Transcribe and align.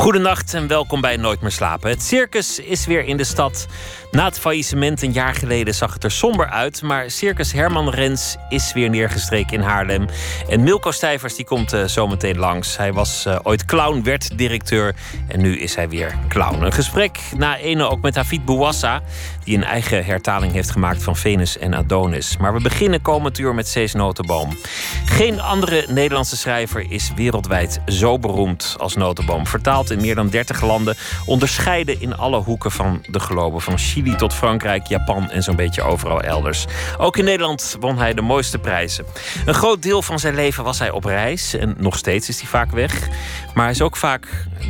Goedenacht 0.00 0.54
en 0.54 0.66
welkom 0.66 1.00
bij 1.00 1.16
Nooit 1.16 1.40
meer 1.40 1.50
slapen. 1.50 1.90
Het 1.90 2.02
circus 2.02 2.58
is 2.58 2.86
weer 2.86 3.04
in 3.04 3.16
de 3.16 3.24
stad. 3.24 3.66
Na 4.10 4.24
het 4.24 4.38
faillissement 4.38 5.02
een 5.02 5.12
jaar 5.12 5.34
geleden 5.34 5.74
zag 5.74 5.92
het 5.92 6.04
er 6.04 6.10
somber 6.10 6.46
uit. 6.46 6.82
Maar 6.82 7.10
Circus 7.10 7.52
Herman 7.52 7.90
Rens 7.90 8.36
is 8.48 8.72
weer 8.72 8.90
neergestreken 8.90 9.56
in 9.56 9.60
Haarlem. 9.60 10.06
En 10.48 10.62
Milko 10.62 10.90
Stijvers 10.90 11.36
die 11.36 11.44
komt 11.44 11.72
uh, 11.72 11.84
zometeen 11.84 12.38
langs. 12.38 12.76
Hij 12.76 12.92
was 12.92 13.24
uh, 13.26 13.38
ooit 13.42 13.64
clown, 13.64 14.02
werd 14.02 14.38
directeur. 14.38 14.94
En 15.28 15.40
nu 15.40 15.58
is 15.58 15.74
hij 15.74 15.88
weer 15.88 16.18
clown. 16.28 16.62
Een 16.62 16.72
gesprek 16.72 17.18
na 17.36 17.56
ene 17.56 17.88
ook 17.88 18.00
met 18.00 18.14
Hafid 18.14 18.44
Bouassa. 18.44 19.02
Die 19.44 19.56
een 19.56 19.64
eigen 19.64 20.04
hertaling 20.04 20.52
heeft 20.52 20.70
gemaakt 20.70 21.02
van 21.02 21.16
Venus 21.16 21.58
en 21.58 21.74
Adonis. 21.74 22.36
Maar 22.36 22.52
we 22.52 22.60
beginnen 22.60 23.02
komend 23.02 23.38
uur 23.38 23.54
met 23.54 23.68
Cees 23.68 23.92
Notenboom. 23.92 24.56
Geen 25.04 25.40
andere 25.40 25.84
Nederlandse 25.88 26.36
schrijver 26.36 26.90
is 26.90 27.12
wereldwijd 27.16 27.80
zo 27.86 28.18
beroemd 28.18 28.74
als 28.78 28.96
Notenboom. 28.96 29.46
Vertaald 29.46 29.89
in 29.90 30.00
meer 30.00 30.14
dan 30.14 30.28
30 30.28 30.60
landen. 30.60 30.96
Onderscheiden 31.26 32.00
in 32.00 32.16
alle 32.16 32.38
hoeken 32.38 32.70
van 32.70 33.02
de 33.06 33.18
globe. 33.18 33.60
Van 33.60 33.78
Chili 33.78 34.16
tot 34.16 34.34
Frankrijk, 34.34 34.86
Japan 34.86 35.30
en 35.30 35.42
zo'n 35.42 35.56
beetje 35.56 35.82
overal 35.82 36.20
elders. 36.20 36.64
Ook 36.98 37.16
in 37.16 37.24
Nederland 37.24 37.76
won 37.80 37.98
hij 37.98 38.14
de 38.14 38.20
mooiste 38.20 38.58
prijzen. 38.58 39.04
Een 39.44 39.54
groot 39.54 39.82
deel 39.82 40.02
van 40.02 40.18
zijn 40.18 40.34
leven 40.34 40.64
was 40.64 40.78
hij 40.78 40.90
op 40.90 41.04
reis 41.04 41.54
en 41.54 41.74
nog 41.78 41.96
steeds 41.96 42.28
is 42.28 42.40
hij 42.40 42.48
vaak 42.48 42.70
weg. 42.70 43.08
Maar 43.54 43.64
hij 43.64 43.72
is 43.72 43.82
ook 43.82 43.96
vaak 43.96 44.26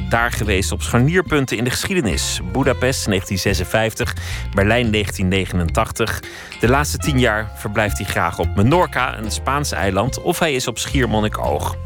daar 0.08 0.32
geweest 0.32 0.72
op 0.72 0.82
scharnierpunten 0.82 1.56
in 1.56 1.64
de 1.64 1.70
geschiedenis. 1.70 2.40
Budapest 2.52 3.06
1956, 3.06 4.14
Berlijn 4.54 4.90
1989. 4.90 6.22
De 6.60 6.68
laatste 6.68 6.98
tien 6.98 7.18
jaar 7.18 7.50
verblijft 7.56 7.98
hij 7.98 8.06
graag 8.06 8.38
op 8.38 8.56
Menorca, 8.56 9.18
een 9.18 9.30
Spaans 9.30 9.72
eiland, 9.72 10.22
of 10.22 10.38
hij 10.38 10.54
is 10.54 10.66
op 10.66 10.78
Schiermonnikoog. 10.78 11.76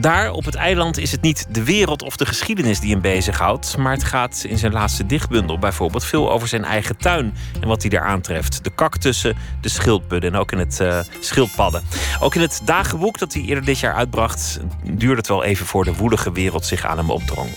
Daar 0.00 0.30
op 0.30 0.44
het 0.44 0.54
eiland 0.54 0.98
is 0.98 1.12
het 1.12 1.20
niet 1.20 1.46
de 1.50 1.64
wereld 1.64 2.02
of 2.02 2.16
de 2.16 2.26
geschiedenis 2.26 2.80
die 2.80 2.90
hem 2.90 3.00
bezighoudt, 3.00 3.76
maar 3.76 3.92
het 3.92 4.04
gaat 4.04 4.44
in 4.48 4.58
zijn 4.58 4.72
laatste 4.72 5.06
dichtbundel 5.06 5.58
bijvoorbeeld 5.58 6.04
veel 6.04 6.32
over 6.32 6.48
zijn 6.48 6.64
eigen 6.64 6.96
tuin 6.96 7.34
en 7.60 7.68
wat 7.68 7.80
hij 7.80 7.90
daar 7.90 8.04
aantreft. 8.04 8.64
De 8.64 8.74
cactussen, 8.74 9.36
de 9.60 9.68
schildpudden 9.68 10.32
en 10.32 10.38
ook 10.38 10.52
in 10.52 10.58
het 10.58 10.78
uh, 10.82 11.00
schildpadden. 11.20 11.82
Ook 12.20 12.34
in 12.34 12.40
het 12.40 12.60
dagenboek 12.64 13.18
dat 13.18 13.32
hij 13.32 13.42
eerder 13.42 13.64
dit 13.64 13.78
jaar 13.78 13.94
uitbracht, 13.94 14.60
duurde 14.82 15.16
het 15.16 15.28
wel 15.28 15.44
even 15.44 15.66
voor 15.66 15.84
de 15.84 15.94
woelige 15.94 16.32
wereld 16.32 16.66
zich 16.66 16.86
aan 16.86 16.98
hem 16.98 17.10
opdrong. 17.10 17.50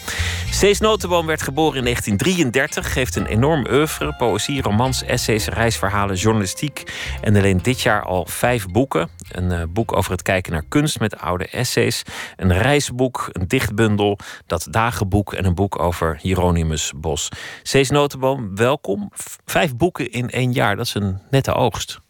Cees 0.51 0.79
Notenboom 0.79 1.25
werd 1.25 1.41
geboren 1.41 1.77
in 1.77 1.83
1933, 1.83 2.93
heeft 2.93 3.15
een 3.15 3.25
enorm 3.25 3.67
oeuvre, 3.71 4.15
poëzie, 4.15 4.61
romans, 4.61 5.03
essays, 5.03 5.47
reisverhalen, 5.47 6.15
journalistiek 6.15 6.83
en 7.21 7.35
alleen 7.35 7.59
dit 7.61 7.81
jaar 7.81 8.03
al 8.03 8.25
vijf 8.29 8.67
boeken. 8.67 9.09
Een 9.37 9.51
uh, 9.51 9.63
boek 9.69 9.95
over 9.95 10.11
het 10.11 10.21
kijken 10.21 10.51
naar 10.51 10.63
kunst 10.67 10.99
met 10.99 11.17
oude 11.17 11.47
essays 11.47 12.03
een 12.35 12.57
reisboek, 12.57 13.29
een 13.31 13.47
dichtbundel, 13.47 14.19
dat 14.45 14.67
dagenboek 14.69 15.33
en 15.33 15.45
een 15.45 15.55
boek 15.55 15.79
over 15.79 16.17
Hieronymus 16.21 16.91
Bos. 16.95 17.29
Cees 17.63 17.89
Notenboom, 17.89 18.55
welkom. 18.55 19.11
Vijf 19.45 19.75
boeken 19.75 20.11
in 20.11 20.29
één 20.29 20.51
jaar, 20.51 20.75
dat 20.75 20.85
is 20.85 20.93
een 20.93 21.19
nette 21.29 21.53
oogst. 21.53 22.01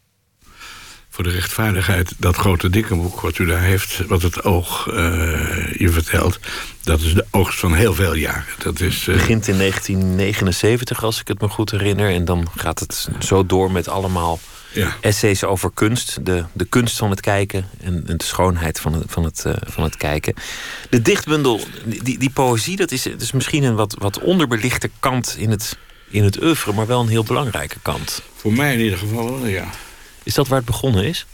Voor 1.08 1.24
de 1.24 1.30
rechtvaardigheid, 1.30 2.14
dat 2.18 2.36
grote 2.36 2.70
dikke 2.70 2.94
boek 2.94 3.20
wat 3.20 3.38
u 3.38 3.46
daar 3.46 3.60
heeft, 3.60 4.06
wat 4.06 4.22
het 4.22 4.44
oog 4.44 4.86
uh, 4.86 4.94
je 5.74 5.88
vertelt, 5.88 6.38
dat 6.82 7.00
is 7.00 7.14
de 7.14 7.26
oogst 7.30 7.58
van 7.58 7.74
heel 7.74 7.94
veel 7.94 8.14
jaren. 8.14 8.44
Dat 8.58 8.80
is, 8.80 9.06
uh... 9.06 9.14
begint 9.14 9.48
in 9.48 9.58
1979, 9.58 11.04
als 11.04 11.20
ik 11.20 11.28
het 11.28 11.40
me 11.40 11.48
goed 11.48 11.70
herinner, 11.70 12.10
en 12.10 12.24
dan 12.24 12.48
gaat 12.56 12.80
het 12.80 13.08
zo 13.18 13.46
door 13.46 13.70
met 13.70 13.88
allemaal 13.88 14.38
ja. 14.74 14.96
essays 15.00 15.44
over 15.44 15.70
kunst. 15.74 16.26
De, 16.26 16.44
de 16.52 16.64
kunst 16.64 16.96
van 16.96 17.10
het 17.10 17.20
kijken 17.20 17.68
en, 17.80 18.04
en 18.06 18.16
de 18.16 18.24
schoonheid 18.24 18.80
van 18.80 18.92
het, 18.92 19.04
van, 19.06 19.24
het, 19.24 19.44
uh, 19.46 19.52
van 19.60 19.84
het 19.84 19.96
kijken. 19.96 20.34
De 20.90 21.02
dichtbundel, 21.02 21.60
die, 21.84 22.18
die 22.18 22.30
poëzie, 22.30 22.76
dat 22.76 22.90
is, 22.90 23.02
dat 23.02 23.20
is 23.20 23.32
misschien 23.32 23.62
een 23.62 23.74
wat, 23.74 23.96
wat 23.98 24.20
onderbelichte 24.20 24.90
kant 25.00 25.36
in 25.38 25.50
het, 25.50 25.78
in 26.08 26.24
het 26.24 26.42
oeuvre, 26.42 26.72
maar 26.72 26.86
wel 26.86 27.00
een 27.00 27.08
heel 27.08 27.24
belangrijke 27.24 27.78
kant. 27.82 28.22
Voor 28.34 28.52
mij 28.52 28.72
in 28.72 28.80
ieder 28.80 28.98
geval, 28.98 29.46
ja. 29.46 29.70
Is 30.22 30.34
dat 30.34 30.48
waar 30.48 30.58
het 30.58 30.66
begonnen 30.66 31.04
is? 31.04 31.26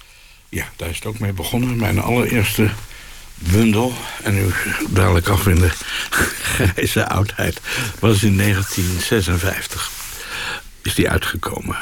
Ja, 0.48 0.68
daar 0.76 0.88
is 0.88 0.96
het 0.96 1.06
ook 1.06 1.18
mee 1.18 1.32
begonnen. 1.32 1.76
Mijn 1.76 1.98
allereerste 1.98 2.70
bundel, 3.34 3.92
en 4.22 4.34
nu 4.34 4.50
dadelijk 4.90 5.28
af 5.28 5.46
in 5.46 5.60
de 5.60 5.70
grijze 6.40 7.08
oudheid, 7.08 7.60
was 7.98 8.22
in 8.22 8.36
1956. 8.36 9.90
Is 10.82 10.94
die 10.94 11.10
uitgekomen. 11.10 11.76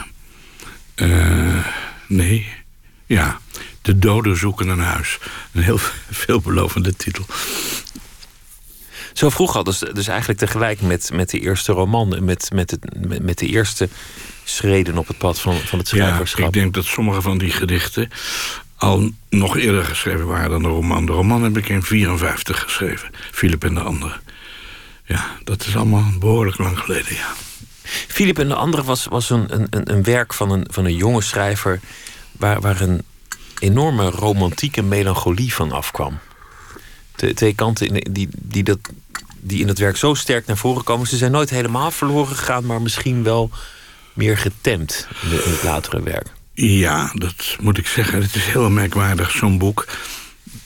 Uh, 1.01 1.67
nee. 2.07 2.47
Ja. 3.07 3.41
De 3.83 3.99
doden 3.99 4.37
zoeken 4.37 4.69
een 4.69 4.79
huis. 4.79 5.19
Een 5.53 5.63
heel 5.63 5.79
veelbelovende 6.11 6.97
titel. 6.97 7.27
Zo 9.13 9.29
vroeg 9.29 9.57
al, 9.57 9.65
dus, 9.65 9.79
dus 9.79 10.09
eigenlijk 10.09 10.39
tegelijk 10.39 10.81
met, 10.81 11.11
met 11.13 11.31
de 11.31 11.41
eerste 11.41 11.73
roman... 11.73 12.25
met, 12.25 12.51
met, 12.53 12.71
het, 12.71 13.07
met, 13.09 13.23
met 13.23 13.39
de 13.39 13.47
eerste 13.47 13.89
schreden 14.45 14.99
op 14.99 15.09
het 15.09 15.19
pad 15.19 15.41
van, 15.41 15.55
van 15.57 15.79
het 15.79 15.89
schrijverschap. 15.89 16.41
Ja, 16.41 16.47
ik 16.47 16.53
denk 16.53 16.75
dat 16.75 16.85
sommige 16.85 17.23
van 17.23 17.39
die 17.39 17.51
gedichten 17.51 18.11
al 18.77 19.11
nog 19.31 19.57
eerder 19.57 19.85
geschreven 19.85 20.27
waren 20.27 20.51
dan 20.51 20.63
de 20.63 20.69
roman. 20.69 21.07
De 21.07 21.13
roman 21.13 21.43
heb 21.43 21.57
ik 21.57 21.69
in 21.69 21.83
54 21.83 22.61
geschreven. 22.61 23.11
Philip 23.31 23.65
en 23.65 23.75
de 23.75 23.81
anderen. 23.81 24.21
Ja, 25.05 25.27
dat 25.45 25.67
is 25.67 25.77
allemaal 25.77 26.13
behoorlijk 26.19 26.59
lang 26.59 26.79
geleden, 26.79 27.15
ja. 27.15 27.35
Philip 28.09 28.39
en 28.39 28.49
de 28.49 28.55
andere 28.55 28.83
was, 28.83 29.05
was 29.05 29.31
een, 29.31 29.47
een, 29.71 29.93
een 29.95 30.03
werk 30.03 30.35
van 30.35 30.51
een, 30.51 30.67
van 30.71 30.85
een 30.85 30.97
jonge 30.97 31.23
schrijver... 31.23 31.81
waar, 32.33 32.61
waar 32.61 32.81
een 32.81 33.03
enorme 33.59 34.11
romantieke 34.11 34.83
melancholie 34.83 35.55
van 35.55 35.73
afkwam. 35.73 36.19
De, 37.17 37.35
twee 37.35 37.55
kanten 37.55 38.13
die, 38.13 38.29
die, 38.39 38.63
dat, 38.63 38.79
die 39.41 39.61
in 39.61 39.69
het 39.69 39.79
werk 39.79 39.97
zo 39.97 40.15
sterk 40.15 40.47
naar 40.47 40.57
voren 40.57 40.85
komen. 40.85 41.07
Ze 41.07 41.17
zijn 41.17 41.33
nooit 41.33 41.51
helemaal 41.51 41.91
verloren 41.91 42.37
gegaan, 42.37 42.67
maar 42.67 42.83
misschien 42.83 43.23
wel 43.23 43.51
meer 44.13 44.39
getemd 44.39 45.09
in, 45.23 45.31
in 45.31 45.51
het 45.51 45.63
latere 45.63 46.03
werk. 46.03 46.27
Ja, 46.53 47.11
dat 47.15 47.57
moet 47.61 47.79
ik 47.79 47.87
zeggen. 47.87 48.23
Het 48.23 48.35
is 48.35 48.45
heel 48.45 48.71
merkwaardig, 48.71 49.31
zo'n 49.31 49.59
boek. 49.59 49.87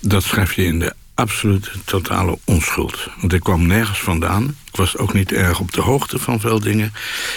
Dat 0.01 0.23
schrijf 0.23 0.55
je 0.55 0.65
in 0.65 0.79
de 0.79 0.95
absolute 1.23 1.71
totale 1.85 2.39
onschuld. 2.45 3.09
Want 3.21 3.33
ik 3.33 3.41
kwam 3.41 3.67
nergens 3.67 4.01
vandaan. 4.01 4.57
Ik 4.71 4.77
was 4.77 4.97
ook 4.97 5.13
niet 5.13 5.33
erg 5.33 5.61
op 5.61 5.73
de 5.73 5.81
hoogte 5.81 6.19
van 6.19 6.41
veel 6.41 6.61
dingen. 6.61 6.93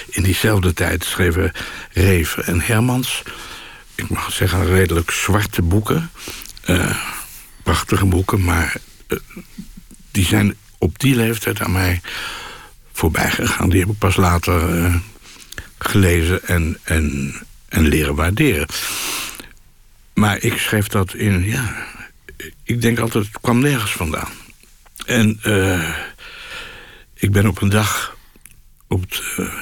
In 0.09 0.23
diezelfde 0.23 0.73
tijd 0.73 1.03
schreven 1.03 1.51
Reven 1.91 2.45
en 2.45 2.61
Hermans... 2.61 3.23
ik 3.95 4.09
mag 4.09 4.31
zeggen 4.31 4.65
redelijk 4.65 5.11
zwarte 5.11 5.61
boeken. 5.61 6.11
Uh, 6.69 6.97
prachtige 7.63 8.05
boeken, 8.05 8.43
maar 8.43 8.75
uh, 9.07 9.19
die 10.11 10.25
zijn 10.25 10.55
op 10.77 10.99
die 10.99 11.15
leeftijd 11.15 11.61
aan 11.61 11.71
mij 11.71 12.01
voorbij 12.93 13.31
gegaan. 13.31 13.69
Die 13.69 13.79
heb 13.79 13.89
ik 13.89 13.97
pas 13.97 14.15
later 14.15 14.77
uh, 14.77 14.95
gelezen 15.77 16.47
en, 16.47 16.77
en, 16.83 17.35
en 17.69 17.87
leren 17.87 18.15
waarderen. 18.15 18.67
Maar 20.13 20.37
ik 20.41 20.57
schreef 20.57 20.87
dat 20.87 21.13
in, 21.13 21.43
ja, 21.43 21.85
ik 22.63 22.81
denk 22.81 22.99
altijd, 22.99 23.25
het 23.25 23.39
kwam 23.41 23.59
nergens 23.59 23.91
vandaan. 23.91 24.31
En 25.05 25.39
uh, 25.43 25.89
ik 27.13 27.31
ben 27.31 27.47
op 27.47 27.61
een 27.61 27.69
dag 27.69 28.17
op 28.87 29.01
het 29.01 29.21
uh, 29.37 29.53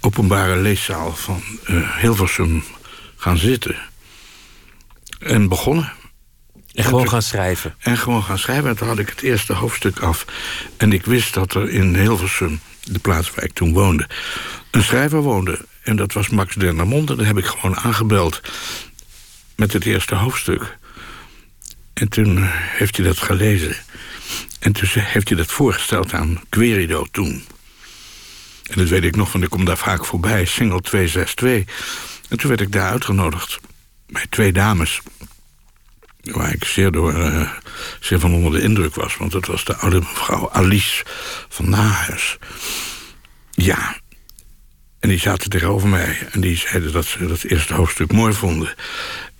openbare 0.00 0.56
leeszaal 0.56 1.16
van 1.16 1.42
uh, 1.66 1.96
Hilversum 1.96 2.64
gaan 3.16 3.36
zitten. 3.36 3.76
En 5.18 5.48
begonnen. 5.48 5.92
En 6.74 6.84
gewoon 6.84 7.08
gaan 7.08 7.22
schrijven. 7.22 7.74
En 7.78 7.98
gewoon 7.98 8.22
gaan 8.22 8.38
schrijven. 8.38 8.70
En 8.70 8.76
toen 8.76 8.88
had 8.88 8.98
ik 8.98 9.08
het 9.08 9.22
eerste 9.22 9.52
hoofdstuk 9.52 9.98
af. 9.98 10.24
En 10.76 10.92
ik 10.92 11.04
wist 11.04 11.34
dat 11.34 11.54
er 11.54 11.70
in 11.70 11.94
Hilversum, 11.94 12.60
de 12.82 12.98
plaats 12.98 13.34
waar 13.34 13.44
ik 13.44 13.52
toen 13.52 13.72
woonde... 13.72 14.08
een 14.70 14.82
schrijver 14.82 15.20
woonde. 15.20 15.58
En 15.82 15.96
dat 15.96 16.12
was 16.12 16.28
Max 16.28 16.54
Dendermonde. 16.54 17.16
Daar 17.16 17.26
heb 17.26 17.38
ik 17.38 17.46
gewoon 17.46 17.76
aangebeld 17.76 18.40
met 19.56 19.72
het 19.72 19.84
eerste 19.84 20.14
hoofdstuk. 20.14 20.77
En 21.98 22.08
toen 22.08 22.38
heeft 22.52 22.96
hij 22.96 23.06
dat 23.06 23.18
gelezen. 23.18 23.76
En 24.58 24.72
toen 24.72 24.88
heeft 24.94 25.28
hij 25.28 25.36
dat 25.36 25.52
voorgesteld 25.52 26.12
aan 26.12 26.40
Querido 26.48 27.06
toen. 27.10 27.44
En 28.62 28.78
dat 28.78 28.88
weet 28.88 29.04
ik 29.04 29.16
nog, 29.16 29.32
want 29.32 29.44
ik 29.44 29.50
kom 29.50 29.64
daar 29.64 29.78
vaak 29.78 30.04
voorbij. 30.04 30.44
Single 30.44 30.80
262. 30.80 31.74
En 32.28 32.38
toen 32.38 32.48
werd 32.48 32.60
ik 32.60 32.72
daar 32.72 32.90
uitgenodigd. 32.90 33.60
Bij 34.06 34.26
twee 34.30 34.52
dames. 34.52 35.00
Waar 36.22 36.52
ik 36.52 36.64
zeer, 36.64 36.90
door, 36.90 37.14
uh, 37.14 37.50
zeer 38.00 38.20
van 38.20 38.34
onder 38.34 38.52
de 38.52 38.62
indruk 38.62 38.94
was. 38.94 39.16
Want 39.16 39.32
dat 39.32 39.46
was 39.46 39.64
de 39.64 39.76
oude 39.76 39.98
mevrouw 39.98 40.50
Alice 40.50 41.04
van 41.48 41.68
Nahuis. 41.70 42.38
Ja. 43.50 43.96
En 45.00 45.08
die 45.08 45.18
zaten 45.18 45.50
tegenover 45.50 45.88
mij. 45.88 46.28
En 46.30 46.40
die 46.40 46.56
zeiden 46.56 46.92
dat 46.92 47.04
ze 47.04 47.26
dat 47.26 47.42
eerste 47.42 47.74
hoofdstuk 47.74 48.12
mooi 48.12 48.32
vonden. 48.32 48.74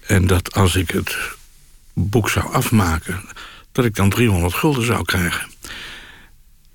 En 0.06 0.26
dat 0.26 0.54
als 0.54 0.76
ik 0.76 0.90
het 0.90 1.36
boek 1.98 2.30
zou 2.30 2.52
afmaken, 2.52 3.24
dat 3.72 3.84
ik 3.84 3.94
dan 3.94 4.10
300 4.10 4.54
gulden 4.54 4.84
zou 4.84 5.04
krijgen. 5.04 5.46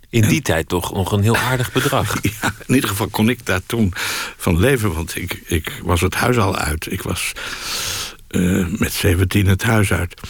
In 0.10 0.28
die 0.28 0.42
tijd 0.42 0.68
toch 0.68 0.94
nog 0.94 1.12
een 1.12 1.22
heel 1.22 1.38
aardig 1.38 1.72
bedrag. 1.72 2.16
Ja, 2.22 2.54
in 2.68 2.76
ieder 2.76 2.90
geval 2.90 3.08
kon 3.08 3.30
ik 3.30 3.46
daar 3.46 3.62
toen 3.66 3.94
van 4.38 4.60
leven, 4.60 4.94
want 4.94 5.16
ik, 5.16 5.42
ik 5.46 5.72
was 5.84 6.02
het 6.02 6.16
huis 6.16 6.38
al 6.38 6.56
uit. 6.56 6.92
Ik 6.92 7.02
was 7.02 7.32
uh, 8.30 8.68
met 8.78 8.94
17 8.94 9.48
het 9.48 9.64
huis 9.64 9.92
uit. 9.92 10.22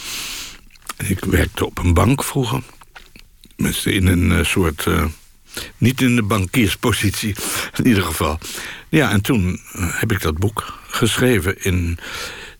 Ik 1.06 1.24
werkte 1.24 1.66
op 1.66 1.78
een 1.78 1.94
bank 1.94 2.24
vroeger. 2.24 2.62
In 3.84 4.06
een 4.06 4.30
uh, 4.30 4.44
soort. 4.44 4.84
Uh, 4.86 5.04
niet 5.76 6.00
in 6.00 6.16
de 6.16 6.22
bankierspositie, 6.22 7.34
in 7.78 7.86
ieder 7.86 8.02
geval. 8.02 8.38
Ja, 8.88 9.10
en 9.10 9.20
toen 9.20 9.60
heb 9.72 10.12
ik 10.12 10.20
dat 10.22 10.38
boek 10.38 10.78
geschreven. 10.88 11.62
In, 11.62 11.98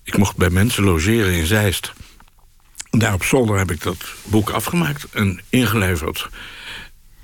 ik 0.02 0.16
mocht 0.16 0.36
bij 0.36 0.50
mensen 0.50 0.84
logeren 0.84 1.32
in 1.32 1.46
Zeist. 1.46 1.92
Daar 2.98 3.14
op 3.14 3.24
zolder 3.24 3.58
heb 3.58 3.70
ik 3.70 3.82
dat 3.82 4.04
boek 4.22 4.50
afgemaakt 4.50 5.06
en 5.12 5.40
ingeleverd. 5.48 6.28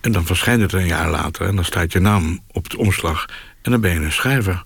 En 0.00 0.12
dan 0.12 0.26
verschijnt 0.26 0.60
het 0.60 0.72
een 0.72 0.86
jaar 0.86 1.10
later 1.10 1.46
en 1.46 1.56
dan 1.56 1.64
staat 1.64 1.92
je 1.92 2.00
naam 2.00 2.40
op 2.52 2.70
de 2.70 2.78
omslag. 2.78 3.26
En 3.62 3.70
dan 3.70 3.80
ben 3.80 3.92
je 3.92 4.00
een 4.00 4.12
schrijver. 4.12 4.64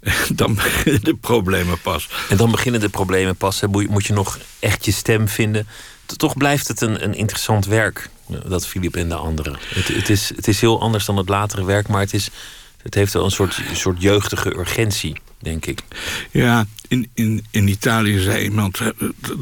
Dan 0.34 0.54
beginnen 0.54 1.04
de 1.04 1.14
problemen 1.14 1.80
pas. 1.80 2.08
En 2.28 2.36
dan 2.36 2.50
beginnen 2.50 2.80
de 2.80 2.88
problemen 2.88 3.36
pas. 3.36 3.62
Moet 3.70 4.06
je 4.06 4.12
nog 4.12 4.38
echt 4.58 4.84
je 4.84 4.92
stem 4.92 5.28
vinden. 5.28 5.66
Toch 6.06 6.36
blijft 6.36 6.68
het 6.68 6.80
een, 6.80 7.04
een 7.04 7.14
interessant 7.14 7.66
werk, 7.66 8.08
dat 8.46 8.66
Filip 8.66 8.96
en 8.96 9.08
de 9.08 9.14
anderen. 9.14 9.58
Het, 9.68 9.88
het, 9.88 10.08
is, 10.08 10.32
het 10.36 10.48
is 10.48 10.60
heel 10.60 10.80
anders 10.80 11.04
dan 11.04 11.16
het 11.16 11.28
latere 11.28 11.64
werk, 11.64 11.88
maar 11.88 12.00
het, 12.00 12.14
is, 12.14 12.30
het 12.82 12.94
heeft 12.94 13.12
wel 13.12 13.24
een 13.24 13.30
soort, 13.30 13.60
soort 13.72 14.02
jeugdige 14.02 14.56
urgentie, 14.56 15.16
denk 15.40 15.66
ik. 15.66 15.80
Ja, 16.30 16.66
in, 16.88 17.10
in, 17.14 17.44
in 17.50 17.68
Italië 17.68 18.18
zei 18.18 18.44
iemand, 18.44 18.80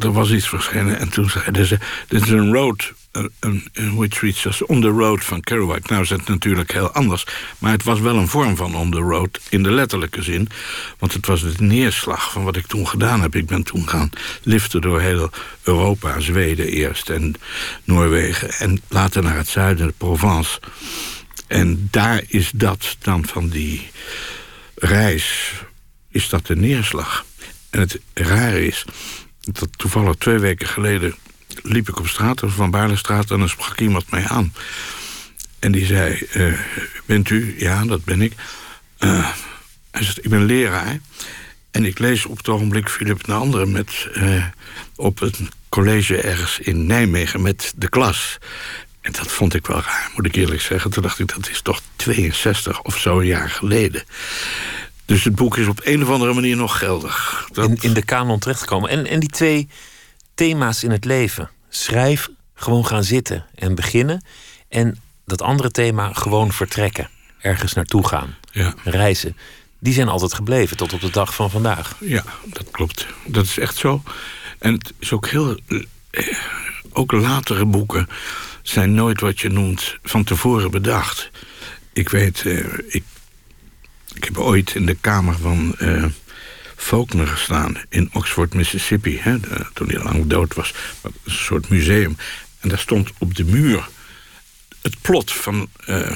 er 0.01 0.13
was 0.13 0.31
iets 0.31 0.49
verschenen... 0.49 0.99
en 0.99 1.09
toen 1.09 1.31
zeiden 1.31 1.67
ze, 1.67 1.79
dit 2.09 2.23
is 2.23 2.31
een 2.31 2.53
road 2.53 2.93
een, 3.41 3.97
which 3.97 4.21
reads 4.21 4.45
us 4.45 4.63
on 4.63 4.81
the 4.81 4.89
road 4.89 5.25
van 5.25 5.41
Kerouac. 5.41 5.89
Nou 5.89 6.03
is 6.03 6.11
het 6.11 6.29
natuurlijk 6.29 6.73
heel 6.73 6.91
anders. 6.91 7.27
Maar 7.59 7.73
het 7.73 7.85
was 7.85 8.01
wel 8.01 8.17
een 8.17 8.29
vorm 8.29 8.57
van 8.57 8.75
on 8.75 8.91
the 8.91 8.99
road 8.99 9.41
in 9.49 9.63
de 9.63 9.71
letterlijke 9.71 10.23
zin. 10.23 10.49
Want 10.99 11.13
het 11.13 11.27
was 11.27 11.43
de 11.43 11.65
neerslag 11.65 12.33
van 12.33 12.45
wat 12.45 12.57
ik 12.57 12.67
toen 12.67 12.89
gedaan 12.89 13.21
heb. 13.21 13.35
Ik 13.35 13.47
ben 13.47 13.63
toen 13.63 13.89
gaan 13.89 14.11
liften 14.43 14.81
door 14.81 15.01
heel 15.01 15.31
Europa. 15.63 16.21
Zweden 16.21 16.67
eerst 16.67 17.11
en 17.11 17.35
Noorwegen. 17.85 18.51
En 18.51 18.81
later 18.89 19.23
naar 19.23 19.37
het 19.37 19.49
zuiden, 19.49 19.87
de 19.87 19.95
Provence. 19.97 20.61
En 21.47 21.89
daar 21.91 22.23
is 22.27 22.51
dat 22.55 22.97
dan 23.01 23.27
van 23.27 23.49
die 23.49 23.91
reis... 24.75 25.53
is 26.19 26.29
dat 26.29 26.47
de 26.47 26.57
neerslag. 26.57 27.25
En 27.71 27.81
het 27.81 27.99
rare 28.15 28.67
is 28.67 28.85
dat 29.41 29.69
toevallig 29.77 30.15
twee 30.15 30.39
weken 30.39 30.69
geleden 30.69 31.15
liep 31.63 31.89
ik 31.89 31.99
op 31.99 32.09
straat, 32.09 32.43
van 32.45 32.71
Baarlestraat... 32.71 33.31
en 33.31 33.39
dan 33.39 33.49
sprak 33.49 33.81
iemand 33.81 34.11
mij 34.11 34.25
aan. 34.25 34.53
En 35.59 35.73
die 35.73 35.87
zei, 35.87 36.27
uh, 36.35 36.59
bent 37.05 37.31
u? 37.31 37.55
Ja, 37.59 37.85
dat 37.85 38.05
ben 38.05 38.23
ik. 38.23 38.33
Uh, 38.99 39.29
hij 39.91 40.03
zegt, 40.03 40.25
ik 40.25 40.31
ben 40.31 40.45
leraar. 40.45 41.01
En 41.71 41.85
ik 41.85 41.99
lees 41.99 42.27
op 42.27 42.37
het 42.37 42.49
ogenblik 42.49 42.89
Philip 42.89 43.25
de. 43.25 43.67
Met, 43.67 44.09
uh, 44.15 44.45
op 44.97 45.21
een 45.21 45.51
college 45.69 46.21
ergens 46.21 46.59
in 46.59 46.87
Nijmegen 46.87 47.43
met 47.43 47.73
de 47.77 47.89
klas. 47.89 48.39
En 49.01 49.13
dat 49.13 49.33
vond 49.33 49.55
ik 49.55 49.67
wel 49.67 49.81
raar, 49.81 50.11
moet 50.15 50.27
ik 50.27 50.35
eerlijk 50.35 50.61
zeggen. 50.61 50.91
Toen 50.91 51.03
dacht 51.03 51.19
ik, 51.19 51.35
dat 51.35 51.49
is 51.49 51.61
toch 51.61 51.81
62 51.97 52.83
of 52.83 52.99
zo 52.99 53.25
jaar 53.25 53.51
geleden. 53.51 54.03
Dus 55.09 55.25
het 55.25 55.35
boek 55.35 55.57
is 55.57 55.67
op 55.67 55.81
een 55.85 56.03
of 56.03 56.09
andere 56.09 56.35
manier 56.35 56.57
nog 56.57 56.79
geldig. 56.79 57.49
Dat... 57.53 57.69
In, 57.69 57.77
in 57.81 57.93
de 57.93 58.03
kanon 58.03 58.39
terechtgekomen. 58.39 58.91
En, 58.91 59.07
en 59.07 59.21
die 59.21 59.29
twee 59.29 59.69
thema's 60.35 60.83
in 60.83 60.91
het 60.91 61.05
leven. 61.05 61.51
Schrijf, 61.69 62.29
gewoon 62.55 62.87
gaan 62.87 63.05
zitten 63.05 63.47
en 63.55 63.75
beginnen. 63.75 64.25
En 64.69 64.99
dat 65.25 65.43
andere 65.43 65.71
thema, 65.71 66.13
gewoon 66.13 66.53
vertrekken. 66.53 67.09
Ergens 67.41 67.73
naartoe 67.73 68.09
gaan. 68.09 68.37
Ja. 68.51 68.75
Reizen. 68.85 69.37
Die 69.79 69.93
zijn 69.93 70.09
altijd 70.09 70.35
gebleven 70.35 70.77
tot 70.77 70.93
op 70.93 71.01
de 71.01 71.11
dag 71.11 71.35
van 71.35 71.51
vandaag. 71.51 71.97
Ja, 72.01 72.25
dat 72.45 72.71
klopt. 72.71 73.07
Dat 73.27 73.45
is 73.45 73.59
echt 73.59 73.77
zo. 73.77 74.03
En 74.59 74.73
het 74.73 74.93
is 74.99 75.13
ook 75.13 75.29
heel. 75.29 75.59
Eh, 76.11 76.27
ook 76.93 77.13
latere 77.13 77.65
boeken 77.65 78.09
zijn 78.63 78.95
nooit 78.95 79.21
wat 79.21 79.41
je 79.41 79.49
noemt 79.49 79.97
van 80.03 80.25
tevoren 80.25 80.71
bedacht. 80.71 81.31
Ik 81.93 82.09
weet, 82.09 82.47
eh, 82.47 82.59
ik, 82.59 82.85
ik 82.87 83.03
heb 84.29 84.39
ooit 84.39 84.75
in 84.75 84.87
de 84.87 84.97
kamer 85.01 85.39
van. 85.39 85.75
Eh, 85.79 86.05
Faulkner 86.77 87.27
gestaan 87.27 87.77
in 87.89 88.11
Oxford, 88.13 88.55
Mississippi. 88.55 89.19
Hè, 89.21 89.39
toen 89.73 89.89
hij 89.89 90.03
lang 90.03 90.27
dood 90.27 90.55
was. 90.55 90.75
Een 91.03 91.13
soort 91.25 91.69
museum. 91.69 92.17
En 92.61 92.69
daar 92.69 92.79
stond 92.79 93.11
op 93.19 93.35
de 93.35 93.45
muur 93.45 93.89
het 94.83 95.01
plot 95.01 95.33
van. 95.33 95.69
Uh, 95.87 96.11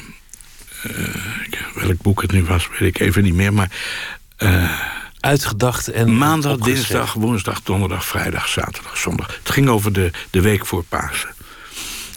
welk 1.75 2.03
boek 2.03 2.23
het 2.23 2.32
nu 2.32 2.44
was, 2.44 2.69
weet 2.79 2.94
ik 2.94 3.00
even 3.00 3.23
niet 3.23 3.35
meer. 3.35 3.53
Maar. 3.53 3.70
Uitgedacht 5.20 5.88
en. 5.88 6.19
Maandag, 6.19 6.56
dinsdag, 6.56 7.12
woensdag, 7.12 7.62
donderdag, 7.62 8.05
vrijdag, 8.05 8.49
zaterdag, 8.49 8.97
zondag. 8.97 9.38
Het 9.38 9.50
ging 9.50 9.69
over 9.69 9.93
de, 9.93 10.11
de 10.31 10.41
week 10.41 10.67
voor 10.67 10.85
Pasen. 10.85 11.35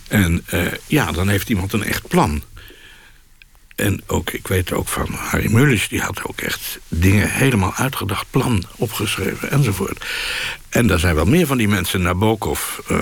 En 0.07 0.45
ja, 0.88 1.12
dan 1.12 1.27
heeft 1.27 1.50
iemand 1.50 1.74
een 1.74 1.83
echt 1.83 2.07
plan. 2.07 2.44
En 3.75 4.01
ook, 4.07 4.31
ik 4.31 4.48
weet 4.48 4.74
ook 4.74 4.88
van 4.88 5.07
Harry 5.13 5.51
Mullis, 5.51 5.88
die 5.88 6.01
had 6.01 6.24
ook 6.24 6.42
echt 6.42 6.80
dingen 6.88 7.31
helemaal 7.31 7.74
uitgedacht, 7.74 8.25
plan 8.30 8.63
opgeschreven 8.75 9.51
enzovoort. 9.51 10.06
En 10.69 10.88
daar 10.88 11.00
zijn 11.00 11.16
wel 11.16 11.25
meer 11.25 11.48
van 11.48 11.57
die 11.57 11.68
mensen, 11.68 12.01
Nabokov, 12.01 12.77
uh, 12.92 13.00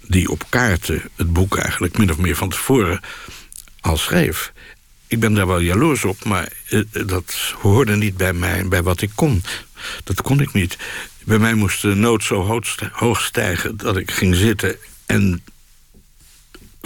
die 0.00 0.30
op 0.30 0.44
kaarten 0.48 1.02
het 1.16 1.32
boek 1.32 1.56
eigenlijk 1.56 1.98
min 1.98 2.10
of 2.10 2.18
meer 2.18 2.36
van 2.36 2.48
tevoren 2.48 3.00
al 3.80 3.96
schreef. 3.96 4.52
Ik 5.06 5.20
ben 5.20 5.34
daar 5.34 5.46
wel 5.46 5.60
jaloers 5.60 6.04
op, 6.04 6.24
maar 6.24 6.48
uh, 6.70 6.82
dat 7.06 7.54
hoorde 7.60 7.96
niet 7.96 8.16
bij 8.16 8.32
mij, 8.32 8.68
bij 8.68 8.82
wat 8.82 9.00
ik 9.00 9.10
kon. 9.14 9.42
Dat 10.04 10.22
kon 10.22 10.40
ik 10.40 10.52
niet. 10.52 10.76
Bij 11.24 11.38
mij 11.38 11.54
moest 11.54 11.82
de 11.82 11.94
nood 11.94 12.24
zo 12.24 12.62
hoog 12.92 13.22
stijgen 13.22 13.76
dat 13.76 13.96
ik 13.96 14.10
ging 14.10 14.34
zitten 14.34 14.76
en 15.06 15.42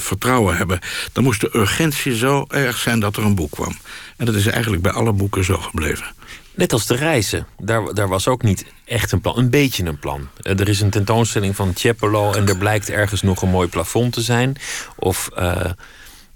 vertrouwen 0.02 0.56
hebben... 0.56 0.78
dan 1.12 1.24
moest 1.24 1.40
de 1.40 1.50
urgentie 1.56 2.16
zo 2.16 2.44
erg 2.48 2.78
zijn 2.78 3.00
dat 3.00 3.16
er 3.16 3.24
een 3.24 3.34
boek 3.34 3.50
kwam. 3.50 3.76
En 4.16 4.26
dat 4.26 4.34
is 4.34 4.46
eigenlijk 4.46 4.82
bij 4.82 4.92
alle 4.92 5.12
boeken 5.12 5.44
zo 5.44 5.56
gebleven. 5.56 6.06
Net 6.54 6.72
als 6.72 6.86
de 6.86 6.94
reizen. 6.94 7.46
Daar, 7.58 7.94
daar 7.94 8.08
was 8.08 8.28
ook 8.28 8.42
niet 8.42 8.64
echt 8.84 9.12
een 9.12 9.20
plan. 9.20 9.38
Een 9.38 9.50
beetje 9.50 9.84
een 9.84 9.98
plan. 9.98 10.28
Eh, 10.40 10.60
er 10.60 10.68
is 10.68 10.80
een 10.80 10.90
tentoonstelling 10.90 11.56
van 11.56 11.72
Tiepolo... 11.72 12.32
en 12.32 12.48
er 12.48 12.58
blijkt 12.58 12.90
ergens 12.90 13.22
nog 13.22 13.42
een 13.42 13.50
mooi 13.50 13.68
plafond 13.68 14.12
te 14.12 14.20
zijn. 14.20 14.56
Of... 14.96 15.28
Uh, 15.38 15.64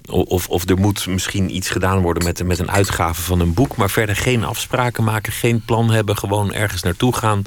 of, 0.09 0.49
of 0.49 0.69
er 0.69 0.79
moet 0.79 1.07
misschien 1.07 1.57
iets 1.57 1.71
gedaan 1.71 2.01
worden 2.01 2.25
met, 2.25 2.45
met 2.45 2.59
een 2.59 2.71
uitgave 2.71 3.23
van 3.23 3.41
een 3.41 3.55
boek, 3.55 3.77
maar 3.77 3.91
verder 3.91 4.17
geen 4.17 4.45
afspraken 4.45 5.05
maken, 5.05 5.33
geen 5.33 5.65
plan 5.65 5.91
hebben, 5.91 6.17
gewoon 6.17 6.53
ergens 6.53 6.83
naartoe 6.83 7.17
gaan 7.17 7.43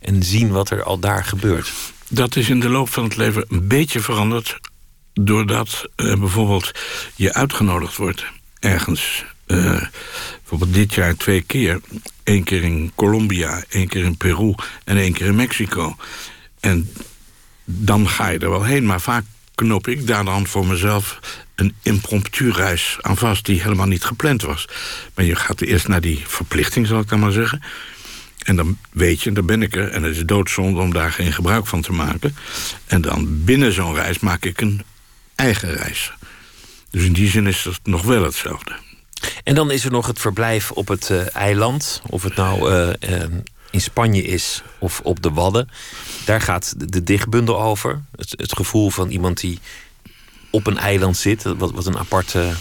en 0.00 0.22
zien 0.22 0.50
wat 0.50 0.70
er 0.70 0.82
al 0.82 0.98
daar 0.98 1.24
gebeurt. 1.24 1.72
Dat 2.08 2.36
is 2.36 2.48
in 2.48 2.60
de 2.60 2.68
loop 2.68 2.88
van 2.88 3.04
het 3.04 3.16
leven 3.16 3.44
een 3.48 3.68
beetje 3.68 4.00
veranderd 4.00 4.58
doordat 5.14 5.88
uh, 5.96 6.14
bijvoorbeeld 6.16 6.72
je 7.14 7.34
uitgenodigd 7.34 7.96
wordt 7.96 8.24
ergens. 8.58 9.24
Uh, 9.46 9.82
bijvoorbeeld 10.40 10.74
dit 10.74 10.94
jaar 10.94 11.16
twee 11.16 11.42
keer. 11.42 11.80
Eén 12.24 12.44
keer 12.44 12.62
in 12.62 12.92
Colombia, 12.94 13.64
één 13.68 13.88
keer 13.88 14.04
in 14.04 14.16
Peru 14.16 14.54
en 14.84 14.96
één 14.96 15.12
keer 15.12 15.26
in 15.26 15.36
Mexico. 15.36 15.96
En 16.60 16.90
dan 17.64 18.08
ga 18.08 18.28
je 18.28 18.38
er 18.38 18.50
wel 18.50 18.64
heen. 18.64 18.86
Maar 18.86 19.00
vaak 19.00 19.24
knoop 19.54 19.88
ik 19.88 20.06
daar 20.06 20.24
dan 20.24 20.46
voor 20.46 20.66
mezelf 20.66 21.20
een 21.54 21.74
impromptu 21.82 22.50
reis 22.50 22.96
aan 23.00 23.16
vast... 23.16 23.44
die 23.44 23.62
helemaal 23.62 23.86
niet 23.86 24.04
gepland 24.04 24.42
was. 24.42 24.68
Maar 25.14 25.24
je 25.24 25.36
gaat 25.36 25.60
eerst 25.60 25.88
naar 25.88 26.00
die 26.00 26.22
verplichting, 26.26 26.86
zal 26.86 27.00
ik 27.00 27.08
dan 27.08 27.18
maar 27.18 27.32
zeggen... 27.32 27.62
En 28.44 28.56
dan 28.56 28.78
weet 28.90 29.22
je, 29.22 29.32
dan 29.32 29.46
ben 29.46 29.62
ik 29.62 29.76
er. 29.76 29.88
En 29.88 30.02
het 30.02 30.16
is 30.16 30.24
doodzonde 30.24 30.80
om 30.80 30.92
daar 30.92 31.12
geen 31.12 31.32
gebruik 31.32 31.66
van 31.66 31.80
te 31.80 31.92
maken. 31.92 32.36
En 32.86 33.00
dan 33.00 33.44
binnen 33.44 33.72
zo'n 33.72 33.94
reis 33.94 34.18
maak 34.18 34.44
ik 34.44 34.60
een 34.60 34.82
eigen 35.34 35.74
reis. 35.74 36.12
Dus 36.90 37.04
in 37.04 37.12
die 37.12 37.30
zin 37.30 37.46
is 37.46 37.64
het 37.64 37.80
nog 37.82 38.02
wel 38.02 38.22
hetzelfde. 38.22 38.72
En 39.44 39.54
dan 39.54 39.70
is 39.70 39.84
er 39.84 39.90
nog 39.90 40.06
het 40.06 40.18
verblijf 40.18 40.70
op 40.70 40.88
het 40.88 41.08
uh, 41.10 41.36
eiland. 41.36 42.02
Of 42.06 42.22
het 42.22 42.36
nou 42.36 42.72
uh, 42.72 43.22
in 43.70 43.80
Spanje 43.80 44.22
is 44.22 44.62
of 44.78 45.00
op 45.00 45.22
de 45.22 45.30
Wadden. 45.30 45.68
Daar 46.24 46.40
gaat 46.40 46.74
de, 46.76 46.86
de 46.86 47.02
dichtbundel 47.02 47.60
over. 47.60 48.02
Het, 48.16 48.34
het, 48.36 48.56
gevoel 48.56 48.90
van 48.90 49.10
iemand 49.10 49.40
die 49.40 49.58
op 50.50 50.66
een 50.66 50.78
eiland 50.78 51.16
zit. 51.16 51.42
Wat, 51.42 51.72
wat 51.72 51.86
een 51.86 51.98
aparte 51.98 52.52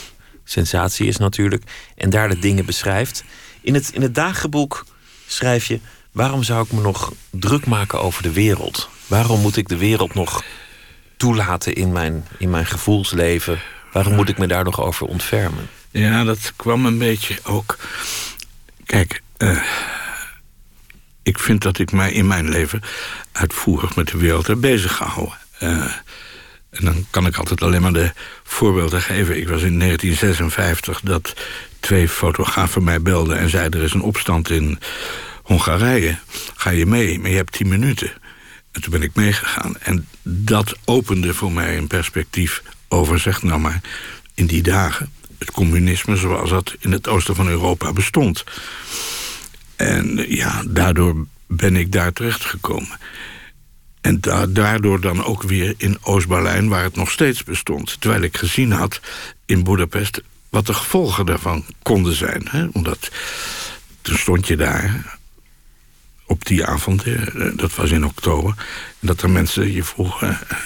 sensatie 0.43 1.07
is 1.07 1.17
natuurlijk. 1.17 1.63
En 1.95 2.09
daar 2.09 2.29
de 2.29 2.39
dingen 2.39 2.65
beschrijft. 2.65 3.23
In 3.61 3.73
het, 3.73 3.89
in 3.93 4.01
het 4.01 4.15
dagboek 4.15 4.85
schrijf 5.27 5.65
je... 5.65 5.79
waarom 6.11 6.43
zou 6.43 6.65
ik 6.65 6.71
me 6.71 6.81
nog 6.81 7.13
druk 7.29 7.65
maken 7.65 8.01
over 8.01 8.23
de 8.23 8.31
wereld? 8.31 8.89
Waarom 9.07 9.41
moet 9.41 9.57
ik 9.57 9.67
de 9.67 9.77
wereld 9.77 10.13
nog 10.13 10.43
toelaten 11.17 11.73
in 11.73 11.91
mijn, 11.91 12.27
in 12.37 12.49
mijn 12.49 12.65
gevoelsleven? 12.65 13.59
Waarom 13.91 14.15
moet 14.15 14.29
ik 14.29 14.37
me 14.37 14.47
daar 14.47 14.63
nog 14.63 14.81
over 14.81 15.07
ontfermen? 15.07 15.69
Ja, 15.91 16.23
dat 16.23 16.53
kwam 16.55 16.85
een 16.85 16.97
beetje 16.97 17.39
ook. 17.43 17.77
Kijk, 18.85 19.21
uh, 19.37 19.63
ik 21.23 21.39
vind 21.39 21.61
dat 21.61 21.79
ik 21.79 21.91
mij 21.91 22.11
in 22.11 22.27
mijn 22.27 22.49
leven 22.49 22.81
uitvoerig 23.31 23.95
met 23.95 24.07
de 24.07 24.17
wereld 24.17 24.47
heb 24.47 24.61
bezig 24.61 24.95
gehouden. 24.95 25.37
Uh, 25.59 25.69
en 26.69 26.85
dan 26.85 27.05
kan 27.09 27.25
ik 27.25 27.37
altijd 27.37 27.61
alleen 27.61 27.81
maar 27.81 27.93
de 27.93 28.11
voorbeelden 28.43 29.01
geven. 29.01 29.37
Ik 29.37 29.47
was 29.47 29.61
in 29.61 29.79
1956 29.79 31.01
dat 31.03 31.33
twee 31.79 32.09
fotografen 32.09 32.83
mij 32.83 33.01
belden 33.01 33.37
en 33.37 33.49
zeiden: 33.49 33.79
er 33.79 33.85
is 33.85 33.93
een 33.93 34.01
opstand 34.01 34.49
in 34.49 34.79
Hongarije. 35.43 36.17
Ga 36.55 36.69
je 36.69 36.85
mee? 36.85 37.19
Maar 37.19 37.29
je 37.29 37.35
hebt 37.35 37.51
tien 37.51 37.67
minuten. 37.67 38.11
En 38.73 38.81
toen 38.81 38.91
ben 38.91 39.01
ik 39.01 39.15
meegegaan. 39.15 39.77
En 39.79 40.07
dat 40.21 40.75
opende 40.85 41.33
voor 41.33 41.51
mij 41.51 41.77
een 41.77 41.87
perspectief 41.87 42.63
over, 42.87 43.19
zeg 43.19 43.43
nou 43.43 43.59
maar, 43.59 43.81
in 44.33 44.45
die 44.45 44.63
dagen. 44.63 45.11
Het 45.37 45.51
communisme 45.51 46.15
zoals 46.15 46.49
dat 46.49 46.75
in 46.79 46.91
het 46.91 47.07
oosten 47.07 47.35
van 47.35 47.47
Europa 47.47 47.93
bestond. 47.93 48.43
En 49.75 50.25
ja, 50.27 50.63
daardoor 50.67 51.25
ben 51.47 51.75
ik 51.75 51.91
daar 51.91 52.13
terechtgekomen. 52.13 52.97
En 54.01 54.19
daardoor 54.49 55.01
dan 55.01 55.23
ook 55.23 55.43
weer 55.43 55.73
in 55.77 55.97
Oost-Berlijn, 56.01 56.67
waar 56.69 56.83
het 56.83 56.95
nog 56.95 57.11
steeds 57.11 57.43
bestond. 57.43 58.01
Terwijl 58.01 58.21
ik 58.21 58.37
gezien 58.37 58.71
had 58.71 59.01
in 59.45 59.63
Boedapest 59.63 60.21
wat 60.49 60.65
de 60.65 60.73
gevolgen 60.73 61.25
daarvan 61.25 61.65
konden 61.81 62.13
zijn. 62.13 62.47
Hè? 62.49 62.67
Omdat 62.71 63.11
toen 64.01 64.17
stond 64.17 64.47
je 64.47 64.55
daar 64.55 65.19
op 66.25 66.45
die 66.45 66.65
avond, 66.65 67.03
dat 67.55 67.75
was 67.75 67.91
in 67.91 68.05
oktober, 68.05 68.55
dat 68.99 69.21
er 69.21 69.29
mensen 69.29 69.73
je 69.73 69.83
vroegen: 69.83 70.29
eh, 70.29 70.57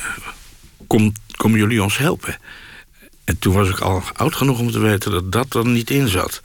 kom, 0.87 1.13
komen 1.35 1.59
jullie 1.59 1.83
ons 1.83 1.97
helpen? 1.97 2.37
En 3.23 3.39
toen 3.39 3.53
was 3.53 3.69
ik 3.69 3.79
al 3.79 4.03
oud 4.13 4.35
genoeg 4.35 4.59
om 4.59 4.71
te 4.71 4.79
weten 4.79 5.11
dat 5.11 5.31
dat 5.31 5.55
er 5.55 5.67
niet 5.67 5.89
in 5.89 6.07
zat. 6.07 6.41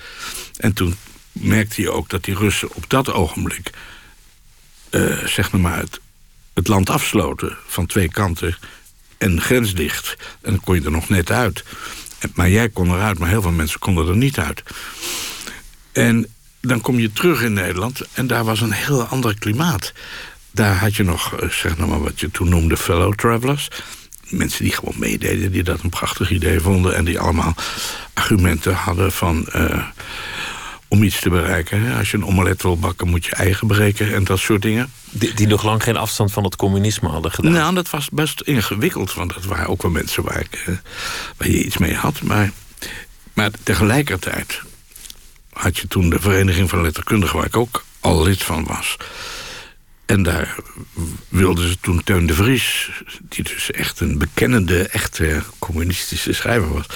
En 0.57 0.73
toen 0.73 0.97
merkte 1.33 1.83
je 1.83 1.91
ook 1.91 2.09
dat 2.09 2.25
die 2.25 2.35
Russen 2.35 2.75
op 2.75 2.85
dat 2.89 3.13
ogenblik, 3.13 3.71
uh, 4.91 5.25
zeg 5.27 5.53
maar, 5.53 5.79
het, 5.79 6.01
het 6.55 6.69
land 6.69 6.91
afsloten 6.91 7.57
van 7.67 7.87
twee 7.87 8.09
kanten 8.09 8.59
en 9.19 9.41
grensdicht. 9.41 10.17
En 10.41 10.51
dan 10.51 10.61
kon 10.61 10.75
je 10.75 10.85
er 10.85 10.91
nog 10.91 11.09
net 11.09 11.31
uit. 11.31 11.65
Maar 12.35 12.51
jij 12.51 12.69
kon 12.69 12.95
eruit, 12.95 13.19
maar 13.19 13.29
heel 13.29 13.43
veel 13.43 13.51
mensen 13.51 13.79
konden 13.79 14.09
er 14.09 14.17
niet 14.17 14.39
uit. 14.39 14.63
En 15.93 16.32
dan 16.63 16.81
kom 16.81 16.99
je 16.99 17.13
terug 17.13 17.43
in 17.43 17.53
Nederland 17.53 18.01
en 18.13 18.27
daar 18.27 18.45
was 18.45 18.61
een 18.61 18.73
heel 18.73 19.03
ander 19.03 19.39
klimaat. 19.39 19.93
Daar 20.51 20.77
had 20.77 20.95
je 20.95 21.03
nog, 21.03 21.41
eh, 21.41 21.49
zeg 21.49 21.77
nou 21.77 21.91
maar 21.91 22.03
wat 22.03 22.21
je 22.21 22.31
toen 22.31 22.49
noemde, 22.49 22.77
fellow 22.77 23.15
travelers. 23.15 23.69
Mensen 24.29 24.65
die 24.65 24.73
gewoon 24.73 24.95
meededen, 24.99 25.53
die 25.53 25.63
dat 25.63 25.83
een 25.83 25.91
prachtig 25.91 26.31
idee 26.31 26.61
vonden... 26.61 26.97
en 26.97 27.05
die 27.05 27.19
allemaal 27.19 27.55
argumenten 28.15 28.75
hadden 28.75 29.13
van... 29.13 29.49
Uh, 29.57 29.87
om 30.89 31.03
iets 31.03 31.21
te 31.21 31.31
bereiken. 31.31 31.97
Als 31.97 32.11
je 32.11 32.17
een 32.17 32.27
omelet 32.27 32.63
wil 32.63 32.79
bakken, 32.79 33.09
moet 33.09 33.25
je 33.25 33.35
eigen 33.35 33.67
breken 33.67 34.15
en 34.15 34.25
dat 34.25 34.39
soort 34.39 34.63
dingen. 34.63 34.93
Die, 35.11 35.35
die, 35.35 35.47
nog 35.47 35.63
lang 35.63 35.83
geen 35.83 35.97
afstand 35.97 36.33
van 36.33 36.45
het 36.45 36.57
communisme 36.57 37.09
hadden 37.09 37.33
gedaan? 37.33 37.53
Nou, 37.53 37.75
dat 37.75 37.91
was 37.91 38.09
best 38.11 38.41
ingewikkeld, 38.41 39.15
want 39.15 39.35
dat 39.35 39.45
waren 39.45 39.69
ook 39.69 39.83
wel 39.83 39.91
mensen 39.91 40.23
waar, 40.23 40.41
ik, 40.41 40.65
uh, 40.69 40.77
waar 41.37 41.49
je 41.49 41.65
iets 41.65 41.79
mee 41.79 41.95
had. 41.95 42.23
Maar, 42.23 42.51
maar 43.33 43.51
tegelijkertijd 43.63 44.63
had 45.53 45.79
je 45.79 45.89
toen 45.89 46.11
de 46.11 46.21
Vereniging 46.21 46.69
van 46.69 46.83
Letterkundigen... 46.83 47.37
waar 47.37 47.47
ik 47.47 47.57
ook 47.57 47.85
al 48.01 48.23
lid 48.23 48.43
van 48.43 48.65
was. 48.65 48.97
En 50.07 50.23
daar 50.23 50.57
wilden 51.29 51.69
ze 51.69 51.77
toen 51.81 52.05
Teun 52.05 52.27
de 52.27 52.35
Vries... 52.35 52.91
die 53.23 53.45
dus 53.45 53.71
echt 53.71 54.01
een 54.01 54.19
bekennende, 54.19 54.89
echte 54.89 55.43
communistische 55.59 56.33
schrijver 56.33 56.73
was... 56.73 56.87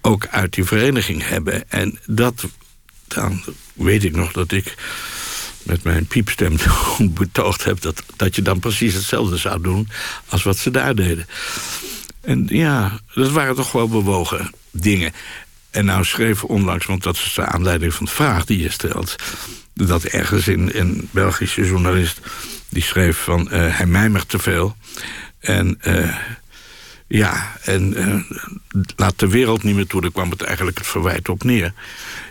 ook 0.00 0.26
uit 0.26 0.54
die 0.54 0.64
vereniging 0.64 1.28
hebben. 1.28 1.70
En 1.70 1.98
dat, 2.06 2.44
dan 3.08 3.44
weet 3.74 4.04
ik 4.04 4.16
nog 4.16 4.32
dat 4.32 4.52
ik 4.52 4.74
met 5.62 5.82
mijn 5.82 6.06
piepstem 6.06 6.56
betoogd 7.20 7.64
heb... 7.64 7.80
Dat, 7.80 8.02
dat 8.16 8.36
je 8.36 8.42
dan 8.42 8.58
precies 8.58 8.94
hetzelfde 8.94 9.36
zou 9.36 9.62
doen 9.62 9.88
als 10.26 10.42
wat 10.42 10.56
ze 10.56 10.70
daar 10.70 10.94
deden. 10.94 11.26
En 12.20 12.46
ja, 12.48 13.00
dat 13.14 13.30
waren 13.30 13.54
toch 13.54 13.72
wel 13.72 13.88
bewogen 13.88 14.50
dingen. 14.70 15.12
En 15.72 15.84
nou 15.84 16.04
schreef 16.04 16.44
onlangs, 16.44 16.86
want 16.86 17.02
dat 17.02 17.16
is 17.16 17.32
de 17.34 17.44
aanleiding 17.44 17.94
van 17.94 18.06
de 18.06 18.12
vraag 18.12 18.44
die 18.44 18.62
je 18.62 18.70
stelt... 18.70 19.16
dat 19.74 20.04
ergens 20.04 20.48
in 20.48 20.70
een 20.72 21.08
Belgische 21.10 21.66
journalist 21.66 22.20
die 22.68 22.82
schreef 22.82 23.16
van... 23.16 23.48
Uh, 23.52 23.76
hij 23.76 23.86
mijmert 23.86 24.28
te 24.28 24.38
veel. 24.38 24.76
En 25.40 25.78
uh, 25.86 26.16
ja, 27.06 27.56
en 27.64 28.00
uh, 28.00 28.38
laat 28.96 29.18
de 29.18 29.28
wereld 29.28 29.62
niet 29.62 29.74
meer 29.74 29.86
toe. 29.86 30.00
Daar 30.00 30.12
kwam 30.12 30.30
het 30.30 30.42
eigenlijk 30.42 30.78
het 30.78 30.86
verwijt 30.86 31.28
op 31.28 31.44
neer. 31.44 31.72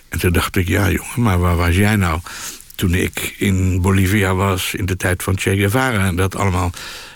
En 0.09 0.19
toen 0.19 0.31
dacht 0.31 0.55
ik, 0.55 0.67
ja 0.67 0.89
jongen, 0.89 1.21
maar 1.21 1.39
waar 1.39 1.57
was 1.57 1.75
jij 1.75 1.95
nou... 1.95 2.19
toen 2.75 2.93
ik 2.93 3.35
in 3.37 3.81
Bolivia 3.81 4.35
was 4.35 4.73
in 4.73 4.85
de 4.85 4.97
tijd 4.97 5.23
van 5.23 5.39
Che 5.39 5.55
Guevara... 5.55 6.05
en 6.05 6.15
dat 6.15 6.35
allemaal 6.35 6.71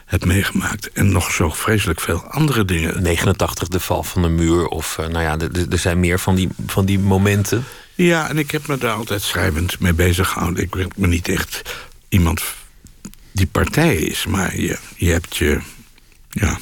heb 0.06 0.26
meegemaakt. 0.26 0.92
En 0.92 1.12
nog 1.12 1.32
zo 1.32 1.50
vreselijk 1.50 2.02
veel 2.02 2.24
andere 2.24 2.66
dingen. 2.66 3.04
89, 3.04 3.68
de 3.68 3.80
val 3.80 4.04
van 4.04 4.22
de 4.22 4.28
muur. 4.28 4.68
Of 4.68 4.98
uh, 5.00 5.08
nou 5.08 5.24
ja, 5.24 5.38
er 5.70 5.78
zijn 5.78 6.00
meer 6.00 6.20
van 6.20 6.36
die, 6.36 6.50
van 6.68 6.86
die 6.86 7.00
momenten. 7.00 7.64
Ja, 7.96 8.30
en 8.30 8.38
ik 8.38 8.52
heb 8.52 8.68
me 8.68 8.78
daar 8.78 8.96
altijd 8.96 9.22
schrijvend 9.22 9.80
mee 9.80 9.94
bezig 9.94 10.30
gehouden. 10.30 10.64
Ik 10.64 10.70
ben 10.70 10.88
me 10.96 11.08
niet 11.08 11.28
echt 11.28 11.62
iemand 12.10 12.44
die 13.32 13.48
partij 13.48 13.96
is. 13.96 14.26
Maar 14.26 14.60
je, 14.60 14.78
je 14.96 15.12
hebt 15.12 15.38
je... 15.38 15.60
Ja, 16.30 16.60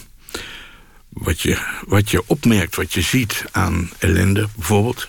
wat 1.10 1.42
je, 1.42 1.58
wat 1.86 2.10
je 2.10 2.24
opmerkt, 2.26 2.76
wat 2.76 2.94
je 2.94 3.02
ziet 3.02 3.46
aan 3.52 3.90
ellende 3.98 4.48
bijvoorbeeld. 4.56 5.08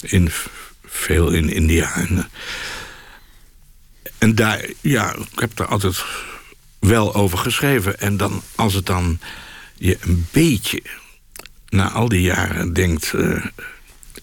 In, 0.00 0.30
veel 0.84 1.30
in 1.30 1.48
India. 1.48 1.94
En, 1.94 2.30
en 4.18 4.34
daar, 4.34 4.64
ja, 4.80 5.14
ik 5.14 5.38
heb 5.40 5.56
daar 5.56 5.66
altijd 5.66 6.04
wel 6.88 7.14
over 7.14 7.38
geschreven. 7.38 8.00
En 8.00 8.16
dan, 8.16 8.42
als 8.54 8.74
het 8.74 8.86
dan 8.86 9.20
je 9.74 9.98
een 10.00 10.26
beetje 10.30 10.82
na 11.68 11.90
al 11.90 12.08
die 12.08 12.22
jaren 12.22 12.72
denkt... 12.72 13.12
Uh, 13.12 13.44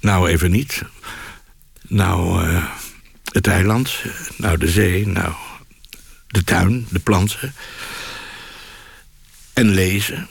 nou 0.01 0.29
even 0.29 0.51
niet. 0.51 0.81
Nou 1.87 2.45
uh, 2.47 2.65
het 3.23 3.47
eiland, 3.47 4.03
nou 4.37 4.57
de 4.57 4.67
zee, 4.67 5.07
nou 5.07 5.33
de 6.27 6.43
tuin, 6.43 6.87
de 6.89 6.99
planten. 6.99 7.53
En 9.53 9.69
lezen. 9.69 10.27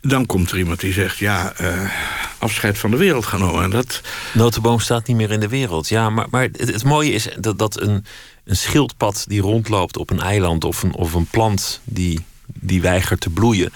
Dan 0.00 0.26
komt 0.26 0.50
er 0.50 0.58
iemand 0.58 0.80
die 0.80 0.92
zegt, 0.92 1.18
ja, 1.18 1.60
uh, 1.60 1.90
afscheid 2.38 2.78
van 2.78 2.90
de 2.90 2.96
wereld 2.96 3.26
genomen. 3.26 3.62
En 3.62 3.70
dat... 3.70 4.00
Notenboom 4.32 4.80
staat 4.80 5.06
niet 5.06 5.16
meer 5.16 5.30
in 5.30 5.40
de 5.40 5.48
wereld. 5.48 5.88
Ja, 5.88 6.10
maar, 6.10 6.26
maar 6.30 6.42
het, 6.42 6.72
het 6.72 6.84
mooie 6.84 7.12
is 7.12 7.28
dat, 7.38 7.58
dat 7.58 7.80
een 7.80 8.04
een 8.46 8.56
schildpad 8.56 9.24
die 9.28 9.40
rondloopt 9.40 9.96
op 9.96 10.10
een 10.10 10.20
eiland 10.20 10.64
of 10.64 10.82
een, 10.82 10.94
of 10.94 11.12
een 11.12 11.26
plant 11.26 11.80
die, 11.84 12.24
die 12.46 12.80
weigert 12.80 13.20
te 13.20 13.30
bloeien, 13.30 13.72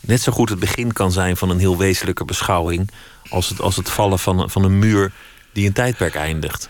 net 0.00 0.20
zo 0.20 0.32
goed 0.32 0.48
het 0.48 0.58
begin 0.58 0.92
kan 0.92 1.12
zijn 1.12 1.36
van 1.36 1.50
een 1.50 1.58
heel 1.58 1.78
wezenlijke 1.78 2.24
beschouwing 2.24 2.90
als 3.28 3.48
het, 3.48 3.60
als 3.60 3.76
het 3.76 3.90
vallen 3.90 4.18
van, 4.18 4.50
van 4.50 4.64
een 4.64 4.78
muur 4.78 5.12
die 5.52 5.66
een 5.66 5.72
tijdperk 5.72 6.14
eindigt. 6.14 6.68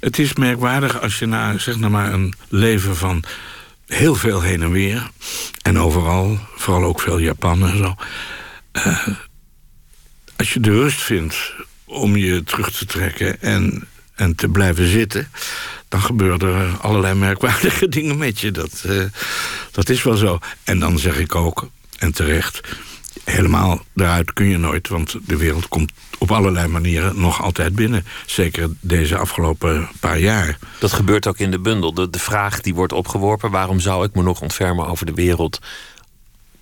Het 0.00 0.18
is 0.18 0.34
merkwaardig 0.34 1.00
als 1.00 1.18
je 1.18 1.26
na 1.26 1.58
zeg 1.58 1.76
nou 1.76 1.92
maar 1.92 2.12
een 2.12 2.34
leven 2.48 2.96
van 2.96 3.24
heel 3.86 4.14
veel 4.14 4.40
heen 4.40 4.62
en 4.62 4.70
weer 4.70 5.10
en 5.62 5.78
overal, 5.78 6.38
vooral 6.56 6.84
ook 6.84 7.00
veel 7.00 7.18
Japan 7.18 7.68
en 7.68 7.76
zo. 7.76 7.94
Uh, 8.72 9.08
als 10.36 10.52
je 10.52 10.60
de 10.60 10.70
rust 10.70 11.00
vindt 11.00 11.52
om 11.84 12.16
je 12.16 12.44
terug 12.44 12.70
te 12.72 12.86
trekken 12.86 13.40
en, 13.40 13.88
en 14.14 14.34
te 14.34 14.48
blijven 14.48 14.88
zitten, 14.88 15.30
dan 15.88 16.00
gebeuren 16.00 16.48
er 16.48 16.76
allerlei 16.80 17.14
merkwaardige 17.14 17.88
dingen 17.98 18.18
met 18.18 18.40
je. 18.40 18.50
Dat, 18.50 18.82
uh, 18.86 19.04
dat 19.70 19.88
is 19.88 20.02
wel 20.02 20.16
zo. 20.16 20.38
En 20.64 20.78
dan 20.78 20.98
zeg 20.98 21.18
ik 21.18 21.34
ook, 21.34 21.68
en 21.98 22.12
terecht, 22.12 22.60
helemaal 23.24 23.82
daaruit 23.94 24.32
kun 24.32 24.46
je 24.46 24.58
nooit... 24.58 24.88
want 24.88 25.16
de 25.26 25.36
wereld 25.36 25.68
komt 25.68 25.92
op 26.18 26.30
allerlei 26.30 26.66
manieren 26.66 27.20
nog 27.20 27.42
altijd 27.42 27.74
binnen. 27.74 28.04
Zeker 28.26 28.70
deze 28.80 29.16
afgelopen 29.16 29.88
paar 30.00 30.18
jaar. 30.18 30.58
Dat 30.78 30.92
gebeurt 30.92 31.26
ook 31.26 31.38
in 31.38 31.50
de 31.50 31.58
bundel. 31.58 31.94
De, 31.94 32.10
de 32.10 32.18
vraag 32.18 32.60
die 32.60 32.74
wordt 32.74 32.92
opgeworpen... 32.92 33.50
waarom 33.50 33.80
zou 33.80 34.04
ik 34.04 34.14
me 34.14 34.22
nog 34.22 34.40
ontfermen 34.40 34.86
over 34.86 35.06
de 35.06 35.14
wereld? 35.14 35.60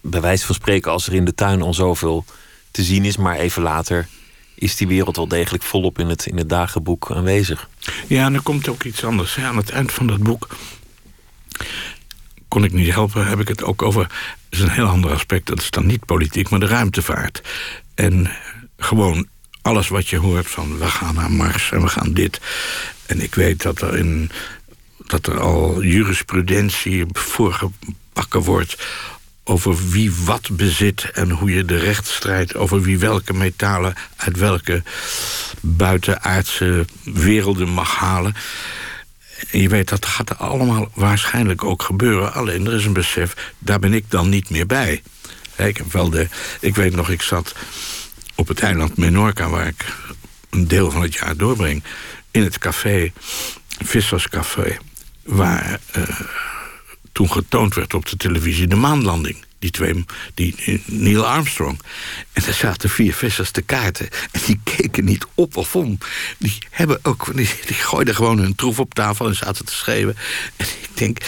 Bij 0.01 0.21
wijze 0.21 0.47
van 0.47 0.55
spreken 0.55 0.91
als 0.91 1.07
er 1.07 1.15
in 1.15 1.25
de 1.25 1.35
tuin 1.35 1.63
al 1.63 1.75
zoveel 1.75 2.25
te 2.71 2.83
zien 2.83 3.05
is... 3.05 3.17
maar 3.17 3.37
even 3.37 3.63
later 3.63 4.09
is 4.57 4.77
die 4.77 4.87
wereld 4.87 5.17
wel 5.17 5.29
degelijk 5.29 5.63
volop 5.63 5.99
in 5.99 6.09
het, 6.09 6.27
in 6.27 6.37
het 6.37 6.49
dagenboek 6.49 7.11
aanwezig. 7.11 7.69
Ja, 8.07 8.25
en 8.25 8.35
er 8.35 8.43
komt 8.43 8.69
ook 8.69 8.83
iets 8.83 9.05
anders. 9.05 9.39
Aan 9.39 9.57
het 9.57 9.71
eind 9.71 9.93
van 9.93 10.07
dat 10.07 10.19
boek 10.19 10.49
kon 12.49 12.65
ik 12.65 12.73
niet 12.73 12.93
helpen, 12.93 13.27
heb 13.27 13.41
ik 13.41 13.49
het 13.49 13.65
ook 13.65 13.83
over... 13.83 14.03
dat 14.03 14.59
is 14.59 14.61
een 14.61 14.71
heel 14.71 14.87
ander 14.87 15.13
aspect, 15.13 15.47
dat 15.47 15.59
is 15.59 15.71
dan 15.71 15.87
niet 15.87 16.05
politiek, 16.05 16.49
maar 16.49 16.61
de 16.61 16.67
ruimtevaart. 16.67 17.43
En 17.95 18.31
gewoon 18.77 19.27
alles 19.63 19.89
wat 19.89 20.09
je 20.09 20.19
hoort 20.19 20.47
van 20.47 20.79
we 20.79 20.87
gaan 20.87 21.15
naar 21.15 21.31
Mars 21.31 21.73
en 21.73 21.81
we 21.81 21.89
gaan 21.89 22.13
dit. 22.13 22.41
En 23.07 23.21
ik 23.21 23.35
weet 23.35 23.63
dat 23.63 23.81
er, 23.81 23.97
in, 23.97 24.31
dat 25.07 25.27
er 25.27 25.41
al 25.41 25.83
jurisprudentie 25.83 27.05
voorgepakken 27.13 28.41
wordt 28.41 28.87
over 29.49 29.89
wie 29.91 30.15
wat 30.25 30.49
bezit 30.53 31.11
en 31.13 31.31
hoe 31.31 31.51
je 31.51 31.65
de 31.65 31.79
rechtsstrijd 31.79 32.55
over 32.57 32.81
wie 32.81 32.99
welke 32.99 33.33
metalen 33.33 33.95
uit 34.17 34.39
welke 34.39 34.83
buitenaardse 35.61 36.87
werelden 37.05 37.69
mag 37.69 37.95
halen. 37.97 38.35
En 39.51 39.61
je 39.61 39.69
weet, 39.69 39.89
dat 39.89 40.07
gaat 40.07 40.39
allemaal 40.39 40.91
waarschijnlijk 40.95 41.65
ook 41.65 41.83
gebeuren. 41.83 42.33
Alleen 42.33 42.67
er 42.67 42.73
is 42.73 42.85
een 42.85 42.93
besef, 42.93 43.53
daar 43.59 43.79
ben 43.79 43.95
ik 43.95 44.11
dan 44.11 44.29
niet 44.29 44.51
meer 44.51 44.67
bij. 44.67 45.03
Ik, 45.57 45.77
heb 45.77 45.93
wel 45.93 46.11
de, 46.11 46.29
ik 46.61 46.75
weet 46.75 46.95
nog, 46.95 47.11
ik 47.11 47.23
zat 47.23 47.55
op 48.35 48.49
het 48.49 48.61
eiland 48.61 48.97
Menorca... 48.97 49.49
waar 49.49 49.67
ik 49.67 49.85
een 50.51 50.69
deel 50.69 50.91
van 50.91 51.03
het 51.03 51.15
jaar 51.15 51.37
doorbring... 51.37 51.83
in 52.31 52.43
het 52.43 52.59
café, 52.59 53.13
Visserscafé... 53.85 54.77
waar 55.23 55.81
uh, 55.97 56.21
toen 57.17 57.33
getoond 57.33 57.75
werd 57.75 57.95
op 57.95 58.07
de 58.07 58.17
televisie 58.17 58.67
de 58.67 58.77
maanlanding. 58.77 59.45
Die 59.59 59.71
twee, 59.71 60.05
die 60.35 60.83
Neil 60.85 61.27
Armstrong. 61.27 61.81
En 62.33 62.43
daar 62.43 62.55
zaten 62.55 62.91
vier 62.91 63.15
vissers 63.15 63.51
te 63.51 63.63
kaarten. 63.63 64.09
En 64.31 64.41
die 64.47 64.61
keken 64.65 65.05
niet 65.05 65.27
op 65.35 65.57
of 65.57 65.77
om. 65.77 65.99
Die, 66.39 66.59
hebben 66.71 66.99
ook, 67.03 67.37
die, 67.37 67.51
die 67.67 67.77
gooiden 67.77 68.15
gewoon 68.15 68.39
hun 68.39 68.55
troef 68.55 68.79
op 68.79 68.95
tafel 68.95 69.27
en 69.27 69.35
zaten 69.35 69.65
te 69.65 69.73
schreeuwen. 69.73 70.17
En 70.57 70.67
ik 70.67 70.89
denk, 70.95 71.19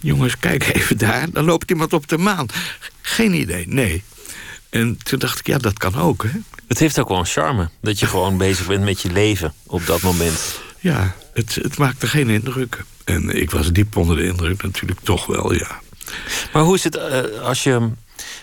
jongens, 0.00 0.38
kijk 0.38 0.74
even 0.74 0.98
daar. 0.98 1.30
Dan 1.30 1.44
loopt 1.44 1.70
iemand 1.70 1.92
op 1.92 2.08
de 2.08 2.18
maan. 2.18 2.46
Geen 3.00 3.34
idee, 3.34 3.68
nee. 3.68 4.02
En 4.70 4.98
toen 5.02 5.18
dacht 5.18 5.38
ik, 5.38 5.46
ja, 5.46 5.58
dat 5.58 5.78
kan 5.78 5.96
ook. 5.96 6.22
Hè? 6.22 6.38
Het 6.68 6.78
heeft 6.78 6.98
ook 6.98 7.08
wel 7.08 7.18
een 7.18 7.26
charme. 7.26 7.70
Dat 7.80 7.98
je 7.98 8.06
gewoon 8.06 8.38
bezig 8.38 8.66
bent 8.66 8.84
met 8.84 9.00
je 9.00 9.12
leven 9.12 9.54
op 9.66 9.86
dat 9.86 10.02
moment. 10.02 10.60
Ja, 10.80 11.14
het, 11.32 11.54
het 11.54 11.78
maakte 11.78 12.06
geen 12.06 12.28
indruk. 12.28 12.84
En 13.04 13.40
ik 13.40 13.50
was 13.50 13.72
diep 13.72 13.96
onder 13.96 14.16
de 14.16 14.26
indruk 14.26 14.62
natuurlijk 14.62 15.00
toch 15.02 15.26
wel, 15.26 15.52
ja. 15.54 15.80
Maar 16.52 16.62
hoe 16.62 16.74
is 16.74 16.84
het 16.84 16.96
uh, 16.96 17.40
als 17.42 17.62
je 17.62 17.90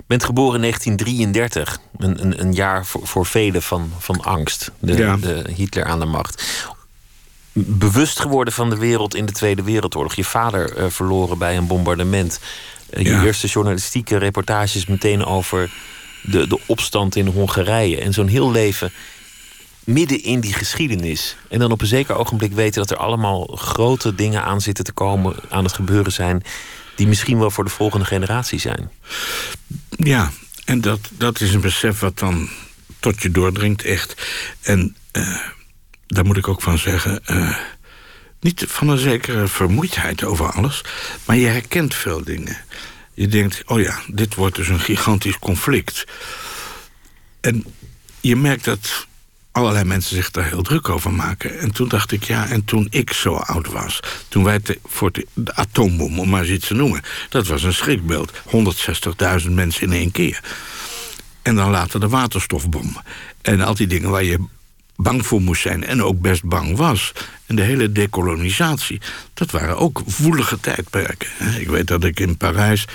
bent 0.08 0.24
geboren 0.24 0.56
in 0.56 0.62
1933, 0.62 1.80
een, 1.98 2.22
een, 2.22 2.42
een 2.42 2.54
jaar 2.54 2.86
voor, 2.86 3.08
voor 3.08 3.26
velen 3.26 3.62
van, 3.62 3.92
van 4.00 4.22
angst, 4.22 4.72
de, 4.80 4.94
Ja. 4.96 5.18
de 5.18 5.44
Hitler 5.56 5.86
aan 5.86 6.00
de 6.00 6.06
macht. 6.06 6.44
Bewust 7.54 8.20
geworden 8.20 8.54
van 8.54 8.70
de 8.70 8.78
wereld 8.78 9.16
in 9.16 9.26
de 9.26 9.32
Tweede 9.32 9.64
Wereldoorlog. 9.64 10.14
Je 10.14 10.24
vader 10.24 10.76
eh, 10.78 10.86
verloren 10.90 11.38
bij 11.38 11.58
een 11.58 11.68
bombardement. 11.68 12.40
Eh, 12.90 13.04
je 13.06 13.22
eerste 13.26 13.48
journalistieke 13.48 14.18
reportages 14.18 14.86
meteen 14.86 15.26
over 15.26 15.72
de, 16.22 16.48
de 16.48 16.60
opstand 16.66 17.16
in 17.16 17.28
Hongarije. 17.28 18.02
En 18.02 18.14
zo'n 18.14 18.28
heel 18.28 18.52
leven 18.52 18.92
midden 19.84 20.24
in 20.24 20.40
die 20.40 20.54
geschiedenis. 20.54 21.36
En 21.50 21.60
dan 21.60 21.72
op 21.72 21.82
een 21.82 21.88
zeker 21.88 22.16
ogenblik 22.16 22.54
weten 22.54 22.82
dat 22.82 22.92
er 22.92 22.98
allemaal 22.98 23.46
grote 23.46 24.16
dingen 24.16 24.44
aan 24.44 24.62
zitten 24.62 24.84
te 24.84 24.92
komen, 24.92 25.36
aan 25.50 25.64
het 25.64 25.74
gebeuren 25.74 26.12
zijn, 26.12 26.44
die 26.96 27.08
misschien 27.08 27.40
wel 27.40 27.52
voor 27.52 27.64
de 27.64 27.70
volgende 27.70 28.06
generatie 28.06 28.60
zijn. 28.60 28.92
Ja, 29.90 30.32
en 30.66 30.82
dat, 30.82 31.00
dat 31.12 31.42
is 31.42 31.54
een 31.54 31.62
besef 31.62 32.00
wat 32.00 32.20
dan 32.20 32.50
tot 33.00 33.22
je 33.22 33.32
doordringt, 33.32 33.84
echt. 33.84 34.16
En 34.62 34.96
eh, 35.12 35.40
daar 36.08 36.26
moet 36.26 36.38
ik 36.38 36.48
ook 36.48 36.62
van 36.62 36.78
zeggen... 36.78 37.26
eh, 37.26 37.58
niet 38.40 38.66
van 38.68 38.90
een 38.90 38.98
zekere 38.98 39.48
vermoeidheid 39.48 40.24
over 40.24 40.52
alles... 40.52 40.84
maar 41.26 41.36
je 41.36 41.48
herkent 41.48 41.96
veel 41.96 42.24
dingen. 42.24 42.58
Je 43.14 43.28
denkt, 43.28 43.62
oh 43.66 43.82
ja, 43.82 44.00
dit 44.08 44.36
wordt 44.36 44.56
dus 44.56 44.68
een 44.68 44.80
gigantisch 44.80 45.40
conflict. 45.40 46.06
En 47.42 47.66
je 48.20 48.36
merkt 48.36 48.64
dat 48.64 49.08
allerlei 49.52 49.84
mensen 49.84 50.16
zich 50.16 50.32
daar 50.32 50.48
heel 50.48 50.62
druk 50.62 50.90
over 50.90 51.14
maken. 51.14 51.60
En 51.60 51.72
toen 51.72 51.88
dacht 51.88 52.12
ik, 52.12 52.24
ja, 52.24 52.48
en 52.48 52.66
toen 52.66 52.88
ik 52.90 53.14
zo 53.14 53.34
oud 53.34 53.68
was... 53.68 54.00
toen 54.28 54.44
wij 54.44 54.62
voor 54.86 55.12
de, 55.12 55.28
atoombom, 55.46 56.20
om 56.20 56.30
maar 56.30 56.42
eens 56.42 56.50
iets 56.50 56.68
te 56.68 56.74
noemen... 56.74 57.02
dat 57.30 57.48
was 57.48 57.64
een 57.64 57.74
schrikbeeld. 57.74 58.32
160.000 59.46 59.52
mensen 59.52 59.82
in 59.82 59.92
één 59.92 60.12
keer. 60.12 60.44
En 61.42 61.56
dan 61.56 61.70
later 61.70 62.00
de 62.00 62.08
waterstofbom. 62.08 62.98
En 63.42 63.62
al 63.62 63.76
die 63.76 63.88
dingen 63.88 64.10
waar 64.10 64.24
je 64.24 64.40
bang 64.96 65.26
voor 65.26 65.42
moest 65.42 65.62
zijn 65.62 65.86
en 65.86 66.04
ook 66.04 66.22
best 66.22 66.44
bang 66.44 66.78
was. 66.78 67.12
En 67.46 67.56
de 67.56 67.62
hele 67.62 67.92
dekolonisatie, 67.92 69.02
dat 69.34 69.52
waren 69.52 69.78
ook 69.78 70.02
woelige 70.18 70.60
tijdperken. 70.60 71.30
Ik 71.60 71.68
weet 71.68 71.88
dat 71.88 72.04
ik 72.04 72.20
in 72.20 72.38
Parijs 72.38 72.86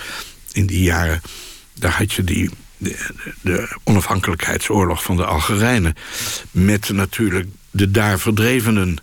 in 0.52 0.66
die 0.66 0.82
jaren... 0.82 1.22
daar 1.75 1.92
had 1.92 2.12
je 2.12 2.25
die, 2.25 2.50
de, 2.78 2.97
de 3.40 3.76
onafhankelijkheidsoorlog 3.85 5.02
van 5.02 5.16
de 5.16 5.25
Algerijnen... 5.25 5.95
met 6.50 6.89
natuurlijk 6.93 7.49
de 7.71 7.91
daar 7.91 8.19
verdrevenen. 8.19 8.97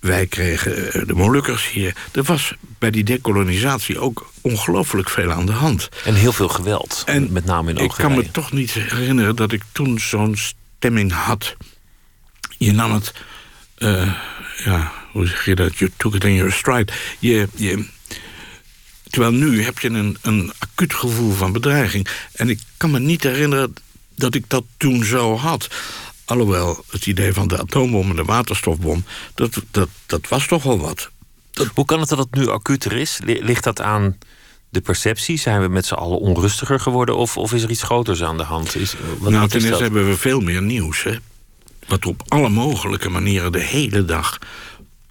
Wij 0.00 0.26
kregen 0.26 0.92
eh, 0.92 1.06
de 1.06 1.14
Molukkers 1.14 1.70
hier. 1.70 1.96
Er 2.12 2.22
was 2.22 2.54
bij 2.78 2.90
die 2.90 3.04
dekolonisatie 3.04 3.98
ook 3.98 4.30
ongelooflijk 4.40 5.10
veel 5.10 5.32
aan 5.32 5.46
de 5.46 5.52
hand. 5.52 5.88
En 6.04 6.14
heel 6.14 6.32
veel 6.32 6.48
geweld, 6.48 7.02
En 7.06 7.32
met 7.32 7.44
name 7.44 7.70
in 7.70 7.76
Ik 7.76 7.88
kan 7.88 8.04
Algerije. 8.04 8.16
me 8.16 8.30
toch 8.30 8.52
niet 8.52 8.72
herinneren 8.72 9.36
dat 9.36 9.52
ik 9.52 9.62
toen 9.72 9.98
zo'n 9.98 10.36
stemming 10.36 11.12
had. 11.12 11.56
Je 12.58 12.72
nam 12.72 12.92
het, 12.92 13.12
eh, 13.74 14.12
ja, 14.64 14.92
hoe 15.12 15.26
zeg 15.26 15.44
je 15.44 15.54
dat? 15.54 15.76
You 15.78 15.90
took 15.96 16.14
it 16.14 16.24
in 16.24 16.34
your 16.34 16.52
stride. 16.52 16.92
Je, 17.18 17.48
je, 17.54 17.84
terwijl 19.14 19.34
nu 19.34 19.62
heb 19.62 19.78
je 19.78 19.88
een, 19.88 20.16
een 20.22 20.52
acuut 20.58 20.94
gevoel 20.94 21.32
van 21.32 21.52
bedreiging. 21.52 22.08
En 22.32 22.48
ik 22.48 22.60
kan 22.76 22.90
me 22.90 22.98
niet 22.98 23.22
herinneren 23.22 23.74
dat 24.14 24.34
ik 24.34 24.44
dat 24.48 24.64
toen 24.76 25.04
zo 25.04 25.36
had. 25.36 25.68
Alhoewel, 26.24 26.84
het 26.90 27.06
idee 27.06 27.32
van 27.32 27.48
de 27.48 27.58
atoombom 27.58 28.10
en 28.10 28.16
de 28.16 28.24
waterstofbom... 28.24 29.04
dat, 29.34 29.62
dat, 29.70 29.88
dat 30.06 30.28
was 30.28 30.46
toch 30.46 30.62
wel 30.62 30.78
wat. 30.78 31.10
Hoe 31.74 31.84
kan 31.84 32.00
het 32.00 32.08
dat 32.08 32.18
het 32.18 32.34
nu 32.34 32.48
acuter 32.48 32.92
is? 32.92 33.18
Li- 33.24 33.42
Ligt 33.42 33.64
dat 33.64 33.80
aan 33.80 34.18
de 34.68 34.80
perceptie? 34.80 35.38
Zijn 35.38 35.60
we 35.60 35.68
met 35.68 35.86
z'n 35.86 35.94
allen 35.94 36.18
onrustiger 36.18 36.80
geworden? 36.80 37.16
Of, 37.16 37.36
of 37.36 37.52
is 37.52 37.62
er 37.62 37.70
iets 37.70 37.82
groters 37.82 38.22
aan 38.22 38.36
de 38.36 38.42
hand? 38.42 38.76
Is, 38.76 38.94
wat, 39.18 39.30
nou, 39.30 39.48
ten 39.48 39.64
eerste 39.64 39.82
hebben 39.82 40.08
we 40.08 40.16
veel 40.16 40.40
meer 40.40 40.62
nieuws. 40.62 41.02
Hè? 41.02 41.16
Wat 41.86 42.06
op 42.06 42.22
alle 42.28 42.48
mogelijke 42.48 43.08
manieren 43.08 43.52
de 43.52 43.62
hele 43.62 44.04
dag 44.04 44.38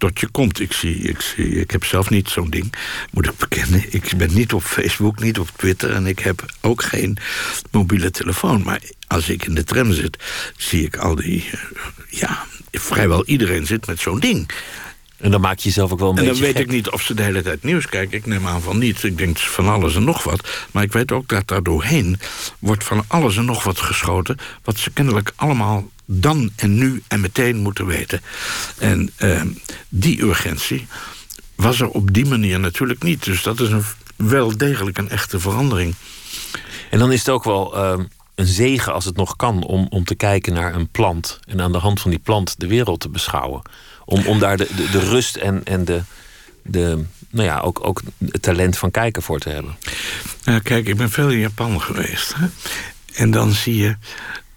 tot 0.04 0.20
je 0.20 0.28
komt. 0.28 0.60
Ik, 0.60 0.72
zie, 0.72 0.96
ik, 0.96 1.20
zie, 1.20 1.60
ik 1.60 1.70
heb 1.70 1.84
zelf 1.84 2.10
niet 2.10 2.28
zo'n 2.28 2.50
ding, 2.50 2.72
moet 3.10 3.26
ik 3.26 3.36
bekennen. 3.36 3.84
Ik 3.88 4.12
ben 4.16 4.34
niet 4.34 4.52
op 4.52 4.62
Facebook, 4.62 5.20
niet 5.20 5.38
op 5.38 5.48
Twitter... 5.56 5.90
en 5.90 6.06
ik 6.06 6.18
heb 6.18 6.44
ook 6.60 6.82
geen 6.82 7.16
mobiele 7.70 8.10
telefoon. 8.10 8.62
Maar 8.62 8.80
als 9.06 9.28
ik 9.28 9.44
in 9.44 9.54
de 9.54 9.64
tram 9.64 9.92
zit, 9.92 10.16
zie 10.56 10.84
ik 10.84 10.96
al 10.96 11.14
die... 11.14 11.44
eh, 11.52 11.58
ja, 12.08 12.44
vrijwel 12.70 13.24
iedereen 13.24 13.66
zit 13.66 13.86
met 13.86 14.00
zo'n 14.00 14.20
ding. 14.20 14.50
En 15.16 15.30
dan 15.30 15.40
maak 15.40 15.58
je 15.58 15.64
jezelf 15.68 15.92
ook 15.92 15.98
wel 15.98 16.10
een 16.10 16.16
En 16.16 16.24
dan 16.24 16.32
beetje 16.32 16.46
weet 16.46 16.56
gek. 16.56 16.64
ik 16.64 16.70
niet 16.72 16.90
of 16.90 17.02
ze 17.02 17.14
de 17.14 17.22
hele 17.22 17.42
tijd 17.42 17.62
nieuws 17.62 17.86
kijken. 17.86 18.18
Ik 18.18 18.26
neem 18.26 18.46
aan 18.46 18.62
van 18.62 18.78
niet. 18.78 19.02
Ik 19.02 19.18
denk 19.18 19.38
van 19.38 19.68
alles 19.68 19.96
en 19.96 20.04
nog 20.04 20.22
wat. 20.24 20.66
Maar 20.72 20.82
ik 20.82 20.92
weet 20.92 21.12
ook 21.12 21.28
dat 21.28 21.48
daar 21.48 21.62
doorheen 21.62 22.18
wordt 22.58 22.84
van 22.84 23.04
alles 23.06 23.36
en 23.36 23.44
nog 23.44 23.62
wat 23.64 23.80
geschoten... 23.80 24.36
wat 24.64 24.78
ze 24.78 24.90
kennelijk 24.90 25.32
allemaal 25.36 25.88
dan 26.04 26.50
en 26.56 26.74
nu 26.74 27.02
en 27.08 27.20
meteen 27.20 27.56
moeten 27.56 27.86
weten. 27.86 28.20
En 28.78 29.10
eh, 29.16 29.42
die 29.88 30.22
urgentie 30.22 30.86
was 31.54 31.80
er 31.80 31.88
op 31.88 32.12
die 32.12 32.26
manier 32.26 32.60
natuurlijk 32.60 33.02
niet. 33.02 33.24
Dus 33.24 33.42
dat 33.42 33.60
is 33.60 33.70
een, 33.70 33.84
wel 34.16 34.56
degelijk 34.56 34.98
een 34.98 35.10
echte 35.10 35.40
verandering. 35.40 35.94
En 36.90 36.98
dan 36.98 37.12
is 37.12 37.18
het 37.18 37.28
ook 37.28 37.44
wel 37.44 37.76
ehm, 37.76 38.04
een 38.34 38.46
zegen 38.46 38.92
als 38.92 39.04
het 39.04 39.16
nog 39.16 39.36
kan 39.36 39.64
om, 39.64 39.86
om 39.90 40.04
te 40.04 40.14
kijken 40.14 40.52
naar 40.52 40.74
een 40.74 40.88
plant. 40.88 41.40
En 41.46 41.60
aan 41.60 41.72
de 41.72 41.78
hand 41.78 42.00
van 42.00 42.10
die 42.10 42.20
plant 42.20 42.60
de 42.60 42.66
wereld 42.66 43.00
te 43.00 43.08
beschouwen. 43.08 43.62
Om, 44.04 44.26
om 44.26 44.38
daar 44.38 44.56
de, 44.56 44.68
de, 44.76 44.90
de 44.90 45.08
rust 45.08 45.36
en, 45.36 45.64
en 45.64 45.84
de, 45.84 46.02
de, 46.62 47.04
nou 47.30 47.48
ja, 47.48 47.60
ook, 47.60 47.86
ook 47.86 48.02
het 48.30 48.42
talent 48.42 48.78
van 48.78 48.90
kijken 48.90 49.22
voor 49.22 49.38
te 49.38 49.48
hebben. 49.48 49.76
Nou, 50.44 50.60
kijk, 50.60 50.86
ik 50.88 50.96
ben 50.96 51.10
veel 51.10 51.30
in 51.30 51.38
Japan 51.38 51.80
geweest. 51.80 52.34
Hè? 52.34 52.46
En 53.14 53.30
dan 53.30 53.52
zie 53.52 53.76
je 53.76 53.96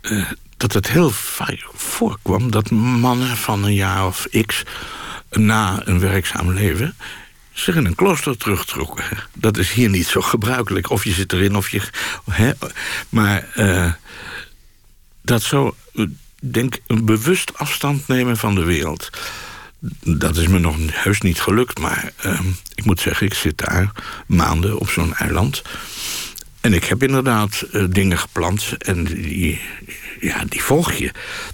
eh, 0.02 0.32
dat 0.58 0.74
het 0.74 0.90
heel 0.90 1.10
vaak 1.10 1.68
voorkwam... 1.74 2.52
dat 2.52 2.72
mannen 2.72 3.38
van 3.38 3.64
een 3.64 3.74
jaar 3.74 4.06
of 4.06 4.28
x 4.46 4.64
na 5.30 5.82
een 5.86 6.00
werkzaam 6.00 6.52
leven... 6.52 6.96
zich 7.54 7.76
in 7.76 7.86
een 7.86 7.96
klooster 7.96 8.38
terugtrokken. 8.38 9.06
Dat 9.34 9.58
is 9.58 9.72
hier 9.72 9.90
niet 9.90 10.08
zo 10.08 10.22
gebruikelijk. 10.22 10.90
Of 10.90 11.04
je 11.04 11.12
zit 11.12 11.34
erin, 11.34 11.56
of 11.56 11.70
je... 11.70 11.82
Hè? 12.32 12.52
Maar 13.10 13.50
eh, 13.54 13.92
dat 15.22 15.42
zo, 15.42 15.76
denk 16.42 16.78
een 16.88 17.06
bewust 17.06 17.58
afstand 17.58 18.08
nemen 18.08 18.38
van 18.38 18.56
de 18.56 18.64
wereld... 18.64 19.10
Dat 20.04 20.38
is 20.38 20.48
me 20.48 20.60
nog 20.60 20.76
heus 20.92 21.22
niet 21.22 21.42
gelukt, 21.42 21.80
maar 21.80 22.12
eh, 22.16 22.40
ik 22.76 22.86
moet 22.86 23.00
zeggen, 23.00 23.28
ik 23.28 23.34
zit 23.34 23.58
daar 23.58 23.92
maanden 24.28 24.80
op 24.80 24.90
zo'n 24.90 25.14
eiland. 25.14 25.62
En 26.62 26.74
ik 26.74 26.84
heb 26.84 27.04
inderdaad 27.04 27.62
eh, 27.62 27.84
dingen 27.90 28.18
geplant 28.18 28.76
en 28.78 29.04
die, 29.04 29.62
ja, 30.20 30.44
die 30.46 30.64
volg 30.64 30.92
je. 30.94 31.12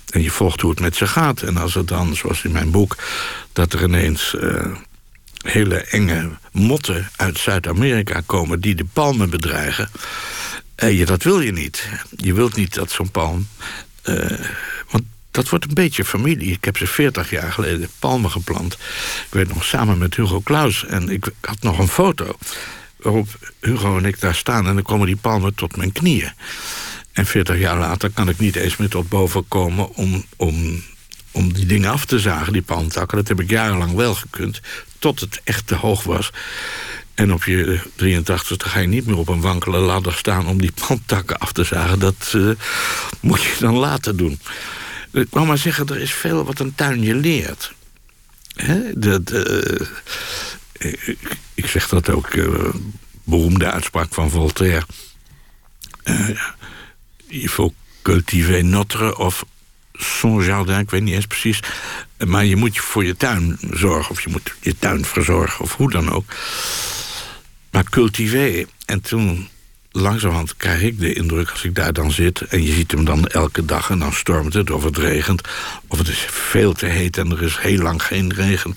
En 0.09 0.21
je 0.21 0.31
volgt 0.31 0.61
hoe 0.61 0.71
het 0.71 0.79
met 0.79 0.95
ze 0.95 1.07
gaat. 1.07 1.41
En 1.41 1.57
als 1.57 1.75
er 1.75 1.85
dan, 1.85 2.15
zoals 2.15 2.43
in 2.43 2.51
mijn 2.51 2.71
boek, 2.71 2.97
dat 3.53 3.73
er 3.73 3.83
ineens 3.83 4.35
eh, 4.35 4.65
hele 5.45 5.75
enge 5.75 6.29
motten 6.51 7.09
uit 7.15 7.37
Zuid-Amerika 7.39 8.21
komen 8.25 8.59
die 8.61 8.75
de 8.75 8.85
palmen 8.93 9.29
bedreigen. 9.29 9.89
Eh, 10.75 10.97
je, 10.97 11.05
dat 11.05 11.23
wil 11.23 11.39
je 11.39 11.51
niet. 11.51 11.89
Je 12.15 12.33
wilt 12.33 12.55
niet 12.55 12.73
dat 12.73 12.91
zo'n 12.91 13.11
palm. 13.11 13.47
eh, 14.01 14.39
want 14.89 15.03
dat 15.31 15.49
wordt 15.49 15.65
een 15.65 15.73
beetje 15.73 16.05
familie. 16.05 16.51
Ik 16.51 16.65
heb 16.65 16.77
ze 16.77 16.87
40 16.87 17.29
jaar 17.29 17.51
geleden 17.51 17.89
palmen 17.99 18.31
geplant. 18.31 18.73
Ik 18.73 19.27
weet 19.29 19.53
nog 19.53 19.63
samen 19.63 19.97
met 19.97 20.15
Hugo 20.15 20.41
Claus. 20.41 20.85
En 20.85 21.09
ik 21.09 21.29
had 21.41 21.61
nog 21.61 21.79
een 21.79 21.87
foto 21.87 22.37
waarop 22.97 23.53
Hugo 23.59 23.97
en 23.97 24.05
ik 24.05 24.19
daar 24.19 24.35
staan. 24.35 24.67
En 24.67 24.73
dan 24.73 24.83
komen 24.83 25.07
die 25.07 25.15
palmen 25.15 25.55
tot 25.55 25.75
mijn 25.75 25.91
knieën. 25.91 26.31
En 27.13 27.25
40 27.25 27.57
jaar 27.57 27.77
later 27.77 28.09
kan 28.09 28.29
ik 28.29 28.39
niet 28.39 28.55
eens 28.55 28.77
meer 28.77 28.89
tot 28.89 29.09
boven 29.09 29.47
komen 29.47 29.95
om, 29.95 30.25
om 30.37 30.83
om 31.33 31.53
die 31.53 31.65
dingen 31.65 31.91
af 31.91 32.05
te 32.05 32.19
zagen, 32.19 32.53
die 32.53 32.61
palmtakken. 32.61 33.17
Dat 33.17 33.27
heb 33.27 33.39
ik 33.39 33.49
jarenlang 33.49 33.93
wel 33.93 34.15
gekund, 34.15 34.61
tot 34.99 35.19
het 35.19 35.41
echt 35.43 35.67
te 35.67 35.75
hoog 35.75 36.03
was. 36.03 36.31
En 37.13 37.33
op 37.33 37.43
je 37.43 37.79
83 37.95 38.71
ga 38.71 38.79
je 38.79 38.87
niet 38.87 39.05
meer 39.05 39.17
op 39.17 39.27
een 39.27 39.41
wankele 39.41 39.77
ladder 39.77 40.13
staan... 40.13 40.47
om 40.47 40.61
die 40.61 40.71
palmtakken 40.87 41.37
af 41.37 41.51
te 41.51 41.63
zagen. 41.63 41.99
Dat 41.99 42.33
uh, 42.35 42.55
moet 43.19 43.41
je 43.41 43.55
dan 43.59 43.75
later 43.75 44.15
doen. 44.15 44.39
Ik 45.11 45.27
wou 45.29 45.45
maar 45.45 45.57
zeggen, 45.57 45.87
er 45.87 46.01
is 46.01 46.13
veel 46.13 46.43
wat 46.43 46.59
een 46.59 46.75
tuin 46.75 47.01
je 47.01 47.15
leert. 47.15 47.73
Dat, 48.93 49.31
uh, 49.31 49.87
ik, 51.53 51.67
zeg 51.67 51.89
dat 51.89 52.09
ook, 52.09 52.33
uh, 52.33 52.73
beroemde 53.23 53.71
uitspraak 53.71 54.13
van 54.13 54.29
Voltaire. 54.29 54.85
Il 57.33 57.49
faut 57.49 57.73
cultiver 58.01 58.63
notre 58.63 59.17
of 59.17 59.45
son 59.93 60.43
jardin, 60.43 60.79
ik 60.79 60.89
weet 60.89 61.01
niet 61.01 61.13
eens 61.13 61.27
precies. 61.27 61.59
Maar 62.25 62.45
je 62.45 62.55
moet 62.55 62.79
voor 62.79 63.05
je 63.05 63.17
tuin 63.17 63.57
zorgen, 63.71 64.11
of 64.11 64.21
je 64.21 64.29
moet 64.29 64.53
je 64.61 64.75
tuin 64.79 65.05
verzorgen, 65.05 65.63
of 65.63 65.75
hoe 65.75 65.91
dan 65.91 66.11
ook. 66.11 66.25
Maar 67.71 67.89
cultiver. 67.89 68.65
En 68.85 69.01
toen, 69.01 69.49
langzamerhand, 69.91 70.57
krijg 70.57 70.81
ik 70.81 70.99
de 70.99 71.13
indruk 71.13 71.49
als 71.49 71.63
ik 71.63 71.75
daar 71.75 71.93
dan 71.93 72.11
zit... 72.11 72.41
en 72.41 72.63
je 72.63 72.73
ziet 72.73 72.91
hem 72.91 73.05
dan 73.05 73.27
elke 73.27 73.65
dag 73.65 73.89
en 73.89 73.99
dan 73.99 74.13
stormt 74.13 74.53
het 74.53 74.71
of 74.71 74.83
het 74.83 74.97
regent... 74.97 75.41
of 75.87 75.97
het 75.97 76.07
is 76.07 76.25
veel 76.29 76.73
te 76.73 76.85
heet 76.85 77.17
en 77.17 77.31
er 77.31 77.43
is 77.43 77.57
heel 77.57 77.81
lang 77.81 78.03
geen 78.03 78.33
regen. 78.33 78.73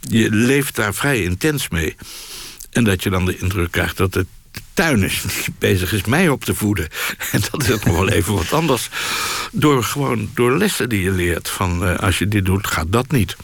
Je 0.00 0.30
leeft 0.30 0.74
daar 0.74 0.94
vrij 0.94 1.22
intens 1.22 1.68
mee. 1.68 1.96
En 2.70 2.84
dat 2.84 3.02
je 3.02 3.10
dan 3.10 3.24
de 3.24 3.38
indruk 3.38 3.70
krijgt 3.70 3.96
dat 3.96 4.14
het 4.14 4.26
tuin 4.74 5.02
is 5.02 5.22
die 5.44 5.54
bezig 5.58 5.92
is 5.92 6.04
mij 6.04 6.28
op 6.28 6.44
te 6.44 6.54
voeden. 6.54 6.88
En 7.32 7.40
dat 7.50 7.62
is 7.62 7.68
nog 7.68 7.96
wel 7.96 8.08
even 8.08 8.34
wat 8.34 8.52
anders. 8.52 8.88
Door, 9.52 9.84
gewoon, 9.84 10.30
door 10.34 10.56
lessen 10.56 10.88
die 10.88 11.02
je 11.02 11.10
leert. 11.10 11.48
Van 11.48 11.88
uh, 11.88 11.98
als 11.98 12.18
je 12.18 12.28
dit 12.28 12.44
doet, 12.44 12.66
gaat 12.66 12.92
dat 12.92 13.10
niet. 13.10 13.36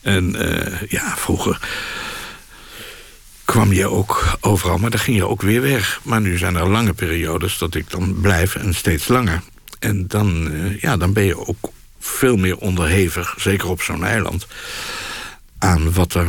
En 0.00 0.34
uh, 0.36 0.82
ja, 0.88 1.16
vroeger 1.16 1.60
kwam 3.44 3.72
je 3.72 3.88
ook 3.88 4.38
overal, 4.40 4.78
maar 4.78 4.90
dan 4.90 5.00
ging 5.00 5.16
je 5.16 5.26
ook 5.26 5.42
weer 5.42 5.60
weg. 5.60 6.00
Maar 6.02 6.20
nu 6.20 6.38
zijn 6.38 6.56
er 6.56 6.68
lange 6.68 6.92
periodes 6.92 7.58
dat 7.58 7.74
ik 7.74 7.90
dan 7.90 8.20
blijf 8.20 8.54
en 8.54 8.74
steeds 8.74 9.08
langer. 9.08 9.42
En 9.78 10.06
dan, 10.06 10.52
uh, 10.52 10.80
ja, 10.80 10.96
dan 10.96 11.12
ben 11.12 11.24
je 11.24 11.46
ook 11.46 11.70
veel 11.98 12.36
meer 12.36 12.56
onderhevig, 12.56 13.34
zeker 13.38 13.68
op 13.68 13.82
zo'n 13.82 14.04
eiland... 14.04 14.46
aan 15.58 15.92
wat 15.92 16.14
er 16.14 16.28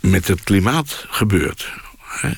met 0.00 0.28
het 0.28 0.42
klimaat 0.42 1.06
gebeurt. 1.08 1.72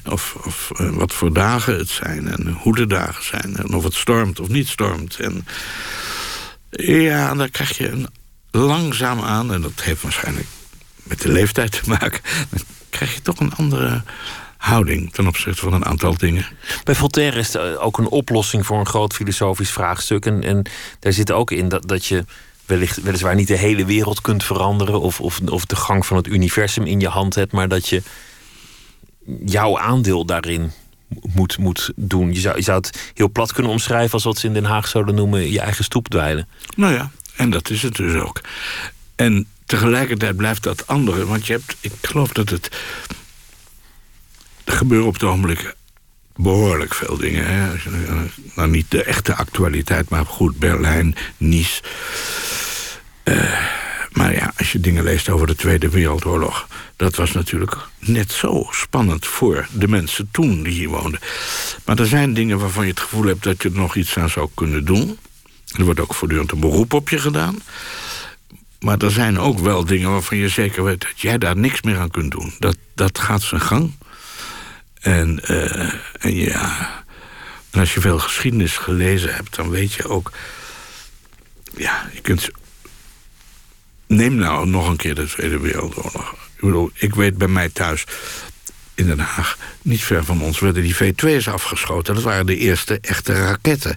Of, 0.04 0.34
of 0.44 0.70
uh, 0.80 0.90
wat 0.90 1.12
voor 1.12 1.32
dagen 1.32 1.78
het 1.78 1.88
zijn 1.88 2.28
en 2.28 2.48
hoe 2.48 2.74
de 2.74 2.86
dagen 2.86 3.24
zijn. 3.24 3.56
En 3.56 3.74
of 3.74 3.84
het 3.84 3.94
stormt 3.94 4.40
of 4.40 4.48
niet 4.48 4.68
stormt. 4.68 5.16
En 5.16 5.46
ja, 6.70 7.34
daar 7.34 7.50
krijg 7.50 7.76
je 7.76 7.88
een 7.88 8.08
langzaam 8.50 9.20
aan... 9.20 9.52
en 9.52 9.60
dat 9.60 9.82
heeft 9.82 10.02
waarschijnlijk 10.02 10.46
met 11.02 11.20
de 11.20 11.32
leeftijd 11.32 11.72
te 11.72 11.88
maken... 11.88 12.20
dan 12.50 12.60
krijg 12.90 13.14
je 13.14 13.22
toch 13.22 13.40
een 13.40 13.54
andere 13.54 14.02
houding 14.56 15.12
ten 15.12 15.26
opzichte 15.26 15.60
van 15.60 15.72
een 15.72 15.84
aantal 15.84 16.16
dingen. 16.16 16.46
Bij 16.84 16.94
Voltaire 16.94 17.38
is 17.38 17.52
het 17.52 17.76
ook 17.76 17.98
een 17.98 18.08
oplossing 18.08 18.66
voor 18.66 18.78
een 18.78 18.86
groot 18.86 19.14
filosofisch 19.14 19.70
vraagstuk. 19.70 20.26
En, 20.26 20.42
en 20.42 20.62
daar 20.98 21.12
zit 21.12 21.30
ook 21.30 21.50
in 21.50 21.68
dat, 21.68 21.88
dat 21.88 22.06
je 22.06 22.24
wellicht, 22.66 23.02
weliswaar 23.02 23.34
niet 23.34 23.48
de 23.48 23.56
hele 23.56 23.84
wereld 23.84 24.20
kunt 24.20 24.44
veranderen... 24.44 25.00
Of, 25.00 25.20
of, 25.20 25.40
of 25.40 25.66
de 25.66 25.76
gang 25.76 26.06
van 26.06 26.16
het 26.16 26.26
universum 26.26 26.86
in 26.86 27.00
je 27.00 27.08
hand 27.08 27.34
hebt... 27.34 27.52
maar 27.52 27.68
dat 27.68 27.88
je 27.88 28.02
jouw 29.44 29.78
aandeel 29.78 30.24
daarin 30.24 30.70
moet, 31.34 31.58
moet 31.58 31.92
doen. 31.96 32.32
Je 32.32 32.40
zou, 32.40 32.56
je 32.56 32.62
zou 32.62 32.78
het 32.78 33.12
heel 33.14 33.30
plat 33.30 33.52
kunnen 33.52 33.72
omschrijven 33.72 34.12
als 34.12 34.24
wat 34.24 34.38
ze 34.38 34.46
in 34.46 34.52
Den 34.52 34.64
Haag 34.64 34.88
zouden 34.88 35.14
noemen 35.14 35.50
je 35.50 35.60
eigen 35.60 35.84
stoep 35.84 36.08
dweilen. 36.08 36.48
Nou 36.76 36.94
ja, 36.94 37.10
en 37.36 37.50
dat 37.50 37.70
is 37.70 37.82
het 37.82 37.96
dus 37.96 38.14
ook. 38.14 38.40
En 39.16 39.46
tegelijkertijd 39.66 40.36
blijft 40.36 40.62
dat 40.62 40.86
andere, 40.86 41.26
want 41.26 41.46
je 41.46 41.52
hebt, 41.52 41.76
ik 41.80 41.92
geloof 42.02 42.32
dat 42.32 42.50
het. 42.50 42.76
Er 44.64 44.72
gebeuren 44.72 45.06
op 45.06 45.14
het 45.14 45.22
ogenblik 45.22 45.74
behoorlijk 46.36 46.94
veel 46.94 47.16
dingen. 47.16 47.46
Hè? 47.46 47.72
Nou, 48.54 48.70
niet 48.70 48.90
de 48.90 49.04
echte 49.04 49.34
actualiteit, 49.34 50.08
maar 50.08 50.26
goed, 50.26 50.58
Berlijn, 50.58 51.14
Nice. 51.36 51.82
Uh, 53.24 53.60
maar 54.12 54.34
ja, 54.34 54.52
als 54.56 54.72
je 54.72 54.80
dingen 54.80 55.04
leest 55.04 55.28
over 55.28 55.46
de 55.46 55.56
Tweede 55.56 55.88
Wereldoorlog... 55.88 56.68
dat 56.96 57.14
was 57.14 57.32
natuurlijk 57.32 57.76
net 57.98 58.32
zo 58.32 58.66
spannend 58.70 59.26
voor 59.26 59.68
de 59.72 59.88
mensen 59.88 60.28
toen 60.30 60.62
die 60.62 60.72
hier 60.72 60.88
woonden. 60.88 61.20
Maar 61.84 61.98
er 61.98 62.06
zijn 62.06 62.34
dingen 62.34 62.58
waarvan 62.58 62.84
je 62.84 62.90
het 62.90 63.00
gevoel 63.00 63.24
hebt 63.24 63.42
dat 63.42 63.62
je 63.62 63.68
er 63.68 63.74
nog 63.74 63.96
iets 63.96 64.18
aan 64.18 64.30
zou 64.30 64.48
kunnen 64.54 64.84
doen. 64.84 65.18
Er 65.76 65.84
wordt 65.84 66.00
ook 66.00 66.14
voortdurend 66.14 66.52
een 66.52 66.60
beroep 66.60 66.92
op 66.92 67.08
je 67.08 67.18
gedaan. 67.18 67.58
Maar 68.80 68.98
er 68.98 69.10
zijn 69.10 69.38
ook 69.38 69.58
wel 69.58 69.84
dingen 69.84 70.10
waarvan 70.10 70.36
je 70.36 70.48
zeker 70.48 70.84
weet... 70.84 71.00
dat 71.00 71.20
jij 71.20 71.38
daar 71.38 71.56
niks 71.56 71.82
meer 71.82 71.98
aan 71.98 72.10
kunt 72.10 72.30
doen. 72.30 72.54
Dat, 72.58 72.76
dat 72.94 73.18
gaat 73.18 73.42
zijn 73.42 73.60
gang. 73.60 73.92
En, 75.00 75.44
en 76.20 76.34
ja... 76.34 77.00
Als 77.72 77.94
je 77.94 78.00
veel 78.00 78.18
geschiedenis 78.18 78.76
gelezen 78.76 79.34
hebt, 79.34 79.56
dan 79.56 79.70
weet 79.70 79.92
je 79.92 80.08
ook... 80.08 80.32
Ja, 81.76 82.08
je 82.14 82.20
kunt 82.20 82.50
Neem 84.12 84.34
nou 84.34 84.66
nog 84.68 84.88
een 84.88 84.96
keer 84.96 85.14
de 85.14 85.26
Tweede 85.26 85.58
Wereldoorlog. 85.58 86.34
Ik 86.62 86.68
bedoel, 86.68 86.90
ik 86.94 87.14
weet 87.14 87.38
bij 87.38 87.48
mij 87.48 87.68
thuis 87.68 88.04
in 88.94 89.06
Den 89.06 89.18
Haag, 89.18 89.58
niet 89.82 90.02
ver 90.02 90.24
van 90.24 90.42
ons, 90.42 90.58
werden 90.58 90.82
die 90.82 90.94
V2's 90.94 91.48
afgeschoten. 91.48 92.14
Dat 92.14 92.22
waren 92.22 92.46
de 92.46 92.56
eerste 92.56 92.98
echte 93.00 93.32
raketten. 93.32 93.96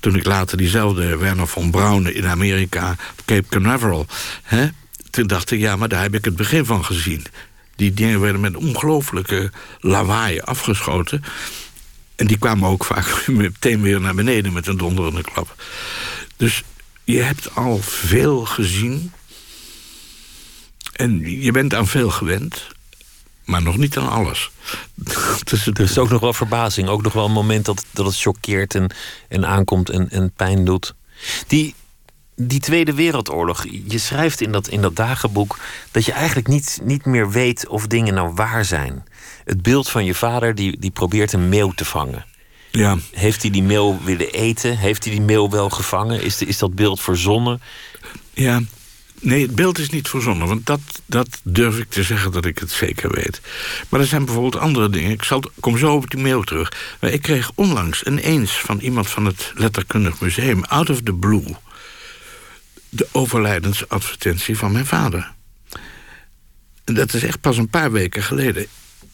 Toen 0.00 0.14
ik 0.14 0.24
later 0.24 0.56
diezelfde 0.56 1.16
Werner 1.16 1.46
von 1.46 1.70
Braun 1.70 2.12
in 2.12 2.26
Amerika, 2.26 2.96
Cape 3.24 3.48
Canaveral... 3.48 4.06
Hè, 4.42 4.68
toen 5.10 5.26
dacht 5.26 5.50
ik, 5.50 5.60
ja, 5.60 5.76
maar 5.76 5.88
daar 5.88 6.02
heb 6.02 6.14
ik 6.14 6.24
het 6.24 6.36
begin 6.36 6.64
van 6.64 6.84
gezien. 6.84 7.24
Die 7.76 7.94
dingen 7.94 8.20
werden 8.20 8.40
met 8.40 8.56
ongelooflijke 8.56 9.50
lawaai 9.80 10.40
afgeschoten. 10.40 11.24
En 12.16 12.26
die 12.26 12.38
kwamen 12.38 12.68
ook 12.68 12.84
vaak 12.84 13.26
meteen 13.26 13.82
weer 13.82 14.00
naar 14.00 14.14
beneden 14.14 14.52
met 14.52 14.66
een 14.66 14.76
donderende 14.76 15.22
klap. 15.22 15.54
Dus 16.36 16.62
je 17.04 17.22
hebt 17.22 17.54
al 17.54 17.78
veel 17.82 18.44
gezien 18.44 19.12
en 20.98 21.40
je 21.40 21.52
bent 21.52 21.74
aan 21.74 21.86
veel 21.86 22.10
gewend, 22.10 22.66
maar 23.44 23.62
nog 23.62 23.76
niet 23.76 23.96
aan 23.96 24.08
alles. 24.08 24.50
dus 25.50 25.66
er 25.66 25.80
is 25.80 25.98
ook 25.98 26.10
nog 26.10 26.20
wel 26.20 26.32
verbazing. 26.32 26.88
Ook 26.88 27.02
nog 27.02 27.12
wel 27.12 27.24
een 27.24 27.32
moment 27.32 27.64
dat, 27.64 27.84
dat 27.90 28.06
het 28.06 28.20
choqueert 28.20 28.74
en, 28.74 28.94
en 29.28 29.46
aankomt 29.46 29.90
en, 29.90 30.10
en 30.10 30.32
pijn 30.36 30.64
doet. 30.64 30.94
Die, 31.46 31.74
die 32.36 32.60
Tweede 32.60 32.94
Wereldoorlog. 32.94 33.66
Je 33.88 33.98
schrijft 33.98 34.40
in 34.40 34.52
dat, 34.52 34.68
in 34.68 34.80
dat 34.80 34.96
dagenboek 34.96 35.58
dat 35.90 36.04
je 36.04 36.12
eigenlijk 36.12 36.48
niet, 36.48 36.80
niet 36.82 37.04
meer 37.04 37.30
weet 37.30 37.68
of 37.68 37.86
dingen 37.86 38.14
nou 38.14 38.32
waar 38.34 38.64
zijn. 38.64 39.04
Het 39.44 39.62
beeld 39.62 39.88
van 39.88 40.04
je 40.04 40.14
vader 40.14 40.54
die, 40.54 40.78
die 40.78 40.90
probeert 40.90 41.32
een 41.32 41.48
meeuw 41.48 41.70
te 41.70 41.84
vangen. 41.84 42.24
Ja. 42.70 42.96
Heeft 43.12 43.42
hij 43.42 43.50
die 43.50 43.62
meeuw 43.62 43.98
willen 44.04 44.32
eten? 44.32 44.78
Heeft 44.78 45.04
hij 45.04 45.12
die 45.12 45.22
meeuw 45.22 45.48
wel 45.48 45.70
gevangen? 45.70 46.22
Is, 46.22 46.36
de, 46.36 46.46
is 46.46 46.58
dat 46.58 46.74
beeld 46.74 47.00
verzonnen? 47.00 47.60
Ja, 48.32 48.60
Nee, 49.20 49.42
het 49.42 49.54
beeld 49.54 49.78
is 49.78 49.90
niet 49.90 50.08
verzonnen, 50.08 50.48
want 50.48 50.66
dat, 50.66 50.80
dat 51.06 51.40
durf 51.42 51.78
ik 51.78 51.90
te 51.90 52.02
zeggen 52.02 52.32
dat 52.32 52.44
ik 52.44 52.58
het 52.58 52.70
zeker 52.70 53.10
weet. 53.10 53.40
Maar 53.88 54.00
er 54.00 54.06
zijn 54.06 54.24
bijvoorbeeld 54.24 54.62
andere 54.62 54.90
dingen. 54.90 55.10
Ik 55.10 55.22
zal, 55.22 55.42
kom 55.60 55.78
zo 55.78 55.94
op 55.94 56.10
die 56.10 56.20
mail 56.20 56.42
terug. 56.42 56.72
Maar 57.00 57.10
ik 57.10 57.22
kreeg 57.22 57.50
onlangs 57.54 58.02
ineens 58.02 58.52
van 58.52 58.78
iemand 58.78 59.08
van 59.08 59.24
het 59.24 59.52
Letterkundig 59.54 60.20
Museum... 60.20 60.64
out 60.64 60.90
of 60.90 61.02
the 61.02 61.14
blue, 61.14 61.56
de 62.88 63.08
overlijdensadvertentie 63.12 64.58
van 64.58 64.72
mijn 64.72 64.86
vader. 64.86 65.32
En 66.84 66.94
dat 66.94 67.14
is 67.14 67.22
echt 67.22 67.40
pas 67.40 67.56
een 67.56 67.68
paar 67.68 67.92
weken 67.92 68.22
geleden. 68.22 68.66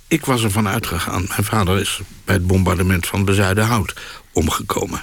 Ik 0.09 0.25
was 0.25 0.43
ervan 0.43 0.69
uitgegaan. 0.69 1.25
Mijn 1.29 1.45
vader 1.45 1.81
is 1.81 2.01
bij 2.25 2.35
het 2.35 2.47
bombardement 2.47 3.07
van 3.07 3.25
Bezuidenhout 3.25 3.95
omgekomen 4.33 5.03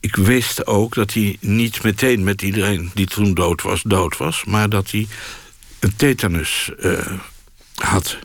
ik 0.00 0.16
wist 0.16 0.66
ook 0.66 0.94
dat 0.94 1.12
hij 1.12 1.36
niet 1.40 1.82
meteen 1.82 2.24
met 2.24 2.42
iedereen 2.42 2.90
die 2.94 3.06
toen 3.06 3.34
dood 3.34 3.62
was, 3.62 3.82
dood 3.82 4.16
was. 4.16 4.44
Maar 4.44 4.68
dat 4.68 4.90
hij 4.90 5.06
een 5.78 5.96
tetanus 5.96 6.70
uh, 6.80 7.12
had. 7.74 8.18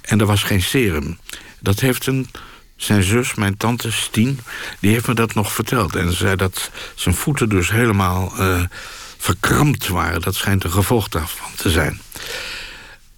En 0.00 0.20
er 0.20 0.26
was 0.26 0.42
geen 0.42 0.62
serum. 0.62 1.18
Dat 1.60 1.80
heeft 1.80 2.06
een, 2.06 2.28
zijn 2.76 3.02
zus, 3.02 3.34
mijn 3.34 3.56
tante 3.56 3.92
Stien, 3.92 4.40
die 4.80 4.92
heeft 4.92 5.06
me 5.06 5.14
dat 5.14 5.34
nog 5.34 5.52
verteld. 5.52 5.96
En 5.96 6.10
ze 6.10 6.16
zei 6.16 6.36
dat 6.36 6.70
zijn 6.94 7.14
voeten 7.14 7.48
dus 7.48 7.70
helemaal 7.70 8.32
uh, 8.38 8.62
verkrampt 9.18 9.88
waren. 9.88 10.20
Dat 10.20 10.34
schijnt 10.34 10.64
een 10.64 10.70
gevolg 10.70 11.08
daarvan 11.08 11.54
te 11.56 11.70
zijn. 11.70 12.00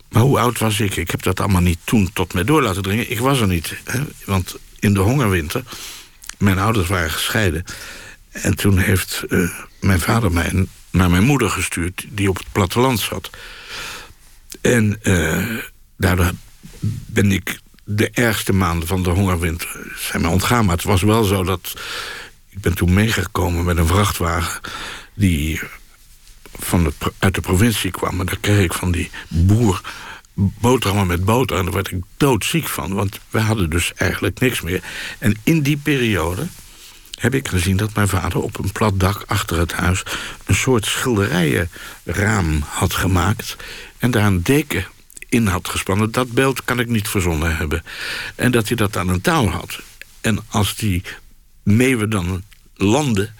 Maar 0.08 0.22
hoe 0.22 0.38
oud 0.38 0.58
was 0.58 0.80
ik? 0.80 0.96
Ik 0.96 1.10
heb 1.10 1.22
dat 1.22 1.40
allemaal 1.40 1.60
niet 1.60 1.78
toen 1.84 2.10
tot 2.12 2.34
mij 2.34 2.44
door 2.44 2.62
laten 2.62 2.82
dringen. 2.82 3.10
Ik 3.10 3.20
was 3.20 3.40
er 3.40 3.46
niet. 3.46 3.76
Hè? 3.84 4.00
Want 4.24 4.56
in 4.78 4.94
de 4.94 5.00
hongerwinter, 5.00 5.62
mijn 6.38 6.58
ouders 6.58 6.88
waren 6.88 7.10
gescheiden... 7.10 7.64
En 8.32 8.56
toen 8.56 8.78
heeft 8.78 9.24
uh, 9.28 9.50
mijn 9.80 10.00
vader 10.00 10.32
mij 10.32 10.66
naar 10.90 11.10
mijn 11.10 11.22
moeder 11.22 11.50
gestuurd... 11.50 12.06
die 12.08 12.28
op 12.28 12.36
het 12.36 12.52
platteland 12.52 13.00
zat. 13.00 13.30
En 14.60 14.98
uh, 15.02 15.58
daardoor 15.96 16.30
ben 17.06 17.32
ik 17.32 17.60
de 17.84 18.10
ergste 18.10 18.52
maanden 18.52 18.88
van 18.88 19.02
de 19.02 19.10
hongerwinter 19.10 19.68
zijn 19.96 20.22
mij 20.22 20.30
ontgaan. 20.30 20.64
Maar 20.64 20.74
het 20.74 20.84
was 20.84 21.02
wel 21.02 21.24
zo 21.24 21.42
dat... 21.44 21.74
Ik 22.48 22.60
ben 22.60 22.74
toen 22.74 22.94
meegekomen 22.94 23.64
met 23.64 23.76
een 23.76 23.86
vrachtwagen... 23.86 24.60
die 25.14 25.60
van 26.58 26.84
de, 26.84 26.92
uit 27.18 27.34
de 27.34 27.40
provincie 27.40 27.90
kwam. 27.90 28.20
En 28.20 28.26
daar 28.26 28.38
kreeg 28.40 28.64
ik 28.64 28.72
van 28.72 28.92
die 28.92 29.10
boer 29.28 29.80
boterhammen 30.34 31.06
met 31.06 31.24
boter. 31.24 31.56
En 31.56 31.64
daar 31.64 31.74
werd 31.74 31.90
ik 31.90 32.02
doodziek 32.16 32.68
van, 32.68 32.94
want 32.94 33.20
we 33.30 33.40
hadden 33.40 33.70
dus 33.70 33.92
eigenlijk 33.94 34.40
niks 34.40 34.60
meer. 34.60 34.82
En 35.18 35.36
in 35.42 35.62
die 35.62 35.76
periode 35.76 36.46
heb 37.22 37.34
ik 37.34 37.48
gezien 37.48 37.76
dat 37.76 37.94
mijn 37.94 38.08
vader 38.08 38.40
op 38.40 38.58
een 38.58 38.72
plat 38.72 39.00
dak 39.00 39.22
achter 39.26 39.58
het 39.58 39.72
huis... 39.72 40.02
een 40.44 40.54
soort 40.54 40.86
schilderijenraam 40.86 42.62
had 42.66 42.94
gemaakt... 42.94 43.56
en 43.98 44.10
daar 44.10 44.26
een 44.26 44.42
deken 44.42 44.86
in 45.28 45.46
had 45.46 45.68
gespannen. 45.68 46.12
Dat 46.12 46.32
beeld 46.32 46.64
kan 46.64 46.80
ik 46.80 46.88
niet 46.88 47.08
verzonnen 47.08 47.56
hebben. 47.56 47.84
En 48.34 48.50
dat 48.50 48.68
hij 48.68 48.76
dat 48.76 48.96
aan 48.96 49.08
een 49.08 49.20
touw 49.20 49.46
had. 49.46 49.80
En 50.20 50.38
als 50.48 50.76
die 50.76 51.02
meeuwen 51.62 52.10
dan 52.10 52.42
landden... 52.74 53.34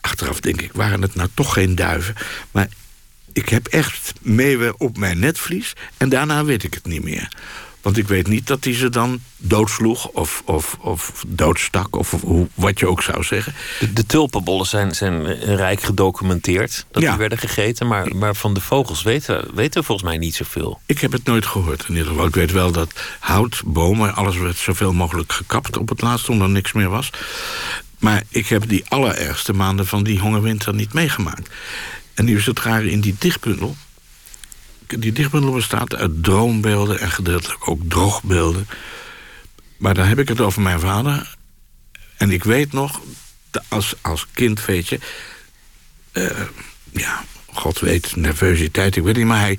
achteraf 0.00 0.40
denk 0.40 0.60
ik, 0.60 0.72
waren 0.72 1.02
het 1.02 1.14
nou 1.14 1.28
toch 1.34 1.52
geen 1.52 1.74
duiven... 1.74 2.14
maar 2.50 2.68
ik 3.32 3.48
heb 3.48 3.66
echt 3.66 4.12
meeuwen 4.20 4.80
op 4.80 4.96
mijn 4.96 5.18
netvlies... 5.18 5.72
en 5.96 6.08
daarna 6.08 6.44
weet 6.44 6.62
ik 6.62 6.74
het 6.74 6.86
niet 6.86 7.04
meer. 7.04 7.28
Want 7.82 7.96
ik 7.96 8.08
weet 8.08 8.26
niet 8.26 8.46
dat 8.46 8.64
hij 8.64 8.74
ze 8.74 8.88
dan 8.88 9.20
doodsloeg 9.36 10.08
of, 10.08 10.42
of, 10.44 10.76
of 10.80 11.24
doodstak... 11.26 11.96
of 11.96 12.10
hoe, 12.10 12.48
wat 12.54 12.78
je 12.78 12.86
ook 12.86 13.02
zou 13.02 13.22
zeggen. 13.22 13.54
De, 13.80 13.92
de 13.92 14.06
tulpenbollen 14.06 14.66
zijn, 14.66 14.94
zijn 14.94 15.26
rijk 15.56 15.82
gedocumenteerd 15.82 16.86
dat 16.90 17.02
die 17.02 17.16
werden 17.16 17.38
gegeten... 17.38 17.86
Maar, 17.86 18.16
maar 18.16 18.34
van 18.34 18.54
de 18.54 18.60
vogels 18.60 19.02
weten, 19.02 19.54
weten 19.54 19.80
we 19.80 19.86
volgens 19.86 20.08
mij 20.08 20.18
niet 20.18 20.34
zoveel. 20.34 20.80
Ik 20.86 20.98
heb 20.98 21.12
het 21.12 21.24
nooit 21.24 21.46
gehoord 21.46 21.84
in 21.88 21.94
ieder 21.94 22.08
geval. 22.08 22.26
Ik 22.26 22.34
weet 22.34 22.52
wel 22.52 22.72
dat 22.72 22.92
hout, 23.18 23.62
bomen, 23.64 24.14
alles 24.14 24.36
werd 24.36 24.56
zoveel 24.56 24.92
mogelijk 24.92 25.32
gekapt 25.32 25.76
op 25.76 25.88
het 25.88 26.00
laatst... 26.00 26.28
omdat 26.28 26.46
er 26.46 26.52
niks 26.52 26.72
meer 26.72 26.88
was. 26.88 27.10
Maar 27.98 28.22
ik 28.28 28.46
heb 28.46 28.68
die 28.68 28.84
allerergste 28.88 29.52
maanden 29.52 29.86
van 29.86 30.02
die 30.02 30.18
hongerwinter 30.18 30.74
niet 30.74 30.92
meegemaakt. 30.92 31.50
En 32.14 32.24
nu 32.24 32.36
is 32.36 32.46
het 32.46 32.60
rare 32.60 32.90
in 32.90 33.00
die 33.00 33.16
dichtbundel... 33.18 33.76
Die 34.96 35.12
dichtbundel 35.12 35.52
bestaat 35.52 35.94
uit 35.94 36.22
droombeelden 36.22 37.00
en 37.00 37.10
gedeeltelijk 37.10 37.68
ook 37.68 37.80
droogbeelden. 37.88 38.68
Maar 39.76 39.94
dan 39.94 40.06
heb 40.06 40.18
ik 40.18 40.28
het 40.28 40.40
over 40.40 40.62
mijn 40.62 40.80
vader. 40.80 41.36
En 42.16 42.30
ik 42.30 42.44
weet 42.44 42.72
nog, 42.72 43.00
als, 43.68 43.94
als 44.00 44.26
kind 44.32 44.64
weet 44.64 44.88
je... 44.88 44.98
Uh, 46.12 46.40
ja, 46.90 47.24
God 47.52 47.78
weet, 47.78 48.16
nervositeit, 48.16 48.96
ik 48.96 49.02
weet 49.02 49.16
niet... 49.16 49.26
maar 49.26 49.40
hij 49.40 49.58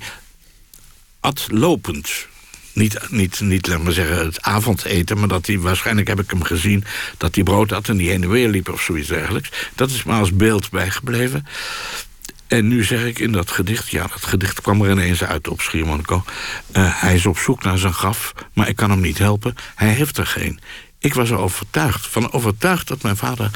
at 1.20 1.46
lopend. 1.50 2.26
Niet, 2.72 3.10
niet, 3.10 3.40
niet, 3.40 3.66
laat 3.66 3.82
maar 3.82 3.92
zeggen, 3.92 4.24
het 4.26 4.42
avondeten... 4.42 5.18
maar 5.18 5.28
dat 5.28 5.46
hij, 5.46 5.58
waarschijnlijk 5.58 6.08
heb 6.08 6.20
ik 6.20 6.30
hem 6.30 6.42
gezien... 6.42 6.84
dat 7.16 7.34
hij 7.34 7.44
brood 7.44 7.70
had 7.70 7.88
en 7.88 7.96
die 7.96 8.08
heen 8.08 8.22
en 8.22 8.30
weer 8.30 8.48
liep 8.48 8.68
of 8.68 8.82
zoiets 8.82 9.08
dergelijks. 9.08 9.50
Dat 9.74 9.90
is 9.90 10.02
me 10.02 10.12
als 10.12 10.32
beeld 10.32 10.70
bijgebleven. 10.70 11.46
En 12.50 12.68
nu 12.68 12.84
zeg 12.84 13.04
ik 13.04 13.18
in 13.18 13.32
dat 13.32 13.50
gedicht... 13.50 13.88
ja, 13.88 14.06
dat 14.06 14.24
gedicht 14.24 14.60
kwam 14.60 14.82
er 14.82 14.90
ineens 14.90 15.24
uit 15.24 15.48
op 15.48 15.60
Schiermonnikoog. 15.60 16.24
Uh, 16.76 17.00
hij 17.00 17.14
is 17.14 17.26
op 17.26 17.38
zoek 17.38 17.62
naar 17.62 17.78
zijn 17.78 17.92
graf, 17.92 18.32
maar 18.52 18.68
ik 18.68 18.76
kan 18.76 18.90
hem 18.90 19.00
niet 19.00 19.18
helpen. 19.18 19.54
Hij 19.74 19.88
heeft 19.88 20.18
er 20.18 20.26
geen. 20.26 20.60
Ik 20.98 21.14
was 21.14 21.30
er 21.30 21.38
overtuigd, 21.38 22.06
van 22.06 22.32
overtuigd 22.32 22.88
dat 22.88 23.02
mijn 23.02 23.16
vader 23.16 23.50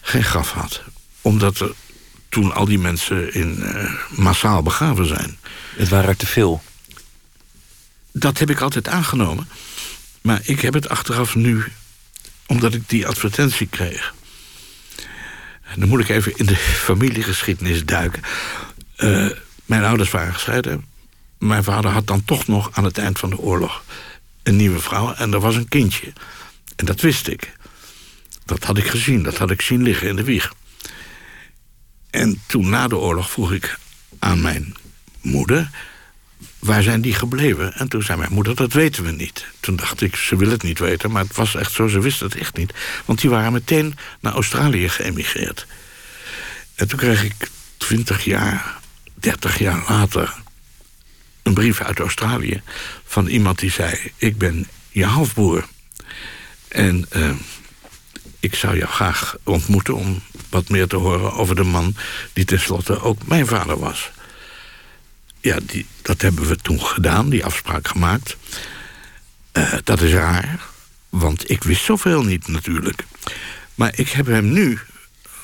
geen 0.00 0.24
graf 0.24 0.52
had. 0.52 0.82
Omdat 1.20 1.60
er 1.60 1.72
toen 2.28 2.54
al 2.54 2.64
die 2.64 2.78
mensen 2.78 3.34
in, 3.34 3.58
uh, 3.58 3.92
massaal 4.10 4.62
begraven 4.62 5.06
zijn. 5.06 5.38
Het 5.76 5.88
waren 5.88 6.08
er 6.08 6.16
te 6.16 6.26
veel? 6.26 6.62
Dat 8.12 8.38
heb 8.38 8.50
ik 8.50 8.60
altijd 8.60 8.88
aangenomen. 8.88 9.48
Maar 10.20 10.40
ik 10.42 10.60
heb 10.60 10.74
het 10.74 10.88
achteraf 10.88 11.34
nu, 11.34 11.64
omdat 12.46 12.74
ik 12.74 12.88
die 12.88 13.06
advertentie 13.06 13.66
kreeg... 13.66 14.14
Dan 15.74 15.88
moet 15.88 16.00
ik 16.00 16.08
even 16.08 16.36
in 16.36 16.46
de 16.46 16.56
familiegeschiedenis 16.56 17.84
duiken. 17.84 18.22
Uh, 18.98 19.30
mijn 19.64 19.84
ouders 19.84 20.10
waren 20.10 20.32
gescheiden. 20.32 20.84
Mijn 21.38 21.64
vader 21.64 21.90
had 21.90 22.06
dan 22.06 22.24
toch 22.24 22.46
nog 22.46 22.70
aan 22.72 22.84
het 22.84 22.98
eind 22.98 23.18
van 23.18 23.30
de 23.30 23.38
oorlog 23.38 23.84
een 24.42 24.56
nieuwe 24.56 24.78
vrouw. 24.78 25.14
En 25.14 25.32
er 25.32 25.40
was 25.40 25.56
een 25.56 25.68
kindje. 25.68 26.12
En 26.76 26.86
dat 26.86 27.00
wist 27.00 27.28
ik. 27.28 27.52
Dat 28.44 28.64
had 28.64 28.78
ik 28.78 28.86
gezien. 28.86 29.22
Dat 29.22 29.38
had 29.38 29.50
ik 29.50 29.62
zien 29.62 29.82
liggen 29.82 30.08
in 30.08 30.16
de 30.16 30.24
wieg. 30.24 30.52
En 32.10 32.40
toen 32.46 32.68
na 32.68 32.88
de 32.88 32.96
oorlog 32.96 33.30
vroeg 33.30 33.52
ik 33.52 33.78
aan 34.18 34.40
mijn 34.40 34.74
moeder 35.20 35.70
waar 36.58 36.82
zijn 36.82 37.00
die 37.00 37.14
gebleven? 37.14 37.74
En 37.74 37.88
toen 37.88 38.02
zei 38.02 38.18
mijn 38.18 38.32
moeder, 38.32 38.54
dat 38.54 38.72
weten 38.72 39.04
we 39.04 39.10
niet. 39.10 39.46
Toen 39.60 39.76
dacht 39.76 40.00
ik, 40.00 40.16
ze 40.16 40.36
wil 40.36 40.50
het 40.50 40.62
niet 40.62 40.78
weten, 40.78 41.10
maar 41.10 41.22
het 41.22 41.36
was 41.36 41.54
echt 41.54 41.72
zo, 41.72 41.88
ze 41.88 42.00
wist 42.00 42.20
het 42.20 42.34
echt 42.34 42.56
niet. 42.56 42.72
Want 43.04 43.20
die 43.20 43.30
waren 43.30 43.52
meteen 43.52 43.98
naar 44.20 44.32
Australië 44.32 44.88
geëmigreerd. 44.88 45.66
En 46.74 46.88
toen 46.88 46.98
kreeg 46.98 47.24
ik 47.24 47.50
twintig 47.76 48.24
jaar, 48.24 48.78
dertig 49.14 49.58
jaar 49.58 49.84
later... 49.88 50.34
een 51.42 51.54
brief 51.54 51.80
uit 51.80 51.98
Australië 51.98 52.62
van 53.04 53.26
iemand 53.26 53.58
die 53.58 53.70
zei... 53.70 54.12
ik 54.16 54.38
ben 54.38 54.66
je 54.90 55.04
halfbroer. 55.04 55.66
En 56.68 57.06
uh, 57.16 57.30
ik 58.40 58.54
zou 58.54 58.76
jou 58.76 58.90
graag 58.90 59.36
ontmoeten 59.42 59.94
om 59.94 60.22
wat 60.50 60.68
meer 60.68 60.86
te 60.86 60.96
horen 60.96 61.32
over 61.32 61.56
de 61.56 61.64
man... 61.64 61.94
die 62.32 62.44
tenslotte 62.44 63.00
ook 63.00 63.26
mijn 63.26 63.46
vader 63.46 63.78
was 63.78 64.10
ja, 65.46 65.58
die, 65.62 65.86
dat 66.02 66.20
hebben 66.20 66.46
we 66.46 66.56
toen 66.56 66.80
gedaan, 66.80 67.28
die 67.28 67.44
afspraak 67.44 67.88
gemaakt. 67.88 68.36
Uh, 69.52 69.72
dat 69.84 70.00
is 70.00 70.12
raar, 70.12 70.60
want 71.08 71.50
ik 71.50 71.62
wist 71.62 71.84
zoveel 71.84 72.22
niet 72.22 72.48
natuurlijk. 72.48 73.04
Maar 73.74 73.92
ik 73.98 74.08
heb 74.08 74.26
hem 74.26 74.52
nu, 74.52 74.78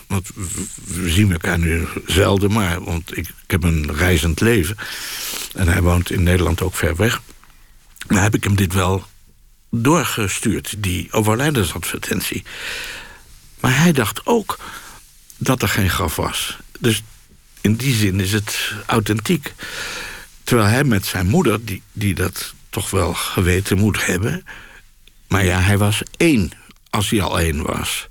want 0.07 0.31
we 0.85 1.11
zien 1.11 1.33
elkaar 1.33 1.59
nu 1.59 1.89
zelden... 2.07 2.53
maar 2.53 2.85
want 2.85 3.17
ik, 3.17 3.29
ik 3.29 3.51
heb 3.51 3.63
een 3.63 3.95
reizend 3.95 4.41
leven 4.41 4.77
en 5.55 5.69
hij 5.69 5.83
woont 5.83 6.11
in 6.11 6.23
Nederland 6.23 6.63
ook 6.63 6.75
ver 6.75 6.97
weg... 6.97 7.23
maar 8.09 8.23
heb 8.23 8.35
ik 8.35 8.45
hem 8.45 8.55
dit 8.55 8.73
wel 8.73 9.07
doorgestuurd, 9.71 10.75
die 10.79 11.13
overlijdensadvertentie. 11.13 12.45
Maar 13.61 13.79
hij 13.79 13.93
dacht 13.93 14.27
ook 14.27 14.59
dat 15.37 15.63
er 15.63 15.69
geen 15.69 15.91
graf 15.91 16.17
was. 16.17 16.59
Dus 16.79 17.03
in 17.63 17.75
die 17.75 17.95
zin 17.95 18.21
is 18.21 18.33
het 18.33 18.73
authentiek. 18.87 19.55
Terwijl 20.45 20.69
hij 20.69 20.85
met 20.85 21.07
zijn 21.07 21.27
moeder, 21.27 21.65
die, 21.65 21.83
die 21.93 22.15
dat 22.15 22.55
toch 22.71 22.91
wel 22.91 23.15
geweten 23.15 23.79
moet 23.79 24.07
hebben... 24.07 24.45
maar 25.29 25.45
ja, 25.45 25.61
hij 25.61 25.79
was 25.79 26.03
één, 26.17 26.51
als 26.91 27.11
hij 27.11 27.23
al 27.23 27.41
één 27.41 27.63
was... 27.63 28.09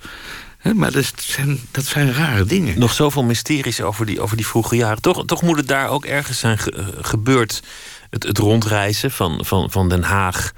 maar 0.74 0.92
dat 0.92 1.14
zijn, 1.16 1.60
dat 1.72 1.86
zijn 1.86 2.14
rare 2.14 2.46
dingen. 2.46 2.80
Nog 2.80 2.94
zoveel 2.94 3.24
mysteries 3.24 3.82
over 3.82 4.06
die, 4.06 4.22
over 4.22 4.38
die 4.38 4.48
vroege 4.48 4.76
jaren. 4.76 5.02
Toch, 5.02 5.26
toch 5.26 5.42
moet 5.42 5.58
het 5.58 5.68
daar 5.68 5.90
ook 5.90 6.06
ergens 6.06 6.40
zijn 6.40 6.60
gebeurd. 7.02 7.64
Het, 8.10 8.24
het 8.24 8.38
rondreizen 8.38 9.12
van, 9.12 9.46
van, 9.46 9.72
van 9.72 9.90
Den 9.90 10.04
Haag 10.04 10.52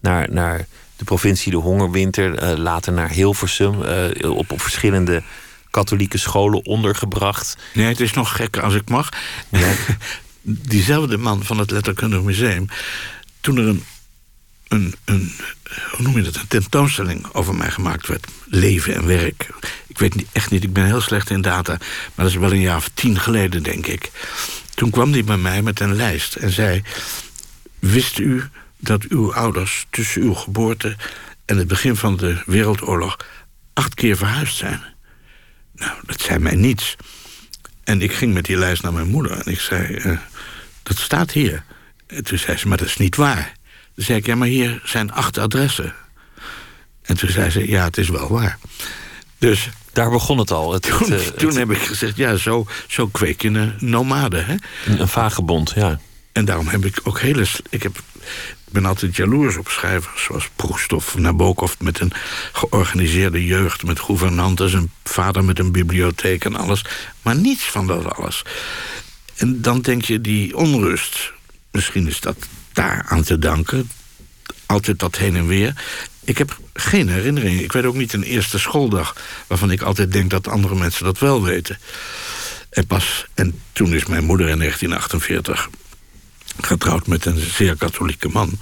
naar, 0.00 0.30
naar 0.30 0.66
de 0.96 1.04
provincie 1.04 1.52
de 1.52 1.58
Hongerwinter. 1.58 2.42
Uh, 2.42 2.58
later 2.58 2.92
naar 2.92 3.10
Hilversum. 3.10 3.82
Uh, 3.82 4.30
op, 4.30 4.52
op 4.52 4.60
verschillende 4.60 5.22
katholieke 5.70 6.18
scholen 6.18 6.64
ondergebracht. 6.64 7.56
Nee, 7.74 7.86
het 7.86 8.00
is 8.00 8.12
nog 8.12 8.36
gekker 8.36 8.62
als 8.62 8.74
ik 8.74 8.88
mag. 8.88 9.08
Ja. 9.48 9.72
Diezelfde 10.42 11.18
man 11.18 11.44
van 11.44 11.58
het 11.58 11.70
Letterkundig 11.70 12.22
Museum... 12.22 12.68
toen 13.40 13.56
er 13.56 13.66
een, 13.66 13.84
een, 14.68 14.94
een, 15.04 15.32
hoe 15.90 16.02
noem 16.02 16.16
je 16.16 16.22
dat, 16.22 16.34
een 16.34 16.48
tentoonstelling 16.48 17.26
over 17.32 17.54
mij 17.54 17.70
gemaakt 17.70 18.06
werd... 18.06 18.26
leven 18.46 18.94
en 18.94 19.06
werk. 19.06 19.50
Ik 19.86 19.98
weet 19.98 20.14
niet, 20.14 20.28
echt 20.32 20.50
niet, 20.50 20.64
ik 20.64 20.72
ben 20.72 20.84
heel 20.84 21.00
slecht 21.00 21.30
in 21.30 21.40
data... 21.40 21.76
maar 21.78 22.24
dat 22.24 22.26
is 22.26 22.36
wel 22.36 22.52
een 22.52 22.60
jaar 22.60 22.76
of 22.76 22.90
tien 22.94 23.20
geleden, 23.20 23.62
denk 23.62 23.86
ik. 23.86 24.10
Toen 24.74 24.90
kwam 24.90 25.12
hij 25.12 25.24
bij 25.24 25.36
mij 25.36 25.62
met 25.62 25.80
een 25.80 25.94
lijst 25.94 26.34
en 26.34 26.50
zei... 26.50 26.82
wist 27.78 28.18
u 28.18 28.44
dat 28.76 29.04
uw 29.04 29.34
ouders 29.34 29.86
tussen 29.90 30.22
uw 30.22 30.34
geboorte... 30.34 30.96
en 31.44 31.56
het 31.56 31.68
begin 31.68 31.96
van 31.96 32.16
de 32.16 32.42
Wereldoorlog 32.46 33.16
acht 33.72 33.94
keer 33.94 34.16
verhuisd 34.16 34.56
zijn... 34.56 34.82
Nou, 35.78 35.92
dat 36.06 36.20
zei 36.20 36.38
mij 36.38 36.54
niets. 36.54 36.96
En 37.84 38.02
ik 38.02 38.12
ging 38.12 38.34
met 38.34 38.44
die 38.44 38.56
lijst 38.56 38.82
naar 38.82 38.92
mijn 38.92 39.08
moeder 39.08 39.32
en 39.32 39.52
ik 39.52 39.60
zei... 39.60 39.88
Uh, 39.88 40.18
dat 40.82 40.98
staat 40.98 41.30
hier. 41.30 41.64
En 42.06 42.24
toen 42.24 42.38
zei 42.38 42.56
ze, 42.56 42.68
maar 42.68 42.76
dat 42.76 42.86
is 42.86 42.96
niet 42.96 43.16
waar. 43.16 43.52
Toen 43.94 44.04
zei 44.04 44.18
ik, 44.18 44.26
ja, 44.26 44.34
maar 44.34 44.48
hier 44.48 44.80
zijn 44.84 45.12
acht 45.12 45.38
adressen. 45.38 45.94
En 47.02 47.16
toen 47.16 47.30
zei 47.30 47.50
ze, 47.50 47.68
ja, 47.68 47.84
het 47.84 47.98
is 47.98 48.08
wel 48.08 48.28
waar. 48.28 48.58
Dus... 49.38 49.68
Daar 49.92 50.10
begon 50.10 50.38
het 50.38 50.50
al. 50.50 50.72
Het, 50.72 50.82
toen, 50.82 51.10
het, 51.12 51.38
toen 51.38 51.56
heb 51.56 51.70
ik 51.70 51.78
gezegd, 51.78 52.16
ja, 52.16 52.36
zo, 52.36 52.66
zo 52.86 53.06
kweek 53.06 53.42
je 53.42 53.48
een 53.48 53.74
nomade. 53.78 54.38
Hè? 54.38 54.54
Een, 54.86 55.00
een 55.00 55.08
vagebond, 55.08 55.72
ja. 55.74 56.00
En 56.32 56.44
daarom 56.44 56.68
heb 56.68 56.84
ik 56.84 57.00
ook 57.02 57.20
hele... 57.20 57.46
Ik 57.70 57.82
heb 57.82 58.02
ik 58.68 58.74
ben 58.74 58.84
altijd 58.84 59.16
jaloers 59.16 59.56
op 59.56 59.68
schrijvers 59.68 60.22
zoals 60.22 60.48
Proest 60.56 60.92
of 60.92 61.16
Nabokov... 61.16 61.72
met 61.78 62.00
een 62.00 62.12
georganiseerde 62.52 63.44
jeugd, 63.44 63.82
met 63.82 64.00
gouvernantes... 64.00 64.72
een 64.72 64.90
vader 65.04 65.44
met 65.44 65.58
een 65.58 65.72
bibliotheek 65.72 66.44
en 66.44 66.56
alles. 66.56 66.84
Maar 67.22 67.36
niets 67.36 67.64
van 67.64 67.86
dat 67.86 68.14
alles. 68.14 68.42
En 69.36 69.60
dan 69.60 69.80
denk 69.80 70.02
je, 70.02 70.20
die 70.20 70.56
onrust... 70.56 71.32
misschien 71.70 72.06
is 72.06 72.20
dat 72.20 72.36
daar 72.72 73.04
aan 73.08 73.22
te 73.22 73.38
danken. 73.38 73.90
Altijd 74.66 74.98
dat 74.98 75.16
heen 75.16 75.36
en 75.36 75.46
weer. 75.46 75.82
Ik 76.24 76.38
heb 76.38 76.58
geen 76.72 77.08
herinnering. 77.08 77.60
Ik 77.60 77.72
weet 77.72 77.84
ook 77.84 77.96
niet 77.96 78.12
een 78.12 78.22
eerste 78.22 78.58
schooldag... 78.58 79.16
waarvan 79.46 79.70
ik 79.70 79.82
altijd 79.82 80.12
denk 80.12 80.30
dat 80.30 80.48
andere 80.48 80.74
mensen 80.74 81.04
dat 81.04 81.18
wel 81.18 81.42
weten. 81.42 81.78
En, 82.70 82.86
pas, 82.86 83.26
en 83.34 83.60
toen 83.72 83.94
is 83.94 84.06
mijn 84.06 84.24
moeder 84.24 84.48
in 84.48 84.58
1948 84.58 85.68
getrouwd 86.60 87.06
met 87.06 87.24
een 87.24 87.38
zeer 87.38 87.76
katholieke 87.76 88.28
man. 88.28 88.58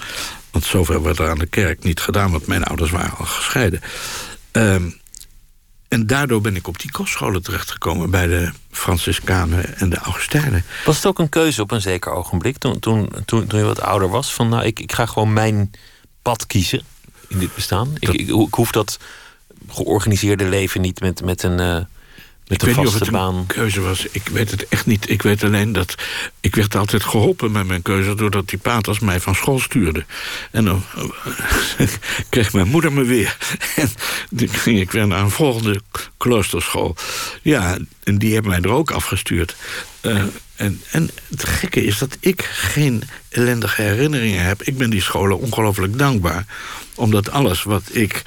Want 0.50 0.64
zover 0.64 1.02
werd 1.02 1.18
er 1.18 1.30
aan 1.30 1.38
de 1.38 1.46
kerk 1.46 1.85
niet 1.85 2.00
gedaan, 2.00 2.30
want 2.30 2.46
mijn 2.46 2.64
ouders 2.64 2.90
waren 2.90 3.16
al 3.16 3.24
gescheiden. 3.24 3.80
Ehm, 4.50 4.90
en 5.88 6.06
daardoor 6.06 6.40
ben 6.40 6.56
ik 6.56 6.68
op 6.68 6.80
die 6.80 6.90
kostscholen 6.90 7.42
terechtgekomen... 7.42 8.11
bij 8.11 8.26
de 8.26 8.50
Franciscanen 8.70 9.76
en 9.78 9.88
de 9.88 9.96
Augustijnen. 9.96 10.64
Was 10.85 10.96
het 10.96 11.06
ook 11.06 11.18
een 11.18 11.28
keuze 11.28 11.62
op 11.62 11.70
een 11.70 11.80
zeker 11.80 12.12
ogenblik... 12.12 12.59
toen, 12.59 12.78
toen, 12.78 13.11
toen, 13.24 13.46
toen 13.46 13.59
je 13.59 13.64
wat 13.64 13.80
ouder 13.80 14.09
was? 14.09 14.32
Van 14.32 14.48
nou, 14.48 14.64
ik, 14.64 14.80
ik 14.80 14.92
ga 14.92 15.06
gewoon 15.06 15.32
mijn 15.32 15.70
pad 16.22 16.46
kiezen 16.46 16.82
in 17.28 17.38
dit 17.38 17.54
bestaan. 17.54 17.92
Ik, 17.98 18.09
ik, 18.09 18.28
ik 18.28 18.54
hoef 18.54 18.70
dat 18.70 18.98
georganiseerde 19.68 20.44
leven 20.44 20.80
niet 20.80 21.00
met, 21.00 21.22
met 21.22 21.42
een... 21.42 21.61
Uh, 21.61 21.76
met 22.46 22.62
ik 22.62 22.66
weet 22.68 22.76
niet 22.76 22.87
of 22.87 22.98
het 22.98 23.11
baan. 23.11 23.35
een 23.35 23.46
keuze 23.46 23.80
was. 23.80 24.06
Ik 24.11 24.28
weet 24.28 24.50
het 24.50 24.68
echt 24.68 24.87
niet. 24.87 25.11
Ik 25.11 25.22
weet 25.22 25.44
alleen 25.44 25.72
dat 25.72 25.94
ik 26.40 26.54
werd 26.54 26.74
altijd 26.74 27.04
geholpen 27.04 27.52
met 27.52 27.66
mijn 27.66 27.82
keuze... 27.82 28.14
doordat 28.14 28.48
die 28.48 28.59
paters 28.59 28.98
mij 28.98 29.20
van 29.20 29.35
school 29.35 29.59
stuurde. 29.59 30.04
En 30.50 30.64
dan 30.64 30.82
uh, 31.78 31.88
kreeg 32.28 32.52
mijn 32.52 32.68
moeder 32.68 32.92
me 32.92 33.04
weer. 33.04 33.37
En 33.76 33.90
toen 34.37 34.48
ging 34.48 34.80
ik 34.80 34.90
weer 34.90 35.06
naar 35.06 35.20
een 35.20 35.30
volgende 35.30 35.80
kloosterschool. 36.16 36.96
Ja, 37.42 37.78
en 38.02 38.18
die 38.18 38.32
hebben 38.32 38.50
mij 38.50 38.61
er 38.61 38.76
ook 38.76 38.90
afgestuurd. 38.90 39.56
Uh, 40.02 40.22
en, 40.56 40.82
en 40.90 41.11
het 41.30 41.44
gekke 41.44 41.85
is 41.85 41.98
dat 41.98 42.16
ik 42.20 42.42
geen 42.42 43.02
ellendige 43.28 43.82
herinneringen 43.82 44.44
heb. 44.44 44.62
Ik 44.62 44.78
ben 44.78 44.90
die 44.90 45.02
scholen 45.02 45.38
ongelooflijk 45.38 45.98
dankbaar. 45.98 46.46
Omdat 46.96 47.30
alles 47.30 47.62
wat 47.62 47.82
ik 47.90 48.22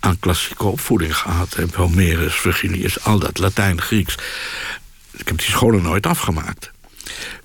aan 0.00 0.18
klassieke 0.18 0.64
opvoeding 0.64 1.16
gehad 1.16 1.54
heb... 1.54 1.74
Homerus, 1.74 2.34
Virgilius, 2.34 3.04
al 3.04 3.18
dat, 3.18 3.38
Latijn, 3.38 3.80
Grieks... 3.80 4.14
ik 5.16 5.28
heb 5.28 5.38
die 5.38 5.50
scholen 5.50 5.82
nooit 5.82 6.06
afgemaakt. 6.06 6.70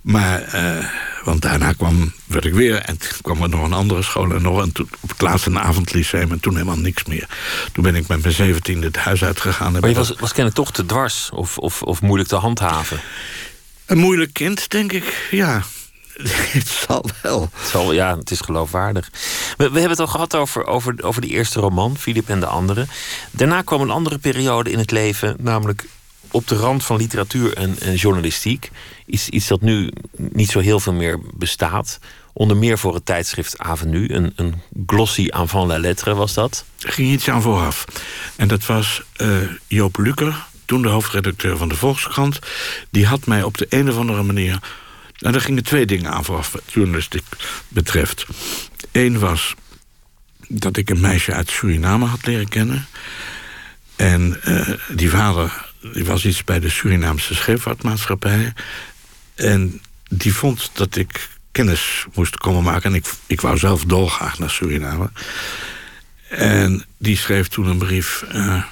Maar, 0.02 0.56
uh, 0.56 0.86
want 1.24 1.42
daarna 1.42 1.74
kwam, 1.74 2.14
werd 2.26 2.46
ik 2.46 2.54
weer... 2.54 2.76
en 2.76 2.98
toen 2.98 3.22
kwam 3.22 3.42
er 3.42 3.50
nog 3.50 3.64
een 3.64 3.74
andere 3.74 4.02
school... 4.02 4.32
en 4.32 4.42
nog 4.42 4.62
en 4.62 4.72
toen, 4.72 4.90
op 5.00 5.10
het 5.10 5.22
laatste 5.22 5.50
een 5.50 5.60
avondlyceum 5.60 6.32
en 6.32 6.40
toen 6.40 6.54
helemaal 6.54 6.78
niks 6.78 7.04
meer. 7.04 7.28
Toen 7.72 7.84
ben 7.84 7.96
ik 7.96 8.08
met 8.08 8.22
mijn 8.22 8.34
zeventiende 8.34 8.88
het 8.88 8.96
huis 8.96 9.24
uitgegaan. 9.24 9.72
Maar 9.72 9.90
je 9.90 9.96
was, 9.96 10.10
was 10.10 10.34
kennelijk 10.34 10.56
toch 10.56 10.72
te 10.72 10.86
dwars 10.86 11.30
of, 11.30 11.58
of, 11.58 11.82
of 11.82 12.02
moeilijk 12.02 12.30
te 12.30 12.36
handhaven? 12.36 13.00
Een 13.86 13.98
moeilijk 13.98 14.34
kind, 14.34 14.70
denk 14.70 14.92
ik, 14.92 15.28
ja. 15.32 15.64
Het 16.58 16.68
zal 16.68 17.06
wel. 17.22 17.50
Het 17.54 17.68
zal, 17.68 17.94
ja, 17.94 18.18
het 18.18 18.32
is 18.32 18.42
geloofwaardig. 18.42 19.10
We, 19.58 19.70
we 19.70 19.80
hebben 19.80 19.90
het 19.90 20.00
al 20.00 20.08
gehad 20.08 20.36
over, 20.36 20.66
over, 20.66 20.96
over 21.04 21.22
de 21.22 21.28
eerste 21.28 21.60
roman, 21.60 21.98
Filip 21.98 22.30
en 22.30 22.40
de 22.40 22.46
andere. 22.46 22.86
Daarna 23.32 23.62
kwam 23.62 23.82
een 23.82 23.90
andere 23.90 24.18
periode 24.18 24.72
in 24.72 24.78
het 24.78 24.92
leven, 24.92 25.36
namelijk 25.40 25.86
op 26.32 26.48
de 26.48 26.56
rand 26.56 26.84
van 26.84 26.98
literatuur 26.98 27.54
en, 27.54 27.80
en 27.80 27.96
journalistiek. 27.96 28.72
Iets, 29.06 29.30
iets 29.30 29.48
dat 29.48 29.62
nu 29.62 29.92
niet 30.16 30.52
zo 30.52 30.60
heel 30.60 30.80
veel 30.80 30.94
meer 30.94 31.20
bestaat. 31.34 32.00
Onder 32.34 32.58
meer 32.58 32.78
voor 32.78 32.94
het 32.94 33.06
tijdschrift 33.06 33.58
Avenue. 33.58 34.14
Een, 34.14 34.34
een 34.36 34.62
glossy 34.88 35.28
avant 35.30 35.68
la 35.68 35.80
lettre 35.80 36.16
was 36.16 36.34
dat. 36.34 36.66
Er 36.80 36.92
ging 36.92 37.12
iets 37.12 37.30
aan 37.30 37.42
vooraf. 37.42 37.86
En 38.36 38.48
dat 38.48 38.66
was 38.66 39.02
uh, 39.18 39.38
Joop 39.68 39.98
Luker, 39.98 40.46
toen 40.66 40.82
de 40.82 40.88
hoofdredacteur 40.88 41.58
van 41.58 41.70
de 41.70 41.76
Volkskrant. 41.76 42.40
Die 42.90 43.06
had 43.06 43.26
mij 43.26 43.44
op 43.44 43.58
de 43.58 43.66
een 43.70 43.90
of 43.90 43.98
andere 43.98 44.24
manier 44.24 44.60
nou, 45.18 45.34
daar 45.34 45.42
gingen 45.42 45.64
twee 45.64 45.86
dingen 45.86 46.12
aan 46.12 46.26
vooraf 46.26 46.52
wat 46.52 46.64
journalistiek 46.66 47.26
betreft. 47.68 48.26
Eén 48.92 49.20
was 49.20 49.56
dat 50.48 50.78
ik 50.78 50.90
een 50.90 51.00
meisje 51.00 51.34
uit 51.34 51.50
Suriname 51.50 52.06
had 52.06 52.26
leren 52.26 52.50
kennen. 52.50 52.88
En 53.96 54.40
uh, 54.46 54.70
die 54.90 55.10
vader 55.10 55.66
die 55.94 56.06
was 56.06 56.26
iets 56.26 56.44
bij 56.44 56.60
de 56.60 56.70
Surinaamse 56.70 57.36
scheepvaartmaatschappij. 57.36 58.54
En 59.36 59.82
die 60.10 60.34
vond 60.34 60.70
dat 60.74 60.96
ik 60.96 61.30
kennis 61.52 62.06
moest 62.14 62.38
komen 62.38 62.64
maken. 62.64 62.90
En 62.90 62.96
ik, 62.96 63.06
ik 63.26 63.42
wou 63.42 63.58
zelf 63.58 63.84
dolgraag 63.84 64.40
naar 64.40 64.50
Suriname. 64.50 65.12
En 66.30 66.86
die 66.98 67.18
schreef 67.18 67.48
toen 67.48 67.66
een 67.66 67.78
brief... 67.78 68.24
Uh, 68.34 68.64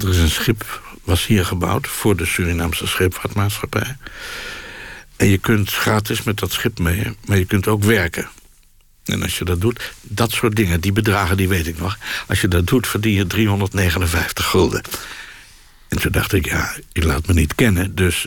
er 0.00 0.08
is 0.08 0.18
een 0.18 0.30
schip, 0.30 0.82
was 1.04 1.26
hier 1.26 1.44
gebouwd... 1.44 1.86
voor 1.86 2.16
de 2.16 2.26
Surinaamse 2.26 2.86
scheepvaartmaatschappij. 2.86 3.96
En 5.24 5.30
je 5.30 5.38
kunt 5.38 5.72
gratis 5.72 6.22
met 6.22 6.38
dat 6.38 6.52
schip 6.52 6.78
mee, 6.78 7.16
maar 7.26 7.38
je 7.38 7.44
kunt 7.44 7.68
ook 7.68 7.82
werken. 7.82 8.28
En 9.04 9.22
als 9.22 9.38
je 9.38 9.44
dat 9.44 9.60
doet, 9.60 9.92
dat 10.02 10.30
soort 10.30 10.56
dingen, 10.56 10.80
die 10.80 10.92
bedragen, 10.92 11.36
die 11.36 11.48
weet 11.48 11.66
ik 11.66 11.78
nog. 11.78 11.98
Als 12.28 12.40
je 12.40 12.48
dat 12.48 12.66
doet, 12.66 12.86
verdien 12.86 13.12
je 13.12 13.26
359 13.26 14.46
gulden. 14.46 14.82
En 15.88 16.00
toen 16.00 16.12
dacht 16.12 16.32
ik, 16.32 16.46
ja, 16.46 16.74
ik 16.92 17.04
laat 17.04 17.26
me 17.26 17.32
niet 17.32 17.54
kennen. 17.54 17.94
Dus 17.94 18.26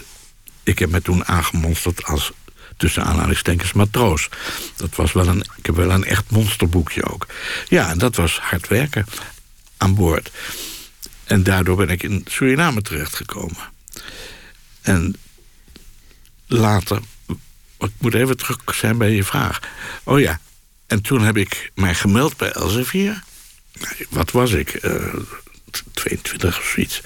ik 0.63 0.79
heb 0.79 0.89
me 0.89 1.01
toen 1.01 1.25
aangemonsterd 1.25 2.03
als 2.03 2.31
tussen 2.77 3.03
aanhalingstekens 3.03 3.73
matroos. 3.73 4.29
Dat 4.75 4.95
was 4.95 5.13
wel 5.13 5.27
een, 5.27 5.43
ik 5.57 5.65
heb 5.65 5.75
wel 5.75 5.91
een 5.91 6.05
echt 6.05 6.31
monsterboekje 6.31 7.03
ook. 7.03 7.27
Ja, 7.67 7.89
en 7.89 7.97
dat 7.97 8.15
was 8.15 8.39
hard 8.39 8.67
werken 8.67 9.05
aan 9.77 9.95
boord. 9.95 10.31
En 11.23 11.43
daardoor 11.43 11.75
ben 11.75 11.89
ik 11.89 12.03
in 12.03 12.25
Suriname 12.25 12.81
terechtgekomen. 12.81 13.69
En 14.81 15.15
later... 16.47 16.99
Ik 17.79 17.91
moet 17.97 18.13
even 18.13 18.37
terug 18.37 18.57
zijn 18.75 18.97
bij 18.97 19.11
je 19.11 19.23
vraag. 19.23 19.59
Oh 20.03 20.19
ja, 20.19 20.39
en 20.87 21.01
toen 21.01 21.21
heb 21.21 21.37
ik 21.37 21.71
mij 21.75 21.95
gemeld 21.95 22.37
bij 22.37 22.51
Elsevier. 22.51 23.23
Wat 24.09 24.31
was 24.31 24.51
ik? 24.51 24.83
Uh, 24.83 25.13
22 25.93 26.57
of 26.59 26.65
zoiets. 26.65 27.01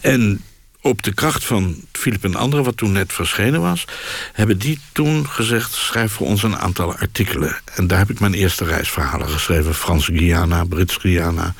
En 0.00 0.44
op 0.82 1.02
de 1.02 1.14
kracht 1.14 1.44
van 1.44 1.84
Philip 1.92 2.24
en 2.24 2.34
anderen, 2.34 2.64
wat 2.64 2.76
toen 2.76 2.92
net 2.92 3.12
verschenen 3.12 3.60
was... 3.60 3.84
hebben 4.32 4.58
die 4.58 4.78
toen 4.92 5.28
gezegd, 5.28 5.72
schrijf 5.72 6.12
voor 6.12 6.26
ons 6.26 6.42
een 6.42 6.58
aantal 6.58 6.94
artikelen. 6.94 7.56
En 7.74 7.86
daar 7.86 7.98
heb 7.98 8.10
ik 8.10 8.20
mijn 8.20 8.34
eerste 8.34 8.64
reisverhalen 8.64 9.28
geschreven. 9.28 9.74
Frans-Guyana, 9.74 10.64
Brits-Guyana, 10.64 11.54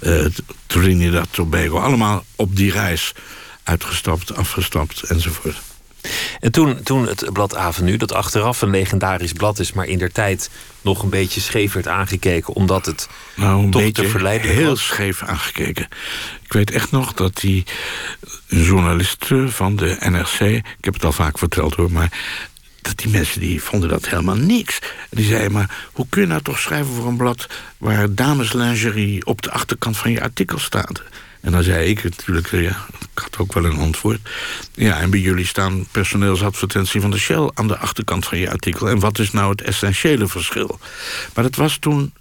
uh, 0.00 0.26
Trinidad, 0.66 1.28
Tobago. 1.30 1.78
Allemaal 1.78 2.24
op 2.36 2.56
die 2.56 2.72
reis 2.72 3.12
uitgestapt, 3.68 4.36
afgestapt 4.36 5.02
enzovoort. 5.02 5.60
En 6.40 6.52
toen, 6.52 6.82
toen 6.82 7.06
het 7.06 7.32
blad 7.32 7.56
Avenue, 7.56 7.96
dat 7.96 8.12
achteraf 8.12 8.62
een 8.62 8.70
legendarisch 8.70 9.32
blad 9.32 9.58
is, 9.58 9.72
maar 9.72 9.86
in 9.86 9.98
der 9.98 10.12
tijd 10.12 10.50
nog 10.80 11.02
een 11.02 11.10
beetje 11.10 11.40
scheef 11.40 11.72
werd 11.72 11.88
aangekeken, 11.88 12.54
omdat 12.54 12.86
het 12.86 13.08
nou, 13.34 13.64
een 13.64 13.70
toch 13.70 13.82
beetje 13.82 14.02
te 14.02 14.08
verleiden 14.08 14.50
heel 14.50 14.68
was. 14.68 14.86
scheef 14.86 15.22
aangekeken. 15.22 15.88
Ik 16.42 16.52
weet 16.52 16.70
echt 16.70 16.90
nog 16.90 17.12
dat 17.12 17.36
die 17.36 17.64
journalisten 18.46 19.52
van 19.52 19.76
de 19.76 19.96
NRC, 20.00 20.40
ik 20.40 20.84
heb 20.84 20.94
het 20.94 21.04
al 21.04 21.12
vaak 21.12 21.38
verteld 21.38 21.74
hoor, 21.74 21.92
maar 21.92 22.12
dat 22.82 22.98
die 22.98 23.08
mensen 23.08 23.40
die 23.40 23.62
vonden 23.62 23.88
dat 23.88 24.08
helemaal 24.08 24.36
niks. 24.36 24.78
Die 25.10 25.24
zeiden 25.24 25.52
maar, 25.52 25.88
hoe 25.92 26.06
kun 26.08 26.20
je 26.20 26.28
nou 26.28 26.42
toch 26.42 26.58
schrijven 26.58 26.94
voor 26.94 27.06
een 27.06 27.16
blad 27.16 27.46
waar 27.78 28.14
dameslingerie 28.14 29.26
op 29.26 29.42
de 29.42 29.50
achterkant 29.50 29.96
van 29.96 30.10
je 30.10 30.22
artikel 30.22 30.58
staat? 30.58 31.02
En 31.48 31.54
dan 31.54 31.62
zei 31.62 31.88
ik 31.88 32.02
natuurlijk, 32.04 32.50
ja, 32.50 32.86
ik 33.00 33.08
had 33.14 33.38
ook 33.38 33.52
wel 33.52 33.64
een 33.64 33.76
antwoord. 33.78 34.20
Ja, 34.74 35.00
en 35.00 35.10
bij 35.10 35.20
jullie 35.20 35.46
staan 35.46 35.86
personeelsadvertentie 35.90 37.00
van 37.00 37.10
de 37.10 37.18
Shell 37.18 37.50
aan 37.54 37.68
de 37.68 37.78
achterkant 37.78 38.26
van 38.26 38.38
je 38.38 38.50
artikel. 38.50 38.88
En 38.88 38.98
wat 38.98 39.18
is 39.18 39.30
nou 39.30 39.50
het 39.50 39.62
essentiële 39.62 40.28
verschil? 40.28 40.78
Maar 41.34 41.44
dat 41.44 41.56
was 41.56 41.76
toen, 41.78 42.12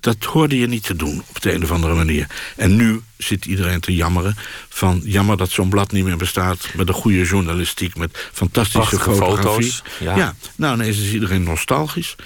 dat 0.00 0.24
hoorde 0.24 0.58
je 0.58 0.66
niet 0.66 0.84
te 0.84 0.96
doen 0.96 1.22
op 1.28 1.40
de 1.40 1.54
een 1.54 1.62
of 1.62 1.70
andere 1.70 1.94
manier. 1.94 2.26
En 2.56 2.76
nu 2.76 3.00
zit 3.16 3.46
iedereen 3.46 3.80
te 3.80 3.94
jammeren 3.94 4.36
van 4.68 5.00
jammer 5.04 5.36
dat 5.36 5.50
zo'n 5.50 5.68
blad 5.68 5.92
niet 5.92 6.04
meer 6.04 6.16
bestaat 6.16 6.68
met 6.74 6.88
een 6.88 6.94
goede 6.94 7.24
journalistiek, 7.24 7.96
met 7.96 8.28
fantastische 8.32 8.96
Prachtige 8.96 9.14
fotografie. 9.14 9.72
foto's, 9.72 9.82
ja. 10.00 10.16
ja, 10.16 10.34
nou 10.56 10.74
ineens 10.74 10.98
is 10.98 11.12
iedereen 11.12 11.42
nostalgisch. 11.42 12.16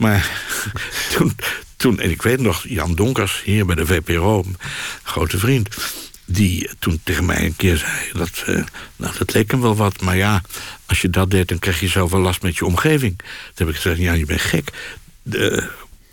Maar 0.00 0.30
toen, 1.16 1.36
toen, 1.76 2.00
en 2.00 2.10
ik 2.10 2.22
weet 2.22 2.40
nog, 2.40 2.64
Jan 2.68 2.94
Donkers, 2.94 3.42
hier 3.44 3.66
bij 3.66 3.74
de 3.74 3.86
VPRO, 3.86 4.44
grote 5.02 5.38
vriend... 5.38 5.76
die 6.24 6.70
toen 6.78 7.00
tegen 7.04 7.24
mij 7.24 7.44
een 7.44 7.56
keer 7.56 7.76
zei, 7.76 7.92
dat, 8.12 8.44
uh, 8.48 8.64
nou, 8.96 9.14
dat 9.18 9.32
leek 9.34 9.50
hem 9.50 9.60
wel 9.60 9.76
wat... 9.76 10.00
maar 10.00 10.16
ja, 10.16 10.42
als 10.86 11.00
je 11.00 11.10
dat 11.10 11.30
deed, 11.30 11.48
dan 11.48 11.58
krijg 11.58 11.80
je 11.80 11.88
zoveel 11.88 12.18
last 12.18 12.42
met 12.42 12.56
je 12.56 12.66
omgeving. 12.66 13.18
Toen 13.18 13.26
heb 13.66 13.68
ik 13.68 13.74
gezegd, 13.74 13.98
ja, 13.98 14.12
je 14.12 14.26
bent 14.26 14.40
gek. 14.40 14.70
De 15.22 15.68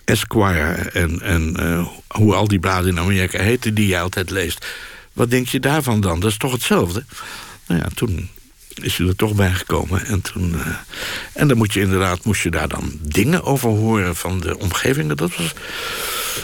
Esquire 0.06 0.74
en, 0.74 1.22
en 1.22 1.56
uh, 1.60 1.88
hoe 2.08 2.34
al 2.34 2.48
die 2.48 2.60
bladen 2.60 2.90
in 2.90 3.00
Amerika 3.00 3.42
heten... 3.42 3.74
die 3.74 3.88
jij 3.88 4.02
altijd 4.02 4.30
leest. 4.30 4.66
Wat 5.14 5.30
denk 5.30 5.48
je 5.48 5.60
daarvan 5.60 6.02
dan? 6.02 6.20
Dat 6.20 6.32
is 6.32 6.38
toch 6.38 6.52
hetzelfde? 6.52 7.06
Nou 7.68 7.82
ja, 7.82 7.88
toen 7.96 8.30
is 8.82 8.98
hij 8.98 9.08
er 9.08 9.16
toch 9.16 9.34
bij 9.34 9.52
gekomen. 9.52 10.06
En, 10.06 10.22
toen, 10.22 10.54
uh, 10.54 10.68
en 11.34 11.48
dan 11.48 11.58
moet 11.58 11.74
je 11.74 11.82
inderdaad, 11.82 12.26
moest 12.26 12.44
je 12.44 12.52
daar 12.52 12.68
dan 12.68 12.92
dingen 13.02 13.44
over 13.44 13.70
horen 13.70 14.16
van 14.16 14.40
de 14.40 14.58
omgeving. 14.58 15.14
Dat 15.14 15.36
was, 15.36 15.54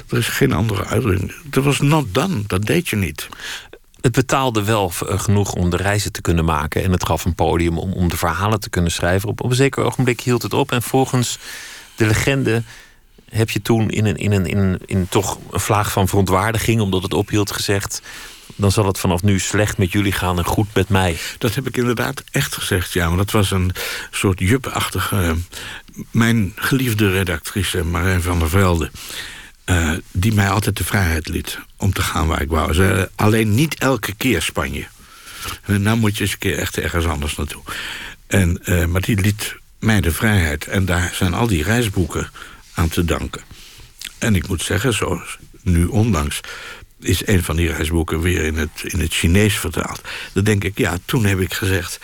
er 0.09 0.17
is 0.17 0.27
geen 0.27 0.53
andere 0.53 0.85
uitdrukking. 0.85 1.33
Dat 1.43 1.63
was 1.63 1.79
not 1.79 2.13
done, 2.13 2.43
dat 2.47 2.65
deed 2.65 2.89
je 2.89 2.95
niet. 2.95 3.29
Het 4.01 4.11
betaalde 4.11 4.63
wel 4.63 4.89
genoeg 4.99 5.53
om 5.53 5.69
de 5.69 5.77
reizen 5.77 6.11
te 6.11 6.21
kunnen 6.21 6.45
maken. 6.45 6.83
En 6.83 6.91
het 6.91 7.05
gaf 7.05 7.25
een 7.25 7.35
podium 7.35 7.77
om, 7.77 7.93
om 7.93 8.09
de 8.09 8.17
verhalen 8.17 8.59
te 8.59 8.69
kunnen 8.69 8.91
schrijven. 8.91 9.29
Op, 9.29 9.41
op 9.41 9.49
een 9.49 9.55
zeker 9.55 9.83
ogenblik 9.83 10.21
hield 10.21 10.41
het 10.41 10.53
op. 10.53 10.71
En 10.71 10.81
volgens 10.81 11.37
de 11.95 12.05
legende 12.05 12.63
heb 13.29 13.49
je 13.49 13.61
toen 13.61 13.89
in 13.89 14.05
een, 14.05 14.17
in 14.17 14.31
een, 14.31 14.45
in 14.45 14.79
in 14.85 15.07
toch 15.09 15.37
een 15.51 15.59
vlaag 15.59 15.91
van 15.91 16.07
verontwaardiging, 16.07 16.81
omdat 16.81 17.03
het 17.03 17.13
ophield, 17.13 17.51
gezegd: 17.51 18.01
dan 18.55 18.71
zal 18.71 18.85
het 18.85 18.99
vanaf 18.99 19.21
nu 19.21 19.39
slecht 19.39 19.77
met 19.77 19.91
jullie 19.91 20.11
gaan 20.11 20.37
en 20.37 20.45
goed 20.45 20.67
met 20.73 20.89
mij. 20.89 21.17
Dat 21.37 21.55
heb 21.55 21.67
ik 21.67 21.77
inderdaad 21.77 22.23
echt 22.31 22.55
gezegd, 22.55 22.93
ja. 22.93 23.07
Maar 23.07 23.17
dat 23.17 23.31
was 23.31 23.51
een 23.51 23.71
soort 24.11 24.39
jupachtige... 24.39 25.35
mijn 26.11 26.53
geliefde 26.55 27.11
redactrice, 27.11 27.83
Marijn 27.83 28.21
van 28.21 28.39
der 28.39 28.49
Velde... 28.49 28.91
Uh, 29.65 29.91
die 30.11 30.33
mij 30.33 30.49
altijd 30.49 30.77
de 30.77 30.83
vrijheid 30.83 31.27
liet 31.27 31.59
om 31.77 31.93
te 31.93 32.01
gaan 32.01 32.27
waar 32.27 32.41
ik 32.41 32.49
wou. 32.49 32.73
Ze, 32.73 33.09
alleen 33.15 33.55
niet 33.55 33.79
elke 33.79 34.13
keer 34.13 34.41
Spanje. 34.41 34.85
En 35.63 35.81
nou 35.81 35.97
moet 35.97 36.17
je 36.17 36.23
eens 36.23 36.31
een 36.31 36.37
keer 36.37 36.57
echt 36.57 36.77
ergens 36.77 37.05
anders 37.05 37.35
naartoe. 37.35 37.61
En, 38.27 38.59
uh, 38.65 38.85
maar 38.85 39.01
die 39.01 39.21
liet 39.21 39.55
mij 39.79 40.01
de 40.01 40.11
vrijheid. 40.11 40.67
En 40.67 40.85
daar 40.85 41.11
zijn 41.13 41.33
al 41.33 41.47
die 41.47 41.63
reisboeken 41.63 42.29
aan 42.73 42.89
te 42.89 43.05
danken. 43.05 43.41
En 44.17 44.35
ik 44.35 44.47
moet 44.47 44.61
zeggen, 44.61 44.93
zoals 44.93 45.37
nu 45.61 45.85
onlangs 45.85 46.39
is 47.03 47.27
een 47.27 47.43
van 47.43 47.55
die 47.55 47.71
reisboeken 47.71 48.21
weer 48.21 48.43
in 48.43 48.57
het, 48.57 48.83
in 48.83 48.99
het 48.99 49.13
Chinees 49.13 49.57
vertaald. 49.57 50.01
Dan 50.33 50.43
denk 50.43 50.63
ik, 50.63 50.77
ja, 50.77 50.97
toen 51.05 51.25
heb 51.25 51.39
ik 51.39 51.53
gezegd... 51.53 51.99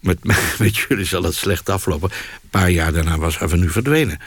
met, 0.00 0.18
met 0.58 0.76
jullie 0.76 1.04
zal 1.04 1.22
het 1.22 1.34
slecht 1.34 1.68
aflopen. 1.68 2.10
Een 2.10 2.48
paar 2.50 2.70
jaar 2.70 2.92
daarna 2.92 3.18
was 3.18 3.38
nu 3.52 3.70
verdwenen. 3.70 4.20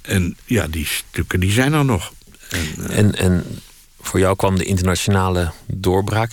En 0.00 0.36
ja, 0.44 0.66
die 0.66 0.86
stukken 0.86 1.40
die 1.40 1.52
zijn 1.52 1.72
er 1.72 1.84
nog. 1.84 2.12
En, 2.48 2.66
uh... 2.78 2.98
en, 2.98 3.14
en, 3.14 3.60
voor 4.00 4.20
jou 4.20 4.36
kwam 4.36 4.58
de 4.58 4.64
internationale 4.64 5.52
doorbraak. 5.66 6.32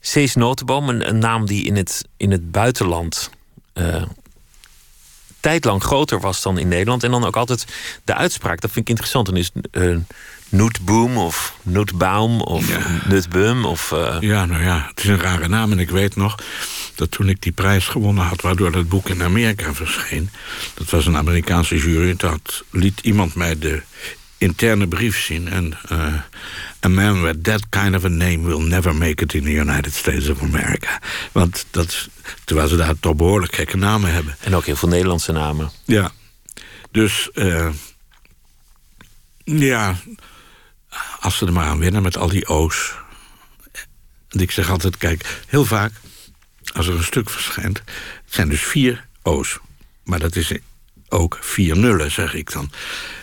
Cees 0.00 0.34
Notenboom, 0.34 0.88
een, 0.88 1.08
een, 1.08 1.18
naam 1.18 1.46
die 1.46 1.64
in 1.64 1.76
het, 1.76 2.04
in 2.16 2.30
het 2.30 2.50
buitenland... 2.50 3.30
Uh, 3.74 4.02
tijdlang 5.40 5.82
groter 5.82 6.20
was 6.20 6.42
dan 6.42 6.58
in 6.58 6.68
Nederland. 6.68 7.04
En 7.04 7.10
dan 7.10 7.24
ook 7.24 7.36
altijd 7.36 7.64
de 8.04 8.14
uitspraak, 8.14 8.60
dat 8.60 8.70
vind 8.70 8.84
ik 8.84 8.88
interessant. 8.88 9.26
Dan 9.26 9.36
is 9.36 9.50
uh, 9.72 9.96
Noetboom 10.48 11.16
of 11.16 11.56
Noetbaum 11.62 12.40
of 12.40 12.68
ja. 12.68 13.00
Nutbum. 13.08 13.64
Of, 13.64 13.90
uh... 13.90 14.16
Ja, 14.20 14.46
nou 14.46 14.62
ja, 14.62 14.86
het 14.88 14.98
is 15.02 15.08
een 15.08 15.20
rare 15.20 15.48
naam. 15.48 15.72
En 15.72 15.78
ik 15.78 15.90
weet 15.90 16.16
nog 16.16 16.38
dat 16.94 17.10
toen 17.10 17.28
ik 17.28 17.42
die 17.42 17.52
prijs 17.52 17.86
gewonnen 17.86 18.24
had... 18.24 18.40
waardoor 18.40 18.72
dat 18.72 18.88
boek 18.88 19.08
in 19.08 19.22
Amerika 19.22 19.74
verscheen... 19.74 20.30
dat 20.74 20.90
was 20.90 21.06
een 21.06 21.16
Amerikaanse 21.16 21.76
jury... 21.76 22.14
dat 22.16 22.64
liet 22.70 23.00
iemand 23.00 23.34
mij 23.34 23.58
de 23.58 23.82
interne 24.38 24.86
brief 24.88 25.20
zien. 25.20 25.48
En 25.48 25.78
uh, 25.92 26.14
a 26.84 26.88
man 26.88 27.22
with 27.22 27.44
that 27.44 27.68
kind 27.68 27.94
of 27.94 28.04
a 28.04 28.08
name 28.08 28.46
will 28.46 28.60
never 28.60 28.94
make 28.94 29.22
it 29.22 29.34
in 29.34 29.42
the 29.42 29.52
United 29.52 29.94
States 29.94 30.28
of 30.28 30.42
America. 30.42 31.00
Want 31.32 31.66
dat, 31.70 32.08
terwijl 32.44 32.68
ze 32.68 32.76
daar 32.76 32.98
toch 33.00 33.14
behoorlijk 33.14 33.54
gekke 33.54 33.76
namen 33.76 34.12
hebben. 34.12 34.36
En 34.40 34.54
ook 34.54 34.66
heel 34.66 34.76
veel 34.76 34.88
Nederlandse 34.88 35.32
namen. 35.32 35.70
Ja. 35.84 36.12
Dus 36.90 37.30
uh, 37.34 37.68
ja, 39.44 39.96
als 41.20 41.36
ze 41.36 41.46
er 41.46 41.52
maar 41.52 41.66
aan 41.66 41.78
winnen 41.78 42.02
met 42.02 42.16
al 42.16 42.28
die 42.28 42.48
O's. 42.48 42.94
En 44.28 44.40
ik 44.40 44.50
zeg 44.50 44.70
altijd, 44.70 44.96
kijk, 44.96 45.42
heel 45.46 45.64
vaak 45.64 45.92
als 46.72 46.86
er 46.86 46.94
een 46.94 47.04
stuk 47.04 47.30
verschijnt... 47.30 47.78
het 48.24 48.34
zijn 48.34 48.48
dus 48.48 48.62
vier 48.62 49.06
O's. 49.22 49.58
Maar 50.04 50.18
dat 50.18 50.36
is 50.36 50.52
ook 51.08 51.38
vier 51.40 51.76
nullen, 51.76 52.10
zeg 52.10 52.34
ik 52.34 52.52
dan. 52.52 52.70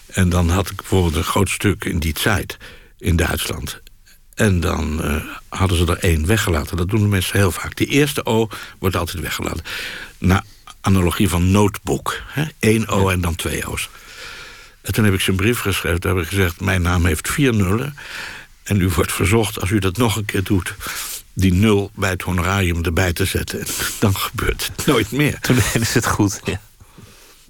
En 0.06 0.30
dan 0.30 0.50
had 0.50 0.70
ik 0.70 0.76
bijvoorbeeld 0.76 1.16
een 1.16 1.24
groot 1.24 1.50
stuk 1.50 1.86
in 1.86 2.00
die 2.00 2.14
tijd 2.14 2.58
in 2.98 3.16
Duitsland. 3.16 3.82
En 4.34 4.60
dan 4.60 5.06
uh, 5.06 5.24
hadden 5.50 5.78
ze 5.78 5.86
er 5.86 5.98
één 5.98 6.26
weggelaten. 6.26 6.78
Dat 6.78 6.90
doen 6.90 7.02
de 7.02 7.08
mensen 7.08 7.38
heel 7.38 7.52
vaak. 7.52 7.76
Die 7.76 7.88
eerste 7.88 8.26
O 8.26 8.50
wordt 8.80 8.96
altijd 8.96 9.24
weggelaten. 9.24 9.64
Na 10.18 10.44
analogie 10.82 11.30
van 11.30 11.52
notebook. 11.52 12.22
Hè? 12.28 12.46
Eén 12.60 12.88
O 12.88 13.10
en 13.10 13.22
dan 13.22 13.36
twee 13.36 13.68
O's. 13.68 13.90
En 14.86 14.94
toen 14.94 15.04
heb 15.04 15.14
ik 15.14 15.22
ze 15.22 15.30
een 15.30 15.36
brief 15.36 15.60
geschreven. 15.60 16.02
Daar 16.02 16.16
heb 16.16 16.24
ik 16.24 16.30
gezegd, 16.30 16.62
mijn 16.62 16.82
naam 16.82 17.06
heeft 17.06 17.30
vier 17.30 17.54
nullen. 17.54 17.96
En 18.64 18.82
u 18.82 18.90
wordt 18.90 19.12
verzocht, 19.12 19.62
als 19.62 19.70
u 19.70 19.80
dat 19.80 19.98
nog 19.98 20.16
een 20.16 20.26
keer 20.26 20.44
doet... 20.44 20.76
die 21.34 21.54
nul 21.54 21.92
bij 21.94 22.10
het 22.10 22.22
honorarium 22.22 22.84
erbij 22.84 23.14
te 23.14 23.26
zetten. 23.26 23.60
En 23.60 23.68
dan 24.00 24.16
gebeurt 24.16 24.72
het 24.76 24.86
nooit 24.86 25.12
meer. 25.12 25.40
Toen 25.40 25.58
is 25.74 25.94
het 25.94 26.08
goed, 26.08 26.40
ja. 26.44 26.62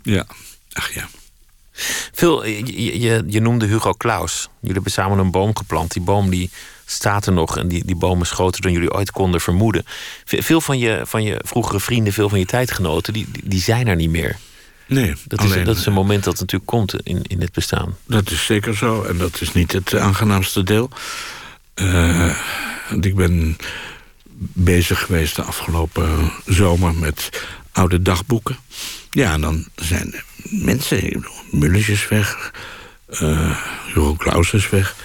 Ja, 0.04 0.26
ach 0.74 0.94
ja. 0.94 1.08
Phil, 2.14 2.46
je, 2.46 3.00
je, 3.00 3.24
je, 3.28 3.40
noemde 3.40 3.66
Hugo 3.66 3.94
Claus. 3.94 4.50
Jullie 4.60 4.74
hebben 4.74 4.92
samen 4.92 5.18
een 5.18 5.32
boom 5.32 5.58
geplant. 5.58 5.92
Die 5.92 6.02
boom 6.02 6.30
die 6.30 6.50
staat 6.86 7.26
er 7.26 7.34
nog 7.34 7.58
en 7.58 7.68
die, 7.68 7.86
die 7.86 7.96
boom 7.96 8.22
is 8.22 8.32
groter 8.32 8.62
dan 8.62 8.72
jullie 8.72 8.94
ooit 8.94 9.12
konden 9.12 9.42
vermoeden. 9.42 9.86
Veel 10.26 10.62
van 10.62 10.80
je, 10.80 11.02
van 11.06 11.24
je 11.24 11.42
vroegere 11.44 11.80
vrienden, 11.80 12.14
veel 12.14 12.30
van 12.30 12.40
je 12.40 12.46
tijdgenoten, 12.46 13.14
die, 13.14 13.28
die 13.44 13.62
zijn 13.62 13.88
er 13.88 13.96
niet 13.96 14.10
meer. 14.10 14.38
Nee, 14.88 15.14
dat, 15.26 15.40
alleen, 15.40 15.60
is, 15.60 15.66
dat 15.66 15.78
is 15.78 15.86
een 15.86 15.94
moment 15.94 16.24
dat 16.24 16.40
natuurlijk 16.40 16.72
komt 16.72 16.96
in, 17.04 17.24
in 17.24 17.42
het 17.42 17.52
bestaan. 17.52 17.98
Dat 18.08 18.32
is 18.32 18.46
zeker 18.46 18.76
zo 18.76 19.04
en 19.04 19.18
dat 19.18 19.42
is 19.42 19.54
niet 19.54 19.72
het 19.72 19.96
aangenaamste 19.96 20.64
deel. 20.64 20.90
Uh, 21.76 22.38
ik 23.02 23.16
ben 23.16 23.58
bezig 24.54 25.00
geweest 25.00 25.36
de 25.36 25.42
afgelopen 25.42 26.32
zomer 26.46 26.96
met 26.96 27.30
oude 27.72 28.02
dagboeken. 28.02 28.58
Ja, 29.10 29.34
en 29.34 29.42
dan 29.42 29.68
zijn 29.76 30.16
mensen, 30.44 31.26
Mullers 31.52 31.90
is 31.90 32.08
weg, 32.08 32.52
uh, 33.10 33.58
Hugo 33.86 34.16
Claus 34.16 34.54
is 34.54 34.70
weg... 34.70 34.96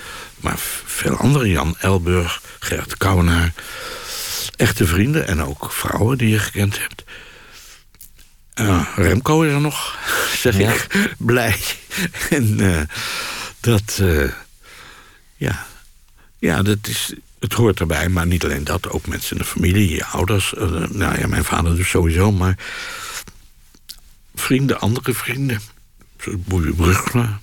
maar 0.41 0.59
veel 0.85 1.17
andere, 1.17 1.49
Jan 1.49 1.77
Elburg, 1.79 2.43
Gert 2.59 2.97
Kouwenaar... 2.97 3.53
echte 4.57 4.87
vrienden 4.87 5.27
en 5.27 5.43
ook 5.43 5.73
vrouwen 5.73 6.19
die 6.19 6.29
je 6.29 6.39
gekend 6.39 6.79
hebt... 6.79 7.05
Uh, 8.55 8.87
Remco 8.97 9.43
is 9.43 9.53
er 9.53 9.61
nog, 9.61 9.99
zeg 10.37 10.59
ja. 10.59 10.73
ik, 10.73 10.87
blij. 11.19 11.57
en 12.31 12.61
uh, 12.61 12.81
dat, 13.61 13.99
uh, 14.01 14.33
ja, 15.37 15.67
ja, 16.39 16.63
dat 16.63 16.79
is, 16.83 17.15
het 17.39 17.53
hoort 17.53 17.81
erbij, 17.81 18.09
maar 18.09 18.27
niet 18.27 18.45
alleen 18.45 18.65
dat. 18.65 18.91
Ook 18.91 19.07
mensen 19.07 19.37
in 19.37 19.43
de 19.43 19.49
familie, 19.49 19.95
je 19.95 20.05
ouders. 20.05 20.53
nou 20.89 21.19
ja, 21.19 21.27
mijn 21.27 21.45
vader 21.45 21.77
dus 21.77 21.89
sowieso, 21.89 22.33
maar 22.33 22.59
vrienden, 24.35 24.81
andere 24.81 25.15
vrienden. 25.15 25.61
Boeie 26.25 26.73
Brugler. 26.73 27.39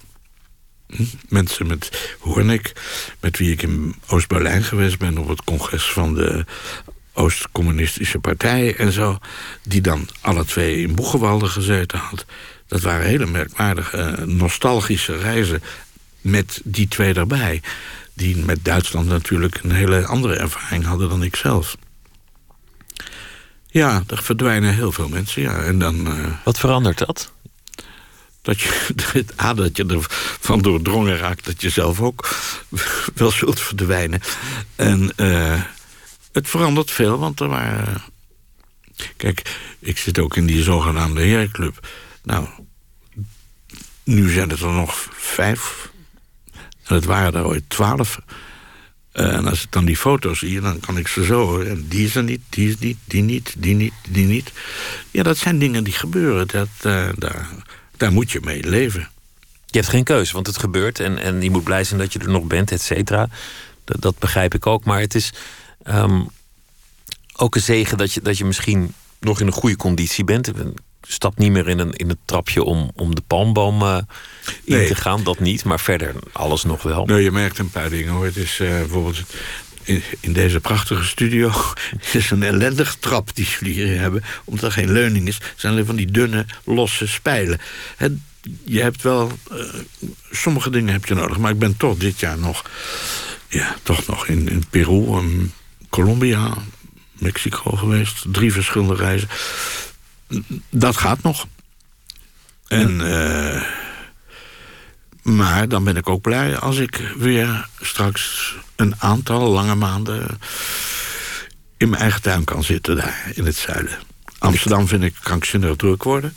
Hm? 0.88 1.04
Mensen 1.30 1.68
met 1.68 2.16
Hoornik, 2.20 2.74
met 3.20 3.38
wie 3.38 3.52
ik 3.52 3.62
in 3.62 3.96
Oost-Berlijn 4.08 4.64
geweest 4.64 4.98
ben... 4.98 5.18
op 5.18 5.28
het 5.28 5.44
congres 5.44 5.84
van 5.84 6.14
de 6.14 6.46
Oost-Communistische 7.18 8.20
Partij 8.20 8.76
en 8.76 8.92
zo... 8.92 9.18
die 9.64 9.82
dan 9.82 10.10
alle 10.22 10.46
twee 10.46 10.82
in 10.82 10.96
Boegenwalde 10.96 11.48
gezeten 11.48 12.00
had. 12.00 12.26
Dat 12.68 12.82
waren 12.82 13.06
hele 13.06 13.26
merkwaardige, 13.26 14.24
nostalgische 14.26 15.18
reizen 15.18 15.64
met 16.22 16.62
die 16.64 16.88
twee 16.88 17.14
erbij... 17.14 17.62
die 18.14 18.38
met 18.38 18.66
Duitsland 18.66 19.08
natuurlijk 19.08 19.60
een 19.64 19.72
hele 19.72 20.06
andere 20.06 20.36
ervaring 20.36 20.86
hadden 20.86 21.10
dan 21.10 21.24
ik 21.24 21.36
zelf. 21.36 21.78
Ja, 23.68 24.04
er 24.08 24.24
verdwijnen 24.24 24.74
heel 24.74 24.92
veel 24.92 25.10
mensen, 25.10 25.42
ja. 25.42 25.58
En 25.64 25.80
dan, 25.80 26.08
uh, 26.08 26.26
Wat 26.44 26.60
verandert 26.60 26.98
dat? 26.98 27.32
Dat 28.42 28.60
je, 28.60 28.94
A, 29.42 29.54
dat 29.54 29.78
je 29.78 29.86
ervan 29.86 30.62
doordrongen 30.62 31.18
raakt 31.18 31.46
dat 31.46 31.62
je 31.62 31.70
zelf 31.70 32.02
ook 32.02 32.30
wel 33.16 33.32
zult 33.32 33.60
verdwijnen. 33.60 34.22
En 34.76 35.12
uh, 35.18 35.62
het 36.38 36.50
verandert 36.50 36.92
veel, 36.92 37.18
want 37.18 37.40
er 37.40 37.48
waren... 37.48 38.04
Kijk, 39.18 39.60
ik 39.80 39.98
zit 39.98 40.20
ook 40.20 40.36
in 40.36 40.46
die 40.46 40.64
zogenaamde 40.64 41.22
herenclub. 41.22 41.88
Nou, 42.24 42.48
nu 44.04 44.30
zijn 44.30 44.50
het 44.50 44.62
er 44.62 44.72
nog 44.72 45.08
vijf. 45.12 45.90
En 46.84 46.96
het 46.96 47.06
waren 47.06 47.34
er 47.34 47.46
ooit 47.46 47.64
twaalf. 47.68 48.20
Uh, 49.14 49.34
en 49.34 49.48
als 49.48 49.64
ik 49.64 49.72
dan 49.72 49.86
die 49.86 49.98
foto's 49.98 50.40
zie, 50.40 50.62
dan 50.62 50.80
kan 50.80 50.98
ik 50.98 51.08
ze 51.08 51.26
zo... 51.26 51.60
En 51.60 51.88
die 51.88 52.06
is 52.06 52.16
er 52.16 52.24
niet, 52.24 52.42
die 52.50 52.70
is 52.70 52.78
niet, 52.78 52.98
die 53.06 53.22
niet, 53.22 53.56
die 53.58 53.76
niet, 53.76 53.94
die 54.10 54.26
niet. 54.26 54.52
Ja, 55.12 55.24
dat 55.24 55.38
zijn 55.38 55.60
dingen 55.60 55.84
die 55.84 55.94
gebeuren. 55.94 56.48
Dat, 56.48 56.68
uh, 56.84 57.10
daar, 57.16 57.50
daar 57.98 58.12
moet 58.12 58.32
je 58.32 58.40
mee 58.44 58.64
leven. 58.64 59.10
Je 59.66 59.78
hebt 59.78 59.90
geen 59.90 60.04
keuze, 60.04 60.34
want 60.34 60.48
het 60.48 60.58
gebeurt. 60.58 61.00
En, 61.00 61.18
en 61.18 61.42
je 61.42 61.52
moet 61.52 61.64
blij 61.64 61.84
zijn 61.84 62.00
dat 62.00 62.14
je 62.14 62.20
er 62.20 62.30
nog 62.30 62.44
bent, 62.44 62.72
et 62.72 62.82
cetera. 62.82 63.30
Dat, 63.84 64.02
dat 64.02 64.20
begrijp 64.20 64.54
ik 64.54 64.66
ook. 64.66 64.84
Maar 64.84 65.00
het 65.00 65.16
is 65.16 65.34
um, 65.90 66.28
ook 67.36 67.56
een 67.56 67.62
zegen 67.62 67.98
dat 67.98 68.14
je, 68.14 68.22
dat 68.22 68.38
je 68.38 68.46
misschien 68.46 68.94
nog 69.20 69.40
in 69.42 69.48
een 69.48 69.54
goede 69.54 69.76
conditie 69.76 70.24
bent 70.24 70.52
stap 71.08 71.38
niet 71.38 71.52
meer 71.52 71.68
in, 71.68 71.80
een, 71.80 71.94
in 71.94 72.10
het 72.10 72.18
trapje 72.26 72.64
om, 72.64 72.92
om 72.96 73.16
de 73.16 73.22
palmboom 73.28 73.82
uh, 73.82 73.98
in 74.64 74.76
nee. 74.76 74.88
te 74.88 74.96
gaan. 74.96 75.24
Dat 75.24 75.40
niet, 75.40 75.64
maar 75.64 75.80
verder 75.80 76.16
alles 76.32 76.64
nog 76.64 76.84
wel. 76.84 77.06
Nee, 77.06 77.24
je 77.24 77.32
merkt 77.32 77.58
een 77.58 77.70
paar 77.70 77.90
dingen 77.90 78.14
hoor. 78.14 78.26
Het 78.26 78.38
is 78.38 78.60
uh, 78.60 78.70
bijvoorbeeld 78.70 79.24
in, 79.84 80.04
in, 80.20 80.34
deze 80.34 80.60
prachtige 80.60 81.04
studio 81.04 81.52
is 82.14 82.32
een 82.32 82.44
ellendige 82.44 83.00
trap 83.00 83.36
die 83.36 83.48
jullie 83.60 83.74
hier 83.74 84.00
hebben. 84.00 84.24
Omdat 84.44 84.64
er 84.64 84.72
geen 84.72 84.92
leuning 84.92 85.28
is. 85.28 85.36
Het 85.36 85.54
zijn 85.56 85.74
alleen 85.74 85.86
van 85.86 85.96
die 85.96 86.12
dunne, 86.12 86.46
losse 86.64 87.08
spijlen. 87.08 87.60
Het, 87.98 88.14
je 88.64 88.82
hebt 88.82 89.02
wel... 89.02 89.32
Uh, 89.52 89.60
sommige 90.32 90.70
dingen 90.70 90.94
heb 90.94 91.06
je 91.06 91.14
nodig. 91.14 91.38
Maar 91.38 91.52
ik 91.52 91.60
ben 91.60 91.78
toch 91.78 91.98
dit 91.98 92.20
jaar 92.20 92.38
nog... 92.38 92.66
Ja, 93.50 93.76
toch 93.84 94.08
nog 94.08 94.28
in, 94.28 94.50
in 94.50 94.64
Peru, 94.70 95.18
en 95.18 95.54
Colombia, 95.90 96.54
Mexico 97.12 97.72
geweest. 97.72 98.26
Drie 98.28 98.52
verschillende 98.54 98.96
reizen 98.96 99.30
dat 100.70 100.98
gaat 100.98 101.22
nog. 101.22 101.48
En, 102.68 103.00
uh, 103.00 103.64
Maar 105.22 105.68
dan 105.68 105.84
ben 105.84 105.96
ik 105.96 106.10
ook 106.10 106.22
blij 106.22 106.58
als 106.58 106.78
ik 106.78 107.14
weer 107.18 107.68
straks 107.82 108.56
een 108.76 108.96
aantal 108.98 109.50
lange 109.50 109.76
maanden 109.76 110.40
in 111.78 111.90
mijn 111.90 112.02
eigen 112.02 112.22
tuin 112.22 112.44
kan 112.44 112.64
zitten 112.64 112.96
daar 112.96 113.32
in 113.34 113.46
het 113.46 113.56
zuiden. 113.56 113.98
Amsterdam 114.38 114.88
vind 114.88 115.04
ik 115.04 115.16
krankzinnig 115.24 115.76
druk 115.76 116.04
worden. 116.04 116.36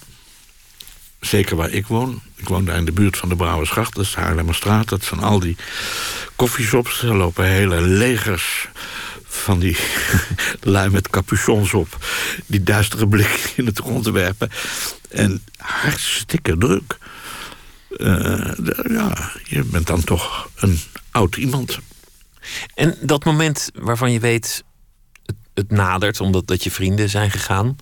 Zeker 1.21 1.57
waar 1.57 1.71
ik 1.71 1.87
woon. 1.87 2.23
Ik 2.37 2.49
woon 2.49 2.65
daar 2.65 2.77
in 2.77 2.85
de 2.85 2.93
buurt 2.93 3.17
van 3.17 3.29
de 3.29 3.37
Brouwersgracht, 3.37 3.95
dat 3.95 4.05
is 4.05 4.15
de 4.15 4.21
Haarlemmerstraat. 4.21 4.89
Dat 4.89 5.05
zijn 5.05 5.21
al 5.21 5.39
die 5.39 5.57
koffieshops. 6.37 7.03
Er 7.03 7.17
lopen 7.17 7.45
hele 7.45 7.81
legers 7.81 8.69
van 9.31 9.59
die 9.59 9.77
lui 10.61 10.91
met 10.91 11.11
capuchons 11.11 11.75
op... 11.75 12.07
die 12.47 12.63
duistere 12.63 13.09
blik 13.09 13.53
in 13.57 13.67
het 13.67 13.79
rond 13.79 14.05
te 14.05 14.13
werpen. 14.13 14.51
En 15.09 15.45
hartstikke 15.57 16.59
druk. 16.59 16.99
Uh, 17.89 18.53
ja, 18.89 19.31
je 19.45 19.65
bent 19.65 19.87
dan 19.87 20.05
toch 20.05 20.49
een 20.57 20.81
oud 21.11 21.37
iemand. 21.37 21.79
En 22.75 22.97
dat 23.01 23.25
moment 23.25 23.71
waarvan 23.75 24.13
je 24.13 24.21
weet 24.21 24.65
het, 25.55 25.71
nadert, 25.71 26.21
omdat 26.21 26.47
dat 26.47 26.65
je 26.65 26.71
vrienden 26.71 27.09
zijn 27.09 27.31
gegaan, 27.31 27.77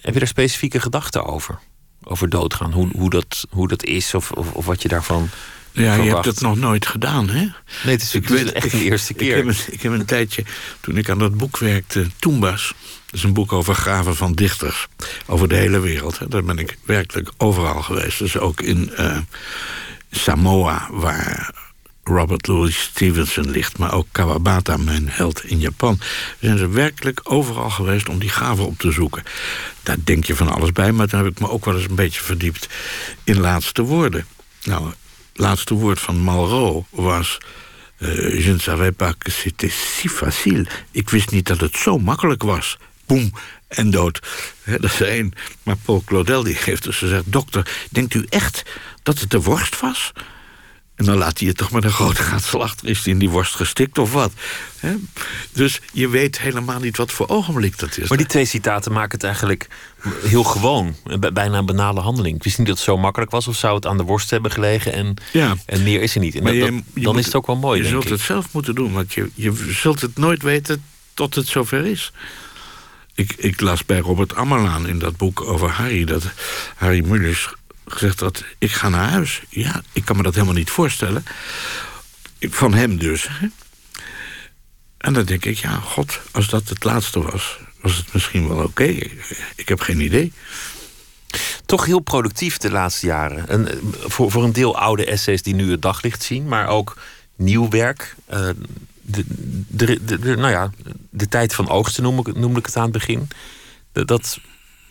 heb 0.00 0.12
je 0.12 0.18
daar 0.18 0.28
specifieke 0.28 0.80
gedachten 0.80 1.24
over? 1.24 1.58
Over 2.02 2.28
doodgaan, 2.28 2.72
hoe, 2.72 2.88
hoe, 2.96 3.10
dat, 3.10 3.46
hoe 3.50 3.68
dat 3.68 3.84
is 3.84 4.14
of, 4.14 4.30
of 4.32 4.66
wat 4.66 4.82
je 4.82 4.88
daarvan. 4.88 5.28
Ja, 5.72 5.94
je 5.94 6.14
hebt 6.14 6.24
het 6.24 6.40
nog 6.40 6.56
nooit 6.56 6.86
gedaan, 6.86 7.28
hè? 7.28 7.40
Nee, 7.84 7.94
het 7.94 8.02
is, 8.02 8.14
ik 8.14 8.28
weet, 8.28 8.52
echt 8.52 8.70
de 8.70 8.84
eerste 8.84 9.14
keer. 9.14 9.36
Ik 9.36 9.44
heb, 9.44 9.46
een, 9.46 9.72
ik 9.72 9.82
heb 9.82 9.92
een 9.92 10.04
tijdje, 10.04 10.44
toen 10.80 10.96
ik 10.96 11.10
aan 11.10 11.18
dat 11.18 11.36
boek 11.36 11.58
werkte, 11.58 12.06
Toembas... 12.18 12.74
dat 13.06 13.14
is 13.14 13.22
een 13.22 13.32
boek 13.32 13.52
over 13.52 13.74
graven 13.74 14.16
van 14.16 14.32
dichters, 14.32 14.86
over 15.26 15.48
de 15.48 15.54
hele 15.54 15.78
wereld. 15.78 16.18
Hè. 16.18 16.28
Daar 16.28 16.44
ben 16.44 16.58
ik 16.58 16.78
werkelijk 16.84 17.30
overal 17.36 17.82
geweest. 17.82 18.18
Dus 18.18 18.38
ook 18.38 18.60
in 18.60 18.90
uh, 18.98 19.18
Samoa, 20.10 20.88
waar 20.90 21.54
Robert 22.04 22.46
Louis 22.46 22.80
Stevenson 22.80 23.50
ligt... 23.50 23.78
maar 23.78 23.92
ook 23.92 24.06
Kawabata, 24.12 24.76
mijn 24.76 25.08
held 25.08 25.44
in 25.44 25.58
Japan. 25.58 26.00
zijn 26.40 26.58
ze 26.58 26.68
werkelijk 26.68 27.20
overal 27.22 27.70
geweest 27.70 28.08
om 28.08 28.18
die 28.18 28.28
graven 28.28 28.66
op 28.66 28.78
te 28.78 28.92
zoeken. 28.92 29.22
Daar 29.82 29.96
denk 30.04 30.24
je 30.24 30.36
van 30.36 30.48
alles 30.48 30.72
bij, 30.72 30.92
maar 30.92 31.08
dan 31.08 31.24
heb 31.24 31.32
ik 31.32 31.40
me 31.40 31.50
ook 31.50 31.64
wel 31.64 31.74
eens 31.74 31.88
een 31.88 31.94
beetje 31.94 32.22
verdiept... 32.22 32.68
in 33.24 33.40
laatste 33.40 33.82
woorden. 33.82 34.26
Nou, 34.62 34.92
laatste 35.38 35.74
woord 35.74 36.00
van 36.00 36.18
Malraux 36.18 36.86
was... 36.90 37.38
Uh, 37.98 38.44
je 38.44 38.52
ne 38.52 38.58
savais 38.58 38.92
pas 38.96 39.14
que 39.18 39.30
c'était 39.30 39.70
si 39.70 40.08
facile. 40.08 40.66
Ik 40.90 41.10
wist 41.10 41.30
niet 41.30 41.46
dat 41.46 41.60
het 41.60 41.76
zo 41.76 41.98
makkelijk 41.98 42.42
was. 42.42 42.78
Boem, 43.06 43.32
en 43.68 43.90
dood. 43.90 44.20
dat 44.64 44.84
is 44.84 45.00
één. 45.00 45.32
Maar 45.62 45.76
Paul 45.76 46.02
Claudel 46.06 46.42
die 46.42 46.58
heeft 46.60 46.82
dus 46.82 46.96
gezegd... 46.96 47.22
dokter, 47.26 47.86
denkt 47.90 48.14
u 48.14 48.26
echt 48.28 48.62
dat 49.02 49.18
het 49.18 49.30
de 49.30 49.40
worst 49.40 49.80
was? 49.80 50.12
En 50.98 51.04
dan 51.04 51.16
laat 51.16 51.38
hij 51.38 51.48
je 51.48 51.54
toch 51.54 51.70
met 51.70 51.84
een 51.84 51.90
grote 51.90 52.22
gaat 52.30 52.54
achter. 52.54 52.88
Is 52.88 53.04
hij 53.04 53.12
in 53.12 53.18
die 53.18 53.30
worst 53.30 53.54
gestikt 53.54 53.98
of 53.98 54.12
wat? 54.12 54.32
Dus 55.52 55.80
je 55.92 56.08
weet 56.08 56.40
helemaal 56.40 56.80
niet 56.80 56.96
wat 56.96 57.12
voor 57.12 57.28
ogenblik 57.28 57.78
dat 57.78 57.98
is. 57.98 58.08
Maar 58.08 58.18
die 58.18 58.26
twee 58.26 58.44
citaten 58.44 58.92
maken 58.92 59.10
het 59.10 59.24
eigenlijk 59.24 59.66
heel 60.24 60.44
gewoon. 60.44 60.96
Bijna 61.32 61.58
een 61.58 61.66
banale 61.66 62.00
handeling. 62.00 62.36
Ik 62.36 62.42
wist 62.42 62.58
niet 62.58 62.66
dat 62.66 62.76
het 62.76 62.84
zo 62.84 62.96
makkelijk 62.96 63.30
was. 63.30 63.48
Of 63.48 63.56
zou 63.56 63.74
het 63.74 63.86
aan 63.86 63.96
de 63.96 64.02
worst 64.02 64.30
hebben 64.30 64.50
gelegen 64.50 64.92
en, 64.92 65.14
ja. 65.32 65.56
en 65.66 65.82
meer 65.82 66.02
is 66.02 66.14
er 66.14 66.20
niet. 66.20 66.34
En 66.34 66.84
dan 66.94 67.18
is 67.18 67.24
het 67.24 67.34
ook 67.34 67.46
wel 67.46 67.56
mooi, 67.56 67.82
Je 67.82 67.88
zult 67.88 68.08
het 68.08 68.20
zelf 68.20 68.46
moeten 68.52 68.74
doen. 68.74 68.92
Want 68.92 69.12
je, 69.12 69.30
je 69.34 69.70
zult 69.70 70.00
het 70.00 70.16
nooit 70.16 70.42
weten 70.42 70.84
tot 71.14 71.34
het 71.34 71.46
zover 71.46 71.86
is. 71.86 72.12
Ik, 73.14 73.34
ik, 73.36 73.60
las 73.60 73.84
bij 73.84 73.98
Robert 73.98 74.34
Ammerlaan 74.34 74.88
in 74.88 74.98
dat 74.98 75.16
boek 75.16 75.40
over 75.40 75.70
Harry... 75.70 76.04
dat 76.04 76.22
Harry 76.76 77.04
Mullers 77.04 77.54
gezegd 77.92 78.18
dat 78.18 78.44
ik 78.58 78.72
ga 78.72 78.88
naar 78.88 79.08
huis. 79.08 79.42
Ja, 79.48 79.82
ik 79.92 80.04
kan 80.04 80.16
me 80.16 80.22
dat 80.22 80.34
helemaal 80.34 80.54
niet 80.54 80.70
voorstellen. 80.70 81.24
Van 82.40 82.74
hem 82.74 82.98
dus. 82.98 83.28
En 84.98 85.12
dan 85.12 85.24
denk 85.24 85.44
ik, 85.44 85.58
ja, 85.58 85.70
god, 85.70 86.20
als 86.30 86.48
dat 86.48 86.68
het 86.68 86.84
laatste 86.84 87.20
was... 87.20 87.58
was 87.80 87.96
het 87.96 88.12
misschien 88.12 88.48
wel 88.48 88.64
oké. 88.64 88.96
Ik 89.56 89.68
heb 89.68 89.80
geen 89.80 90.00
idee. 90.00 90.32
Toch 91.66 91.84
heel 91.84 92.00
productief 92.00 92.56
de 92.56 92.70
laatste 92.70 93.06
jaren. 93.06 93.48
En 93.48 93.68
eh, 93.68 93.78
voor, 94.04 94.30
voor 94.30 94.44
een 94.44 94.52
deel 94.52 94.78
oude 94.78 95.06
essays 95.06 95.42
die 95.42 95.54
nu 95.54 95.70
het 95.70 95.82
daglicht 95.82 96.22
zien... 96.22 96.48
maar 96.48 96.66
ook 96.66 96.96
nieuw 97.36 97.68
werk. 97.68 98.14
Uh, 98.32 98.48
de, 99.02 99.24
de, 99.68 100.18
de, 100.18 100.36
nou 100.36 100.50
ja, 100.50 100.70
de 101.10 101.28
tijd 101.28 101.54
van 101.54 101.68
oogsten 101.68 102.02
noem 102.02 102.18
ik, 102.18 102.56
ik 102.56 102.66
het 102.66 102.76
aan 102.76 102.82
het 102.82 102.92
begin. 102.92 103.28
Dat, 103.92 104.38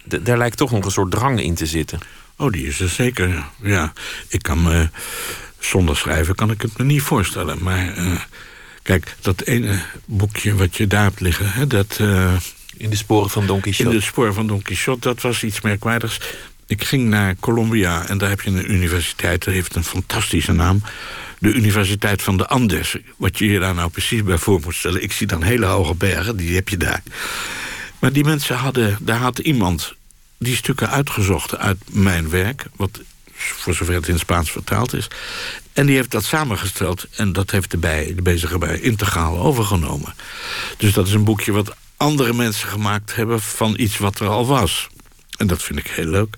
daar 0.05 0.37
lijkt 0.37 0.57
toch 0.57 0.71
nog 0.71 0.85
een 0.85 0.91
soort 0.91 1.11
drang 1.11 1.41
in 1.41 1.55
te 1.55 1.65
zitten. 1.65 1.99
Oh, 2.38 2.51
die 2.51 2.67
is 2.67 2.79
er 2.79 2.89
zeker, 2.89 3.43
ja. 3.61 3.93
Ik 4.27 4.41
kan 4.41 4.63
me, 4.63 4.89
zonder 5.59 5.97
schrijven 5.97 6.35
kan 6.35 6.51
ik 6.51 6.61
het 6.61 6.77
me 6.77 6.83
niet 6.83 7.01
voorstellen. 7.01 7.63
Maar 7.63 7.97
uh, 7.97 8.19
kijk, 8.81 9.15
dat 9.21 9.41
ene 9.41 9.79
boekje 10.05 10.55
wat 10.55 10.77
je 10.77 10.88
daar 10.88 11.03
hebt 11.03 11.19
liggen... 11.19 11.51
Hè, 11.51 11.67
dat... 11.67 11.97
Uh, 12.01 12.33
in 12.77 12.89
de 12.89 12.95
sporen 12.95 13.29
van 13.29 13.45
Don 13.45 13.59
Quixote. 13.59 13.89
In 13.89 13.95
de 13.95 14.03
sporen 14.03 14.33
van 14.33 14.47
Don 14.47 14.61
Quixote, 14.61 14.99
dat 14.99 15.21
was 15.21 15.43
iets 15.43 15.61
merkwaardigs. 15.61 16.19
Ik 16.67 16.83
ging 16.83 17.09
naar 17.09 17.35
Colombia 17.39 18.07
en 18.07 18.17
daar 18.17 18.29
heb 18.29 18.41
je 18.41 18.49
een 18.49 18.71
universiteit... 18.71 19.43
dat 19.43 19.53
heeft 19.53 19.75
een 19.75 19.83
fantastische 19.83 20.51
naam. 20.51 20.81
De 21.39 21.53
Universiteit 21.53 22.21
van 22.21 22.38
de 22.38 22.47
Andes. 22.47 22.97
Wat 23.15 23.38
je 23.38 23.45
je 23.47 23.59
daar 23.59 23.73
nou 23.73 23.89
precies 23.89 24.23
bij 24.23 24.38
voor 24.38 24.59
moet 24.63 24.75
stellen. 24.75 25.03
Ik 25.03 25.11
zie 25.11 25.27
dan 25.27 25.43
hele 25.43 25.65
hoge 25.65 25.95
bergen, 25.95 26.38
die 26.38 26.55
heb 26.55 26.69
je 26.69 26.77
daar. 26.77 27.03
Maar 27.99 28.11
die 28.11 28.23
mensen 28.23 28.55
hadden... 28.55 28.97
Daar 29.01 29.19
had 29.19 29.39
iemand 29.39 29.95
die 30.39 30.55
stukken 30.55 30.89
uitgezocht 30.89 31.57
uit 31.57 31.77
mijn 31.91 32.29
werk... 32.29 32.65
wat 32.75 32.99
voor 33.38 33.73
zover 33.73 33.93
het 33.93 34.07
in 34.07 34.19
Spaans 34.19 34.51
vertaald 34.51 34.93
is. 34.93 35.07
En 35.73 35.85
die 35.85 35.95
heeft 35.95 36.11
dat 36.11 36.23
samengesteld 36.23 37.07
en 37.11 37.33
dat 37.33 37.51
heeft 37.51 37.71
de, 37.71 37.77
bij, 37.77 38.13
de 38.15 38.21
bezige 38.21 38.57
bij 38.57 38.79
integraal 38.79 39.39
overgenomen. 39.39 40.13
Dus 40.77 40.93
dat 40.93 41.07
is 41.07 41.13
een 41.13 41.23
boekje 41.23 41.51
wat 41.51 41.75
andere 41.97 42.33
mensen 42.33 42.67
gemaakt 42.67 43.15
hebben... 43.15 43.41
van 43.41 43.73
iets 43.77 43.97
wat 43.97 44.19
er 44.19 44.27
al 44.27 44.45
was. 44.45 44.88
En 45.38 45.47
dat 45.47 45.63
vind 45.63 45.79
ik 45.79 45.88
heel 45.88 46.05
leuk. 46.05 46.35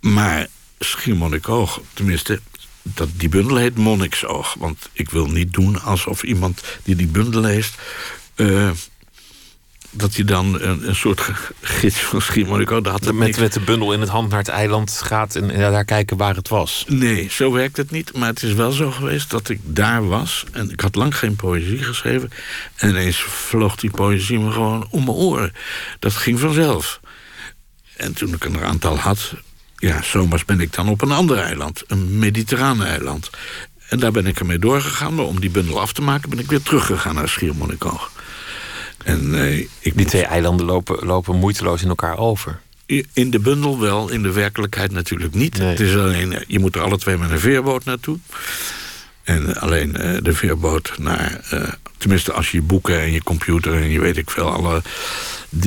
Maar 0.00 0.46
Schiermonnikoog, 0.78 1.80
tenminste... 1.92 2.40
Dat, 2.82 3.08
die 3.12 3.28
bundel 3.28 3.56
heet 3.56 3.76
Monniksoog. 3.76 4.54
Want 4.58 4.88
ik 4.92 5.10
wil 5.10 5.26
niet 5.26 5.52
doen 5.52 5.82
alsof 5.82 6.22
iemand 6.22 6.62
die 6.82 6.96
die 6.96 7.06
bundel 7.06 7.40
leest... 7.40 7.74
Uh, 8.36 8.70
dat 9.90 10.14
hij 10.14 10.24
dan 10.24 10.60
een, 10.60 10.88
een 10.88 10.96
soort 10.96 11.30
gids 11.60 11.96
van 11.96 12.22
Schiermonnikoog... 12.22 12.82
Met, 12.82 13.14
niks... 13.14 13.38
met 13.38 13.52
de 13.52 13.60
bundel 13.60 13.92
in 13.92 14.00
het 14.00 14.08
hand 14.08 14.28
naar 14.28 14.38
het 14.38 14.48
eiland 14.48 15.00
gaat... 15.04 15.34
en 15.34 15.48
daar 15.48 15.84
kijken 15.84 16.16
waar 16.16 16.34
het 16.34 16.48
was. 16.48 16.84
Nee, 16.88 17.28
zo 17.30 17.52
werkt 17.52 17.76
het 17.76 17.90
niet. 17.90 18.16
Maar 18.16 18.28
het 18.28 18.42
is 18.42 18.52
wel 18.52 18.72
zo 18.72 18.90
geweest 18.90 19.30
dat 19.30 19.48
ik 19.48 19.60
daar 19.62 20.08
was... 20.08 20.44
en 20.52 20.70
ik 20.70 20.80
had 20.80 20.94
lang 20.94 21.16
geen 21.18 21.36
poëzie 21.36 21.82
geschreven... 21.82 22.30
en 22.76 22.88
ineens 22.88 23.16
vloog 23.20 23.76
die 23.76 23.90
poëzie 23.90 24.38
me 24.38 24.50
gewoon 24.50 24.86
om 24.90 25.04
mijn 25.04 25.16
oren. 25.16 25.52
Dat 25.98 26.12
ging 26.12 26.40
vanzelf. 26.40 27.00
En 27.96 28.14
toen 28.14 28.34
ik 28.34 28.44
een 28.44 28.60
aantal 28.60 28.98
had... 28.98 29.34
ja, 29.76 30.02
zomers 30.02 30.44
ben 30.44 30.60
ik 30.60 30.72
dan 30.72 30.88
op 30.88 31.02
een 31.02 31.12
ander 31.12 31.38
eiland. 31.38 31.82
Een 31.86 32.18
mediterrane 32.18 32.84
eiland. 32.84 33.30
En 33.88 33.98
daar 33.98 34.12
ben 34.12 34.26
ik 34.26 34.38
ermee 34.40 34.58
doorgegaan. 34.58 35.14
Maar 35.14 35.24
om 35.24 35.40
die 35.40 35.50
bundel 35.50 35.80
af 35.80 35.92
te 35.92 36.02
maken 36.02 36.30
ben 36.30 36.38
ik 36.38 36.50
weer 36.50 36.62
teruggegaan 36.62 37.14
naar 37.14 37.28
Schiermonnikoog. 37.28 38.10
En, 39.06 39.34
uh, 39.34 39.58
ik 39.78 39.96
Die 39.96 40.06
twee 40.06 40.24
eilanden 40.24 40.66
lopen, 40.66 41.06
lopen 41.06 41.36
moeiteloos 41.36 41.82
in 41.82 41.88
elkaar 41.88 42.18
over. 42.18 42.60
In 43.12 43.30
de 43.30 43.38
bundel 43.38 43.80
wel, 43.80 44.08
in 44.08 44.22
de 44.22 44.32
werkelijkheid 44.32 44.92
natuurlijk 44.92 45.34
niet. 45.34 45.58
Het 45.58 45.80
is 45.80 45.96
alleen, 45.96 46.32
eh, 46.32 46.40
je 46.46 46.58
moet 46.58 46.74
er 46.74 46.82
alle 46.82 46.98
twee 46.98 47.16
met 47.16 47.30
een 47.30 47.38
veerboot 47.38 47.84
naartoe. 47.84 48.18
En 49.22 49.56
alleen 49.56 49.96
uh, 49.98 50.16
de 50.22 50.32
veerboot 50.32 50.92
naar... 50.98 51.40
Uh, 51.52 51.68
tenminste, 51.96 52.32
als 52.32 52.50
je 52.50 52.56
je 52.56 52.62
boeken 52.62 53.00
en 53.00 53.12
je 53.12 53.22
computer 53.22 53.74
en 53.74 53.88
je 53.88 54.00
weet 54.00 54.16
ik 54.16 54.30
veel... 54.30 54.52
alle 54.52 54.82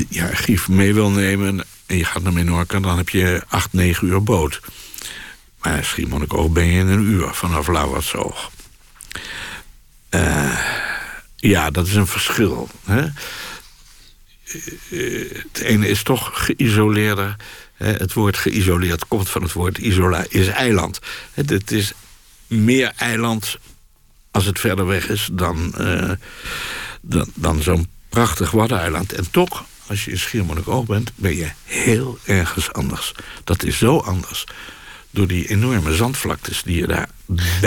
ja, 0.08 0.26
archief 0.26 0.68
mee 0.68 0.94
wil 0.94 1.10
nemen 1.10 1.64
en 1.86 1.96
je 1.96 2.04
gaat 2.04 2.22
naar 2.22 2.32
Menorca... 2.32 2.80
dan 2.80 2.96
heb 2.96 3.08
je 3.08 3.42
acht, 3.48 3.72
negen 3.72 4.06
uur 4.06 4.22
boot. 4.22 4.60
Maar 5.62 5.84
Schiermonnikoog 5.84 6.50
ben 6.50 6.66
je 6.66 6.78
in 6.78 6.86
een 6.86 7.04
uur 7.04 7.28
vanaf 7.34 7.66
Lauwersoog. 7.66 8.50
Uh, 10.10 10.58
ja, 11.40 11.70
dat 11.70 11.86
is 11.86 11.94
een 11.94 12.06
verschil. 12.06 12.68
Hè? 12.84 13.06
Het 15.42 15.60
ene 15.62 15.88
is 15.88 16.02
toch 16.02 16.30
geïsoleerder. 16.44 17.36
Het 17.76 18.12
woord 18.12 18.36
geïsoleerd 18.36 19.08
komt 19.08 19.28
van 19.28 19.42
het 19.42 19.52
woord 19.52 19.78
isola, 19.78 20.24
is 20.28 20.46
eiland. 20.46 20.98
Het 21.32 21.70
is 21.70 21.92
meer 22.46 22.92
eiland 22.96 23.58
als 24.30 24.44
het 24.44 24.60
verder 24.60 24.86
weg 24.86 25.08
is 25.08 25.28
dan, 25.32 25.74
uh, 25.78 26.10
dan, 27.00 27.30
dan 27.34 27.62
zo'n 27.62 27.88
prachtig 28.08 28.50
waddeneiland. 28.50 29.12
En 29.12 29.30
toch, 29.30 29.64
als 29.86 30.04
je 30.04 30.10
in 30.10 30.18
Schiermonnikoog 30.18 30.86
bent, 30.86 31.12
ben 31.14 31.36
je 31.36 31.50
heel 31.64 32.18
ergens 32.24 32.72
anders. 32.72 33.14
Dat 33.44 33.62
is 33.62 33.78
zo 33.78 33.98
anders 33.98 34.44
door 35.10 35.26
die 35.26 35.48
enorme 35.48 35.94
zandvlaktes 35.94 36.62
die 36.62 36.76
je 36.76 36.86
daar 36.86 37.08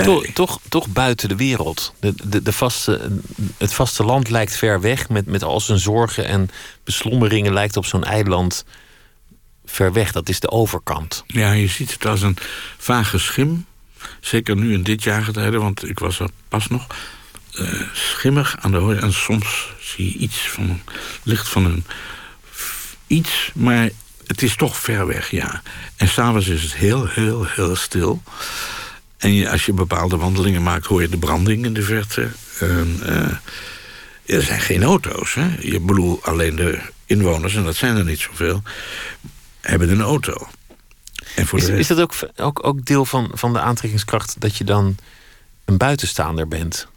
toch, 0.04 0.26
toch, 0.34 0.60
toch, 0.70 0.88
buiten 0.88 1.30
de 1.30 1.36
wereld. 1.36 1.94
De, 2.00 2.14
de, 2.24 2.42
de 2.42 2.52
vaste, 2.52 3.20
het 3.58 3.74
vasteland 3.74 4.30
lijkt 4.30 4.56
ver 4.56 4.82
weg 4.82 5.10
met, 5.10 5.26
met 5.26 5.44
al 5.44 5.60
zijn 5.60 5.80
zorgen 5.80 6.26
en 6.26 6.50
beslommeringen... 6.84 7.54
lijkt 7.54 7.78
op 7.78 7.86
zo'n 7.86 8.04
eiland 8.04 8.66
ver 9.66 9.94
weg. 9.94 10.12
Dat 10.12 10.30
is 10.30 10.40
de 10.40 10.52
overkant. 10.52 11.24
Ja, 11.28 11.52
je 11.52 11.68
ziet 11.68 11.94
het 11.94 12.06
als 12.06 12.22
een 12.22 12.38
vage 12.78 13.18
schim. 13.18 13.66
Zeker 14.20 14.56
nu 14.56 14.74
in 14.74 14.84
dit 14.84 15.04
jaargetijde, 15.04 15.58
want 15.58 15.90
ik 15.90 16.00
was 16.00 16.20
er 16.20 16.30
pas 16.48 16.68
nog. 16.68 16.88
Uh, 17.60 17.82
schimmig 17.94 18.56
aan 18.60 18.72
de 18.72 18.78
horizon. 18.78 19.04
En 19.04 19.14
soms 19.14 19.74
zie 19.80 20.12
je 20.12 20.18
iets 20.18 20.38
van 20.38 20.82
licht 21.24 21.50
van 21.50 21.66
een 21.66 21.86
iets, 23.08 23.52
maar 23.54 23.90
het 24.34 24.42
is 24.42 24.56
toch 24.56 24.78
ver 24.78 25.08
weg, 25.08 25.32
ja. 25.32 25.62
En 25.96 26.08
s'avonds 26.08 26.48
is 26.48 26.64
het 26.64 26.76
heel, 26.76 27.08
heel, 27.08 27.46
heel 27.46 27.76
stil. 27.76 28.22
En 29.18 29.34
je, 29.34 29.50
als 29.50 29.66
je 29.66 29.74
bepaalde 29.74 30.18
wandelingen 30.18 30.64
maakt, 30.64 30.86
hoor 30.86 31.02
je 31.02 31.10
de 31.10 31.18
branding 31.18 31.66
in 31.66 31.74
de 31.74 31.82
verte. 31.82 32.30
En, 32.60 33.00
uh, 33.04 34.36
er 34.36 34.42
zijn 34.42 34.60
geen 34.60 34.84
auto's. 34.84 35.34
Hè? 35.34 35.56
Je 35.60 35.80
bedoel, 35.80 36.20
alleen 36.24 36.56
de 36.56 36.80
inwoners, 37.06 37.56
en 37.56 37.64
dat 37.64 37.76
zijn 37.76 37.98
er 37.98 38.06
niet 38.06 38.20
zoveel, 38.20 38.62
hebben 39.62 39.90
een 39.90 40.02
auto. 40.02 40.48
En 41.36 41.48
voor 41.48 41.60
is, 41.60 41.68
is 41.68 41.88
dat 41.88 42.00
ook, 42.00 42.14
ook, 42.36 42.66
ook 42.68 42.86
deel 42.86 43.06
van, 43.06 43.32
van 43.34 43.54
de 43.54 43.60
aantrekkingskracht 43.60 44.36
dat 44.40 44.58
je 44.58 44.64
dan 44.64 44.96
een 45.66 45.78
buitenstaander 45.78 46.48
bent? 46.48 46.88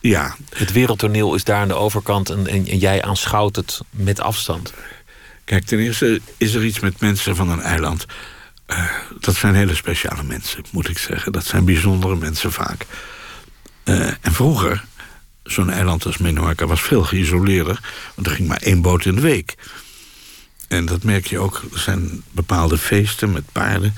Ja. 0.00 0.36
Het 0.50 0.72
wereldtoneel 0.72 1.34
is 1.34 1.44
daar 1.44 1.60
aan 1.60 1.68
de 1.68 1.74
overkant 1.74 2.30
en, 2.30 2.46
en, 2.46 2.66
en 2.66 2.78
jij 2.78 3.02
aanschouwt 3.02 3.56
het 3.56 3.80
met 3.90 4.20
afstand. 4.20 4.72
Kijk, 5.46 5.64
ten 5.64 5.78
eerste 5.78 6.20
is 6.36 6.54
er 6.54 6.64
iets 6.64 6.80
met 6.80 7.00
mensen 7.00 7.36
van 7.36 7.50
een 7.50 7.60
eiland. 7.60 8.06
Uh, 8.66 8.90
dat 9.20 9.34
zijn 9.34 9.54
hele 9.54 9.74
speciale 9.74 10.22
mensen, 10.22 10.64
moet 10.70 10.88
ik 10.88 10.98
zeggen. 10.98 11.32
Dat 11.32 11.44
zijn 11.44 11.64
bijzondere 11.64 12.16
mensen 12.16 12.52
vaak. 12.52 12.86
Uh, 13.84 14.06
en 14.20 14.32
vroeger, 14.32 14.84
zo'n 15.42 15.70
eiland 15.70 16.06
als 16.06 16.18
Menorca 16.18 16.66
was 16.66 16.82
veel 16.82 17.02
geïsoleerder. 17.02 17.80
Want 18.14 18.26
er 18.26 18.32
ging 18.32 18.48
maar 18.48 18.62
één 18.62 18.82
boot 18.82 19.04
in 19.04 19.14
de 19.14 19.20
week. 19.20 19.54
En 20.68 20.84
dat 20.84 21.02
merk 21.02 21.26
je 21.26 21.38
ook. 21.38 21.62
Er 21.72 21.78
zijn 21.78 22.22
bepaalde 22.30 22.78
feesten 22.78 23.32
met 23.32 23.52
paarden. 23.52 23.94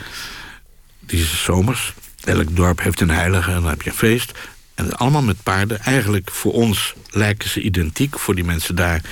Die 1.00 1.24
zomers. 1.24 1.94
Elk 2.24 2.56
dorp 2.56 2.82
heeft 2.82 3.00
een 3.00 3.10
heilige 3.10 3.50
en 3.50 3.60
dan 3.60 3.70
heb 3.70 3.82
je 3.82 3.90
een 3.90 3.96
feest. 3.96 4.32
En 4.74 4.96
allemaal 4.96 5.22
met 5.22 5.42
paarden. 5.42 5.80
Eigenlijk 5.80 6.30
voor 6.30 6.52
ons 6.52 6.94
lijken 7.10 7.48
ze 7.48 7.60
identiek. 7.60 8.18
Voor 8.18 8.34
die 8.34 8.44
mensen 8.44 8.74
daar 8.74 9.02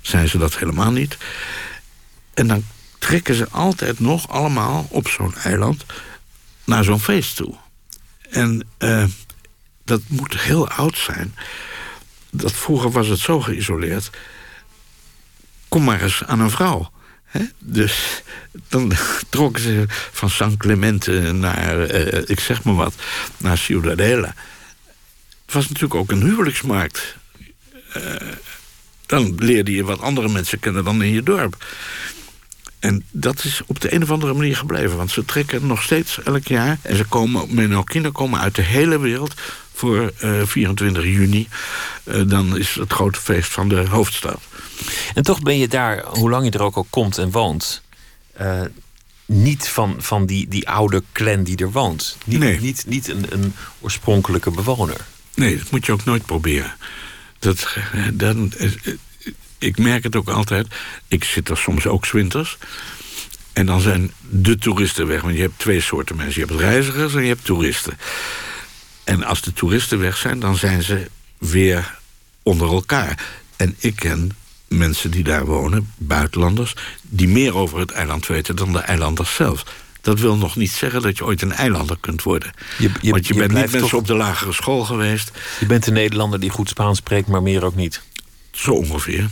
zijn 0.00 0.28
ze 0.28 0.38
dat 0.38 0.58
helemaal 0.58 0.92
niet. 0.92 1.16
En 2.34 2.46
dan 2.46 2.64
trekken 2.98 3.34
ze 3.34 3.48
altijd 3.48 4.00
nog 4.00 4.28
allemaal 4.28 4.86
op 4.90 5.08
zo'n 5.08 5.34
eiland 5.34 5.84
naar 6.64 6.84
zo'n 6.84 7.00
feest 7.00 7.36
toe. 7.36 7.54
En 8.30 8.66
uh, 8.78 9.04
dat 9.84 10.00
moet 10.06 10.40
heel 10.40 10.68
oud 10.68 10.98
zijn. 10.98 11.34
Dat 12.30 12.52
vroeger 12.52 12.90
was 12.90 13.08
het 13.08 13.18
zo 13.18 13.40
geïsoleerd. 13.40 14.10
Kom 15.68 15.84
maar 15.84 16.02
eens 16.02 16.24
aan 16.24 16.40
een 16.40 16.50
vrouw. 16.50 16.90
Dus 17.58 18.22
dan 18.68 18.92
trokken 19.28 19.62
ze 19.62 19.84
van 19.88 20.30
San 20.30 20.56
Clemente 20.56 21.32
naar, 21.32 21.94
uh, 21.94 22.22
ik 22.26 22.40
zeg 22.40 22.62
maar 22.62 22.74
wat, 22.74 22.94
naar 23.36 23.58
Ciudadela. 23.58 24.34
Het 25.44 25.54
was 25.54 25.68
natuurlijk 25.68 25.94
ook 25.94 26.10
een 26.10 26.22
huwelijksmarkt. 26.22 27.16
Uh, 27.96 28.02
dan 29.06 29.34
leerde 29.38 29.72
je 29.72 29.84
wat 29.84 30.00
andere 30.00 30.28
mensen 30.28 30.58
kennen 30.58 30.84
dan 30.84 31.02
in 31.02 31.12
je 31.12 31.22
dorp. 31.22 31.64
En 32.82 33.04
dat 33.10 33.44
is 33.44 33.62
op 33.66 33.80
de 33.80 33.94
een 33.94 34.02
of 34.02 34.10
andere 34.10 34.32
manier 34.34 34.56
gebleven. 34.56 34.96
Want 34.96 35.10
ze 35.10 35.24
trekken 35.24 35.66
nog 35.66 35.82
steeds 35.82 36.22
elk 36.22 36.46
jaar. 36.46 36.78
En 36.82 36.96
ze 36.96 37.04
komen, 37.04 37.54
Menorquinen 37.54 38.12
komen 38.12 38.40
uit 38.40 38.54
de 38.54 38.62
hele 38.62 38.98
wereld 38.98 39.34
voor 39.72 40.12
uh, 40.22 40.40
eh, 40.40 40.46
24 40.46 41.04
juni. 41.04 41.48
Uh, 42.04 42.28
dan 42.28 42.58
is 42.58 42.74
het 42.74 42.92
grote 42.92 43.20
feest 43.20 43.52
van 43.52 43.68
de 43.68 43.84
hoofdstad. 43.88 44.40
En 45.14 45.22
toch 45.22 45.42
ben 45.42 45.58
je 45.58 45.68
daar, 45.68 46.04
hoe 46.06 46.30
lang 46.30 46.44
je 46.44 46.50
er 46.50 46.62
ook 46.62 46.76
al 46.76 46.86
komt 46.90 47.18
en 47.18 47.30
woont... 47.30 47.82
Uh, 48.40 48.60
niet 49.26 49.68
van, 49.68 49.96
van 49.98 50.26
die, 50.26 50.48
die 50.48 50.68
oude 50.68 51.02
clan 51.12 51.42
die 51.42 51.56
er 51.56 51.72
woont. 51.72 52.16
Niet, 52.24 52.38
nee. 52.38 52.60
niet, 52.60 52.84
niet 52.86 53.08
een, 53.08 53.26
een 53.28 53.54
oorspronkelijke 53.80 54.50
bewoner. 54.50 54.96
Nee, 55.34 55.58
dat 55.58 55.70
moet 55.70 55.86
je 55.86 55.92
ook 55.92 56.04
nooit 56.04 56.26
proberen. 56.26 56.74
Dat, 57.38 57.76
dan, 58.12 58.52
ik 59.62 59.78
merk 59.78 60.02
het 60.02 60.16
ook 60.16 60.28
altijd. 60.28 60.66
Ik 61.08 61.24
zit 61.24 61.48
er 61.48 61.56
soms 61.56 61.86
ook 61.86 62.06
zwinters. 62.06 62.58
En 63.52 63.66
dan 63.66 63.80
zijn 63.80 64.12
de 64.20 64.58
toeristen 64.58 65.06
weg. 65.06 65.20
Want 65.20 65.34
je 65.34 65.40
hebt 65.40 65.58
twee 65.58 65.80
soorten 65.80 66.16
mensen. 66.16 66.40
Je 66.40 66.46
hebt 66.46 66.60
reizigers 66.60 67.14
en 67.14 67.22
je 67.22 67.28
hebt 67.28 67.44
toeristen. 67.44 67.98
En 69.04 69.24
als 69.24 69.42
de 69.42 69.52
toeristen 69.52 69.98
weg 69.98 70.16
zijn, 70.16 70.40
dan 70.40 70.56
zijn 70.56 70.82
ze 70.82 71.08
weer 71.38 71.98
onder 72.42 72.68
elkaar. 72.72 73.24
En 73.56 73.74
ik 73.78 73.96
ken 73.96 74.30
mensen 74.68 75.10
die 75.10 75.24
daar 75.24 75.46
wonen, 75.46 75.92
buitenlanders... 75.96 76.74
die 77.02 77.28
meer 77.28 77.56
over 77.56 77.78
het 77.78 77.90
eiland 77.90 78.26
weten 78.26 78.56
dan 78.56 78.72
de 78.72 78.78
eilanders 78.78 79.34
zelf. 79.34 79.64
Dat 80.00 80.20
wil 80.20 80.36
nog 80.36 80.56
niet 80.56 80.70
zeggen 80.70 81.02
dat 81.02 81.18
je 81.18 81.24
ooit 81.24 81.42
een 81.42 81.52
eilander 81.52 81.96
kunt 82.00 82.22
worden. 82.22 82.52
Je, 82.78 82.90
je, 83.00 83.10
Want 83.10 83.26
je, 83.26 83.34
bent 83.34 83.52
niet 83.52 83.72
mensen 83.72 83.98
op 83.98 84.06
de 84.06 84.14
lagere 84.14 84.52
school 84.52 84.84
geweest. 84.84 85.30
Je 85.60 85.66
bent 85.66 85.86
een 85.86 85.92
Nederlander 85.92 86.40
die 86.40 86.50
goed 86.50 86.68
Spaans 86.68 86.98
spreekt, 86.98 87.28
maar 87.28 87.42
meer 87.42 87.64
ook 87.64 87.74
niet. 87.74 88.02
Zo 88.50 88.70
ongeveer. 88.70 89.28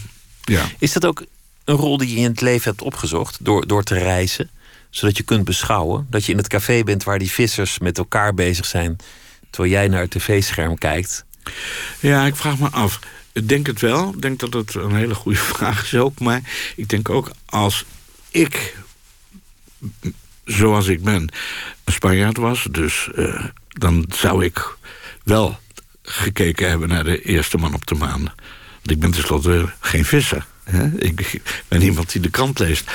Ja. 0.51 0.69
Is 0.79 0.93
dat 0.93 1.07
ook 1.07 1.25
een 1.65 1.77
rol 1.77 1.97
die 1.97 2.09
je 2.09 2.17
in 2.17 2.31
het 2.31 2.41
leven 2.41 2.71
hebt 2.71 2.83
opgezocht 2.83 3.39
door, 3.41 3.67
door 3.67 3.83
te 3.83 3.99
reizen? 3.99 4.51
Zodat 4.91 5.17
je 5.17 5.23
kunt 5.23 5.45
beschouwen. 5.45 6.07
Dat 6.11 6.25
je 6.25 6.33
in 6.33 6.39
het 6.39 6.49
café 6.49 6.83
bent 6.83 7.05
waar 7.05 7.19
die 7.19 7.31
vissers 7.31 7.79
met 7.79 7.99
elkaar 7.99 8.35
bezig 8.35 8.67
zijn. 8.67 8.97
Terwijl 9.51 9.73
jij 9.73 9.89
naar 9.89 10.01
het 10.01 10.11
tv-scherm 10.11 10.79
kijkt. 10.79 11.25
Ja, 12.01 12.27
ik 12.27 12.37
vraag 12.37 12.59
me 12.59 12.69
af. 12.69 12.99
Ik 13.33 13.49
denk 13.49 13.67
het 13.67 13.81
wel. 13.81 14.13
Ik 14.15 14.23
denk 14.23 14.41
dat 14.41 14.53
het 14.53 14.75
een 14.75 14.95
hele 14.95 15.15
goede 15.15 15.39
vraag 15.55 15.85
is 15.85 15.95
ook. 15.95 16.21
Maar 16.21 16.41
ik 16.77 16.89
denk 16.89 17.09
ook 17.09 17.31
als 17.47 17.85
ik, 18.31 18.77
zoals 20.45 20.87
ik 20.87 21.03
ben, 21.03 21.29
een 21.85 21.93
Spanjaard 21.93 22.37
was. 22.37 22.67
Dus 22.71 23.09
uh, 23.15 23.45
dan 23.69 24.05
zou 24.15 24.45
ik 24.45 24.77
wel 25.25 25.59
gekeken 26.03 26.69
hebben 26.69 26.89
naar 26.89 27.05
de 27.05 27.23
eerste 27.23 27.57
man 27.57 27.75
op 27.75 27.87
de 27.87 27.95
maan. 27.95 28.33
Want 28.83 28.91
ik 28.91 29.01
ben 29.01 29.11
tenslotte 29.11 29.73
geen 29.81 30.05
visser. 30.05 30.47
Hè? 30.65 30.99
Ik 30.99 31.43
ben 31.69 31.83
iemand 31.83 32.13
die 32.13 32.21
de 32.21 32.31
krant 32.31 32.59
leest. 32.59 32.91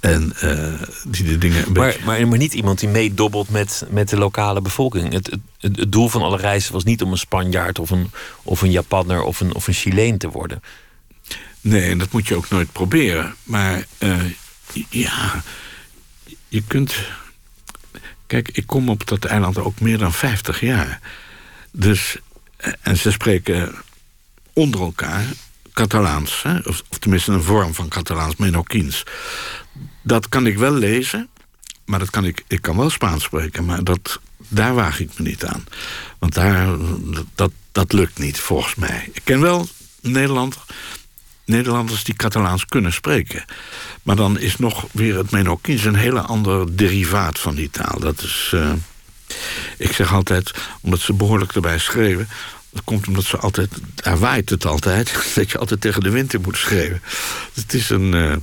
En 0.00 0.32
uh, 0.44 0.82
die 1.04 1.24
de 1.24 1.38
dingen 1.38 1.66
een 1.66 1.72
maar, 1.72 1.86
beetje... 1.86 2.04
Maar, 2.04 2.28
maar 2.28 2.38
niet 2.38 2.54
iemand 2.54 2.78
die 2.78 2.88
meedobbelt 2.88 3.48
met, 3.50 3.84
met 3.90 4.08
de 4.08 4.16
lokale 4.16 4.60
bevolking. 4.60 5.12
Het, 5.12 5.30
het, 5.30 5.40
het, 5.76 5.92
doel 5.92 6.08
van 6.08 6.22
alle 6.22 6.36
reizen 6.36 6.72
was 6.72 6.84
niet 6.84 7.02
om 7.02 7.12
een 7.12 7.18
Spanjaard 7.18 7.78
of 7.78 7.90
een, 7.90 8.10
of 8.42 8.62
een 8.62 8.70
Japanner 8.70 9.22
of 9.22 9.40
een, 9.40 9.54
of 9.54 9.66
een 9.66 9.74
Chileen 9.74 10.18
te 10.18 10.28
worden. 10.28 10.62
Nee, 11.60 11.90
en 11.90 11.98
dat 11.98 12.12
moet 12.12 12.28
je 12.28 12.34
ook 12.34 12.50
nooit 12.50 12.72
proberen. 12.72 13.34
Maar 13.42 13.86
uh, 13.98 14.22
ja, 14.88 15.42
je 16.48 16.62
kunt... 16.66 16.94
Kijk, 18.26 18.48
ik 18.52 18.66
kom 18.66 18.88
op 18.88 19.06
dat 19.06 19.24
eiland 19.24 19.58
ook 19.58 19.80
meer 19.80 19.98
dan 19.98 20.12
50 20.12 20.60
jaar. 20.60 21.00
Dus, 21.70 22.16
eh, 22.56 22.72
en 22.80 22.96
ze 22.96 23.10
spreken 23.10 23.74
onder 24.54 24.80
elkaar 24.80 25.24
Catalaans. 25.72 26.42
Hè? 26.42 26.58
Of, 26.58 26.82
of, 26.90 26.98
tenminste 26.98 27.32
een 27.32 27.42
vorm 27.42 27.74
van 27.74 27.88
Catalaans, 27.88 28.36
Menokins. 28.36 29.02
Dat 30.02 30.28
kan 30.28 30.46
ik 30.46 30.58
wel 30.58 30.72
lezen, 30.72 31.28
maar 31.84 31.98
dat 31.98 32.10
kan 32.10 32.24
ik, 32.24 32.44
ik 32.48 32.62
kan 32.62 32.76
wel 32.76 32.90
Spaans 32.90 33.24
spreken. 33.24 33.64
Maar 33.64 33.84
dat, 33.84 34.20
daar 34.48 34.74
waag 34.74 35.00
ik 35.00 35.10
me 35.18 35.24
niet 35.24 35.44
aan. 35.44 35.64
Want 36.18 36.34
daar, 36.34 36.76
dat, 37.34 37.50
dat 37.72 37.92
lukt 37.92 38.18
niet, 38.18 38.40
volgens 38.40 38.74
mij. 38.74 39.10
Ik 39.12 39.20
ken 39.24 39.40
wel 39.40 39.66
Nederland, 40.00 40.56
Nederlanders 41.44 42.04
die 42.04 42.14
Catalaans 42.14 42.66
kunnen 42.66 42.92
spreken. 42.92 43.44
Maar 44.02 44.16
dan 44.16 44.38
is 44.38 44.56
nog 44.56 44.86
weer 44.92 45.16
het 45.16 45.30
Menokins 45.30 45.84
een 45.84 45.94
hele 45.94 46.20
ander 46.20 46.76
derivaat 46.76 47.38
van 47.38 47.54
die 47.54 47.70
taal. 47.70 47.98
Dat 48.00 48.22
is... 48.22 48.50
Uh, 48.54 48.72
ik 49.78 49.92
zeg 49.92 50.12
altijd, 50.12 50.54
omdat 50.80 51.00
ze 51.00 51.12
behoorlijk 51.12 51.54
erbij 51.54 51.78
schreven... 51.78 52.28
Dat 52.74 52.84
komt 52.84 53.06
omdat 53.06 53.24
ze 53.24 53.36
altijd, 53.36 53.70
daar 53.94 54.18
waait 54.18 54.50
het 54.50 54.66
altijd, 54.66 55.14
dat 55.34 55.50
je 55.50 55.58
altijd 55.58 55.80
tegen 55.80 56.02
de 56.02 56.10
wind 56.10 56.34
in 56.34 56.40
moet 56.40 56.56
schreeuwen. 56.56 57.02
Het 57.54 57.74
is 57.74 57.90
een. 57.90 58.12
Uh, 58.14 58.34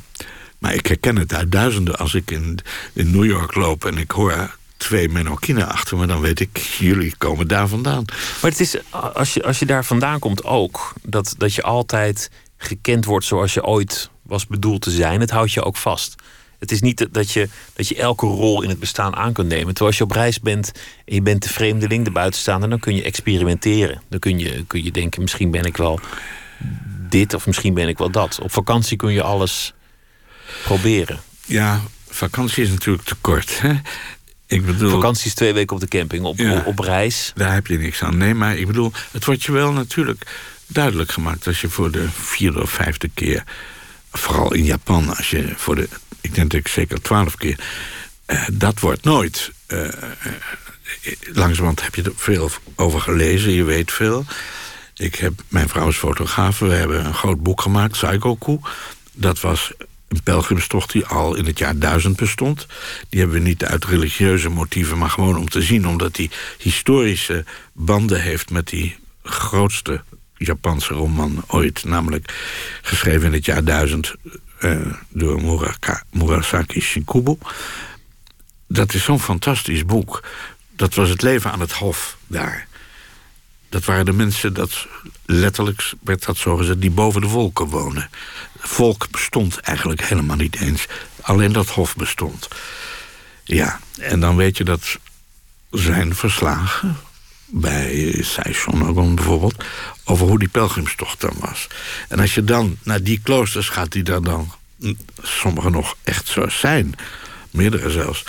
maar 0.58 0.74
ik 0.74 0.88
herken 0.88 1.16
het 1.16 1.34
uit 1.34 1.52
duizenden 1.52 1.98
als 1.98 2.14
ik 2.14 2.32
in, 2.32 2.60
in 2.94 3.12
New 3.12 3.26
York 3.26 3.56
loop 3.56 3.86
en 3.86 3.98
ik 3.98 4.12
hoor 4.12 4.56
twee 4.78 5.10
Menokinen 5.10 5.68
achter 5.68 5.98
me, 5.98 6.06
dan 6.06 6.22
weet 6.22 6.40
ik, 6.40 6.58
jullie 6.58 7.14
komen 7.18 7.48
daar 7.48 7.68
vandaan. 7.68 8.06
Maar 8.42 8.52
het 8.52 8.60
is, 8.60 8.78
als 9.14 9.34
je, 9.34 9.44
als 9.44 9.60
je 9.60 9.66
daar 9.66 9.86
vandaan 9.86 10.20
komt 10.20 10.44
ook, 10.44 10.94
dat, 11.04 11.36
dat 11.38 11.54
je 11.54 11.62
altijd 11.62 12.30
gekend 12.58 13.06
wordt 13.06 13.26
zoals 13.26 13.54
je 13.54 13.64
ooit 13.64 14.10
was 14.22 14.48
bedoeld 14.48 14.82
te 14.82 14.92
zijn. 14.92 15.20
Het 15.20 15.30
houdt 15.30 15.52
je 15.52 15.64
ook 15.64 15.78
vast. 15.78 16.16
Het 16.62 16.72
is 16.72 16.82
niet 16.82 17.08
dat 17.12 17.32
je, 17.32 17.50
dat 17.74 17.88
je 17.88 17.96
elke 17.96 18.26
rol 18.26 18.62
in 18.62 18.70
het 18.70 18.80
bestaan 18.80 19.16
aan 19.16 19.34
kunt 19.34 19.48
nemen. 19.48 19.68
Terwijl 19.68 19.88
als 19.88 19.98
je 19.98 20.04
op 20.04 20.12
reis 20.12 20.40
bent 20.40 20.72
en 21.06 21.14
je 21.14 21.22
bent 21.22 21.44
de 21.44 21.50
vreemdeling, 21.50 22.06
de 22.06 22.12
buitenstaander, 22.12 22.70
dan 22.70 22.80
kun 22.80 22.96
je 22.96 23.04
experimenteren. 23.04 24.02
Dan 24.10 24.20
kun 24.20 24.40
je, 24.40 24.66
kun 24.68 24.84
je 24.84 24.92
denken, 24.92 25.22
misschien 25.22 25.52
ben 25.52 25.66
ik 25.66 25.78
wel 25.78 26.00
dit 27.10 27.34
of 27.34 27.46
misschien 27.46 27.74
ben 27.74 27.88
ik 27.88 27.98
wel 27.98 28.12
dat. 28.12 28.40
Op 28.42 28.52
vakantie 28.52 28.98
kun 28.98 29.14
je 29.14 29.22
alles 29.22 29.74
proberen. 30.64 31.20
Ja, 31.46 31.82
vakantie 32.10 32.64
is 32.64 32.70
natuurlijk 32.70 33.08
te 33.08 33.16
kort. 33.22 33.62
Hè? 33.62 33.74
Ik 34.46 34.66
bedoel, 34.66 34.90
vakantie 34.90 35.26
is 35.26 35.34
twee 35.34 35.54
weken 35.54 35.76
op 35.76 35.82
de 35.82 35.88
camping, 35.88 36.24
op, 36.26 36.40
op, 36.40 36.66
op 36.66 36.80
reis. 36.80 37.32
Daar 37.36 37.54
heb 37.54 37.68
je 37.68 37.78
niks 37.78 38.04
aan. 38.04 38.18
Nee, 38.18 38.34
maar 38.34 38.58
ik 38.58 38.68
bedoel, 38.68 38.92
het 39.12 39.26
wordt 39.26 39.44
je 39.44 39.52
wel 39.52 39.72
natuurlijk 39.72 40.26
duidelijk 40.68 41.12
gemaakt 41.12 41.48
als 41.48 41.62
je 41.62 41.70
voor 41.70 41.92
de 41.92 42.08
vierde 42.10 42.62
of 42.62 42.70
vijfde 42.70 43.10
keer, 43.14 43.44
vooral 44.12 44.54
in 44.54 44.64
Japan, 44.64 45.16
als 45.16 45.30
je 45.30 45.54
voor 45.56 45.76
de 45.76 45.90
ik 46.22 46.36
denk 46.36 46.52
dat 46.52 46.60
ik 46.60 46.68
zeker 46.68 47.02
twaalf 47.02 47.36
keer. 47.36 47.60
Uh, 48.28 48.48
dat 48.54 48.80
wordt 48.80 49.04
nooit. 49.04 49.52
Uh, 49.68 49.88
langzamerhand 51.22 51.84
heb 51.84 51.96
je 51.96 52.04
er 52.04 52.12
veel 52.16 52.50
over 52.76 53.02
gelezen, 53.02 53.52
je 53.52 53.64
weet 53.64 53.92
veel. 53.92 54.26
Ik 54.96 55.16
heb, 55.16 55.34
mijn 55.48 55.70
vrouw 55.70 55.88
is 55.88 55.98
fotograaf, 55.98 56.60
we 56.60 56.74
hebben 56.74 57.06
een 57.06 57.14
groot 57.14 57.44
boek 57.44 57.62
gemaakt, 57.62 57.92
Psychoku. 57.92 58.60
Dat 59.14 59.40
was 59.40 59.72
een 60.08 60.24
pelgrimstocht 60.24 60.92
die 60.92 61.06
al 61.06 61.36
in 61.36 61.46
het 61.46 61.58
jaar 61.58 61.78
1000 61.78 62.16
bestond. 62.16 62.68
Die 63.10 63.20
hebben 63.20 63.38
we 63.42 63.48
niet 63.48 63.66
uit 63.66 63.86
religieuze 63.86 64.50
motieven, 64.50 64.98
maar 64.98 65.10
gewoon 65.10 65.38
om 65.38 65.50
te 65.50 65.62
zien... 65.62 65.88
omdat 65.88 66.16
die 66.16 66.32
historische 66.58 67.46
banden 67.74 68.22
heeft 68.22 68.50
met 68.50 68.68
die 68.68 68.96
grootste 69.24 70.02
Japanse 70.38 70.94
roman 70.94 71.44
ooit. 71.48 71.84
Namelijk 71.84 72.34
geschreven 72.82 73.28
in 73.28 73.34
het 73.34 73.46
jaar 73.46 73.64
1000 73.64 74.08
eh, 74.08 74.32
door 75.10 75.42
Muraka, 75.42 76.04
Murasaki 76.12 76.82
Shikubo. 76.82 77.38
Dat 78.68 78.94
is 78.94 79.04
zo'n 79.04 79.20
fantastisch 79.20 79.86
boek. 79.86 80.24
Dat 80.76 80.94
was 80.94 81.10
het 81.10 81.22
leven 81.22 81.52
aan 81.52 81.60
het 81.60 81.72
hof 81.72 82.18
daar. 82.28 82.68
Dat 83.70 83.86
waren 83.86 84.06
de 84.06 84.14
mensen, 84.14 84.54
dat, 84.54 84.88
letterlijk 85.26 85.92
werd 86.02 86.26
dat 86.26 86.38
zo 86.38 86.56
gezegd, 86.56 86.82
die 86.82 86.92
boven 86.92 87.22
de 87.22 87.28
wolken 87.28 87.66
wonen. 87.66 88.10
Volk 88.58 89.12
bestond 89.12 89.58
eigenlijk 89.60 90.02
helemaal 90.02 90.36
niet 90.36 90.56
eens. 90.56 90.86
Alleen 91.22 91.52
dat 91.52 91.70
hof 91.70 91.96
bestond. 91.96 92.48
Ja, 93.44 93.80
en 94.00 94.20
dan 94.20 94.36
weet 94.36 94.58
je 94.58 94.64
dat 94.64 94.98
zijn 95.70 96.16
verslagen 96.16 96.98
bij 97.52 98.18
Saigon 98.22 99.16
bijvoorbeeld... 99.16 99.64
over 100.04 100.28
hoe 100.28 100.40
die 100.40 100.48
pelgrimstocht 100.48 101.22
dan 101.22 101.34
was. 101.40 101.68
En 102.08 102.20
als 102.20 102.36
je 102.36 102.44
dan 102.44 102.78
naar 102.84 103.04
die 103.04 103.20
kloosters 103.24 103.70
gaat 103.70 103.92
die 103.92 104.04
daar 104.04 104.22
dan... 104.22 104.52
sommige 105.22 105.70
nog 105.70 105.96
echt 106.04 106.28
zo 106.28 106.50
zijn, 106.50 106.96
meerdere 107.52 107.90
zelfs... 107.90 108.24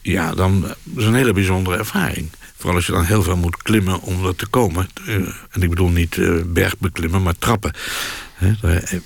ja, 0.00 0.34
dan 0.34 0.74
is 0.96 1.04
een 1.04 1.14
hele 1.14 1.32
bijzondere 1.32 1.76
ervaring. 1.76 2.30
Vooral 2.56 2.76
als 2.76 2.86
je 2.86 2.92
dan 2.92 3.04
heel 3.04 3.22
veel 3.22 3.36
moet 3.36 3.62
klimmen 3.62 4.00
om 4.00 4.26
er 4.26 4.36
te 4.36 4.46
komen. 4.46 4.88
Eh, 5.06 5.14
en 5.50 5.62
ik 5.62 5.68
bedoel 5.68 5.88
niet 5.88 6.16
uh, 6.16 6.42
bergbeklimmen, 6.46 7.22
maar 7.22 7.38
trappen. 7.38 7.72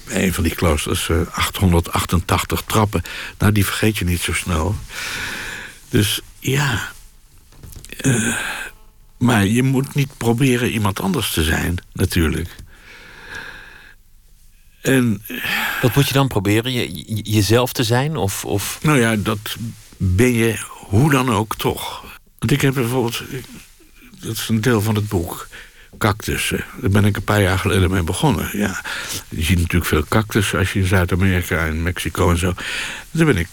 een 0.09 0.33
van 0.33 0.43
die 0.43 0.55
kloosters, 0.55 1.11
888 1.31 2.61
eh, 2.61 2.67
trappen. 2.67 3.03
Nou, 3.39 3.53
die 3.53 3.65
vergeet 3.65 3.97
je 3.97 4.05
niet 4.05 4.21
zo 4.21 4.33
snel. 4.33 4.75
Dus 5.89 6.21
ja... 6.39 6.93
maar 9.19 9.47
je 9.47 9.63
moet 9.63 9.95
niet 9.95 10.17
proberen 10.17 10.71
iemand 10.71 11.01
anders 11.01 11.33
te 11.33 11.43
zijn, 11.43 11.77
natuurlijk. 11.93 12.57
En, 14.81 15.23
Wat 15.83 15.95
moet 15.95 16.07
je 16.07 16.13
dan 16.13 16.29
proberen? 16.29 16.73
Je, 16.73 17.05
jezelf 17.23 17.73
te 17.73 17.85
zijn? 17.85 18.17
Of, 18.17 18.45
of... 18.45 18.79
Nou 18.83 18.99
ja, 18.99 19.17
dat 19.17 19.57
ben 19.97 20.33
je 20.33 20.59
hoe 20.71 21.11
dan 21.11 21.31
ook 21.31 21.57
toch. 21.57 22.05
Want 22.39 22.53
ik 22.53 22.61
heb 22.61 22.75
bijvoorbeeld, 22.75 23.23
dat 24.21 24.37
is 24.37 24.49
een 24.49 24.61
deel 24.61 24.83
van 24.83 24.95
het 24.95 25.09
boek, 25.09 25.49
cactussen. 25.99 26.65
Daar 26.81 26.91
ben 26.91 27.05
ik 27.05 27.17
een 27.17 27.25
paar 27.25 27.43
jaar 27.43 27.59
geleden 27.59 27.91
mee 27.91 28.03
begonnen. 28.03 28.49
Ja, 28.53 28.85
je 29.29 29.43
ziet 29.43 29.59
natuurlijk 29.59 29.91
veel 29.91 30.05
cactussen 30.09 30.59
als 30.59 30.73
je 30.73 30.79
in 30.79 30.87
Zuid-Amerika 30.87 31.67
en 31.67 31.83
Mexico 31.83 32.31
en 32.31 32.39
zo. 32.39 32.53
Daar 33.11 33.27
ben 33.27 33.37
ik, 33.37 33.49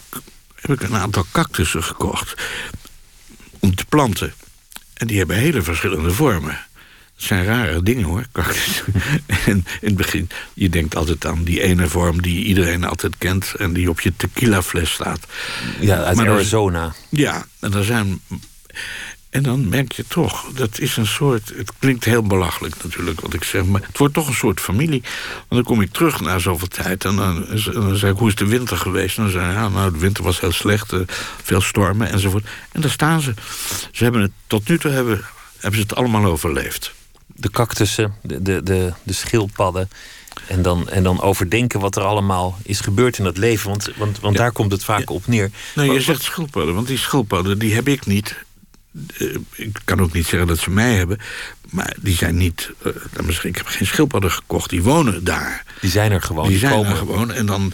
heb 0.56 0.82
ik 0.82 0.90
een 0.90 0.96
aantal 0.96 1.26
cactussen 1.32 1.84
gekocht 1.84 2.34
om 3.60 3.76
te 3.76 3.86
planten. 3.86 4.34
En 4.94 5.08
die 5.08 5.18
hebben 5.18 5.36
hele 5.36 5.62
verschillende 5.62 6.12
vormen. 6.12 6.58
Het 7.16 7.26
zijn 7.26 7.46
rare 7.46 7.84
dingen 7.84 8.04
hoor, 8.04 8.26
en 9.46 9.66
in 9.82 9.88
het 9.88 9.96
begin, 9.96 10.30
je 10.54 10.70
denkt 10.70 10.96
altijd 10.96 11.26
aan 11.26 11.44
die 11.44 11.62
ene 11.62 11.88
vorm 11.88 12.22
die 12.22 12.46
iedereen 12.46 12.84
altijd 12.84 13.18
kent... 13.18 13.54
en 13.58 13.74
die 13.74 13.90
op 13.90 14.02
je 14.02 14.14
tequila 14.16 14.62
fles 14.62 14.92
staat. 14.92 15.20
Ja, 15.80 16.04
uit 16.04 16.20
Arizona. 16.20 16.94
ja, 17.10 17.46
en 17.60 17.74
er 17.74 17.84
zijn 17.84 18.22
en 19.34 19.44
dan 19.44 19.70
merk 19.70 19.92
je 19.92 20.06
toch, 20.08 20.46
dat 20.56 20.80
is 20.80 20.98
een 20.98 21.08
soort... 21.08 21.52
Het 21.56 21.72
klinkt 21.80 22.06
heel 22.06 22.24
belachelijk 22.24 22.84
natuurlijk 22.84 23.22
wat 23.22 23.34
ik 23.34 23.44
zeg... 23.44 23.66
maar 23.66 23.82
het 23.82 23.98
wordt 23.98 24.14
toch 24.14 24.28
een 24.28 24.34
soort 24.34 24.60
familie. 24.60 25.02
Want 25.38 25.48
dan 25.50 25.64
kom 25.64 25.82
ik 25.82 25.92
terug 25.92 26.22
na 26.22 26.40
zoveel 26.40 26.68
tijd... 26.68 27.06
en 27.06 27.16
dan, 27.16 27.46
dan 27.74 27.96
zeg 27.96 28.12
ik, 28.12 28.18
hoe 28.18 28.28
is 28.28 28.36
de 28.36 28.46
winter 28.46 28.78
geweest? 28.78 29.18
En 29.18 29.24
dan 29.24 29.32
zeg 29.32 29.42
ik, 29.42 29.54
ja, 29.54 29.70
nou, 29.70 29.92
de 29.92 29.98
winter 29.98 30.24
was 30.24 30.40
heel 30.40 30.52
slecht... 30.52 30.94
Eh, 30.94 31.00
veel 31.44 31.62
stormen 31.62 32.12
enzovoort. 32.12 32.46
En 32.72 32.82
daar 32.82 32.92
staan 32.92 33.22
ze. 33.22 33.34
Ze 33.92 34.04
hebben 34.04 34.22
het, 34.22 34.32
tot 34.48 34.68
nu 34.68 34.80
toe 34.80 34.92
hebben, 34.92 35.22
hebben 35.58 35.80
ze 35.80 35.86
het 35.86 35.96
allemaal 35.96 36.26
overleefd. 36.26 36.94
De 37.28 37.50
cactussen, 37.50 38.14
de, 38.22 38.42
de, 38.42 38.64
de, 38.64 38.94
de 39.04 39.14
schildpadden... 39.14 39.90
En 40.48 40.62
dan, 40.62 40.90
en 40.90 41.04
dan 41.04 41.22
overdenken 41.22 41.80
wat 41.80 41.96
er 41.96 42.04
allemaal 42.04 42.58
is 42.64 42.80
gebeurd 42.80 43.18
in 43.18 43.24
dat 43.24 43.38
leven. 43.38 43.70
Want, 43.70 43.90
want, 43.96 44.20
want 44.20 44.38
daar 44.38 44.52
komt 44.52 44.72
het 44.72 44.84
vaak 44.84 45.10
op 45.10 45.28
neer. 45.28 45.52
Nee, 45.76 45.92
je 45.92 46.02
zegt 46.02 46.24
schildpadden, 46.24 46.76
want 46.76 46.88
die 46.88 46.98
schildpadden 46.98 47.60
die 47.60 47.74
heb 47.74 47.88
ik 47.88 48.06
niet. 48.06 48.36
Eh, 49.18 49.28
ik 49.52 49.80
kan 49.86 50.00
ook 50.00 50.14
niet 50.14 50.26
zeggen 50.26 50.48
dat 50.48 50.60
ze 50.60 50.70
mij 50.70 50.94
hebben. 50.94 51.18
Maar 51.70 51.96
die 52.00 52.16
zijn 52.16 52.38
niet... 52.38 52.72
Uh, 52.86 53.44
ik 53.44 53.56
heb 53.56 53.66
geen 53.66 53.88
schildpadden 53.88 54.32
gekocht, 54.32 54.70
die 54.70 54.84
wonen 54.84 55.24
daar. 55.24 55.64
Die 55.82 55.90
zijn 55.90 56.12
er 56.12 56.22
gewoon. 56.22 56.48
Die, 56.48 56.58
zijn 56.58 56.74
komen. 56.74 56.92
er 56.92 56.98
gewoon. 56.98 57.32
En 57.32 57.46
dan 57.46 57.74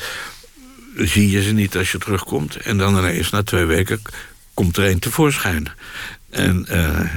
zie 0.95 1.29
je 1.29 1.41
ze 1.41 1.51
niet 1.51 1.77
als 1.77 1.91
je 1.91 1.97
terugkomt. 1.97 2.55
En 2.55 2.77
dan 2.77 2.97
ineens 2.97 3.29
na 3.29 3.43
twee 3.43 3.65
weken 3.65 4.01
komt 4.53 4.77
er 4.77 4.89
een 4.89 4.99
tevoorschijn. 4.99 5.71
En 6.29 6.65
uh, 6.71 7.13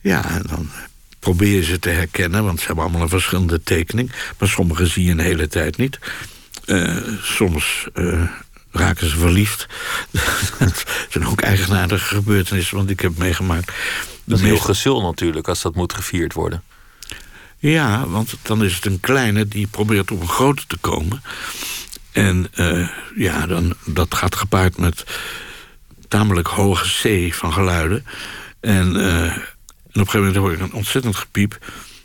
ja, 0.00 0.40
dan 0.46 0.70
probeer 1.18 1.54
je 1.54 1.62
ze 1.62 1.78
te 1.78 1.88
herkennen... 1.88 2.44
want 2.44 2.60
ze 2.60 2.66
hebben 2.66 2.84
allemaal 2.84 3.02
een 3.02 3.08
verschillende 3.08 3.62
tekening. 3.62 4.12
Maar 4.38 4.48
sommige 4.48 4.86
zie 4.86 5.04
je 5.04 5.10
een 5.10 5.18
hele 5.18 5.48
tijd 5.48 5.76
niet. 5.76 5.98
Uh, 6.66 6.96
soms 7.22 7.86
raken 8.70 9.10
ze 9.10 9.16
verliefd. 9.16 9.66
dat 10.58 10.84
zijn 11.08 11.26
ook 11.26 11.40
eigenaardige 11.40 12.14
gebeurtenissen, 12.14 12.76
want 12.76 12.90
ik 12.90 13.00
heb 13.00 13.18
meegemaakt. 13.18 13.72
Dat 14.24 14.38
is 14.38 14.44
heel 14.44 14.58
gezul 14.58 15.02
natuurlijk, 15.02 15.48
als 15.48 15.62
dat 15.62 15.74
moet 15.74 15.94
gevierd 15.94 16.32
worden. 16.32 16.62
Ja, 17.58 18.06
want 18.06 18.34
dan 18.42 18.64
is 18.64 18.74
het 18.74 18.86
een 18.86 19.00
kleine 19.00 19.48
die 19.48 19.66
probeert 19.66 20.10
op 20.10 20.20
een 20.20 20.28
grote 20.28 20.62
te 20.66 20.76
komen. 20.80 21.22
En 22.12 22.46
uh, 22.54 22.88
ja, 23.16 23.46
dan, 23.46 23.74
dat 23.84 24.14
gaat 24.14 24.36
gepaard 24.36 24.78
met 24.78 25.04
tamelijk 26.08 26.48
hoge 26.48 26.86
C 27.02 27.34
van 27.34 27.52
geluiden. 27.52 28.06
En, 28.60 28.96
uh, 28.96 29.22
en 29.22 29.32
op 29.32 29.92
een 29.92 30.06
gegeven 30.06 30.18
moment 30.18 30.36
hoor 30.36 30.52
ik 30.52 30.60
een 30.60 30.72
ontzettend 30.72 31.16
gepiep. 31.16 31.58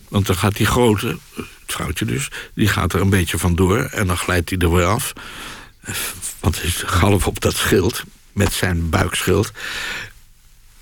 Want 0.07 0.25
dan 0.25 0.35
gaat 0.35 0.55
die 0.55 0.65
grote, 0.65 1.17
het 1.35 1.47
vrouwtje 1.65 2.05
dus, 2.05 2.31
die 2.53 2.67
gaat 2.67 2.93
er 2.93 3.01
een 3.01 3.09
beetje 3.09 3.37
vandoor. 3.37 3.79
En 3.79 4.07
dan 4.07 4.17
glijdt 4.17 4.49
hij 4.49 4.59
er 4.59 4.73
weer 4.73 4.85
af. 4.85 5.13
Want 6.39 6.55
hij 6.55 6.65
is 6.65 6.81
half 6.81 7.27
op 7.27 7.39
dat 7.39 7.55
schild, 7.55 8.03
met 8.31 8.53
zijn 8.53 8.89
buikschild. 8.89 9.51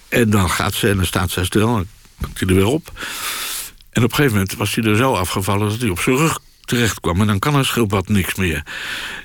En 0.09 0.29
dan 0.29 0.49
gaat 0.49 0.73
ze 0.73 0.89
en 0.89 0.95
dan 0.95 1.05
staat 1.05 1.31
zij 1.31 1.45
stil 1.45 1.67
en 1.67 1.73
dan 1.73 1.87
komt 2.21 2.39
hij 2.39 2.49
er 2.49 2.55
weer 2.55 2.65
op. 2.65 2.91
En 3.89 4.03
op 4.03 4.09
een 4.09 4.15
gegeven 4.15 4.37
moment 4.37 4.55
was 4.55 4.75
hij 4.75 4.83
er 4.83 4.95
zo 4.95 5.13
afgevallen 5.13 5.69
dat 5.69 5.79
hij 5.79 5.89
op 5.89 5.99
zijn 5.99 6.15
rug 6.15 6.39
terecht 6.65 6.99
kwam. 6.99 7.21
En 7.21 7.27
dan 7.27 7.39
kan 7.39 7.55
een 7.55 7.65
schildpad 7.65 8.07
niks 8.07 8.35
meer. 8.35 8.63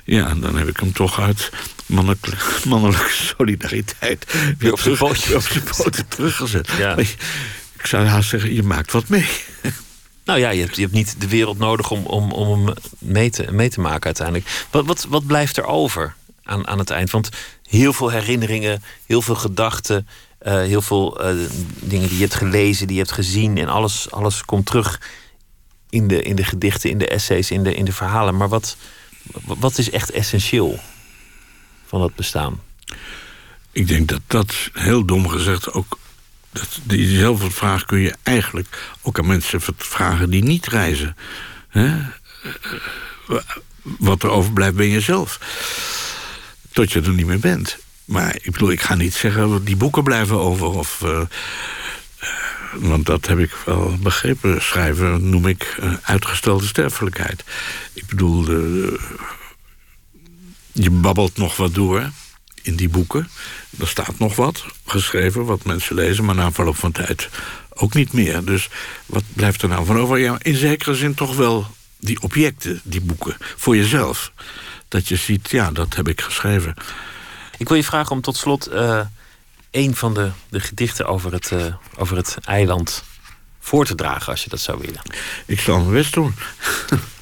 Ja, 0.03 0.27
en 0.27 0.39
dan 0.39 0.57
heb 0.57 0.67
ik 0.67 0.77
hem 0.77 0.93
toch 0.93 1.19
uit 1.19 1.49
mannelijke, 1.85 2.31
mannelijke 2.67 3.11
solidariteit... 3.11 4.25
weer 4.57 4.71
op 4.71 4.79
zijn 4.79 4.97
poten, 4.97 5.35
op 5.35 5.41
zijn 5.41 5.63
poten 5.63 6.07
teruggezet. 6.07 6.69
Ja. 6.77 6.97
Ik 6.97 7.85
zou 7.85 8.05
haast 8.05 8.29
zeggen, 8.29 8.53
je 8.53 8.63
maakt 8.63 8.91
wat 8.91 9.09
mee. 9.09 9.29
Nou 10.27 10.39
ja, 10.39 10.49
je 10.49 10.61
hebt, 10.61 10.75
je 10.75 10.81
hebt 10.81 10.93
niet 10.93 11.21
de 11.21 11.27
wereld 11.27 11.57
nodig 11.57 11.91
om, 11.91 12.05
om, 12.05 12.31
om 12.31 12.65
hem 12.65 12.75
mee 12.99 13.29
te, 13.29 13.51
mee 13.51 13.69
te 13.69 13.79
maken 13.79 14.05
uiteindelijk. 14.05 14.65
Wat, 14.71 14.85
wat, 14.85 15.05
wat 15.09 15.25
blijft 15.25 15.57
er 15.57 15.65
over 15.65 16.15
aan, 16.43 16.67
aan 16.67 16.79
het 16.79 16.89
eind? 16.89 17.11
Want 17.11 17.29
heel 17.63 17.93
veel 17.93 18.09
herinneringen, 18.09 18.83
heel 19.05 19.21
veel 19.21 19.35
gedachten, 19.35 20.07
uh, 20.41 20.53
heel 20.53 20.81
veel 20.81 21.21
uh, 21.21 21.47
dingen 21.79 22.07
die 22.07 22.17
je 22.17 22.23
hebt 22.23 22.35
gelezen, 22.35 22.87
die 22.87 22.95
je 22.95 23.01
hebt 23.01 23.13
gezien. 23.13 23.57
En 23.57 23.67
alles, 23.67 24.11
alles 24.11 24.45
komt 24.45 24.65
terug 24.65 25.01
in 25.89 26.07
de, 26.07 26.23
in 26.23 26.35
de 26.35 26.43
gedichten, 26.43 26.89
in 26.89 26.97
de 26.97 27.07
essays, 27.07 27.51
in 27.51 27.63
de, 27.63 27.75
in 27.75 27.85
de 27.85 27.93
verhalen. 27.93 28.37
Maar 28.37 28.49
wat, 28.49 28.77
wat 29.43 29.77
is 29.77 29.89
echt 29.89 30.11
essentieel 30.11 30.79
van 31.85 31.99
dat 31.99 32.15
bestaan? 32.15 32.61
Ik 33.71 33.87
denk 33.87 34.07
dat 34.07 34.21
dat 34.27 34.53
heel 34.73 35.05
dom 35.05 35.27
gezegd 35.27 35.73
ook 35.73 35.97
diezelfde 36.83 37.51
vraag 37.51 37.85
kun 37.85 37.99
je 37.99 38.15
eigenlijk 38.23 38.95
ook 39.01 39.19
aan 39.19 39.27
mensen 39.27 39.61
vragen 39.77 40.29
die 40.29 40.43
niet 40.43 40.67
reizen. 40.67 41.15
Wat 43.81 44.23
er 44.23 44.29
overblijft 44.29 44.75
ben 44.75 44.87
je 44.87 45.01
zelf. 45.01 45.39
Tot 46.71 46.91
je 46.91 47.01
er 47.01 47.13
niet 47.13 47.25
meer 47.25 47.39
bent. 47.39 47.77
Maar 48.05 48.35
ik 48.35 48.51
bedoel, 48.51 48.71
ik 48.71 48.81
ga 48.81 48.95
niet 48.95 49.13
zeggen, 49.13 49.65
die 49.65 49.75
boeken 49.75 50.03
blijven 50.03 50.39
over. 50.39 50.67
Of, 50.67 51.01
uh, 51.03 51.21
want 52.73 53.05
dat 53.05 53.27
heb 53.27 53.39
ik 53.39 53.51
wel 53.65 53.97
begrepen. 54.01 54.61
Schrijven 54.61 55.29
noem 55.29 55.47
ik 55.47 55.79
uitgestelde 56.01 56.65
sterfelijkheid. 56.65 57.43
Ik 57.93 58.05
bedoel, 58.05 58.45
je 60.71 60.89
babbelt 60.89 61.37
nog 61.37 61.57
wat 61.57 61.73
door 61.73 62.09
in 62.61 62.75
die 62.75 62.89
boeken. 62.89 63.29
Er 63.79 63.87
staat 63.87 64.19
nog 64.19 64.35
wat 64.35 64.65
geschreven, 64.85 65.45
wat 65.45 65.63
mensen 65.63 65.95
lezen... 65.95 66.25
maar 66.25 66.35
na 66.35 66.51
verloop 66.51 66.77
van 66.77 66.91
tijd 66.91 67.29
ook 67.73 67.93
niet 67.93 68.13
meer. 68.13 68.45
Dus 68.45 68.69
wat 69.05 69.23
blijft 69.33 69.61
er 69.61 69.69
nou 69.69 69.85
van 69.85 69.99
over? 69.99 70.17
Ja, 70.17 70.37
in 70.41 70.55
zekere 70.55 70.95
zin 70.95 71.13
toch 71.13 71.35
wel 71.35 71.67
die 71.99 72.21
objecten, 72.21 72.81
die 72.83 73.01
boeken, 73.01 73.37
voor 73.55 73.75
jezelf. 73.75 74.31
Dat 74.87 75.07
je 75.07 75.15
ziet, 75.15 75.49
ja, 75.49 75.71
dat 75.71 75.95
heb 75.95 76.07
ik 76.07 76.21
geschreven. 76.21 76.73
Ik 77.57 77.67
wil 77.67 77.77
je 77.77 77.83
vragen 77.83 78.11
om 78.11 78.21
tot 78.21 78.37
slot 78.37 78.71
uh, 78.71 78.99
een 79.71 79.95
van 79.95 80.13
de, 80.13 80.31
de 80.49 80.59
gedichten 80.59 81.05
over 81.05 81.33
het, 81.33 81.51
uh, 81.51 81.65
over 81.95 82.17
het 82.17 82.37
eiland 82.45 83.03
voor 83.59 83.85
te 83.85 83.95
dragen, 83.95 84.31
als 84.31 84.43
je 84.43 84.49
dat 84.49 84.59
zou 84.59 84.79
willen. 84.81 85.01
Ik 85.45 85.59
zal 85.59 85.79
mijn 85.79 85.91
best 85.91 86.13
doen. 86.13 86.35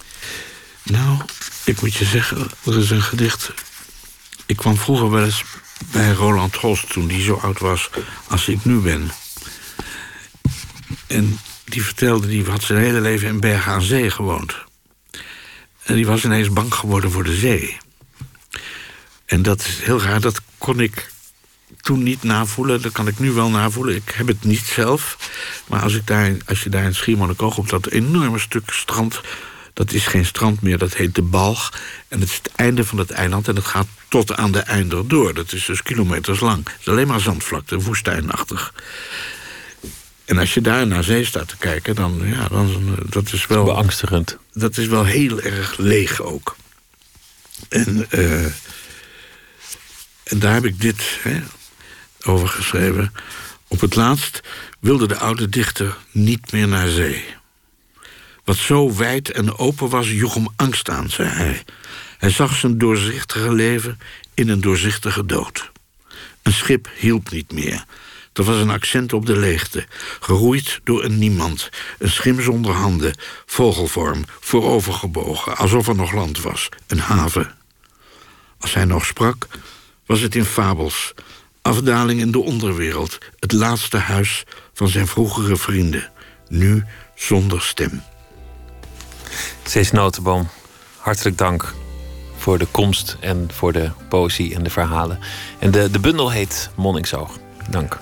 nou, 0.84 1.22
ik 1.64 1.82
moet 1.82 1.94
je 1.94 2.06
zeggen, 2.06 2.48
er 2.66 2.78
is 2.78 2.90
een 2.90 3.02
gedicht. 3.02 3.52
Ik 4.46 4.56
kwam 4.56 4.78
vroeger 4.78 5.12
wel 5.12 5.24
eens 5.24 5.44
bij 5.92 6.12
Roland 6.12 6.56
Holst 6.56 6.90
toen 6.90 7.08
die 7.08 7.24
zo 7.24 7.34
oud 7.34 7.60
was 7.60 7.90
als 8.28 8.48
ik 8.48 8.66
nu 8.66 8.80
ben. 8.80 9.12
En 11.08 11.40
die 11.64 11.84
vertelde, 11.84 12.28
die 12.28 12.46
had 12.46 12.64
zijn 12.64 12.80
hele 12.80 13.02
leven 13.02 13.28
in 13.28 13.40
Bergen 13.40 13.72
aan 13.72 13.82
Zee 13.82 14.10
gewoond. 14.10 14.56
En 15.84 15.96
die 15.96 16.06
was 16.06 16.24
ineens 16.24 16.50
bang 16.50 16.74
geworden 16.74 17.12
voor 17.12 17.24
de 17.24 17.36
zee. 17.36 17.78
En 19.26 19.42
dat 19.42 19.60
is 19.60 19.80
heel 19.80 20.02
raar, 20.02 20.22
dat 20.22 20.42
kon 20.58 20.80
ik 20.80 21.14
toen 21.82 22.04
niet 22.04 22.24
navoelen. 22.24 22.82
Dat 22.82 22.92
kan 22.92 23.08
ik 23.08 23.20
nu 23.20 23.32
wel 23.32 23.50
navoelen. 23.50 23.96
Ik 23.96 24.10
heb 24.16 24.28
het 24.28 24.44
niet 24.44 24.66
zelf. 24.66 25.18
Maar 25.68 25.82
als, 25.82 25.94
ik 25.94 26.08
daar, 26.08 26.38
als 26.46 26.64
je 26.64 26.70
daar 26.70 26.84
in 26.84 26.96
Schiermonnikoog 26.96 27.58
op 27.58 27.70
dat 27.70 27.88
enorme 27.88 28.40
stuk 28.40 28.72
strand... 28.72 29.22
dat 29.76 29.92
is 29.94 30.08
geen 30.08 30.26
strand 30.26 30.62
meer, 30.62 30.78
dat 30.78 30.94
heet 30.94 31.16
de 31.16 31.22
Balg. 31.22 31.74
En 32.08 32.20
het 32.20 32.30
is 32.30 32.36
het 32.36 32.52
einde 32.56 32.86
van 32.86 32.98
het 32.98 33.12
eiland 33.12 33.48
en 33.48 33.56
het 33.56 33.66
gaat 33.66 33.88
tot 34.08 34.36
aan 34.36 34.52
de 34.52 34.60
einder 34.60 35.08
door. 35.08 35.34
Dat 35.34 35.54
is 35.54 35.66
dus 35.66 35.84
kilometers 35.84 36.40
lang. 36.40 36.58
Het 36.58 36.80
is 36.80 36.88
alleen 36.88 37.08
maar 37.08 37.20
zandvlakte, 37.20 37.80
woestijnachtig. 37.80 38.74
En 40.26 40.38
als 40.38 40.54
je 40.54 40.62
daar 40.62 40.88
naar 40.88 41.04
zee 41.04 41.26
staat 41.26 41.48
te 41.48 41.58
kijken, 41.58 41.96
dan, 41.96 42.22
ja, 42.24 42.48
dan 42.48 42.96
dat 43.10 43.34
is 43.34 43.48
wel... 43.48 43.64
Beangstigend. 43.64 44.38
Dat 44.54 44.78
is 44.78 44.88
wel 44.88 45.06
heel 45.06 45.42
erg 45.42 45.78
leeg 45.78 46.22
ook. 46.22 46.56
En, 47.70 48.08
uh, 48.10 48.46
en 50.24 50.40
daar 50.40 50.54
heb 50.54 50.66
ik 50.66 50.82
dit 50.82 51.20
hè, 51.22 51.42
over 52.24 52.48
geschreven. 52.48 53.14
Op 53.68 53.80
het 53.80 53.96
laatst 53.96 54.42
wilde 54.80 55.08
de 55.08 55.18
oude 55.18 55.50
dichter 55.50 55.98
niet 56.12 56.52
meer 56.52 56.68
naar 56.68 56.88
zee. 56.88 57.35
Wat 58.46 58.56
zo 58.56 58.96
wijd 58.96 59.32
en 59.32 59.58
open 59.58 59.90
was, 59.90 60.10
joeg 60.10 60.34
hem 60.34 60.48
angst 60.56 60.90
aan, 60.90 61.10
zei 61.10 61.30
hij. 61.30 61.64
Hij 62.18 62.30
zag 62.30 62.56
zijn 62.56 62.78
doorzichtige 62.78 63.54
leven 63.54 64.00
in 64.34 64.50
een 64.50 64.62
doorzichtige 64.62 65.26
dood. 65.26 65.72
Een 66.42 66.54
schip 66.54 66.90
hielp 66.98 67.32
niet 67.32 67.52
meer. 67.52 67.86
Er 68.34 68.44
was 68.44 68.62
een 68.62 68.70
accent 68.70 69.14
op 69.14 69.26
de 69.26 69.38
leegte, 69.38 69.86
geroeid 70.20 70.80
door 70.84 71.04
een 71.04 71.18
niemand. 71.18 71.70
Een 72.00 72.10
schim 72.10 72.42
zonder 72.42 72.72
handen, 72.72 73.18
vogelvorm, 73.46 74.26
voorovergebogen, 74.40 75.58
alsof 75.58 75.88
er 75.88 75.96
nog 75.96 76.12
land 76.14 76.42
was, 76.42 76.70
een 76.88 77.00
haven. 77.00 77.56
Als 78.60 78.74
hij 78.74 78.86
nog 78.86 79.06
sprak, 79.06 79.48
was 80.06 80.20
het 80.20 80.36
in 80.36 80.46
fabels, 80.46 81.14
afdaling 81.62 82.20
in 82.20 82.32
de 82.32 82.40
onderwereld, 82.40 83.18
het 83.40 83.52
laatste 83.52 83.98
huis 83.98 84.44
van 84.74 84.88
zijn 84.88 85.08
vroegere 85.08 85.58
vrienden, 85.58 86.12
nu 86.48 86.84
zonder 87.16 87.62
stem. 87.62 88.02
Cees 89.64 89.92
Notenboom, 89.92 90.48
hartelijk 90.98 91.38
dank 91.38 91.74
voor 92.38 92.58
de 92.58 92.68
komst 92.72 93.18
en 93.20 93.50
voor 93.54 93.74
de 93.74 93.90
poëzie 94.10 94.56
en 94.56 94.64
de 94.64 94.70
verhalen. 94.70 95.20
En 95.60 95.72
de, 95.72 95.92
de 95.92 96.00
bundel 96.00 96.32
heet 96.32 96.70
Monningsoog. 96.76 97.38
Dank. 97.70 98.00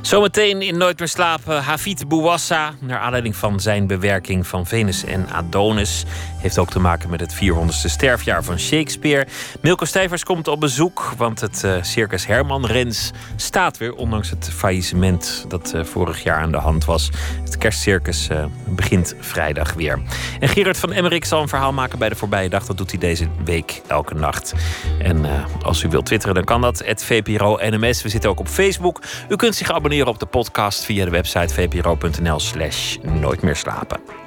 Zometeen 0.00 0.62
in 0.62 0.76
Nooit 0.76 0.98
meer 0.98 1.08
slapen 1.08 1.62
Hafid 1.62 2.08
Bouwassa. 2.08 2.74
Naar 2.80 2.98
aanleiding 2.98 3.36
van 3.36 3.60
zijn 3.60 3.86
bewerking 3.86 4.46
van 4.46 4.66
Venus 4.66 5.04
en 5.04 5.30
Adonis. 5.30 6.04
Heeft 6.40 6.58
ook 6.58 6.70
te 6.70 6.80
maken 6.80 7.10
met 7.10 7.20
het 7.20 7.34
400ste 7.34 7.90
sterfjaar 7.90 8.44
van 8.44 8.58
Shakespeare. 8.58 9.26
Milko 9.60 9.84
Stijvers 9.84 10.24
komt 10.24 10.48
op 10.48 10.60
bezoek, 10.60 11.12
want 11.16 11.40
het 11.40 11.62
uh, 11.64 11.82
Circus 11.82 12.26
Herman 12.26 12.66
Rens 12.66 13.10
staat 13.36 13.78
weer, 13.78 13.94
ondanks 13.94 14.30
het 14.30 14.50
faillissement 14.52 15.44
dat 15.48 15.72
uh, 15.74 15.84
vorig 15.84 16.22
jaar 16.22 16.40
aan 16.40 16.52
de 16.52 16.58
hand 16.58 16.84
was. 16.84 17.10
Het 17.44 17.58
kerstcircus 17.58 18.28
uh, 18.28 18.44
begint 18.68 19.14
vrijdag 19.20 19.72
weer. 19.72 20.02
En 20.40 20.48
Gerard 20.48 20.78
van 20.78 20.92
Emmerik 20.92 21.24
zal 21.24 21.42
een 21.42 21.48
verhaal 21.48 21.72
maken 21.72 21.98
bij 21.98 22.08
de 22.08 22.14
voorbije 22.14 22.48
dag. 22.48 22.66
Dat 22.66 22.76
doet 22.76 22.90
hij 22.90 23.00
deze 23.00 23.28
week 23.44 23.82
elke 23.86 24.14
nacht. 24.14 24.54
En 24.98 25.26
als 25.62 25.82
u 25.82 25.88
wilt 25.88 26.06
twitteren, 26.06 26.34
dan 26.34 26.44
kan 26.44 26.60
dat. 26.60 26.82
VPRO 26.96 27.58
NMS. 27.60 28.02
We 28.02 28.08
zitten 28.08 28.30
ook 28.30 28.40
op 28.40 28.48
Facebook. 28.48 29.02
U 29.28 29.36
kunt 29.36 29.54
zich 29.54 29.70
abonneren 29.70 30.06
op 30.06 30.18
de 30.18 30.26
podcast 30.26 30.84
via 30.84 31.04
de 31.04 31.10
website 31.10 31.54
vpro.nl/slash 31.54 32.96
nooit 33.02 33.42
meer 33.42 33.56
slapen. 33.56 34.19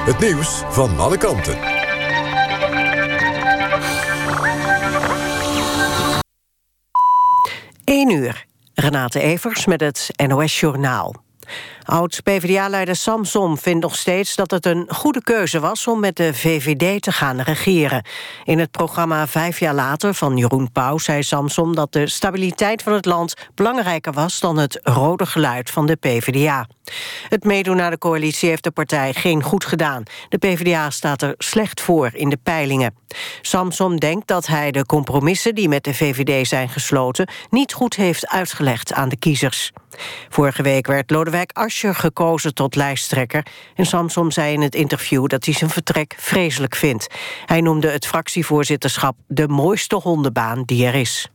Het 0.00 0.18
nieuws 0.18 0.62
van 0.68 0.98
alle 0.98 1.16
kanten. 1.16 1.58
1 7.84 8.10
uur. 8.10 8.44
Renate 8.74 9.20
Evers 9.20 9.66
met 9.66 9.80
het 9.80 10.10
NOS 10.26 10.60
Journaal. 10.60 11.14
Oud-PVDA-leider 11.90 12.96
Samson 12.96 13.58
vindt 13.58 13.82
nog 13.82 13.96
steeds 13.96 14.34
dat 14.34 14.50
het 14.50 14.66
een 14.66 14.86
goede 14.88 15.22
keuze 15.22 15.60
was... 15.60 15.86
om 15.86 16.00
met 16.00 16.16
de 16.16 16.34
VVD 16.34 17.02
te 17.02 17.12
gaan 17.12 17.40
regeren. 17.40 18.04
In 18.44 18.58
het 18.58 18.70
programma 18.70 19.26
Vijf 19.26 19.60
jaar 19.60 19.74
later 19.74 20.14
van 20.14 20.36
Jeroen 20.36 20.72
Pauw 20.72 20.98
zei 20.98 21.22
Samson... 21.22 21.74
dat 21.74 21.92
de 21.92 22.08
stabiliteit 22.08 22.82
van 22.82 22.92
het 22.92 23.04
land 23.04 23.34
belangrijker 23.54 24.12
was... 24.12 24.40
dan 24.40 24.58
het 24.58 24.80
rode 24.82 25.26
geluid 25.26 25.70
van 25.70 25.86
de 25.86 25.96
PVDA. 25.96 26.66
Het 27.28 27.44
meedoen 27.44 27.76
naar 27.76 27.90
de 27.90 27.98
coalitie 27.98 28.48
heeft 28.48 28.64
de 28.64 28.70
partij 28.70 29.12
geen 29.12 29.42
goed 29.42 29.64
gedaan. 29.64 30.02
De 30.28 30.38
PvdA 30.38 30.90
staat 30.90 31.22
er 31.22 31.34
slecht 31.38 31.80
voor 31.80 32.10
in 32.12 32.28
de 32.28 32.38
peilingen. 32.42 32.94
Samson 33.40 33.96
denkt 33.96 34.26
dat 34.26 34.46
hij 34.46 34.70
de 34.70 34.86
compromissen 34.86 35.54
die 35.54 35.68
met 35.68 35.84
de 35.84 35.94
VVD 35.94 36.48
zijn 36.48 36.68
gesloten... 36.68 37.28
niet 37.50 37.72
goed 37.72 37.94
heeft 37.94 38.28
uitgelegd 38.28 38.92
aan 38.92 39.08
de 39.08 39.18
kiezers. 39.18 39.72
Vorige 40.28 40.62
week 40.62 40.86
werd 40.86 41.10
Lodewijk 41.10 41.50
Gekozen 41.88 42.54
tot 42.54 42.76
lijsttrekker... 42.76 43.46
en 43.74 43.86
Samson 43.86 44.32
zei 44.32 44.52
in 44.52 44.60
het 44.60 44.74
interview 44.74 45.26
dat 45.26 45.44
hij 45.44 45.54
zijn 45.54 45.70
vertrek 45.70 46.14
vreselijk 46.18 46.76
vindt. 46.76 47.06
Hij 47.46 47.60
noemde 47.60 47.88
het 47.88 48.06
fractievoorzitterschap 48.06 49.16
de 49.26 49.48
mooiste 49.48 49.96
hondenbaan 49.96 50.62
die 50.62 50.86
er 50.86 50.94
is. 50.94 51.28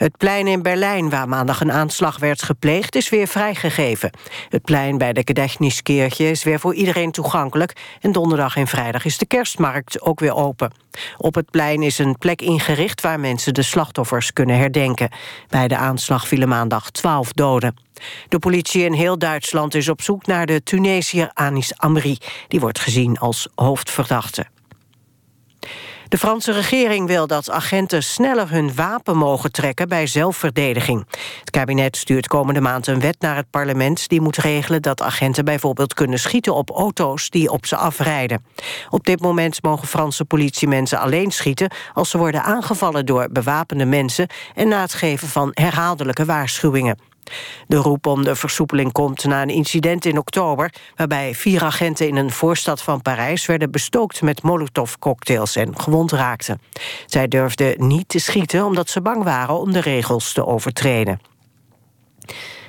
Het 0.00 0.16
plein 0.16 0.46
in 0.46 0.62
Berlijn, 0.62 1.10
waar 1.10 1.28
maandag 1.28 1.60
een 1.60 1.72
aanslag 1.72 2.18
werd 2.18 2.42
gepleegd, 2.42 2.94
is 2.94 3.08
weer 3.08 3.26
vrijgegeven. 3.26 4.10
Het 4.48 4.62
plein 4.62 4.98
bij 4.98 5.12
de 5.12 5.22
Gedächtniskirche 5.24 6.30
is 6.30 6.42
weer 6.42 6.60
voor 6.60 6.74
iedereen 6.74 7.10
toegankelijk... 7.10 7.72
en 8.00 8.12
donderdag 8.12 8.56
en 8.56 8.66
vrijdag 8.66 9.04
is 9.04 9.18
de 9.18 9.26
kerstmarkt 9.26 10.00
ook 10.00 10.20
weer 10.20 10.34
open. 10.34 10.72
Op 11.16 11.34
het 11.34 11.50
plein 11.50 11.82
is 11.82 11.98
een 11.98 12.18
plek 12.18 12.42
ingericht 12.42 13.00
waar 13.00 13.20
mensen 13.20 13.54
de 13.54 13.62
slachtoffers 13.62 14.32
kunnen 14.32 14.56
herdenken. 14.56 15.10
Bij 15.48 15.68
de 15.68 15.76
aanslag 15.76 16.28
vielen 16.28 16.48
maandag 16.48 16.90
twaalf 16.90 17.32
doden. 17.32 17.76
De 18.28 18.38
politie 18.38 18.84
in 18.84 18.92
heel 18.92 19.18
Duitsland 19.18 19.74
is 19.74 19.88
op 19.88 20.02
zoek 20.02 20.26
naar 20.26 20.46
de 20.46 20.62
Tunesiër 20.62 21.30
Anis 21.34 21.72
Amri. 21.76 22.18
Die 22.48 22.60
wordt 22.60 22.80
gezien 22.80 23.18
als 23.18 23.48
hoofdverdachte. 23.54 24.46
De 26.10 26.18
Franse 26.18 26.52
regering 26.52 27.06
wil 27.06 27.26
dat 27.26 27.50
agenten 27.50 28.02
sneller 28.02 28.50
hun 28.50 28.74
wapen 28.74 29.16
mogen 29.16 29.52
trekken 29.52 29.88
bij 29.88 30.06
zelfverdediging. 30.06 31.06
Het 31.40 31.50
kabinet 31.50 31.96
stuurt 31.96 32.26
komende 32.26 32.60
maand 32.60 32.86
een 32.86 33.00
wet 33.00 33.16
naar 33.20 33.36
het 33.36 33.50
parlement... 33.50 34.08
die 34.08 34.20
moet 34.20 34.36
regelen 34.36 34.82
dat 34.82 35.02
agenten 35.02 35.44
bijvoorbeeld 35.44 35.94
kunnen 35.94 36.18
schieten 36.18 36.54
op 36.54 36.70
auto's 36.70 37.30
die 37.30 37.50
op 37.50 37.66
ze 37.66 37.76
afrijden. 37.76 38.44
Op 38.88 39.04
dit 39.04 39.20
moment 39.20 39.62
mogen 39.62 39.88
Franse 39.88 40.24
politiemensen 40.24 40.98
alleen 40.98 41.30
schieten... 41.30 41.70
als 41.94 42.10
ze 42.10 42.18
worden 42.18 42.42
aangevallen 42.42 43.06
door 43.06 43.28
bewapende 43.32 43.84
mensen... 43.84 44.26
en 44.54 44.68
na 44.68 44.80
het 44.80 44.94
geven 44.94 45.28
van 45.28 45.50
herhaaldelijke 45.52 46.24
waarschuwingen. 46.24 47.09
De 47.66 47.76
roep 47.76 48.06
om 48.06 48.24
de 48.24 48.36
versoepeling 48.36 48.92
komt 48.92 49.24
na 49.24 49.42
een 49.42 49.48
incident 49.48 50.04
in 50.04 50.18
oktober... 50.18 50.72
waarbij 50.96 51.34
vier 51.34 51.62
agenten 51.62 52.08
in 52.08 52.16
een 52.16 52.30
voorstad 52.30 52.82
van 52.82 53.02
Parijs... 53.02 53.46
werden 53.46 53.70
bestookt 53.70 54.22
met 54.22 54.42
molotovcocktails 54.42 55.56
en 55.56 55.80
gewond 55.80 56.12
raakten. 56.12 56.60
Zij 57.06 57.28
durfden 57.28 57.86
niet 57.86 58.08
te 58.08 58.18
schieten 58.18 58.64
omdat 58.64 58.88
ze 58.88 59.00
bang 59.00 59.22
waren 59.22 59.58
om 59.58 59.72
de 59.72 59.80
regels 59.80 60.32
te 60.32 60.46
overtreden. 60.46 61.20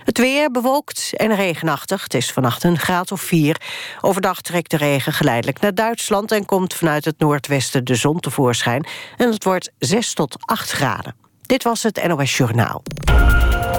Het 0.04 0.18
weer 0.18 0.52
bewolkt 0.52 1.14
en 1.16 1.36
regenachtig. 1.36 2.04
Het 2.04 2.14
is 2.14 2.32
vannacht 2.32 2.64
een 2.64 2.78
graad 2.78 3.12
of 3.12 3.22
4. 3.22 3.62
Overdag 4.02 4.42
trekt 4.42 4.72
de 4.72 4.78
regen 4.78 5.14
geleidelijk 5.14 5.60
naar 5.60 5.76
Duitsland... 5.76 6.32
en 6.32 6.46
komt 6.46 6.74
vanuit 6.74 7.06
het 7.06 7.20
noordwesten 7.20 7.86
de 7.86 7.96
zon 7.96 8.20
tevoorschijn. 8.20 8.86
En 9.18 9.32
het 9.32 9.44
wordt 9.44 9.72
6 9.78 10.14
tot 10.14 10.36
8 10.40 10.72
graden. 10.72 11.16
Dit 11.42 11.64
was 11.64 11.84
het 11.84 12.08
NOS 12.08 12.38
Journaal. 12.38 12.84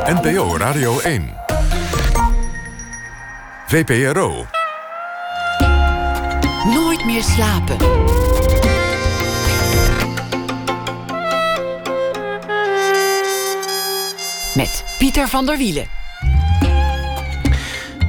NPO 0.07 0.57
Radio 0.57 1.01
1. 1.01 1.35
VPRO. 3.67 4.47
Nooit 6.75 7.05
meer 7.05 7.23
slapen. 7.23 7.77
Met 14.55 14.85
Pieter 14.99 15.29
van 15.29 15.47
der 15.47 15.57
Wielen. 15.57 15.87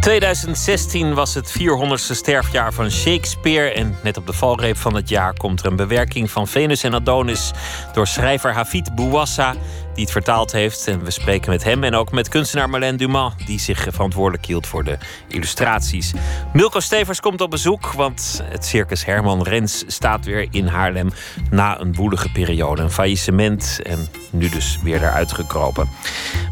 2016 0.03 1.13
was 1.13 1.33
het 1.33 1.53
400ste 1.59 2.15
sterfjaar 2.15 2.73
van 2.73 2.91
Shakespeare. 2.91 3.71
En 3.71 3.97
net 4.03 4.17
op 4.17 4.27
de 4.27 4.33
valreep 4.33 4.77
van 4.77 4.95
het 4.95 5.09
jaar 5.09 5.33
komt 5.33 5.59
er 5.59 5.65
een 5.65 5.75
bewerking 5.75 6.31
van 6.31 6.47
Venus 6.47 6.83
en 6.83 6.93
Adonis 6.93 7.51
door 7.93 8.07
schrijver 8.07 8.53
Hafid 8.53 8.95
Bouassa 8.95 9.55
die 9.93 10.03
het 10.03 10.11
vertaald 10.11 10.51
heeft. 10.51 10.87
En 10.87 11.03
we 11.03 11.11
spreken 11.11 11.49
met 11.49 11.63
hem 11.63 11.83
en 11.83 11.95
ook 11.95 12.11
met 12.11 12.29
kunstenaar 12.29 12.69
Marlène 12.69 12.97
Dumas, 12.97 13.33
die 13.45 13.59
zich 13.59 13.87
verantwoordelijk 13.89 14.45
hield 14.45 14.67
voor 14.67 14.83
de 14.83 14.97
illustraties. 15.27 16.13
Milko 16.53 16.79
Stevers 16.79 17.19
komt 17.19 17.41
op 17.41 17.49
bezoek, 17.49 17.91
want 17.91 18.43
het 18.43 18.65
circus 18.65 19.05
Herman 19.05 19.43
Rens 19.43 19.83
staat 19.87 20.25
weer 20.25 20.47
in 20.51 20.67
Haarlem 20.67 21.09
na 21.49 21.79
een 21.79 21.93
woelige 21.93 22.31
periode. 22.31 22.81
Een 22.81 22.91
faillissement 22.91 23.79
en 23.83 24.07
nu 24.31 24.49
dus 24.49 24.79
weer 24.83 25.03
eruit 25.03 25.31
gekropen. 25.31 25.89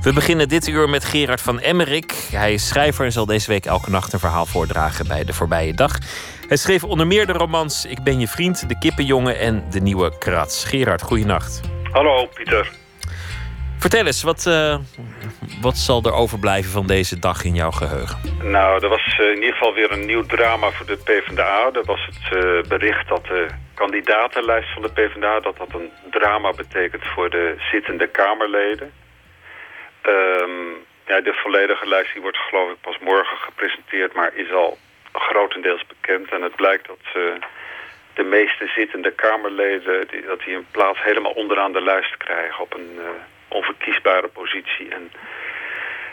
We 0.01 0.13
beginnen 0.13 0.49
dit 0.49 0.67
uur 0.67 0.89
met 0.89 1.05
Gerard 1.05 1.41
van 1.41 1.59
Emmerik. 1.59 2.27
Hij 2.31 2.53
is 2.53 2.67
schrijver 2.67 3.05
en 3.05 3.11
zal 3.11 3.25
deze 3.25 3.47
week 3.47 3.65
elke 3.65 3.89
nacht 3.89 4.13
een 4.13 4.19
verhaal 4.19 4.45
voordragen 4.45 5.07
bij 5.07 5.23
de 5.23 5.33
voorbije 5.33 5.73
dag. 5.73 5.97
Hij 6.47 6.57
schreef 6.57 6.83
onder 6.83 7.07
meer 7.07 7.25
de 7.25 7.33
romans 7.33 7.85
Ik 7.85 8.03
ben 8.03 8.19
je 8.19 8.27
vriend, 8.27 8.69
De 8.69 8.77
Kippenjongen 8.77 9.39
en 9.39 9.63
De 9.69 9.79
Nieuwe 9.79 10.17
Krats. 10.17 10.65
Gerard, 10.65 11.01
goeienacht. 11.01 11.61
Hallo 11.91 12.25
Pieter. 12.33 12.80
Vertel 13.81 14.05
eens, 14.05 14.23
wat, 14.23 14.45
uh, 14.47 14.77
wat 15.61 15.77
zal 15.77 16.03
er 16.03 16.13
overblijven 16.13 16.71
van 16.71 16.87
deze 16.87 17.19
dag 17.19 17.43
in 17.43 17.55
jouw 17.55 17.71
geheugen? 17.71 18.17
Nou, 18.43 18.83
er 18.83 18.89
was 18.89 19.17
uh, 19.19 19.29
in 19.29 19.35
ieder 19.35 19.53
geval 19.53 19.73
weer 19.73 19.91
een 19.91 20.05
nieuw 20.05 20.25
drama 20.25 20.71
voor 20.71 20.85
de 20.85 20.97
PvdA. 20.97 21.71
Dat 21.71 21.85
was 21.85 22.05
het 22.05 22.43
uh, 22.43 22.61
bericht 22.67 23.07
dat 23.07 23.25
de 23.25 23.47
kandidatenlijst 23.73 24.73
van 24.73 24.81
de 24.81 24.91
PvdA... 24.91 25.39
dat 25.39 25.57
dat 25.57 25.73
een 25.73 25.91
drama 26.11 26.51
betekent 26.53 27.03
voor 27.05 27.29
de 27.29 27.55
zittende 27.71 28.07
Kamerleden. 28.07 28.91
Um, 30.05 30.85
ja, 31.07 31.21
de 31.21 31.33
volledige 31.33 31.87
lijst 31.87 32.13
die 32.13 32.21
wordt 32.21 32.37
geloof 32.37 32.71
ik 32.71 32.81
pas 32.81 32.97
morgen 32.99 33.37
gepresenteerd... 33.37 34.13
maar 34.13 34.31
is 34.35 34.51
al 34.51 34.77
grotendeels 35.11 35.85
bekend. 35.87 36.31
En 36.31 36.41
het 36.41 36.55
blijkt 36.55 36.87
dat 36.87 37.03
de 38.13 38.23
meeste 38.23 38.71
zittende 38.75 39.11
Kamerleden... 39.11 40.07
Die, 40.07 40.25
dat 40.25 40.39
die 40.45 40.55
een 40.55 40.67
plaats 40.71 41.03
helemaal 41.03 41.31
onderaan 41.31 41.73
de 41.73 41.83
lijst 41.83 42.17
krijgen 42.17 42.61
op 42.63 42.73
een 42.73 42.99
onverkiesbare 43.51 44.27
positie. 44.27 44.89
En 44.89 45.11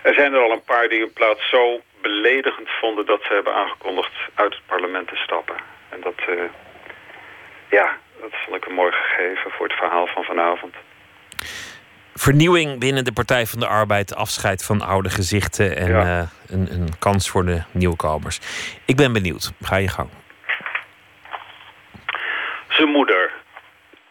er 0.02 0.14
zijn 0.14 0.32
er 0.32 0.40
al 0.40 0.50
een 0.50 0.64
paar 0.64 0.88
die 0.88 1.00
hun 1.00 1.12
plaats 1.12 1.48
zo 1.48 1.80
beledigend 2.02 2.68
vonden... 2.80 3.06
dat 3.06 3.22
ze 3.22 3.32
hebben 3.32 3.54
aangekondigd 3.54 4.12
uit 4.34 4.54
het 4.54 4.66
parlement 4.66 5.08
te 5.08 5.16
stappen. 5.16 5.56
En 5.88 6.00
dat, 6.00 6.14
uh, 6.28 6.42
ja, 7.70 7.96
dat 8.20 8.30
vond 8.44 8.56
ik 8.56 8.66
een 8.66 8.74
mooi 8.74 8.92
gegeven 8.92 9.50
voor 9.50 9.66
het 9.66 9.76
verhaal 9.76 10.06
van 10.06 10.24
vanavond. 10.24 10.74
Vernieuwing 12.14 12.80
binnen 12.80 13.04
de 13.04 13.12
Partij 13.12 13.46
van 13.46 13.60
de 13.60 13.66
Arbeid, 13.66 14.14
afscheid 14.14 14.64
van 14.64 14.82
oude 14.82 15.10
gezichten... 15.10 15.76
en 15.76 15.88
ja. 15.88 16.20
uh, 16.20 16.28
een, 16.48 16.72
een 16.72 16.98
kans 16.98 17.30
voor 17.30 17.44
de 17.44 17.62
nieuwkomers. 17.72 18.40
Ik 18.86 18.96
ben 18.96 19.12
benieuwd. 19.12 19.52
Ga 19.60 19.76
je 19.76 19.88
gang. 19.88 20.08
Zijn 22.68 22.88
moeder. 22.88 23.32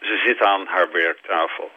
Ze 0.01 0.21
zit 0.25 0.41
aan 0.41 0.65
haar 0.67 0.91
werktafel. 0.91 1.71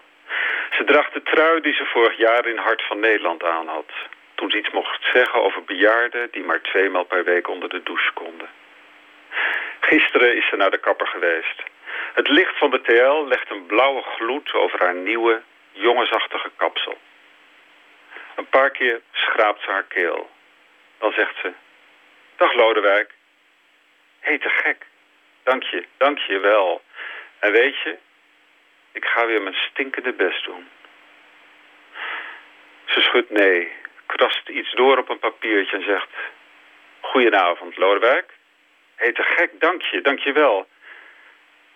Ze 0.80 0.86
draagt 0.86 1.12
de 1.12 1.22
trui 1.22 1.60
die 1.60 1.74
ze 1.74 1.84
vorig 1.84 2.16
jaar 2.16 2.46
in 2.46 2.56
Hart 2.56 2.82
van 2.82 3.00
Nederland 3.00 3.44
aan 3.44 3.68
had. 3.68 3.92
Toen 4.34 4.50
ze 4.50 4.58
iets 4.58 4.70
mocht 4.70 5.08
zeggen 5.12 5.42
over 5.42 5.64
bejaarden 5.64 6.28
die 6.30 6.44
maar 6.44 6.60
tweemaal 6.60 7.04
per 7.04 7.24
week 7.24 7.48
onder 7.48 7.68
de 7.68 7.82
douche 7.82 8.12
konden. 8.12 8.48
Gisteren 9.80 10.36
is 10.36 10.48
ze 10.48 10.56
naar 10.56 10.70
de 10.70 10.78
kapper 10.78 11.06
geweest. 11.06 11.62
Het 12.14 12.28
licht 12.28 12.58
van 12.58 12.70
de 12.70 12.80
TL 12.80 13.28
legt 13.28 13.50
een 13.50 13.66
blauwe 13.66 14.02
gloed 14.02 14.52
over 14.52 14.78
haar 14.78 14.94
nieuwe, 14.94 15.42
jongensachtige 15.72 16.50
kapsel. 16.56 16.98
Een 18.36 18.48
paar 18.48 18.70
keer 18.70 19.00
schraapt 19.12 19.62
ze 19.62 19.70
haar 19.70 19.86
keel. 19.88 20.30
Dan 20.98 21.12
zegt 21.12 21.34
ze... 21.42 21.52
Dag 22.36 22.54
Lodewijk. 22.54 23.14
Hé, 24.20 24.28
hey, 24.28 24.38
te 24.38 24.48
gek. 24.48 24.86
Dank 25.42 25.62
je, 25.62 25.84
dank 25.96 26.18
je 26.18 26.38
wel. 26.38 26.82
En 27.38 27.52
weet 27.52 27.76
je, 27.84 27.96
ik 28.92 29.04
ga 29.04 29.26
weer 29.26 29.42
mijn 29.42 29.54
stinkende 29.54 30.12
best 30.12 30.44
doen. 30.44 30.68
Ze 32.84 33.00
schudt 33.00 33.30
nee, 33.30 33.72
krast 34.06 34.48
iets 34.48 34.72
door 34.72 34.98
op 34.98 35.08
een 35.08 35.18
papiertje 35.18 35.76
en 35.76 35.84
zegt... 35.84 36.08
Goedenavond, 37.00 37.76
Lodewijk. 37.76 38.38
Te 38.96 39.22
gek, 39.22 39.60
dank 39.60 39.82
je, 39.82 40.00
dank 40.00 40.18
je 40.18 40.32
wel. 40.32 40.68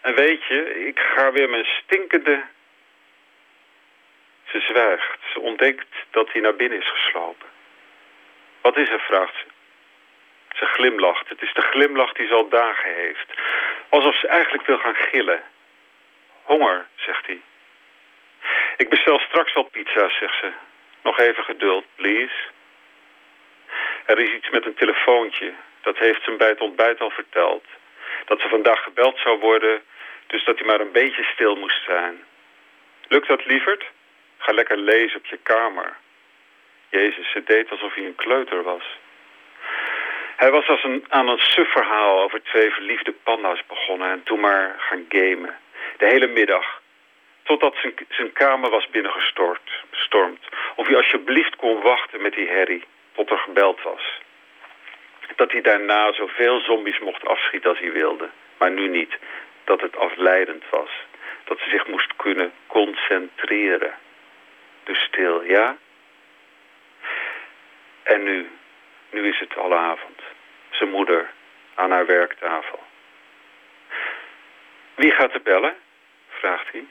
En 0.01 0.15
weet 0.15 0.45
je, 0.45 0.87
ik 0.87 0.99
ga 0.99 1.33
weer 1.33 1.51
mijn 1.51 1.65
stinkende... 1.65 2.43
Ze 4.45 4.61
zwijgt. 4.61 5.19
Ze 5.33 5.41
ontdekt 5.41 5.87
dat 6.11 6.33
hij 6.33 6.41
naar 6.41 6.57
binnen 6.57 6.79
is 6.79 6.91
geslopen. 6.91 7.49
Wat 8.61 8.77
is 8.77 8.89
er, 8.89 9.01
vraagt 9.01 9.35
ze. 9.39 9.45
Ze 10.57 10.67
glimlacht. 10.67 11.29
Het 11.29 11.43
is 11.43 11.53
de 11.53 11.63
glimlach 11.63 12.13
die 12.13 12.27
ze 12.27 12.35
al 12.35 12.49
dagen 12.49 12.95
heeft. 12.95 13.33
Alsof 13.89 14.17
ze 14.19 14.29
eigenlijk 14.29 14.67
wil 14.67 14.79
gaan 14.79 14.95
gillen. 14.95 15.43
Honger, 16.45 16.87
zegt 16.95 17.27
hij. 17.27 17.41
Ik 18.77 18.89
bestel 18.89 19.19
straks 19.19 19.55
wel 19.55 19.63
pizza, 19.65 20.09
zegt 20.09 20.39
ze. 20.41 20.53
Nog 21.03 21.19
even 21.19 21.45
geduld, 21.45 21.85
please. 21.95 22.35
Er 24.07 24.19
is 24.19 24.33
iets 24.33 24.51
met 24.51 24.67
een 24.67 24.75
telefoontje. 24.75 25.53
Dat 25.83 25.99
heeft 25.99 26.23
ze 26.25 26.37
bij 26.37 26.49
het 26.49 26.61
ontbijt 26.61 27.01
al 27.01 27.11
verteld. 27.11 27.65
Dat 28.25 28.41
ze 28.41 28.49
vandaag 28.49 28.83
gebeld 28.83 29.19
zou 29.19 29.39
worden, 29.39 29.83
dus 30.27 30.45
dat 30.45 30.59
hij 30.59 30.67
maar 30.67 30.81
een 30.81 30.93
beetje 30.93 31.25
stil 31.25 31.57
moest 31.57 31.85
zijn. 31.85 32.25
Lukt 33.09 33.29
dat, 33.29 33.45
lieverd? 33.45 33.85
Ga 34.39 34.53
lekker 34.53 34.77
lezen 34.77 35.19
op 35.19 35.27
je 35.27 35.39
kamer. 35.43 35.97
Jezus, 36.89 37.31
ze 37.31 37.43
deed 37.45 37.71
alsof 37.71 37.95
hij 37.95 38.05
een 38.05 38.15
kleuter 38.15 38.63
was. 38.63 38.85
Hij 40.37 40.51
was 40.51 40.69
als 40.69 40.85
een, 40.85 41.05
aan 41.09 41.29
een 41.29 41.39
sufverhaal 41.39 42.23
over 42.23 42.43
twee 42.43 42.71
verliefde 42.71 43.13
panda's 43.13 43.67
begonnen... 43.67 44.11
en 44.11 44.23
toen 44.23 44.41
maar 44.41 44.75
gaan 44.79 45.05
gamen. 45.09 45.59
De 46.05 46.11
hele 46.11 46.27
middag. 46.27 46.83
Totdat 47.43 47.77
zijn, 47.77 47.95
zijn 48.09 48.33
kamer 48.33 48.71
was 48.71 48.89
binnengestormd. 48.91 50.41
Of 50.75 50.87
hij 50.87 50.97
alsjeblieft 50.97 51.57
kon 51.57 51.81
wachten 51.81 52.23
met 52.23 52.35
die 52.35 52.49
herrie. 52.49 52.85
Tot 53.13 53.31
er 53.31 53.39
gebeld 53.39 53.83
was. 53.83 54.21
Dat 55.37 55.53
hij 55.53 55.61
daarna 55.61 56.13
zoveel 56.13 56.61
zombies 56.61 56.99
mocht 56.99 57.27
afschieten 57.27 57.71
als 57.71 57.79
hij 57.79 57.93
wilde. 57.93 58.29
Maar 58.59 58.71
nu 58.71 58.89
niet. 58.89 59.19
Dat 59.65 59.81
het 59.81 59.97
afleidend 59.97 60.65
was. 60.71 60.91
Dat 61.45 61.59
ze 61.59 61.69
zich 61.71 61.87
moest 61.87 62.17
kunnen 62.17 62.53
concentreren. 62.67 63.95
Dus 64.85 64.99
stil, 64.99 65.43
ja? 65.43 65.77
En 68.03 68.23
nu, 68.23 68.51
nu 69.11 69.29
is 69.29 69.39
het 69.39 69.57
al 69.57 69.75
avond. 69.75 70.21
Zijn 70.71 70.91
moeder 70.91 71.31
aan 71.75 71.91
haar 71.91 72.07
werktafel. 72.07 72.83
Wie 74.95 75.11
gaat 75.11 75.35
er 75.35 75.43
bellen? 75.43 75.83
Vraagt 76.45 76.73
hij. 76.73 76.85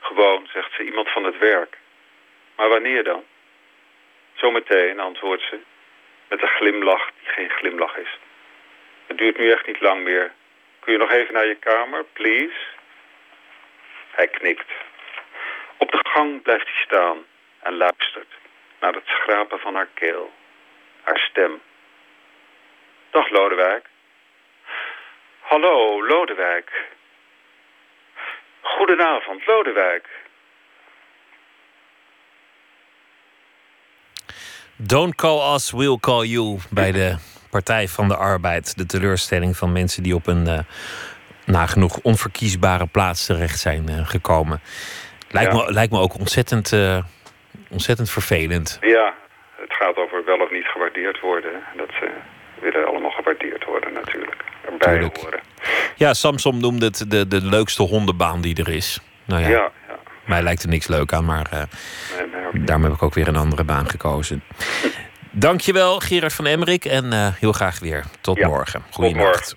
Gewoon, 0.00 0.48
zegt 0.52 0.72
ze, 0.74 0.82
iemand 0.82 1.08
van 1.10 1.24
het 1.24 1.38
werk. 1.38 1.78
Maar 2.56 2.68
wanneer 2.68 3.04
dan? 3.04 3.24
Zometeen, 4.34 5.00
antwoordt 5.00 5.42
ze, 5.42 5.58
met 6.28 6.42
een 6.42 6.48
glimlach 6.48 7.10
die 7.18 7.28
geen 7.28 7.50
glimlach 7.50 7.96
is. 7.96 8.18
Het 9.06 9.18
duurt 9.18 9.38
nu 9.38 9.50
echt 9.50 9.66
niet 9.66 9.80
lang 9.80 10.02
meer. 10.02 10.32
Kun 10.80 10.92
je 10.92 10.98
nog 10.98 11.10
even 11.10 11.34
naar 11.34 11.46
je 11.46 11.54
kamer, 11.54 12.04
please? 12.04 12.58
Hij 14.10 14.28
knikt. 14.28 14.70
Op 15.76 15.90
de 15.90 16.00
gang 16.02 16.42
blijft 16.42 16.64
hij 16.64 16.84
staan 16.84 17.26
en 17.60 17.76
luistert 17.76 18.32
naar 18.80 18.94
het 18.94 19.06
schrapen 19.06 19.58
van 19.58 19.74
haar 19.74 19.88
keel. 19.94 20.32
Haar 21.02 21.18
stem. 21.18 21.60
Dag 23.10 23.30
Lodewijk. 23.30 23.86
Hallo, 25.40 26.06
Lodewijk. 26.06 26.98
Goedenavond, 28.60 29.46
Lodewijk. 29.46 30.08
Don't 34.76 35.14
call 35.14 35.54
us, 35.54 35.70
we'll 35.70 35.98
call 35.98 36.24
you 36.24 36.58
bij 36.70 36.92
de 36.92 37.16
Partij 37.50 37.88
van 37.88 38.08
de 38.08 38.16
Arbeid. 38.16 38.76
De 38.76 38.86
teleurstelling 38.86 39.56
van 39.56 39.72
mensen 39.72 40.02
die 40.02 40.14
op 40.14 40.26
een 40.26 40.46
uh, 40.46 40.58
nagenoeg 41.46 41.98
onverkiesbare 42.02 42.86
plaats 42.86 43.26
terecht 43.26 43.58
zijn 43.58 43.90
uh, 43.90 44.08
gekomen. 44.08 44.60
Lijkt, 45.28 45.52
ja. 45.52 45.64
me, 45.64 45.72
lijkt 45.72 45.92
me 45.92 45.98
ook 45.98 46.18
ontzettend, 46.18 46.72
uh, 46.72 46.98
ontzettend 47.70 48.10
vervelend. 48.10 48.78
Ja, 48.80 49.14
het 49.56 49.72
gaat 49.72 49.96
over 49.96 50.24
wel 50.24 50.40
of 50.40 50.50
niet 50.50 50.66
gewaardeerd 50.66 51.20
worden. 51.20 51.62
Dat 51.76 51.88
ze 51.88 52.10
willen 52.60 52.86
allemaal 52.86 53.10
gewaardeerd 53.10 53.64
worden 53.64 53.92
natuurlijk. 53.92 54.49
Erbij 54.72 54.92
Tuurlijk. 54.92 55.16
horen. 55.16 55.40
Ja, 55.96 56.14
Samsom 56.14 56.60
noemde 56.60 56.86
het 56.86 57.04
de, 57.10 57.26
de 57.28 57.42
leukste 57.44 57.82
hondenbaan 57.82 58.40
die 58.40 58.56
er 58.56 58.68
is. 58.68 58.98
Nou 59.24 59.40
ja, 59.42 59.48
Ja, 59.48 59.54
ja. 59.56 59.70
mij 60.26 60.42
lijkt 60.42 60.62
er 60.62 60.68
niks 60.68 60.86
leuk 60.86 61.12
aan, 61.12 61.24
maar 61.24 61.48
Nee, 61.52 62.26
niet. 62.52 62.66
daarom 62.66 62.84
heb 62.84 62.94
ik 62.94 63.02
ook 63.02 63.14
weer 63.14 63.28
een 63.28 63.36
andere 63.36 63.64
baan 63.64 63.88
gekozen. 63.90 64.42
Dankjewel, 65.32 65.98
Gerard 65.98 66.32
van 66.32 66.46
Emmerik. 66.46 66.84
En 66.84 67.12
eh, 67.12 67.26
heel 67.38 67.52
graag 67.52 67.78
weer. 67.78 68.04
Tot 68.20 68.36
Ja. 68.38 68.46
morgen. 68.46 68.82
Goeienacht. 68.90 69.56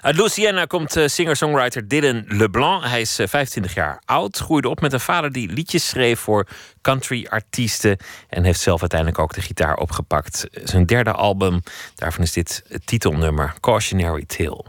Uit 0.00 0.16
Louisiana 0.16 0.64
komt 0.64 0.96
eh, 0.96 1.06
singer-songwriter 1.06 1.88
Dylan 1.88 2.24
LeBlanc. 2.28 2.84
Hij 2.84 3.00
is 3.00 3.18
eh, 3.18 3.26
25 3.28 3.74
jaar 3.74 4.02
oud, 4.04 4.38
groeide 4.38 4.68
op 4.68 4.80
met 4.80 4.92
een 4.92 5.00
vader 5.00 5.32
die 5.32 5.48
liedjes 5.48 5.88
schreef 5.88 6.20
voor 6.20 6.46
country-artiesten. 6.82 7.96
En 8.28 8.44
heeft 8.44 8.60
zelf 8.60 8.80
uiteindelijk 8.80 9.20
ook 9.20 9.34
de 9.34 9.40
gitaar 9.40 9.76
opgepakt. 9.76 10.46
Zijn 10.64 10.86
derde 10.86 11.12
album, 11.12 11.62
daarvan 11.94 12.22
is 12.22 12.32
dit 12.32 12.62
titelnummer 12.84 13.54
Cautionary 13.60 14.24
Tale. 14.26 14.64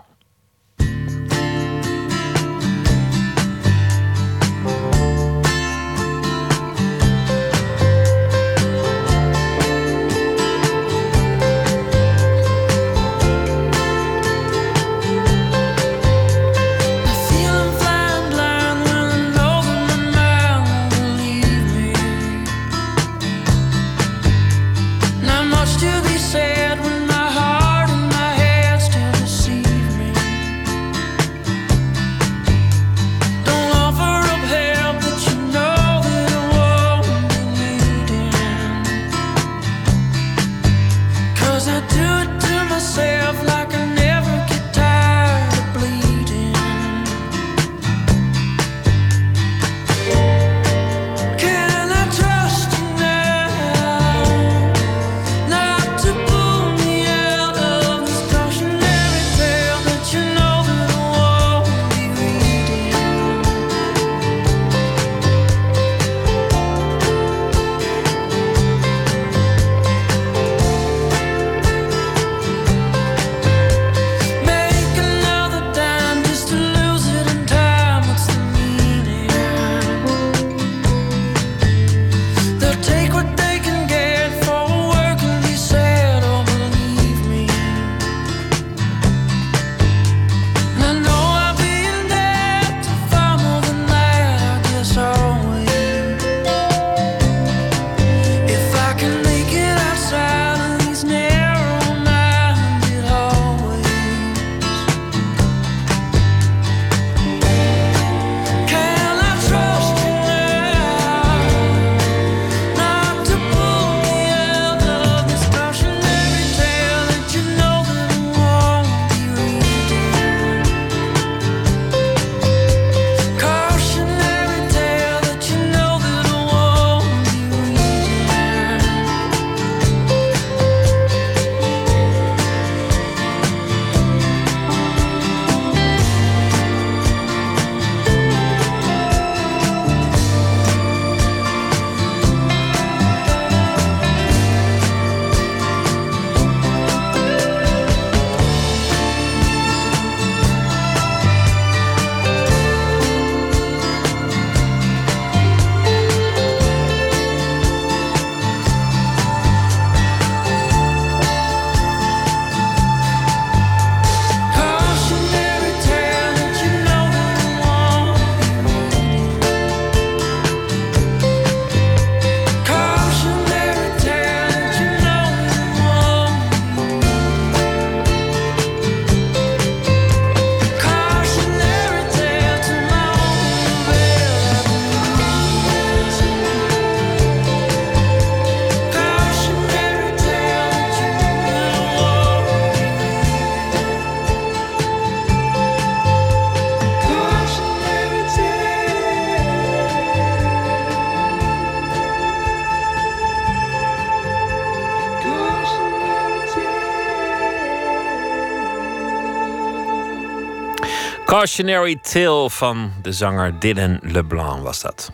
Cautionary 211.39 211.95
Tale 211.95 212.49
van 212.49 212.91
de 213.01 213.11
zanger 213.11 213.59
Dylan 213.59 213.99
LeBlanc 214.01 214.63
was 214.63 214.81
dat. 214.81 215.11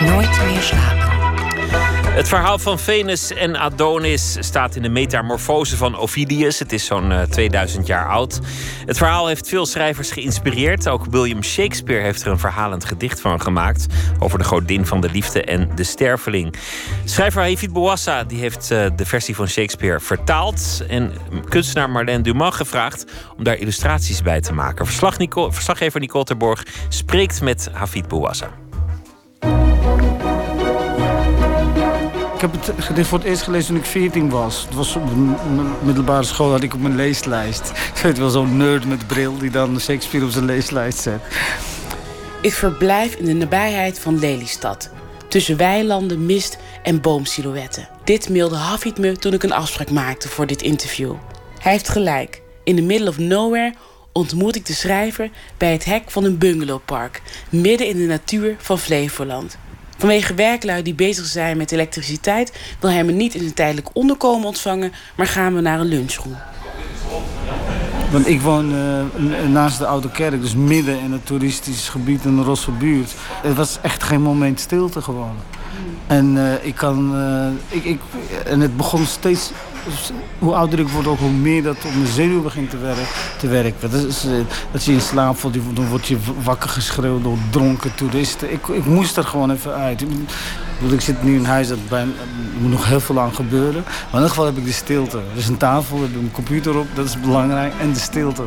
Nooit 0.00 0.44
meer 0.44 0.62
slapen. 0.62 1.06
Het 2.16 2.28
verhaal 2.28 2.58
van 2.58 2.78
Venus 2.78 3.32
en 3.32 3.56
Adonis 3.56 4.36
staat 4.40 4.76
in 4.76 4.82
de 4.82 4.88
Metamorfose 4.88 5.76
van 5.76 5.96
Ovidius. 5.96 6.58
Het 6.58 6.72
is 6.72 6.84
zo'n 6.84 7.12
eh, 7.12 7.22
2000 7.22 7.86
jaar 7.86 8.08
oud. 8.08 8.40
Het 8.86 8.96
verhaal 8.96 9.26
heeft 9.26 9.48
veel 9.48 9.66
schrijvers 9.66 10.10
geïnspireerd. 10.10 10.88
Ook 10.88 11.06
William 11.10 11.42
Shakespeare 11.42 12.02
heeft 12.02 12.22
er 12.22 12.30
een 12.30 12.38
verhalend 12.38 12.84
gedicht 12.84 13.20
van 13.20 13.40
gemaakt 13.40 13.86
over 14.18 14.38
de 14.38 14.44
godin 14.44 14.86
van 14.86 15.00
de 15.00 15.10
liefde 15.10 15.42
en 15.42 15.70
de 15.74 15.84
sterveling. 15.84 16.54
Schrijver 17.04 17.42
Hafid 17.42 17.72
Bouassa 17.72 18.24
die 18.24 18.38
heeft 18.38 18.70
eh, 18.70 18.86
de 18.96 19.06
versie 19.06 19.34
van 19.34 19.48
Shakespeare 19.48 20.00
vertaald 20.00 20.82
en 20.88 21.12
kunstenaar 21.48 21.90
Marlène 21.90 22.22
Dumas 22.22 22.56
gevraagd 22.56 23.04
om 23.36 23.44
daar 23.44 23.56
illustraties 23.56 24.22
bij 24.22 24.40
te 24.40 24.52
maken. 24.52 24.86
Verslag 24.86 25.18
Nico, 25.18 25.50
verslaggever 25.50 26.00
Nicole 26.00 26.24
Terborg 26.24 26.66
spreekt 26.88 27.40
met 27.40 27.68
Hafid 27.72 28.08
Bouassa. 28.08 28.50
Ik 32.34 32.42
heb 32.42 32.52
het 32.52 32.84
gedicht 32.84 33.08
voor 33.08 33.18
het 33.18 33.26
eerst 33.26 33.42
gelezen 33.42 33.66
toen 33.66 33.76
ik 33.76 33.84
14 33.84 34.30
was. 34.30 34.62
Het 34.64 34.74
was 34.74 34.96
op 34.96 35.08
de 35.08 35.34
middelbare 35.82 36.22
school 36.22 36.50
had 36.50 36.62
ik 36.62 36.74
op 36.74 36.80
mijn 36.80 36.96
leeslijst. 36.96 37.72
Je 37.96 38.02
weet 38.02 38.18
wel, 38.18 38.30
zo'n 38.30 38.56
nerd 38.56 38.86
met 38.86 39.06
bril 39.06 39.38
die 39.38 39.50
dan 39.50 39.80
Shakespeare 39.80 40.24
op 40.26 40.30
zijn 40.30 40.44
leeslijst 40.44 40.98
zet. 40.98 41.20
Ik 42.40 42.52
verblijf 42.52 43.14
in 43.14 43.24
de 43.24 43.32
nabijheid 43.32 43.98
van 43.98 44.18
Lelystad. 44.18 44.90
Tussen 45.28 45.56
weilanden, 45.56 46.26
mist 46.26 46.58
en 46.82 47.00
boomsilhouetten. 47.00 47.88
Dit 48.04 48.28
mailde 48.28 48.56
Hafid 48.56 48.98
me 48.98 49.16
toen 49.16 49.32
ik 49.32 49.42
een 49.42 49.52
afspraak 49.52 49.90
maakte 49.90 50.28
voor 50.28 50.46
dit 50.46 50.62
interview. 50.62 51.14
Hij 51.58 51.72
heeft 51.72 51.88
gelijk. 51.88 52.42
In 52.66 52.76
the 52.76 52.82
middle 52.82 53.08
of 53.08 53.18
nowhere 53.18 53.74
ontmoet 54.12 54.56
ik 54.56 54.66
de 54.66 54.72
schrijver 54.72 55.30
bij 55.56 55.72
het 55.72 55.84
hek 55.84 56.10
van 56.10 56.24
een 56.24 56.38
bungalowpark, 56.38 57.22
midden 57.50 57.86
in 57.86 57.96
de 57.96 58.06
natuur 58.06 58.56
van 58.58 58.78
Flevoland. 58.78 59.58
Vanwege 59.98 60.34
werklui 60.34 60.82
die 60.82 60.94
bezig 60.94 61.26
zijn 61.26 61.56
met 61.56 61.72
elektriciteit 61.72 62.52
wil 62.80 62.90
hij 62.90 63.04
me 63.04 63.12
niet 63.12 63.34
in 63.34 63.44
een 63.44 63.54
tijdelijk 63.54 63.88
onderkomen 63.92 64.46
ontvangen, 64.46 64.92
maar 65.16 65.26
gaan 65.26 65.54
we 65.54 65.60
naar 65.60 65.80
een 65.80 65.86
lunchroom. 65.86 66.36
Want 68.10 68.26
ik 68.26 68.40
woon 68.40 68.74
eh, 68.74 69.48
naast 69.48 69.78
de 69.78 69.86
Oude 69.86 70.10
Kerk, 70.10 70.40
dus 70.40 70.54
midden 70.54 71.00
in 71.00 71.12
het 71.12 71.26
toeristisch 71.26 71.88
gebied 71.88 72.24
in 72.24 72.36
de 72.36 72.42
Rosse 72.42 72.70
buurt. 72.70 73.14
Het 73.42 73.56
was 73.56 73.78
echt 73.82 74.02
geen 74.02 74.22
moment 74.22 74.60
stilte 74.60 75.02
gewoon. 75.02 75.36
En 76.06 76.36
eh, 76.36 76.66
ik 76.66 76.74
kan, 76.74 77.16
eh, 77.16 77.76
ik, 77.76 77.84
ik, 77.84 78.00
en 78.44 78.60
het 78.60 78.76
begon 78.76 79.06
steeds, 79.06 79.50
hoe 80.38 80.54
ouder 80.54 80.78
ik 80.78 80.88
word 80.88 81.06
ook, 81.06 81.18
hoe 81.18 81.30
meer 81.30 81.62
dat 81.62 81.76
op 81.76 81.94
mijn 81.94 82.06
zenuwen 82.06 82.42
begint 82.42 82.70
te, 82.70 82.78
werken. 82.78 83.06
Te 83.38 83.48
werken. 83.48 83.90
Dat, 83.90 84.04
is, 84.04 84.24
eh, 84.24 84.32
dat 84.72 84.84
je 84.84 84.92
in 84.92 85.00
slaap 85.00 85.36
valt, 85.36 85.54
dan 85.74 85.88
word 85.88 86.06
je 86.06 86.16
wakker 86.42 86.68
geschreeuwd 86.68 87.22
door 87.22 87.36
dronken 87.50 87.94
toeristen. 87.94 88.52
Ik, 88.52 88.66
ik 88.66 88.84
moest 88.84 89.16
er 89.16 89.24
gewoon 89.24 89.50
even 89.50 89.74
uit. 89.74 90.02
Ik, 90.02 90.08
ik 90.92 91.00
zit 91.00 91.22
nu 91.22 91.34
in 91.34 91.44
huis, 91.44 91.68
dat 91.68 91.88
bijna, 91.88 92.10
er 92.10 92.60
moet 92.60 92.70
nog 92.70 92.88
heel 92.88 93.00
veel 93.00 93.20
aan 93.20 93.34
gebeuren. 93.34 93.82
Maar 93.84 94.06
in 94.10 94.14
ieder 94.14 94.28
geval 94.28 94.44
heb 94.44 94.56
ik 94.56 94.64
de 94.64 94.72
stilte. 94.72 95.16
Er 95.16 95.38
is 95.38 95.48
een 95.48 95.56
tafel, 95.56 95.96
er 95.96 96.08
is 96.08 96.14
een 96.14 96.30
computer 96.32 96.78
op, 96.78 96.86
dat 96.94 97.06
is 97.06 97.20
belangrijk. 97.20 97.72
En 97.80 97.92
de 97.92 97.98
stilte. 97.98 98.42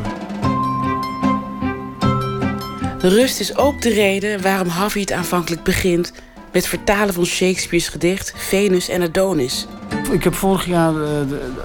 Rust 2.98 3.40
is 3.40 3.56
ook 3.56 3.82
de 3.82 3.88
reden 3.88 4.42
waarom 4.42 4.68
Hafid 4.68 5.12
aanvankelijk 5.12 5.62
begint 5.62 6.12
met 6.52 6.66
vertalen 6.66 7.14
van 7.14 7.24
Shakespeares 7.24 7.88
gedicht 7.88 8.32
Venus 8.36 8.88
en 8.88 9.02
Adonis. 9.02 9.66
Ik 10.10 10.24
heb 10.24 10.34
vorig 10.34 10.66
jaar 10.66 11.02
eh, 11.02 11.10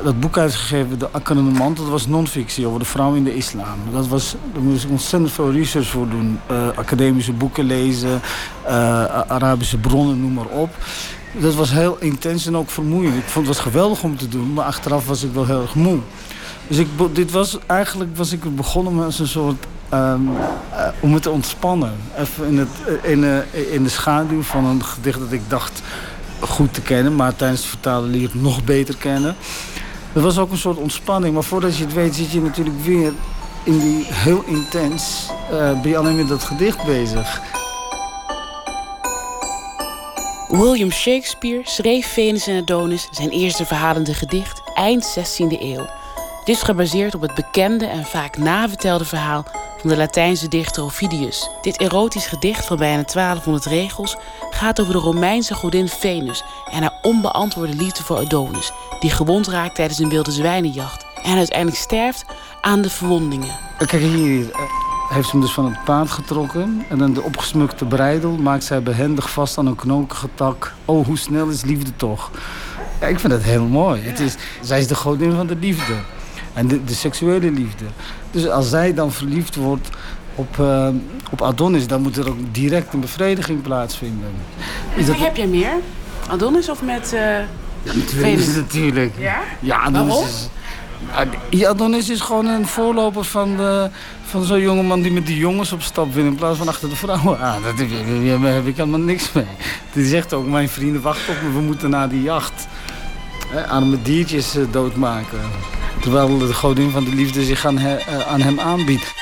dat 0.04 0.20
boek 0.20 0.38
uitgegeven, 0.38 1.00
De 1.00 1.10
Akkonomant. 1.12 1.78
Dat 1.78 1.88
was 1.88 2.08
non-fictie 2.08 2.68
over 2.68 2.80
de 2.80 2.86
vrouw 2.86 3.14
in 3.14 3.24
de 3.24 3.36
islam. 3.36 3.78
Dat 3.92 4.08
was, 4.08 4.36
daar 4.54 4.62
moest 4.62 4.84
ik 4.84 4.90
ontzettend 4.90 5.32
veel 5.32 5.52
research 5.52 5.88
voor 5.88 6.10
doen. 6.10 6.40
Eh, 6.48 6.68
academische 6.76 7.34
boeken 7.34 7.66
lezen, 7.66 8.22
eh, 8.64 8.74
Arabische 9.22 9.78
bronnen, 9.78 10.20
noem 10.20 10.34
maar 10.34 10.46
op. 10.46 10.70
Dat 11.40 11.56
was 11.56 11.72
heel 11.72 11.98
intens 12.00 12.46
en 12.46 12.58
ook 12.58 12.70
vermoeiend. 12.70 13.16
Ik 13.16 13.24
vond 13.24 13.48
het 13.48 13.60
geweldig 13.60 14.04
om 14.04 14.18
te 14.18 14.28
doen, 14.28 14.54
maar 14.54 14.66
achteraf 14.66 15.08
was 15.08 15.24
ik 15.24 15.34
wel 15.34 15.46
heel 15.46 15.62
erg 15.62 15.76
moe. 15.76 16.00
Dus 16.68 16.78
ik, 16.78 16.88
dit 17.12 17.32
was, 17.32 17.58
eigenlijk 17.66 18.18
was 18.18 18.32
ik 18.32 18.56
begonnen 18.56 18.96
met 18.96 19.20
een 19.20 19.28
soort... 19.28 19.66
ehm, 19.90 20.22
eh, 20.72 20.88
om 21.00 21.14
het 21.14 21.24
te 21.24 21.30
ontspannen. 21.30 21.94
Even 22.18 22.48
in, 22.48 22.58
het, 22.58 22.70
eh, 23.04 23.12
in, 23.12 23.24
eh, 23.24 23.74
in 23.74 23.84
de 23.84 23.90
schaduw 23.90 24.42
van 24.42 24.66
een 24.66 24.84
gedicht 24.84 25.20
dat 25.20 25.32
ik 25.32 25.50
dacht 25.50 25.82
goed 26.40 26.74
te 26.74 26.82
kennen, 26.82 27.16
maar 27.16 27.36
tijdens 27.36 27.62
het 27.62 27.70
vertalen 27.70 28.10
leer 28.10 28.24
het 28.24 28.42
nog 28.42 28.64
beter 28.64 28.96
kennen. 28.96 29.36
Het 30.14 30.24
was 30.24 30.38
ook 30.38 30.52
een 30.52 30.58
soort 30.58 30.78
ontspanning, 30.78 31.34
maar 31.34 31.44
voordat 31.44 31.78
je 31.78 31.84
het 31.84 31.94
weet 31.94 32.16
zit 32.16 32.32
je 32.32 32.42
natuurlijk 32.42 32.84
weer 32.84 33.14
in 33.66 33.80
die 33.80 34.06
heel 34.10 34.44
intens, 34.46 35.30
eh, 35.52 35.82
ben 35.82 35.90
je 35.90 35.98
alleen 35.98 36.16
met 36.16 36.28
dat 36.28 36.44
gedicht 36.44 36.86
bezig. 36.86 37.42
William 40.48 40.92
Shakespeare 40.92 41.62
schreef 41.64 42.08
Venus 42.08 42.48
en 42.48 42.62
Adonis 42.62 43.08
zijn 43.12 43.30
eerste 43.30 43.66
verhalende 43.66 44.14
gedicht 44.14 44.62
eind 44.74 45.06
16e 45.06 45.62
eeuw. 45.62 45.86
Dit 46.46 46.56
is 46.56 46.62
gebaseerd 46.62 47.16
op 47.16 47.22
het 47.22 47.34
bekende 47.36 47.86
en 47.86 48.06
vaak 48.06 48.38
navertelde 48.38 49.06
verhaal 49.06 49.46
van 49.78 49.90
de 49.90 49.98
Latijnse 49.98 50.48
dichter 50.48 50.84
Ovidius. 50.84 51.50
Dit 51.62 51.80
erotisch 51.80 52.26
gedicht 52.28 52.66
van 52.66 52.78
bijna 52.78 53.04
1200 53.04 53.66
regels 53.66 54.18
gaat 54.50 54.82
over 54.82 54.94
de 54.94 55.00
Romeinse 55.00 55.54
godin 55.54 55.88
Venus 55.88 56.44
en 56.72 56.82
haar 56.82 57.00
onbeantwoorde 57.02 57.76
liefde 57.76 58.04
voor 58.04 58.18
Adonis, 58.18 58.72
die 59.00 59.10
gewond 59.10 59.48
raakt 59.48 59.76
tijdens 59.76 60.00
een 60.00 60.10
wilde 60.10 60.32
zwijnenjacht 60.32 61.06
en 61.24 61.38
uiteindelijk 61.38 61.82
sterft 61.82 62.26
aan 62.62 62.82
de 62.82 62.90
verwondingen. 62.90 63.56
Kijk 63.78 63.92
hier, 63.92 64.52
eh, 64.52 64.60
heeft 65.10 65.26
ze 65.26 65.32
hem 65.32 65.42
dus 65.42 65.54
van 65.54 65.66
het 65.66 65.84
paard 65.84 66.12
getrokken 66.12 66.86
en 66.90 66.98
dan 66.98 67.14
de 67.14 67.22
opgesmukte 67.22 67.86
breidel 67.86 68.32
maakt 68.32 68.64
zij 68.64 68.84
behendig 68.84 69.30
vast 69.30 69.58
aan 69.58 69.66
een 69.66 69.76
knokige 69.76 70.30
tak. 70.36 70.74
Oh, 70.86 71.06
hoe 71.06 71.18
snel 71.18 71.48
is 71.48 71.64
liefde 71.64 71.96
toch? 71.96 72.32
Ik 73.00 73.20
vind 73.20 73.34
dat 73.34 73.44
heel 73.44 73.66
mooi. 73.66 74.02
Het 74.02 74.20
is, 74.20 74.36
zij 74.62 74.80
is 74.80 74.88
de 74.88 74.96
godin 74.96 75.36
van 75.36 75.48
de 75.48 75.56
liefde. 75.56 75.94
En 76.56 76.68
de, 76.68 76.84
de 76.84 76.94
seksuele 76.94 77.52
liefde. 77.52 77.86
Dus 78.32 78.48
als 78.48 78.70
zij 78.70 78.94
dan 78.94 79.12
verliefd 79.12 79.56
wordt 79.56 79.90
op, 80.36 80.60
eh, 80.60 80.88
op 81.32 81.42
Adonis, 81.42 81.88
dan 81.88 82.02
moet 82.02 82.18
er 82.18 82.28
ook 82.30 82.38
direct 82.52 82.94
een 82.94 83.00
bevrediging 83.00 83.62
plaatsvinden. 83.62 84.30
Is 84.96 85.06
dat... 85.06 85.18
heb 85.18 85.36
jij 85.36 85.48
meer? 85.48 85.74
Adonis 86.30 86.70
of 86.70 86.82
met... 86.82 87.14
eh, 87.14 87.22
Venus 87.84 88.12
Venus? 88.12 88.56
natuurlijk. 88.56 89.14
Ja? 89.18 89.40
Ja, 89.60 89.78
Adonis 89.80 90.08
Waarom? 90.08 90.26
is... 90.26 90.50
Ja, 91.50 91.70
Adonis 91.70 92.10
is 92.10 92.20
gewoon 92.20 92.46
een 92.46 92.68
voorloper 92.68 93.24
van, 93.24 93.58
de, 93.58 93.90
van 94.26 94.44
zo'n 94.44 94.62
jongeman 94.62 95.02
die 95.02 95.12
met 95.12 95.26
die 95.26 95.38
jongens 95.38 95.72
op 95.72 95.82
stap 95.82 96.14
wil 96.14 96.26
in 96.26 96.36
plaats 96.36 96.58
van 96.58 96.68
achter 96.68 96.90
de 96.90 96.96
vrouwen 96.96 97.40
aan. 97.40 97.62
Daar 97.62 97.74
heb, 98.54 98.66
ik 98.66 98.76
helemaal 98.76 99.00
niks 99.00 99.32
mee. 99.32 99.46
Die 99.94 100.06
zegt 100.06 100.34
ook, 100.34 100.46
mijn 100.48 100.70
vrienden 100.70 101.02
wachten 101.02 101.34
op 101.34 101.42
me, 101.42 101.52
we 101.52 101.60
moeten 101.62 101.90
naar 101.90 102.10
die 102.10 102.22
jacht. 102.22 102.68
Arme 103.64 104.02
diertjes 104.02 104.56
eh, 104.56 104.64
doodmaken. 104.72 105.40
Terwijl 106.02 106.38
de 106.38 106.54
godin 106.54 106.92
van 106.92 107.04
de 107.04 107.16
liefde 107.16 107.44
zich 107.44 107.66
aan, 107.66 107.78
eh, 107.78 108.36
hem 108.38 108.60
aanbiedt. 108.60 109.14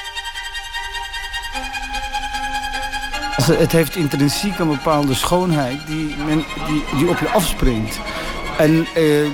Het 3.36 3.72
heeft 3.72 3.96
intrinsiek 3.96 4.60
een 4.60 4.68
bepaalde 4.68 5.14
schoonheid 5.14 5.88
die, 5.88 6.16
men, 6.26 6.44
die, 6.98 7.10
op 7.10 7.20
je 7.20 7.30
afspringt. 7.30 8.00
En 8.58 8.86
eh, 8.96 9.28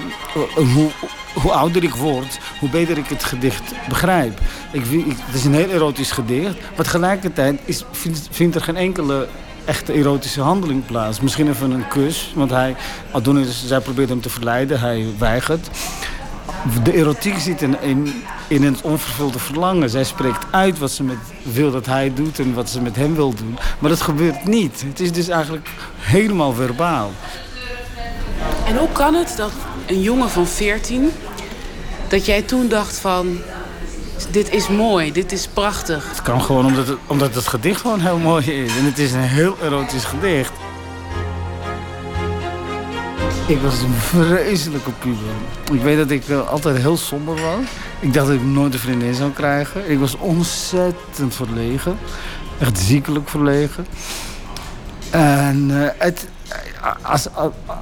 hoe, 0.56 0.90
hoe 1.34 1.52
ouder 1.52 1.84
ik 1.84 1.96
word, 1.96 2.40
hoe 2.60 2.70
beter 2.70 2.98
ik 2.98 3.08
het 3.08 3.24
gedicht 3.24 3.74
begrijp. 3.88 4.40
Ik, 4.72 4.84
het 5.26 5.36
is 5.36 5.46
een 5.46 5.54
heel 5.54 5.70
erotisch 5.70 6.12
gedicht, 6.12 6.56
maar 6.76 6.86
tegelijkertijd 6.86 7.60
is, 7.66 7.86
vindt 8.32 8.56
er 8.56 8.62
geen 8.62 8.78
enkele 8.78 9.28
echte 9.70 9.94
erotische 9.94 10.42
handeling 10.42 10.86
plaats. 10.86 11.20
Misschien 11.20 11.50
even 11.50 11.72
een 11.72 11.88
kus, 11.88 12.32
want 12.36 12.50
hij, 12.50 12.76
Adonis, 13.12 13.68
zij 13.68 13.80
probeert 13.80 14.10
hem 14.10 14.22
te 14.22 14.30
verleiden, 14.30 14.80
hij 14.80 15.06
weigert. 15.18 15.70
De 16.84 16.94
erotiek 16.94 17.40
zit 17.40 17.62
in, 17.62 17.82
in, 17.82 18.24
in 18.48 18.64
het 18.64 18.82
onvervulde 18.82 19.40
verlangen. 19.40 19.90
Zij 19.90 20.04
spreekt 20.04 20.46
uit 20.52 20.80
wat 20.80 20.92
ze 20.92 21.04
met, 21.04 21.18
wil 21.42 21.72
dat 21.72 21.86
hij 21.86 22.14
doet 22.14 22.40
en 22.40 22.54
wat 22.54 22.70
ze 22.70 22.82
met 22.82 22.96
hem 22.96 23.16
wil 23.16 23.34
doen. 23.34 23.58
Maar 23.80 23.90
dat 23.90 24.02
gebeurt 24.02 24.46
niet. 24.46 24.84
Het 24.88 25.00
is 25.00 25.12
dus 25.12 25.28
eigenlijk 25.28 25.70
helemaal 25.98 26.54
verbaal. 26.54 27.12
En 28.68 28.78
hoe 28.78 28.92
kan 28.92 29.14
het 29.14 29.34
dat 29.38 29.52
een 29.86 30.02
jongen 30.02 30.30
van 30.30 30.48
14, 30.48 31.12
dat 32.08 32.26
jij 32.26 32.42
toen 32.42 32.68
dacht 32.68 32.98
van, 32.98 33.38
dit 34.32 34.52
is 34.52 34.68
mooi, 34.68 35.12
dit 35.12 35.32
is 35.32 35.48
prachtig. 35.48 36.10
Het 36.10 36.22
kan 36.22 36.42
gewoon 36.42 36.66
omdat 36.66 36.88
het, 36.88 36.98
omdat 37.08 37.36
het 37.36 37.48
gedicht 37.48 37.82
gewoon 37.82 38.00
heel 38.00 38.18
mooi 38.18 38.64
is. 38.64 38.78
En 38.78 38.86
het 38.86 38.98
is 38.98 39.12
een 39.12 39.20
heel 39.20 39.58
erotisch 39.62 40.06
gedicht. 40.06 40.52
Ik 43.48 43.62
was 43.62 43.82
een 43.82 43.94
vreselijke 43.94 44.92
puber. 44.92 45.34
Ik 45.72 45.82
weet 45.82 45.98
dat 45.98 46.12
ik 46.12 46.28
eh, 46.28 46.48
altijd 46.48 46.78
heel 46.78 46.98
somber 46.98 47.36
was. 47.36 47.66
Ik 48.00 48.14
dacht 48.14 48.28
dat 48.28 48.36
ik 48.36 48.44
nooit 48.44 48.74
een 48.74 48.80
vriendin 48.80 49.14
zou 49.14 49.32
krijgen. 49.32 49.90
Ik 49.90 50.00
was 50.00 50.18
ontzettend 50.18 51.36
verlegen. 51.36 51.98
Echt 52.60 52.80
ziekelijk 52.80 53.30
verlegen. 53.30 53.86
En 55.10 55.84
eh, 55.84 55.90
het, 55.98 56.28
als, 57.02 57.28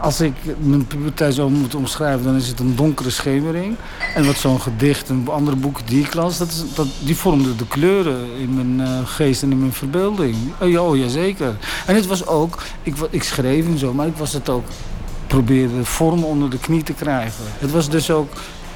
als 0.01 0.21
ik 0.21 0.33
mijn 0.59 0.87
puberteit 0.87 1.33
zou 1.33 1.51
moeten 1.51 1.79
omschrijven, 1.79 2.23
dan 2.23 2.35
is 2.35 2.47
het 2.47 2.59
een 2.59 2.75
donkere 2.75 3.09
schemering. 3.09 3.75
En 4.15 4.25
wat 4.25 4.35
zo'n 4.37 4.61
gedicht 4.61 5.09
en 5.09 5.27
andere 5.29 5.55
boeken 5.57 5.85
die 5.85 6.03
ik 6.03 6.13
las, 6.13 6.37
dat, 6.37 6.47
is- 6.47 6.63
dat, 6.75 6.87
die 6.99 7.15
vormden 7.15 7.57
de 7.57 7.67
kleuren 7.67 8.17
in 8.39 8.53
mijn 8.53 8.87
eh, 8.87 8.99
geest 9.05 9.43
en 9.43 9.51
in 9.51 9.59
mijn 9.59 9.73
verbeelding. 9.73 10.35
Oh 10.61 10.69
ja, 10.69 10.81
oh, 10.81 10.97
jazeker. 10.97 11.57
En 11.85 11.95
het 11.95 12.05
was 12.07 12.25
ook, 12.27 12.63
ik, 12.83 12.95
ik 13.09 13.23
schreef 13.23 13.65
en 13.65 13.77
zo, 13.77 13.93
maar 13.93 14.07
ik 14.07 14.17
was 14.17 14.33
het 14.33 14.49
ook 14.49 14.65
probeerde 15.27 15.85
vorm 15.85 16.23
onder 16.23 16.49
de 16.49 16.59
knie 16.59 16.83
te 16.83 16.93
krijgen. 16.93 17.43
Het 17.59 17.71
was 17.71 17.89
dus 17.89 18.11
ook 18.11 18.31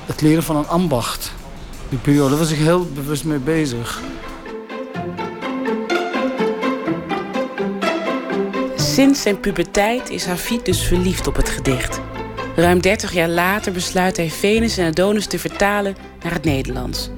het 0.05 0.21
leren 0.21 0.43
van 0.43 0.55
een 0.55 0.67
ambacht. 0.67 1.31
Die 1.89 1.99
periode, 1.99 2.29
daar 2.29 2.39
was 2.39 2.51
ik 2.51 2.57
heel 2.57 2.87
bewust 2.93 3.23
mee 3.23 3.37
bezig. 3.39 4.01
Sinds 8.91 9.21
zijn 9.21 9.39
puberteit 9.39 10.09
is 10.09 10.25
Hafid 10.25 10.65
dus 10.65 10.83
verliefd 10.83 11.27
op 11.27 11.35
het 11.35 11.49
gedicht. 11.49 12.01
Ruim 12.55 12.81
30 12.81 13.13
jaar 13.13 13.29
later 13.29 13.71
besluit 13.71 14.17
hij 14.17 14.29
Venus 14.29 14.77
en 14.77 14.87
Adonis 14.87 15.25
te 15.25 15.39
vertalen 15.39 15.95
naar 16.23 16.33
het 16.33 16.43
Nederlands. 16.43 17.09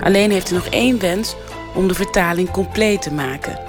Alleen 0.00 0.30
heeft 0.30 0.48
hij 0.48 0.58
nog 0.58 0.66
één 0.66 1.00
wens 1.00 1.34
om 1.74 1.88
de 1.88 1.94
vertaling 1.94 2.50
compleet 2.50 3.02
te 3.02 3.12
maken. 3.12 3.60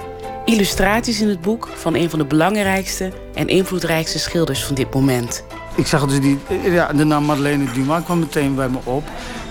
Illustraties 0.44 1.20
in 1.20 1.28
het 1.28 1.40
boek 1.40 1.68
van 1.74 1.94
een 1.94 2.10
van 2.10 2.18
de 2.18 2.24
belangrijkste 2.24 3.12
en 3.34 3.48
invloedrijkste 3.48 4.18
schilders 4.18 4.64
van 4.64 4.74
dit 4.74 4.94
moment. 4.94 5.44
Ik 5.74 5.86
zag 5.86 6.06
dus 6.06 6.20
die, 6.20 6.38
ja, 6.62 6.92
de 6.92 7.04
naam 7.04 7.24
Madeleine 7.24 7.72
Dumas 7.72 8.02
kwam 8.02 8.18
meteen 8.18 8.54
bij 8.54 8.68
me 8.68 8.78
op. 8.84 9.04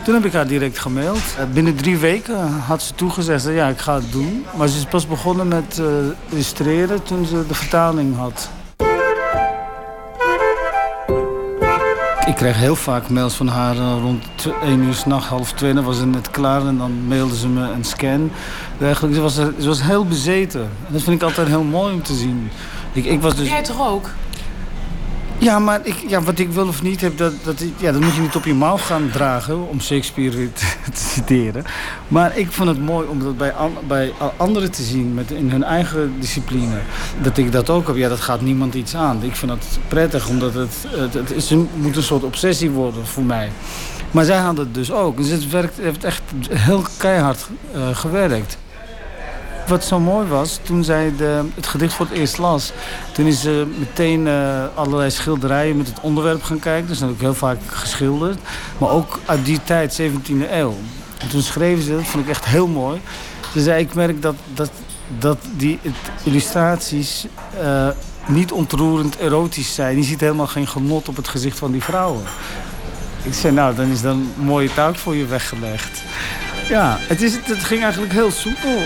Toen 0.03 0.13
heb 0.13 0.25
ik 0.25 0.33
haar 0.33 0.47
direct 0.47 0.79
gemaild. 0.79 1.21
Eh, 1.37 1.43
binnen 1.53 1.75
drie 1.75 1.97
weken 1.97 2.51
had 2.51 2.81
ze 2.81 2.95
toegezegd, 2.95 3.43
ja, 3.43 3.67
ik 3.67 3.77
ga 3.77 3.95
het 3.95 4.11
doen. 4.11 4.45
Maar 4.57 4.67
ze 4.67 4.77
is 4.77 4.85
pas 4.85 5.07
begonnen 5.07 5.47
met 5.47 5.77
uh, 5.79 5.87
illustreren 6.29 7.03
toen 7.03 7.25
ze 7.25 7.47
de 7.47 7.53
vertaling 7.53 8.15
had. 8.15 8.49
Ik 12.25 12.35
kreeg 12.35 12.57
heel 12.57 12.75
vaak 12.75 13.09
mails 13.09 13.33
van 13.33 13.47
haar 13.47 13.75
eh, 13.75 13.97
rond 14.01 14.23
1 14.63 14.83
uur 14.83 14.93
s'nacht, 14.93 15.27
half 15.27 15.51
2. 15.51 15.73
Dan 15.73 15.83
was 15.83 15.97
ze 15.97 16.05
net 16.05 16.31
klaar 16.31 16.67
en 16.67 16.77
dan 16.77 17.07
mailden 17.07 17.37
ze 17.37 17.47
me 17.47 17.71
een 17.71 17.83
scan. 17.83 18.31
Eigenlijk, 18.81 19.15
ze, 19.15 19.21
was, 19.21 19.33
ze 19.35 19.67
was 19.67 19.81
heel 19.81 20.05
bezeten. 20.05 20.69
Dat 20.87 21.01
vind 21.01 21.15
ik 21.15 21.23
altijd 21.23 21.47
heel 21.47 21.63
mooi 21.63 21.93
om 21.93 22.03
te 22.03 22.13
zien. 22.13 22.49
Ik, 22.91 23.05
ik 23.05 23.21
was 23.21 23.35
dus... 23.35 23.47
Jij 23.47 23.63
toch 23.63 23.87
ook? 23.87 24.09
Ja, 25.39 25.59
maar 25.59 25.79
ik, 25.83 25.95
ja, 26.07 26.21
wat 26.21 26.39
ik 26.39 26.51
wil 26.51 26.67
of 26.67 26.81
niet 26.81 27.01
heb, 27.01 27.17
dat, 27.17 27.33
dat, 27.43 27.63
ja, 27.77 27.91
dat 27.91 28.01
moet 28.01 28.15
je 28.15 28.21
niet 28.21 28.35
op 28.35 28.45
je 28.45 28.53
mouw 28.53 28.77
gaan 28.77 29.09
dragen... 29.11 29.67
om 29.67 29.81
Shakespeare 29.81 30.53
te, 30.53 30.65
te 30.93 30.99
citeren. 30.99 31.63
Maar 32.07 32.37
ik 32.37 32.51
vond 32.51 32.69
het 32.69 32.79
mooi 32.79 33.07
om 33.07 33.23
dat 33.23 33.37
bij, 33.37 33.53
bij 33.87 34.13
anderen 34.37 34.71
te 34.71 34.83
zien... 34.83 35.13
Met, 35.13 35.31
in 35.31 35.49
hun 35.49 35.63
eigen 35.63 36.13
discipline. 36.19 36.79
Dat 37.21 37.37
ik 37.37 37.51
dat 37.51 37.69
ook 37.69 37.87
heb, 37.87 37.95
ja, 37.95 38.09
dat 38.09 38.19
gaat 38.19 38.41
niemand 38.41 38.73
iets 38.73 38.95
aan. 38.95 39.23
Ik 39.23 39.35
vind 39.35 39.51
dat 39.51 39.65
prettig, 39.87 40.27
omdat 40.27 40.53
het, 40.53 40.85
het, 41.13 41.31
is 41.31 41.53
moet 41.73 41.95
een 41.95 42.03
soort 42.03 42.23
obsessie 42.23 42.69
worden 42.69 43.05
voor 43.05 43.23
mij. 43.23 43.51
Maar 44.11 44.25
zij 44.25 44.37
had 44.37 44.57
het 44.57 44.73
dus 44.73 44.91
ook. 44.91 45.17
Dus 45.17 45.29
het 45.29 45.69
heeft 45.81 46.03
echt 46.03 46.21
heel 46.49 46.83
keihard 46.97 47.47
eh, 47.73 47.95
gewerkt. 47.95 48.57
Wat 49.69 49.85
zo 49.85 49.99
mooi 49.99 50.27
was, 50.27 50.59
toen 50.61 50.83
zij 50.83 51.13
de, 51.17 51.43
het 51.55 51.67
gedicht 51.67 51.93
voor 51.93 52.05
het 52.05 52.17
eerst 52.17 52.37
las... 52.37 52.71
toen 53.11 53.25
is 53.25 53.41
ze 53.41 53.67
meteen 53.79 54.27
eh, 54.27 54.63
allerlei 54.75 55.11
schilderijen 55.11 55.77
met 55.77 55.87
het 55.87 55.99
onderwerp 56.01 56.43
gaan 56.43 56.59
kijken. 56.59 56.87
Dus 56.87 56.99
dat 56.99 57.07
heb 57.07 57.17
ik 57.17 57.23
heel 57.23 57.33
vaak 57.33 57.57
geschilderd. 57.67 58.39
Maar 58.77 58.89
ook 58.89 59.19
uit 59.25 59.45
die 59.45 59.63
tijd, 59.63 60.01
17e 60.01 60.51
eeuw. 60.51 60.75
En 61.17 61.29
toen 61.29 61.41
schreven 61.41 61.83
ze, 61.83 61.95
dat 61.95 62.07
vond 62.07 62.23
ik 62.23 62.29
echt 62.29 62.45
heel 62.45 62.67
mooi... 62.67 63.01
Ze 63.53 63.61
zei, 63.61 63.81
ik 63.81 63.93
merk 63.93 64.21
dat, 64.21 64.35
dat, 64.53 64.71
dat 65.17 65.37
die 65.57 65.79
illustraties 66.23 67.25
eh, 67.61 67.87
niet 68.27 68.51
ontroerend 68.51 69.17
erotisch 69.17 69.73
zijn. 69.73 69.97
Je 69.97 70.03
ziet 70.03 70.19
helemaal 70.19 70.47
geen 70.47 70.67
genot 70.67 71.07
op 71.07 71.15
het 71.15 71.27
gezicht 71.27 71.57
van 71.57 71.71
die 71.71 71.83
vrouwen. 71.83 72.23
Ik 73.23 73.33
zei, 73.33 73.53
nou, 73.53 73.75
dan 73.75 73.91
is 73.91 74.01
dan 74.01 74.31
een 74.37 74.45
mooie 74.45 74.73
taak 74.73 74.95
voor 74.95 75.15
je 75.15 75.25
weggelegd. 75.25 76.01
Ja, 76.69 76.97
het, 76.99 77.21
is, 77.21 77.33
het 77.43 77.63
ging 77.63 77.83
eigenlijk 77.83 78.13
heel 78.13 78.31
soepel. 78.31 78.77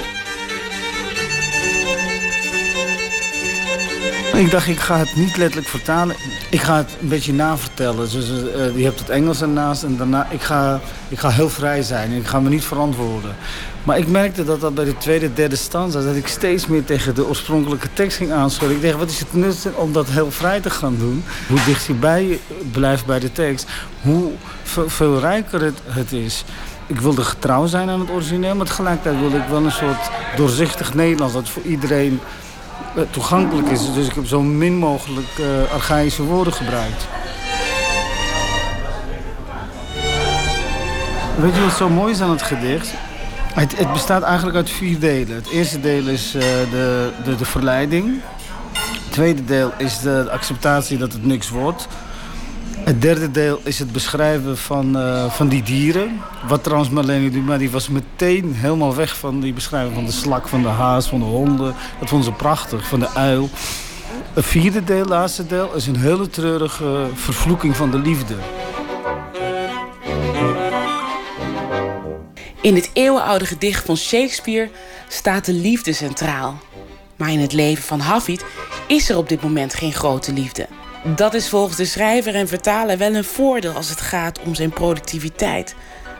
Ik 4.34 4.51
dacht, 4.51 4.68
ik 4.68 4.80
ga 4.80 4.97
het 4.97 5.15
niet 5.15 5.38
letterlijk 5.38 5.68
vertalen. 5.68 6.15
Ik 6.49 6.61
ga 6.61 6.76
het 6.77 6.89
een 7.01 7.07
beetje 7.07 7.34
navertellen. 7.34 8.10
Dus, 8.11 8.30
eh, 8.30 8.77
je 8.77 8.84
hebt 8.84 8.99
het 8.99 9.10
Engels 9.10 9.41
ernaast 9.41 9.84
en 9.84 9.97
daarna... 9.97 10.27
Ik 10.30 10.41
ga, 10.41 10.80
ik 11.10 11.19
ga 11.19 11.30
heel 11.30 11.49
vrij 11.49 11.81
zijn 11.81 12.11
en 12.11 12.18
ik 12.18 12.27
ga 12.27 12.39
me 12.39 12.49
niet 12.49 12.64
verantwoorden. 12.64 13.35
Maar 13.84 13.97
ik 13.97 14.07
merkte 14.07 14.43
dat 14.43 14.61
dat 14.61 14.76
bij 14.76 14.85
de 14.85 14.97
tweede, 14.97 15.34
derde 15.34 15.55
stanza... 15.55 16.01
dat 16.01 16.15
ik 16.15 16.27
steeds 16.27 16.68
meer 16.68 16.84
tegen 16.84 17.15
de 17.15 17.27
oorspronkelijke 17.27 17.88
tekst 17.93 18.18
ging 18.18 18.31
aanschudden. 18.31 18.77
Ik 18.77 18.84
dacht, 18.84 18.97
wat 18.97 19.10
is 19.10 19.19
het 19.19 19.34
nut 19.34 19.68
om 19.76 19.93
dat 19.93 20.10
heel 20.10 20.31
vrij 20.31 20.60
te 20.60 20.69
gaan 20.69 20.95
doen? 20.97 21.23
Hoe 21.47 21.60
dicht 21.65 21.85
je 21.85 21.93
bij 21.93 22.39
blijft 22.72 23.05
bij 23.05 23.19
de 23.19 23.31
tekst, 23.31 23.68
hoe 24.01 24.31
ve- 24.64 24.89
veel 24.89 25.19
rijker 25.19 25.61
het, 25.61 25.80
het 25.85 26.11
is. 26.11 26.43
Ik 26.88 26.99
wilde 27.01 27.23
getrouw 27.23 27.65
zijn 27.65 27.89
aan 27.89 27.99
het 27.99 28.10
origineel, 28.10 28.55
maar 28.55 28.65
tegelijkertijd 28.65 29.19
wilde 29.19 29.38
ik 29.38 29.47
wel 29.49 29.64
een 29.65 29.72
soort 29.72 30.10
doorzichtig 30.35 30.93
Nederlands... 30.93 31.34
dat 31.34 31.49
voor 31.49 31.64
iedereen 31.64 32.19
toegankelijk 33.10 33.70
is. 33.70 33.94
Dus 33.94 34.07
ik 34.07 34.14
heb 34.14 34.26
zo 34.26 34.41
min 34.41 34.78
mogelijk 34.78 35.28
eh, 35.40 35.74
archaïsche 35.74 36.24
woorden 36.24 36.53
gebruikt. 36.53 37.07
Weet 41.36 41.56
je 41.56 41.61
wat 41.61 41.78
zo 41.78 41.90
mooi 41.90 42.11
is 42.11 42.22
aan 42.22 42.30
het 42.30 42.41
gedicht? 42.41 42.94
Het, 43.53 43.78
het 43.78 43.91
bestaat 43.91 44.24
eigenlijk 44.24 44.57
uit 44.57 44.70
vier 44.70 44.99
delen. 44.99 45.36
Het 45.36 45.49
eerste 45.49 45.80
deel 45.80 46.07
is 46.07 46.36
eh, 46.36 46.41
de, 46.72 47.10
de, 47.24 47.36
de 47.36 47.45
verleiding. 47.45 48.22
Het 48.72 49.11
tweede 49.11 49.45
deel 49.45 49.72
is 49.78 49.99
de 49.99 50.28
acceptatie 50.32 50.98
dat 50.98 51.14
het 51.14 51.26
niks 51.26 51.49
wordt. 51.49 51.88
Het 52.84 53.01
derde 53.01 53.31
deel 53.31 53.60
is 53.64 53.80
het 53.80 53.91
beschrijven 53.91 54.57
van, 54.57 54.97
eh, 54.97 55.31
van 55.31 55.47
die 55.47 55.64
dieren. 55.64 56.22
Wat 56.47 56.64
trouwens 56.64 56.89
Marlene 56.89 57.30
Dumas, 57.30 57.57
die 57.57 57.72
was 57.72 57.88
meteen 57.89 58.53
helemaal 58.53 58.95
weg 58.95 59.18
van 59.18 59.39
die 59.39 59.53
beschrijving 59.53 59.95
van 59.95 60.05
de 60.05 60.11
slak, 60.11 60.47
van 60.47 60.61
de 60.61 60.68
haas, 60.68 61.07
van 61.07 61.19
de 61.19 61.26
honden. 61.26 61.76
Dat 61.99 62.10
vond 62.10 62.23
ze 62.23 62.31
prachtig, 62.31 62.88
van 62.88 62.99
de 62.99 63.10
uil. 63.10 63.49
Het 64.34 64.45
vierde 64.45 64.84
deel, 64.84 65.05
laatste 65.05 65.45
deel, 65.45 65.73
is 65.76 65.88
een 65.88 65.95
hele 65.95 66.30
treurige 66.30 67.07
vervloeking 67.14 67.76
van 67.76 67.91
de 67.91 67.99
liefde. 67.99 68.35
In 72.61 72.76
het 72.76 72.89
eeuwenoude 72.93 73.45
gedicht 73.45 73.85
van 73.85 73.97
Shakespeare 73.97 74.69
staat 75.07 75.45
de 75.45 75.53
liefde 75.53 75.93
centraal. 75.93 76.60
Maar 77.15 77.31
in 77.31 77.39
het 77.39 77.53
leven 77.53 77.84
van 77.84 77.99
Hafid 77.99 78.45
is 78.88 79.10
er 79.10 79.18
op 79.18 79.30
dit 79.30 79.41
moment 79.41 79.73
geen 79.73 79.93
grote 79.93 80.34
liefde. 80.34 80.68
Dat 81.03 81.34
is 81.34 81.49
volgens 81.49 81.77
de 81.77 81.85
schrijver 81.85 82.35
en 82.35 82.47
vertaler 82.47 82.97
wel 82.97 83.13
een 83.13 83.23
voordeel 83.23 83.71
als 83.73 83.89
het 83.89 84.01
gaat 84.01 84.39
om 84.45 84.55
zijn 84.55 84.69
productiviteit. 84.69 85.75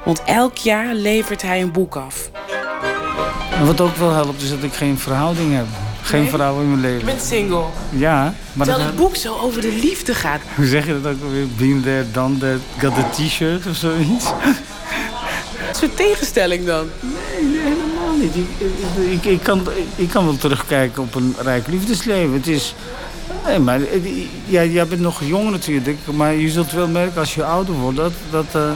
Want 0.06 0.24
elk 0.24 0.58
jaar 0.58 0.94
levert 0.94 1.42
hij 1.42 1.62
een 1.62 1.72
boek 1.72 1.96
af. 1.96 2.30
Wat 3.66 3.82
ook 3.82 3.96
wel 3.96 4.12
helpt, 4.12 4.42
is 4.42 4.50
dat 4.50 4.64
ik 4.64 4.74
geen 4.74 5.00
verhouding 5.00 5.56
heb. 5.56 5.66
Geen 6.02 6.22
Nee? 6.22 6.30
vrouw 6.30 6.60
in 6.62 6.70
mijn 6.70 6.82
leven. 6.82 7.00
Je 7.00 7.06
bent 7.06 7.22
single. 7.22 7.64
Ja, 7.90 8.34
maar 8.54 8.66
Terwijl 8.66 8.78
dat, 8.78 8.86
het 8.86 8.96
boek 8.96 9.16
zo 9.16 9.36
over 9.38 9.62
de 9.62 9.72
liefde 9.82 10.14
gaat. 10.14 10.42
hoe 10.56 10.66
zeg 10.66 10.86
je 10.86 11.02
dat 11.02 11.14
ook 11.14 11.24
alweer? 11.24 11.48
Been 11.58 11.82
there, 11.84 12.06
done 12.12 12.38
that, 12.38 12.60
got 12.80 12.98
a 13.06 13.10
t-shirt 13.10 13.68
of 13.68 13.76
zoiets? 13.76 14.26
Wat 15.68 15.78
soort 15.78 15.96
tegenstelling 15.98 16.66
dan? 16.66 16.90
Nee, 17.00 17.62
helemaal 17.62 18.16
niet. 18.20 18.36
Ik, 18.36 18.48
ik, 18.58 19.12
ik, 19.12 19.26
ik 19.26 19.44
kan, 19.44 19.68
ik 19.96 20.10
kan 20.10 20.26
wel 20.26 20.38
terugkijken 20.38 21.04
op 21.04 21.16
een 21.16 21.36
rijk 21.42 21.68
liefdesleven. 21.68 22.34
Het 22.34 22.48
is... 22.48 22.76
Nee, 23.46 23.60
maar 23.60 23.80
ja, 24.46 24.64
jij 24.64 24.88
bent 24.88 25.02
nog 25.02 25.24
jong 25.24 25.52
natuurlijk. 25.52 25.98
Maar 26.16 26.34
je 26.34 26.50
zult 26.50 26.72
wel 26.72 26.88
merken 26.88 27.20
als 27.20 27.36
je 27.36 27.44
ouder 27.44 27.76
wordt 27.76 27.98
dat... 27.98 28.14
dat 28.32 28.46
eh, 28.52 28.72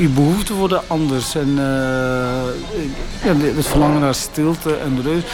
je 0.00 0.08
behoeften 0.08 0.54
worden 0.54 0.82
anders. 0.86 1.34
En 1.34 1.48
eh, 1.48 3.24
ja, 3.24 3.36
het 3.36 3.66
verlangen 3.66 4.00
naar 4.00 4.14
stilte 4.14 4.76
en 4.76 5.02
rust. 5.02 5.26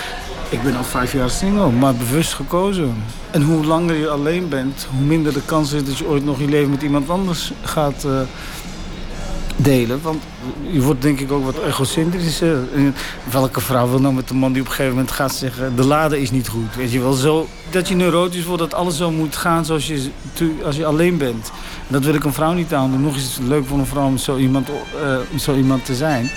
Ik 0.50 0.62
ben 0.62 0.76
al 0.76 0.84
vijf 0.84 1.12
jaar 1.12 1.30
single, 1.30 1.70
maar 1.70 1.94
bewust 1.94 2.32
gekozen. 2.34 2.94
En 3.30 3.42
hoe 3.42 3.64
langer 3.64 3.94
je 3.94 4.08
alleen 4.08 4.48
bent, 4.48 4.86
hoe 4.96 5.06
minder 5.06 5.32
de 5.32 5.42
kans 5.44 5.72
is 5.72 5.84
dat 5.84 5.98
je 5.98 6.06
ooit 6.06 6.24
nog 6.24 6.38
je 6.38 6.48
leven 6.48 6.70
met 6.70 6.82
iemand 6.82 7.10
anders 7.10 7.52
gaat 7.62 8.04
eh, 8.04 8.20
delen. 9.58 10.00
Want 10.02 10.22
je 10.70 10.80
wordt 10.80 11.02
denk 11.02 11.20
ik 11.20 11.32
ook 11.32 11.44
wat 11.44 11.62
egocentrischer. 11.66 12.56
En 12.74 12.94
welke 13.30 13.60
vrouw 13.60 13.88
wil 13.88 14.00
nou 14.00 14.14
met 14.14 14.28
de 14.28 14.34
man 14.34 14.52
die 14.52 14.60
op 14.60 14.66
een 14.68 14.74
gegeven 14.74 14.96
moment 14.96 15.14
gaat 15.14 15.34
zeggen... 15.34 15.76
de 15.76 15.84
lade 15.84 16.20
is 16.20 16.30
niet 16.30 16.48
goed, 16.48 16.76
weet 16.76 16.92
je 16.92 17.00
wel. 17.00 17.12
Zo, 17.12 17.46
dat 17.70 17.88
je 17.88 17.94
neurotisch 17.94 18.44
wordt, 18.44 18.62
dat 18.62 18.74
alles 18.74 18.96
zo 18.96 19.10
moet 19.10 19.36
gaan 19.36 19.64
zoals 19.64 19.86
je, 19.86 20.10
als 20.64 20.76
je 20.76 20.86
alleen 20.86 21.16
bent. 21.18 21.50
En 21.86 21.92
dat 21.92 22.04
wil 22.04 22.14
ik 22.14 22.24
een 22.24 22.32
vrouw 22.32 22.52
niet 22.52 22.74
aandoen. 22.74 23.02
Nog 23.02 23.16
is 23.16 23.22
het 23.22 23.46
leuk 23.46 23.66
voor 23.66 23.78
een 23.78 23.86
vrouw 23.86 24.06
om 24.06 24.18
zo 24.18 24.36
iemand, 24.36 24.68
eh, 24.68 25.16
om 25.32 25.38
zo 25.38 25.56
iemand 25.56 25.84
te 25.84 25.94
zijn. 25.94 26.30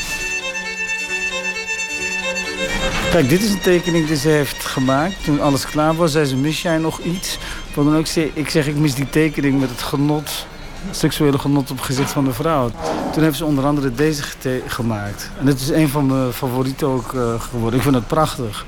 Kijk, 3.12 3.30
dit 3.30 3.44
is 3.44 3.52
een 3.52 3.62
tekening 3.62 4.08
die 4.08 4.16
ze 4.16 4.28
heeft 4.28 4.66
gemaakt. 4.66 5.24
Toen 5.24 5.42
alles 5.42 5.66
klaar 5.66 5.96
was, 5.96 6.12
zei 6.12 6.26
ze, 6.26 6.36
mis 6.36 6.62
jij 6.62 6.78
nog 6.78 7.00
iets? 7.00 7.38
Ook, 7.76 8.08
ik 8.34 8.50
zeg, 8.50 8.68
ik 8.68 8.76
mis 8.76 8.96
die 8.96 9.10
tekening 9.10 9.60
met 9.60 9.70
het 9.70 9.82
genot, 9.82 10.46
seksuele 10.92 11.38
genot 11.40 11.72
op 11.72 11.78
het 11.78 11.86
gezicht 11.86 12.12
van 12.12 12.24
de 12.26 12.34
vrouw. 12.34 12.72
Toen 13.14 13.24
heeft 13.24 13.38
ze 13.38 13.46
onder 13.46 13.66
andere 13.66 13.92
deze 13.94 14.24
gemaakt. 14.68 15.30
En 15.40 15.46
dit 15.46 15.60
is 15.60 15.70
een 15.70 15.90
van 15.90 16.06
mijn 16.06 16.34
favorieten 16.34 16.88
ook 16.88 17.14
eh, 17.14 17.42
geworden. 17.42 17.76
Ik 17.80 17.84
vind 17.84 17.96
het 17.96 18.08
prachtig. 18.08 18.66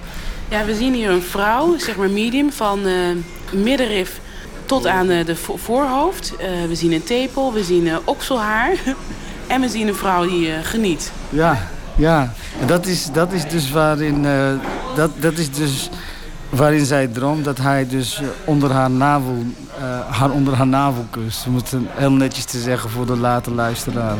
Ja, 0.49 0.65
we 0.65 0.75
zien 0.75 0.93
hier 0.93 1.09
een 1.09 1.21
vrouw, 1.21 1.77
zeg 1.77 1.95
maar 1.95 2.09
medium, 2.09 2.51
van 2.51 2.85
eh 2.85 2.93
middenrif 3.51 4.19
tot 4.65 4.87
aan 4.87 5.09
eh, 5.09 5.25
de 5.25 5.35
vo- 5.35 5.57
voorhoofd. 5.57 6.33
We 6.67 6.75
zien 6.75 6.91
een 6.91 7.03
tepel, 7.03 7.53
we 7.53 7.63
zien 7.63 7.89
okselhaar. 8.03 8.71
en 9.47 9.61
we 9.61 9.69
zien 9.69 9.87
een 9.87 9.95
vrouw 9.95 10.27
die 10.27 10.51
geniet. 10.63 11.11
Ja, 11.29 11.67
ja. 11.95 12.33
En 12.59 12.67
dat 12.67 12.85
is, 12.85 13.09
dat 13.11 13.31
is 13.33 13.49
dus 13.49 13.71
waarin, 13.71 14.25
dat, 14.95 15.11
dat 15.19 15.37
is 15.37 15.51
dus 15.51 15.89
waarin 16.55 16.85
zij 16.85 17.07
droomt 17.07 17.43
dat 17.43 17.57
hij 17.57 17.87
dus 17.87 18.21
eh, 18.21 18.27
onder 18.45 18.71
haar 18.71 18.91
navel, 18.91 19.43
eh, 19.77 20.17
haar 20.19 20.31
onder 20.31 20.53
haar 20.55 20.67
navel 20.67 21.05
kust. 21.09 21.47
Om 21.47 21.55
het 21.55 21.75
heel 21.87 22.11
netjes 22.11 22.45
te 22.45 22.59
zeggen 22.59 22.89
voor 22.89 23.05
de 23.05 23.17
late 23.17 23.51
luisteraar. 23.51 24.15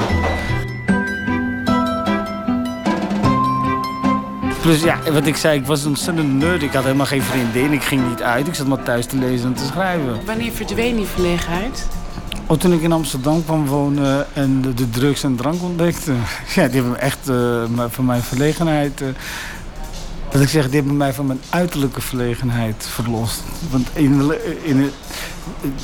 Plus 4.61 4.83
ja, 4.83 4.97
wat 5.11 5.25
ik 5.25 5.35
zei, 5.35 5.59
ik 5.59 5.65
was 5.65 5.83
een 5.83 5.89
ontzettend 5.89 6.33
nerd. 6.33 6.63
Ik 6.63 6.73
had 6.73 6.83
helemaal 6.83 7.05
geen 7.05 7.21
vriendin, 7.21 7.71
ik 7.71 7.83
ging 7.83 8.09
niet 8.09 8.21
uit. 8.21 8.47
Ik 8.47 8.55
zat 8.55 8.67
maar 8.67 8.83
thuis 8.83 9.05
te 9.05 9.17
lezen 9.17 9.47
en 9.47 9.53
te 9.53 9.65
schrijven. 9.65 10.25
Wanneer 10.25 10.51
verdween 10.51 10.95
die 10.95 11.05
verlegenheid? 11.05 11.87
Oh, 12.47 12.57
toen 12.57 12.73
ik 12.73 12.81
in 12.81 12.91
Amsterdam 12.91 13.45
kwam 13.45 13.65
wonen 13.65 14.25
en 14.33 14.61
de, 14.61 14.73
de 14.73 14.89
drugs 14.89 15.23
en 15.23 15.35
drank 15.35 15.61
ontdekte. 15.61 16.13
Ja, 16.55 16.67
die 16.67 16.81
hebben 16.81 16.99
echt 16.99 17.29
eh, 17.29 17.65
maar 17.75 17.89
van 17.89 18.05
mijn 18.05 18.21
verlegenheid... 18.21 19.01
eh, 19.01 19.07
dat 20.33 20.41
ik 20.41 20.49
zeg, 20.49 20.65
die 20.65 20.75
hebben 20.75 20.97
mij 20.97 21.13
van 21.13 21.25
mijn 21.25 21.41
uiterlijke 21.49 22.01
verlegenheid 22.01 22.87
verlost. 22.89 23.41
Want 23.69 23.87
in, 23.93 24.31
in, 24.61 24.91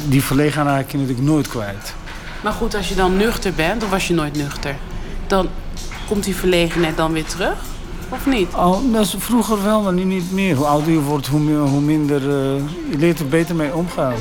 die 0.07 0.23
verlegenheid 0.23 0.77
raak 0.77 0.91
je 0.91 0.97
natuurlijk 0.97 1.27
nooit 1.27 1.47
kwijt. 1.47 1.93
Maar 2.43 2.53
goed, 2.53 2.75
als 2.75 2.89
je 2.89 2.95
dan 2.95 3.17
nuchter 3.17 3.53
bent, 3.53 3.83
of 3.83 3.89
was 3.89 4.07
je 4.07 4.13
nooit 4.13 4.35
nuchter, 4.35 4.75
dan 5.27 5.47
komt 6.07 6.23
die 6.23 6.35
verlegenheid 6.35 6.97
dan 6.97 7.13
weer 7.13 7.25
terug? 7.25 7.57
Of 8.09 8.25
niet? 8.25 8.53
Oh, 8.53 8.93
dat 8.93 9.05
is 9.05 9.15
vroeger 9.17 9.63
wel, 9.63 9.81
maar 9.81 9.93
nu 9.93 10.03
niet 10.03 10.31
meer. 10.31 10.55
Hoe 10.55 10.65
ouder 10.65 10.91
je 10.91 10.99
wordt, 10.99 11.27
hoe, 11.27 11.39
meer, 11.39 11.59
hoe 11.59 11.81
minder... 11.81 12.21
eh, 12.21 12.63
je 12.91 12.97
leert 12.97 13.19
er 13.19 13.27
beter 13.27 13.55
mee 13.55 13.73
omgaan. 13.73 14.15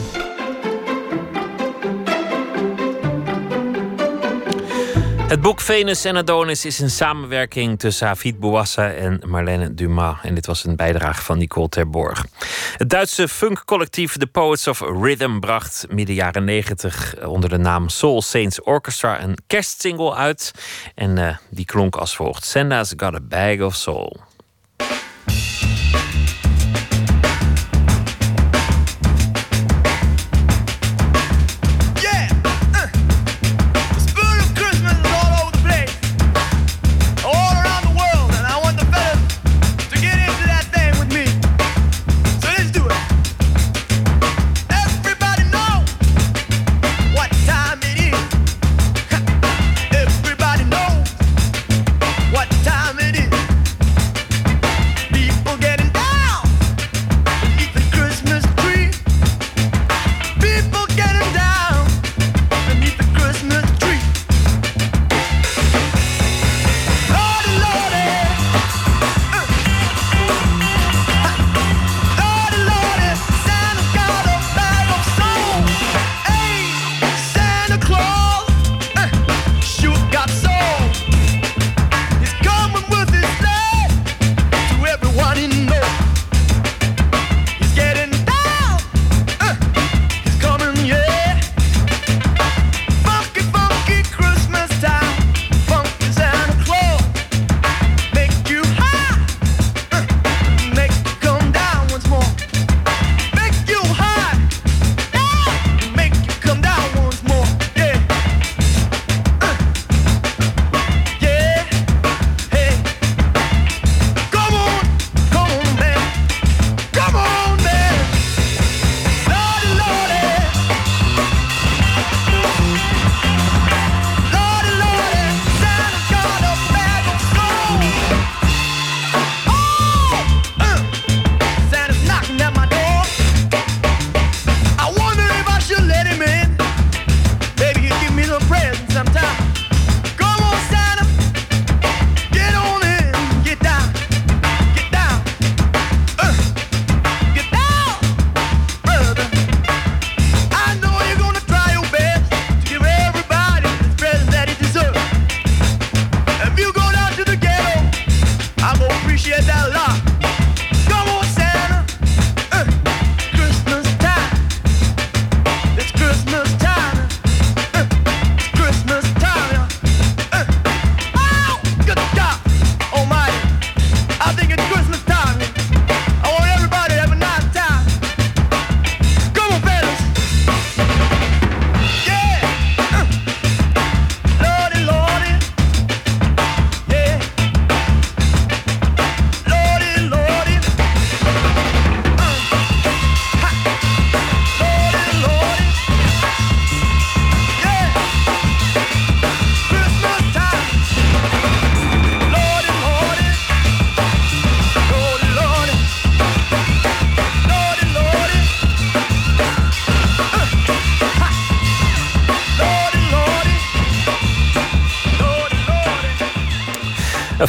Het 5.28 5.40
boek 5.40 5.60
Venus 5.60 6.04
en 6.04 6.16
Adonis 6.16 6.64
is 6.64 6.78
een 6.78 6.90
samenwerking 6.90 7.78
tussen 7.78 8.06
Hafid 8.06 8.38
Bouassa 8.38 8.92
en 8.92 9.22
Marlène 9.26 9.74
Dumas. 9.74 10.16
En 10.22 10.34
dit 10.34 10.46
was 10.46 10.64
een 10.64 10.76
bijdrage 10.76 11.22
van 11.22 11.38
Nicole 11.38 11.68
Terborg. 11.68 12.26
Het 12.76 12.90
Duitse 12.90 13.28
funkcollectief 13.28 14.16
The 14.16 14.26
Poets 14.26 14.66
of 14.66 14.80
Rhythm 14.80 15.38
bracht 15.38 15.86
midden 15.90 16.14
jaren 16.14 16.44
90 16.44 17.26
onder 17.26 17.50
de 17.50 17.58
naam 17.58 17.88
Soul 17.88 18.22
Saints 18.22 18.62
Orchestra 18.62 19.22
een 19.22 19.38
kerstsingle 19.46 20.14
uit. 20.14 20.52
En 20.94 21.18
eh, 21.18 21.36
die 21.50 21.64
klonk 21.64 21.96
als 21.96 22.16
volgt: 22.16 22.44
Senda's 22.44 22.92
Got 22.96 23.14
a 23.14 23.20
Bag 23.20 23.60
of 23.60 23.74
Soul. 23.74 24.27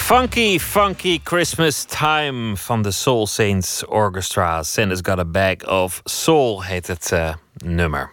Funky, 0.09 0.59
funky 0.59 1.19
Christmas 1.23 1.83
time 1.83 2.57
van 2.57 2.81
de 2.81 2.91
Soul 2.91 3.27
Saints 3.27 3.85
Orchestra. 3.85 4.63
Santa's 4.63 4.99
Got 5.01 5.19
a 5.19 5.25
Bag 5.25 5.67
of 5.67 6.01
Soul 6.03 6.63
heet 6.63 6.87
het 6.87 7.11
eh, 7.11 7.33
nummer. 7.57 8.11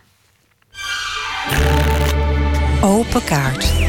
Open 2.80 3.24
kaart. 3.24 3.86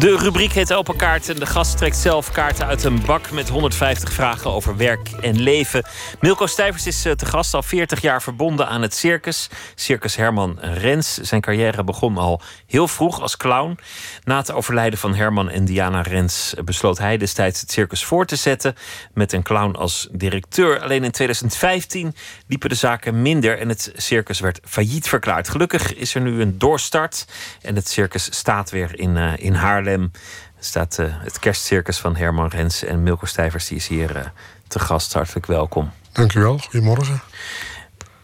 De 0.00 0.16
rubriek 0.16 0.52
heet 0.52 0.72
Open 0.72 0.96
Kaart 0.96 1.28
en 1.28 1.38
de 1.38 1.46
gast 1.46 1.76
trekt 1.76 1.96
zelf 1.96 2.32
kaarten 2.32 2.66
uit 2.66 2.84
een 2.84 3.02
bak 3.06 3.30
met 3.30 3.48
150 3.48 4.12
vragen 4.12 4.50
over 4.50 4.76
werk 4.76 5.10
en 5.10 5.42
leven. 5.42 5.84
Milko 6.20 6.46
Stijvers 6.46 6.86
is 6.86 7.04
eh, 7.04 7.12
te 7.12 7.26
gast 7.26 7.54
al 7.54 7.62
40 7.62 8.00
jaar 8.00 8.22
verbonden 8.22 8.68
aan 8.68 8.82
het 8.82 8.94
circus. 8.94 9.50
Circus 9.74 10.16
Herman 10.16 10.58
Rens. 10.60 11.14
Zijn 11.14 11.40
carrière 11.40 11.84
begon 11.84 12.16
al 12.16 12.40
heel 12.66 12.88
vroeg 12.88 13.20
als 13.20 13.36
clown. 13.36 13.78
Na 14.24 14.36
het 14.36 14.52
overlijden 14.52 14.98
van 14.98 15.14
Herman 15.14 15.50
en 15.50 15.64
Diana 15.64 16.00
Rens 16.00 16.54
besloot 16.64 16.98
hij 16.98 17.16
destijds 17.16 17.60
het 17.60 17.70
circus 17.70 18.04
voor 18.04 18.26
te 18.26 18.36
zetten 18.36 18.74
met 19.14 19.32
een 19.32 19.42
clown 19.42 19.74
als 19.74 20.08
directeur. 20.12 20.80
Alleen 20.80 21.04
in 21.04 21.10
2015 21.10 22.14
liepen 22.46 22.68
de 22.68 22.74
zaken 22.74 23.22
minder 23.22 23.58
en 23.58 23.68
het 23.68 23.92
circus 23.96 24.40
werd 24.40 24.60
failliet 24.64 25.08
verklaard. 25.08 25.48
Gelukkig 25.48 25.94
is 25.94 26.14
er 26.14 26.20
nu 26.20 26.40
een 26.40 26.58
doorstart 26.58 27.26
en 27.62 27.74
het 27.74 27.88
circus 27.88 28.24
staat 28.30 28.70
weer 28.70 28.98
in, 28.98 29.16
eh, 29.16 29.32
in 29.36 29.54
Haarlem. 29.54 30.10
Staat 30.58 30.98
eh, 30.98 31.06
het 31.08 31.38
kerstcircus 31.38 31.98
van 31.98 32.16
Herman 32.16 32.48
Rens 32.48 32.84
en 32.84 33.02
Milko 33.02 33.26
Stijvers 33.26 33.68
die 33.68 33.76
is 33.76 33.88
hier 33.88 34.16
eh, 34.16 34.24
te 34.68 34.78
gast. 34.78 35.12
Hartelijk 35.12 35.46
welkom. 35.46 35.90
Dank 36.12 36.34
u 36.34 36.40
wel. 36.40 36.58
Goedemorgen. 36.58 37.20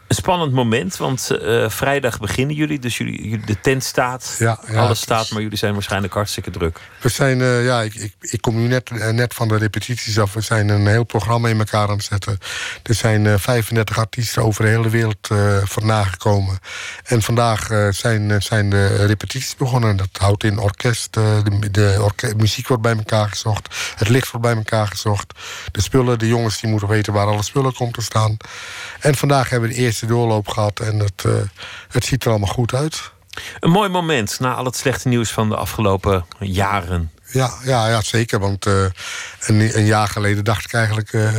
Een 0.08 0.16
spannend 0.16 0.52
moment, 0.52 0.96
want 0.96 1.30
eh, 1.30 1.68
vrijdag 1.70 2.18
beginnen 2.20 2.56
jullie. 2.56 2.78
Dus 2.78 2.98
jullie, 2.98 3.40
de 3.46 3.60
tent 3.60 3.84
staat, 3.84 4.36
Ja, 4.38 4.60
ja, 4.68 4.78
alles 4.80 5.00
staat, 5.00 5.30
maar 5.30 5.42
jullie 5.42 5.58
zijn 5.58 5.72
waarschijnlijk 5.72 6.12
hartstikke 6.14 6.50
druk. 6.50 6.80
We 7.00 7.08
zijn, 7.08 7.40
eh, 7.40 7.64
ja, 7.64 7.82
ik, 7.82 7.94
ik, 7.94 8.14
ik 8.20 8.40
kom 8.40 8.56
nu 8.56 8.66
net, 8.66 8.90
eh, 8.90 9.08
net 9.08 9.34
van 9.34 9.48
de 9.48 9.56
repetities 9.56 10.18
af. 10.18 10.32
We 10.32 10.40
zijn 10.40 10.68
een 10.68 10.86
heel 10.86 11.04
programma 11.04 11.48
in 11.48 11.58
elkaar 11.58 11.88
aan 11.88 11.96
het 11.96 12.04
zetten. 12.04 12.38
Er 12.82 12.94
zijn 12.94 13.26
eh 13.26 13.34
35 13.38 13.98
artiesten 13.98 14.42
over 14.42 14.64
de 14.64 14.70
hele 14.70 14.88
wereld 14.88 15.28
vandaan 15.64 16.06
gekomen. 16.06 16.58
En 17.04 17.22
vandaag 17.22 17.68
zijn, 17.90 18.42
zijn 18.42 18.70
de 18.70 19.06
repetities 19.06 19.56
begonnen. 19.56 19.96
Dat 19.96 20.08
houdt 20.12 20.44
in 20.44 20.58
orkest. 20.58 21.12
de 21.12 21.42
de 21.70 21.98
orke- 22.00 22.34
muziek 22.36 22.68
wordt 22.68 22.82
bij 22.82 22.96
elkaar 22.96 23.28
gezocht. 23.28 23.74
Het 23.96 24.08
licht 24.08 24.30
wordt 24.30 24.46
bij 24.46 24.56
elkaar 24.56 24.86
gezocht. 24.86 25.32
De 25.72 25.82
spullen, 25.82 26.18
de 26.18 26.26
jongens 26.28 26.60
die 26.60 26.70
moeten 26.70 26.88
weten 26.88 27.12
waar 27.12 27.26
alle 27.26 27.42
spullen 27.42 27.74
komen 27.74 27.92
te 27.94 28.02
staan. 28.02 28.36
En 29.00 29.14
vandaag 29.14 29.48
hebben 29.48 29.68
we 29.68 29.74
de 29.74 29.80
eerste 29.80 29.95
doorloop 30.04 30.48
gehad. 30.48 30.80
En 30.80 30.98
het, 30.98 31.22
eh, 31.26 31.32
het 31.88 32.04
ziet 32.04 32.24
er 32.24 32.30
allemaal 32.30 32.52
goed 32.52 32.74
uit. 32.74 33.10
Een 33.60 33.70
mooi 33.70 33.88
moment 33.88 34.40
na 34.40 34.54
al 34.54 34.64
het 34.64 34.76
slechte 34.76 35.08
nieuws 35.08 35.30
van 35.30 35.48
de 35.48 35.56
afgelopen 35.56 36.26
jaren. 36.38 37.10
Ja, 37.30 37.50
ja, 37.64 37.88
ja 37.88 38.02
zeker. 38.02 38.38
Want 38.38 38.66
eh, 38.66 38.84
een, 39.40 39.78
een 39.78 39.84
jaar 39.86 40.08
geleden 40.08 40.44
dacht 40.44 40.64
ik 40.64 40.72
eigenlijk... 40.72 41.12
eh, 41.12 41.32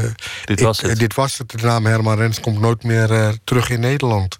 Dit 0.45 0.59
ik- 0.59 0.65
was 0.65 0.81
het. 0.81 0.99
dit 0.99 1.13
was 1.15 1.37
het. 1.37 1.49
De 1.49 1.65
naam 1.65 1.85
Herman 1.85 2.17
Rens 2.17 2.39
komt 2.39 2.59
nooit 2.59 2.83
meer 2.83 3.37
terug 3.43 3.69
in 3.69 3.79
Nederland. 3.79 4.37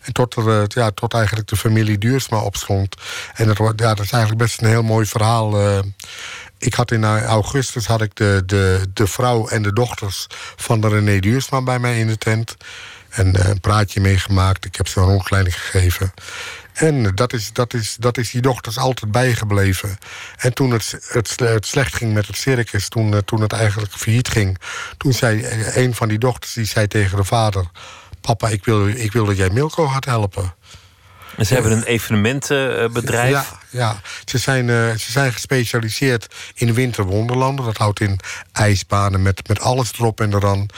En 0.00 0.12
tot, 0.12 0.36
er, 0.36 0.64
ja, 0.68 0.90
tot 0.90 1.14
eigenlijk 1.14 1.48
de 1.48 1.56
familie 1.56 1.98
Duursma 1.98 2.38
opstond. 2.38 2.94
En 3.34 3.46
dat, 3.46 3.56
ja, 3.58 3.94
dat 3.94 4.00
is 4.04 4.10
eigenlijk 4.12 4.42
best 4.42 4.60
een 4.62 4.68
heel 4.68 4.82
mooi 4.82 5.06
verhaal. 5.06 5.82
ik 6.58 6.74
had 6.74 6.90
in 6.90 7.04
augustus 7.04 7.86
had 7.86 8.02
ik 8.02 8.14
de, 8.14 8.42
de, 8.46 8.86
de 8.94 9.06
vrouw 9.06 9.48
en 9.48 9.62
de 9.62 9.72
dochters 9.72 10.26
van 10.56 10.80
de 10.80 10.88
René 10.88 11.18
Duursma 11.20 11.62
bij 11.62 11.78
mij 11.78 11.98
in 11.98 12.06
de 12.06 12.18
tent. 12.18 12.56
En 13.12 13.34
eh, 13.34 13.48
een 13.48 13.60
praatje 13.60 14.00
meegemaakt. 14.00 14.64
Ik 14.64 14.76
heb 14.76 14.88
ze 14.88 15.00
een 15.00 15.06
rondleiding 15.06 15.60
gegeven. 15.60 16.12
En 16.72 17.14
dat 17.14 17.32
is, 17.32 17.52
dat, 17.52 17.74
is, 17.74 17.96
dat 17.98 18.18
is 18.18 18.30
die 18.30 18.40
dochters 18.40 18.78
altijd 18.78 19.12
bijgebleven. 19.12 19.98
En 20.36 20.54
toen 20.54 20.70
het, 20.70 20.98
het, 21.08 21.38
het 21.38 21.66
slecht 21.66 21.94
ging 21.94 22.12
met 22.14 22.26
het 22.26 22.36
circus, 22.36 22.88
toen, 22.88 23.14
eh, 23.14 23.18
toen 23.18 23.40
het 23.40 23.52
eigenlijk 23.52 23.92
failliet 23.92 24.28
ging... 24.28 24.58
toen 24.96 25.12
zei 25.12 25.42
eh, 25.42 25.76
een 25.76 25.94
van 25.94 26.08
die 26.08 26.18
dochters 26.18 26.52
die 26.52 26.64
zei 26.64 26.88
tegen 26.88 27.16
de 27.16 27.24
vader... 27.24 27.66
papa, 28.20 28.48
ik 28.48 28.64
wil, 28.64 28.88
ik 28.88 29.12
wil 29.12 29.24
dat 29.24 29.36
jij 29.36 29.50
Milko 29.50 29.86
gaat 29.86 30.04
helpen. 30.04 30.54
En 31.36 31.46
ze 31.46 31.54
hebben 31.54 31.72
een 31.72 31.84
evenementenbedrijf. 31.84 33.30
Ja, 33.30 33.46
ja. 33.70 34.00
Ze, 34.24 34.38
zijn, 34.38 34.66
ze 34.98 35.10
zijn 35.10 35.32
gespecialiseerd 35.32 36.34
in 36.54 36.74
winterwonderlanden. 36.74 37.64
Dat 37.64 37.76
houdt 37.76 38.00
in 38.00 38.20
ijsbanen 38.52 39.22
met, 39.22 39.48
met 39.48 39.60
alles 39.60 39.92
erop 39.92 40.20
en 40.20 40.34
eraan. 40.34 40.68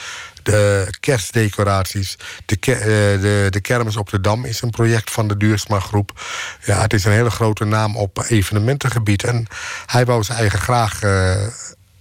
De 0.45 0.93
kerstdecoraties. 0.99 2.17
De, 2.45 2.57
eh, 2.59 3.21
de, 3.21 3.47
de 3.49 3.61
kermis 3.61 3.95
op 3.95 4.09
de 4.09 4.21
Dam 4.21 4.45
is 4.45 4.61
een 4.61 4.69
project 4.69 5.11
van 5.11 5.27
de 5.27 5.37
Duursma 5.37 5.79
Groep. 5.79 6.21
Ja, 6.65 6.81
het 6.81 6.93
is 6.93 7.05
een 7.05 7.11
hele 7.11 7.29
grote 7.29 7.65
naam 7.65 7.97
op 7.97 8.23
evenementengebied. 8.27 9.23
En 9.23 9.47
hij 9.85 10.05
wou 10.05 10.23
zijn 10.23 10.37
eigen 10.37 10.59
graag... 10.59 11.01
eh, 11.01 11.47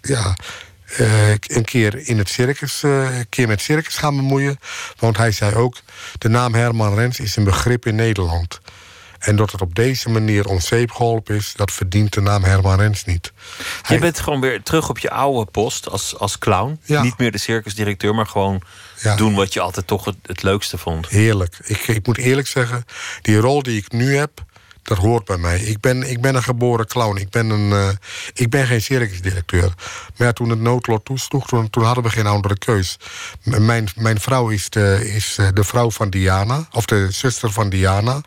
ja, 0.01 0.35
eh, 0.97 1.31
een 1.31 1.65
keer 1.65 2.09
in 2.09 2.19
het 2.19 2.29
circus, 2.29 2.83
eh, 2.83 3.19
een 3.19 3.29
keer 3.29 3.49
met 3.49 3.61
circus 3.61 3.97
gaan 3.97 4.17
bemoeien. 4.17 4.59
Want 4.99 5.17
hij 5.17 5.33
zei 5.33 5.55
ook, 5.55 5.77
de 6.19 6.29
naam 6.29 6.55
Herman 6.55 6.95
Rens 6.95 7.21
is 7.21 7.37
een 7.37 7.45
begrip 7.45 7.87
in 7.87 7.95
Nederland. 7.95 8.61
En 9.25 9.37
dat 9.37 9.53
het 9.53 9.61
op 9.61 9.75
deze 9.75 10.09
manier 10.11 10.47
om 10.47 10.61
zeep 10.61 10.91
geholpen 10.91 11.35
is, 11.35 11.53
dat 11.57 11.73
verdient 11.73 12.13
de 12.13 12.21
naam 12.21 12.45
Herman 12.45 12.79
Rens 12.79 13.05
niet. 13.05 13.33
Je 13.89 13.99
bent 13.99 14.21
gewoon 14.21 14.41
weer 14.41 14.63
terug 14.63 14.89
op 14.89 14.99
je 14.99 15.11
oude 15.11 15.51
post 15.51 15.89
als, 15.89 16.19
als 16.19 16.39
clown. 16.39 16.81
Ja. 16.85 17.03
Niet 17.03 17.19
meer 17.19 17.33
de 17.33 17.39
circusdirecteur, 17.39 18.15
maar 18.15 18.27
gewoon 18.27 18.63
Ja. 19.01 19.17
doen 19.17 19.35
wat 19.35 19.53
je 19.53 19.61
altijd 19.61 19.87
toch 19.87 20.05
het, 20.05 20.17
het 20.23 20.43
leukste 20.43 20.79
vond. 20.79 21.09
Heerlijk. 21.09 21.57
Ik, 21.65 21.87
ik 21.87 22.07
moet 22.07 22.19
eerlijk 22.19 22.47
zeggen, 22.49 22.85
die 23.23 23.37
rol 23.37 23.63
die 23.63 23.77
ik 23.79 23.93
nu 23.93 24.17
heb, 24.17 24.31
dat 24.83 24.99
hoort 24.99 25.25
bij 25.25 25.37
mij. 25.37 25.61
Ik 25.61 25.81
ben, 25.81 26.11
ik 26.11 26.21
ben 26.21 26.35
een 26.35 26.43
geboren 26.43 26.87
clown. 26.87 27.17
Ik 27.17 27.31
ben, 27.31 27.51
een, 27.51 27.73
eh, 27.73 27.89
ik 28.35 28.51
ben 28.51 28.67
geen 28.67 28.83
circusdirecteur. 28.83 29.73
Maar 30.17 30.27
ja, 30.27 30.33
toen 30.33 30.49
het 30.51 30.61
noodlot 30.61 31.05
toesloeg, 31.05 31.47
toen, 31.47 31.71
toen 31.71 31.85
hadden 31.85 32.05
we 32.05 32.11
geen 32.11 32.27
andere 32.27 32.59
keus. 32.59 32.97
M- 33.43 33.65
Mijn, 33.65 33.89
mijn 33.97 34.21
vrouw 34.21 34.49
is, 34.49 34.71
de, 34.71 35.13
is 35.15 35.37
eh, 35.39 35.49
de 35.55 35.65
vrouw 35.65 35.91
van 35.91 36.11
Diana, 36.11 36.69
of 36.73 36.85
de 36.85 37.07
zuster 37.11 37.53
van 37.53 37.69
Diana. 37.69 38.21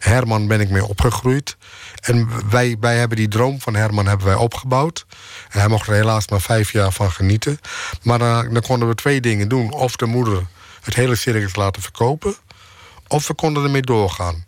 Herman 0.00 0.46
ben 0.46 0.60
ik 0.60 0.70
mee 0.70 0.84
opgegroeid. 0.84 1.56
En 2.00 2.50
wij, 2.50 2.76
wij 2.80 2.96
hebben 2.96 3.16
die 3.16 3.28
droom 3.28 3.60
van 3.60 3.74
Herman 3.74 4.06
hebben 4.06 4.26
wij 4.26 4.34
opgebouwd. 4.34 5.06
En 5.50 5.58
hij 5.58 5.68
mocht 5.68 5.86
er 5.86 5.94
helaas 5.94 6.28
maar 6.28 6.40
vijf 6.40 6.72
jaar 6.72 6.92
van 6.92 7.10
genieten. 7.10 7.58
Maar 8.02 8.18
dan, 8.18 8.52
dan 8.52 8.62
konden 8.62 8.88
we 8.88 8.94
twee 8.94 9.20
dingen 9.20 9.48
doen. 9.48 9.72
Of 9.72 9.96
de 9.96 10.06
moeder 10.06 10.46
het 10.80 10.94
hele 10.94 11.14
circus 11.14 11.56
laten 11.56 11.82
verkopen. 11.82 12.34
Of 13.08 13.26
we 13.26 13.34
konden 13.34 13.64
ermee 13.64 13.82
doorgaan. 13.82 14.44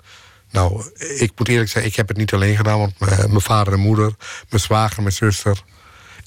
Nou, 0.51 0.85
ik 0.97 1.33
moet 1.37 1.49
eerlijk 1.49 1.71
zeggen, 1.71 1.91
ik 1.91 1.97
heb 1.97 2.09
het 2.09 2.17
niet 2.17 2.33
alleen 2.33 2.57
gedaan. 2.57 2.79
Want 2.79 3.01
mijn 3.01 3.29
mijn 3.29 3.41
vader 3.41 3.73
en 3.73 3.81
moeder, 3.81 4.15
mijn 4.49 4.63
zwager, 4.63 5.03
mijn 5.03 5.15
zuster... 5.15 5.63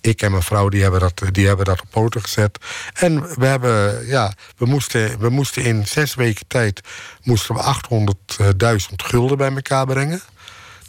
ik 0.05 0.21
en 0.21 0.31
mijn 0.31 0.43
vrouw, 0.43 0.69
die 0.69 0.81
hebben 0.81 0.99
dat, 0.99 1.21
die 1.31 1.47
hebben 1.47 1.65
dat 1.65 1.81
op 1.81 1.87
poten 1.89 2.21
gezet. 2.21 2.57
En 2.93 3.39
we 3.39 3.45
hebben, 3.45 4.07
ja, 4.07 4.33
we 4.57 4.65
moesten, 4.65 5.19
we 5.19 5.29
moesten 5.29 5.63
in 5.63 5.87
zes 5.87 6.15
weken 6.15 6.47
tijd... 6.47 6.81
moesten 7.23 7.55
we 7.55 7.61
800.000 7.61 8.95
gulden 8.95 9.37
bij 9.37 9.53
elkaar 9.53 9.85
brengen. 9.85 10.21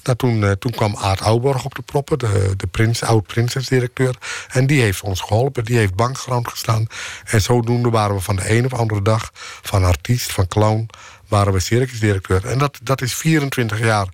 Nou, 0.03 0.19
toen, 0.19 0.45
eh, 0.45 0.51
toen 0.51 0.73
kwam 0.73 0.97
Aad 0.97 1.21
Ouborg 1.21 1.65
op 1.65 1.75
de 1.75 1.83
proppen, 1.83 2.19
de, 2.19 2.55
de 2.57 2.67
prins, 2.67 3.03
oud-prinsesdirecteur. 3.03 4.17
En 4.49 4.67
die 4.67 4.81
heeft 4.81 5.03
ons 5.03 5.21
geholpen, 5.21 5.65
die 5.65 5.77
heeft 5.77 5.95
bankgarant 5.95 6.49
gestaan. 6.49 6.87
En 7.25 7.43
zodoende 7.43 7.91
waren 7.91 8.17
we 8.17 8.21
van 8.23 8.37
de 8.37 8.51
een 8.51 8.65
of 8.65 8.75
andere 8.75 9.03
dag... 9.03 9.31
van 9.63 9.85
artiest, 9.85 10.33
van 10.33 10.49
clown, 10.49 10.89
waren 11.29 11.53
we 11.53 11.61
circusdirecteur. 11.61 12.47
En 12.47 12.59
dat, 12.59 12.79
dat 12.83 13.03
is 13.03 13.15
24 13.15 13.79
jaar 13.79 14.07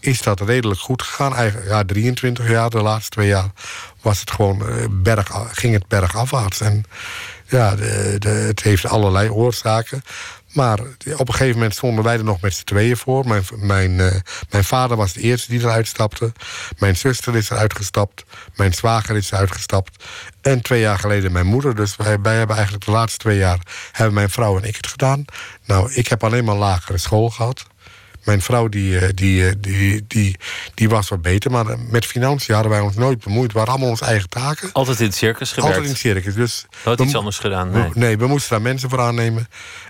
is 0.00 0.22
dat 0.22 0.40
redelijk 0.40 0.80
goed 0.80 1.02
gegaan. 1.02 1.34
Eigenlijk, 1.34 1.70
ja, 1.70 1.84
23 1.84 2.48
jaar, 2.48 2.70
de 2.70 2.82
laatste 2.82 3.10
twee 3.10 3.28
jaar... 3.28 3.50
was 4.00 4.20
het 4.20 4.30
gewoon 4.30 4.68
eh, 4.68 4.84
berg, 4.90 5.30
ging 5.52 5.74
het 5.74 5.88
bergafwaarts. 5.88 6.60
En 6.60 6.84
ja, 7.46 7.76
de, 7.76 8.28
het 8.28 8.62
heeft 8.62 8.86
allerlei 8.86 9.30
oorzaken. 9.30 10.02
Maar 10.52 10.78
op 11.16 11.28
een 11.28 11.34
gegeven 11.34 11.54
moment 11.54 11.74
stonden 11.74 12.04
wij 12.04 12.16
er 12.16 12.24
nog 12.24 12.40
met 12.40 12.54
z'n 12.54 12.64
tweeën 12.64 12.96
voor. 12.96 13.26
Mijn, 13.26 13.44
mijn, 13.56 14.00
eh, 14.00 14.20
mijn 14.50 14.64
vader 14.64 14.96
was 14.96 15.12
de 15.12 15.20
eerste 15.20 15.50
die 15.50 15.60
eruit 15.60 15.86
stapte. 15.86 16.32
Mijn 16.78 16.96
zuster 16.96 17.36
is 17.36 17.50
eruit 17.50 17.76
gestapt. 17.76 18.24
Mijn 18.56 18.74
zwager 18.74 19.16
is 19.16 19.30
eruit 19.30 19.52
gestapt. 19.52 20.04
En 20.40 20.62
twee 20.62 20.80
jaar 20.80 20.98
geleden 20.98 21.32
mijn 21.32 21.46
moeder. 21.46 21.74
Dus 21.74 21.96
wij, 21.96 22.20
wij 22.20 22.36
hebben 22.36 22.56
eigenlijk 22.56 22.84
de 22.84 22.90
laatste 22.90 23.18
twee 23.18 23.38
jaar... 23.38 23.58
hebben 23.92 24.14
mijn 24.14 24.30
vrouw 24.30 24.58
en 24.58 24.64
ik 24.64 24.76
het 24.76 24.86
gedaan. 24.86 25.24
Nou, 25.68 25.92
ik 25.92 26.08
heb 26.08 26.24
alleen 26.24 26.44
maar 26.44 26.56
lagere 26.56 26.98
school 26.98 27.30
gehad. 27.30 27.64
Mijn 28.24 28.42
vrouw 28.42 28.68
die, 28.68 28.98
eh, 28.98 29.08
die, 29.14 29.46
eh, 29.48 29.52
die, 29.60 30.04
die, 30.08 30.36
die 30.74 30.88
was 30.88 31.08
wat 31.08 31.22
beter. 31.22 31.50
Maar 31.50 31.66
eh, 31.66 31.78
met 31.90 32.06
financiën 32.06 32.54
hadden 32.54 32.72
wij 32.72 32.80
ons 32.80 32.94
nooit 32.94 33.24
bemoeid. 33.24 33.52
We 33.52 33.58
hadden 33.58 33.74
allemaal 33.74 33.92
onze 33.92 34.04
eigen 34.04 34.28
taken. 34.28 34.72
Altijd 34.72 35.00
in 35.00 35.06
het 35.06 35.14
circus 35.14 35.48
gewerkt. 35.52 35.66
Altijd 35.76 35.84
in 35.84 35.90
het 35.90 36.00
circus. 36.00 36.34
Dus 36.34 36.66
Nooit 36.84 36.98
we 36.98 37.04
iets 37.04 37.14
anders 37.14 37.38
gedaan, 37.38 37.70
we- 37.72 37.78
nee. 37.78 37.90
nee, 37.94 38.18
we 38.18 38.26
moesten 38.26 38.50
daar 38.50 38.62
mensen 38.62 38.90
voor 38.90 39.00
aannemen. 39.00 39.48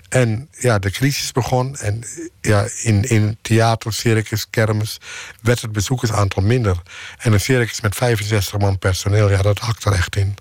En 0.09 0.49
ja, 0.51 0.79
de 0.79 0.91
crisis 0.91 1.31
begon. 1.31 1.75
En 1.75 2.03
ja, 2.41 2.67
in, 2.81 3.03
in 3.03 3.37
theater, 3.41 3.93
circus, 3.93 4.49
kermis... 4.49 4.97
werd 5.41 5.61
het 5.61 5.71
bezoekersaantal 5.71 6.43
minder. 6.43 6.77
En 7.17 7.33
een 7.33 7.39
circus 7.39 7.81
met 7.81 7.95
65 7.95 8.59
man 8.59 8.79
personeel, 8.79 9.29
ja, 9.29 9.41
dat 9.41 9.59
hakt 9.59 9.85
er 9.85 9.93
echt 9.93 10.15
in. 10.15 10.35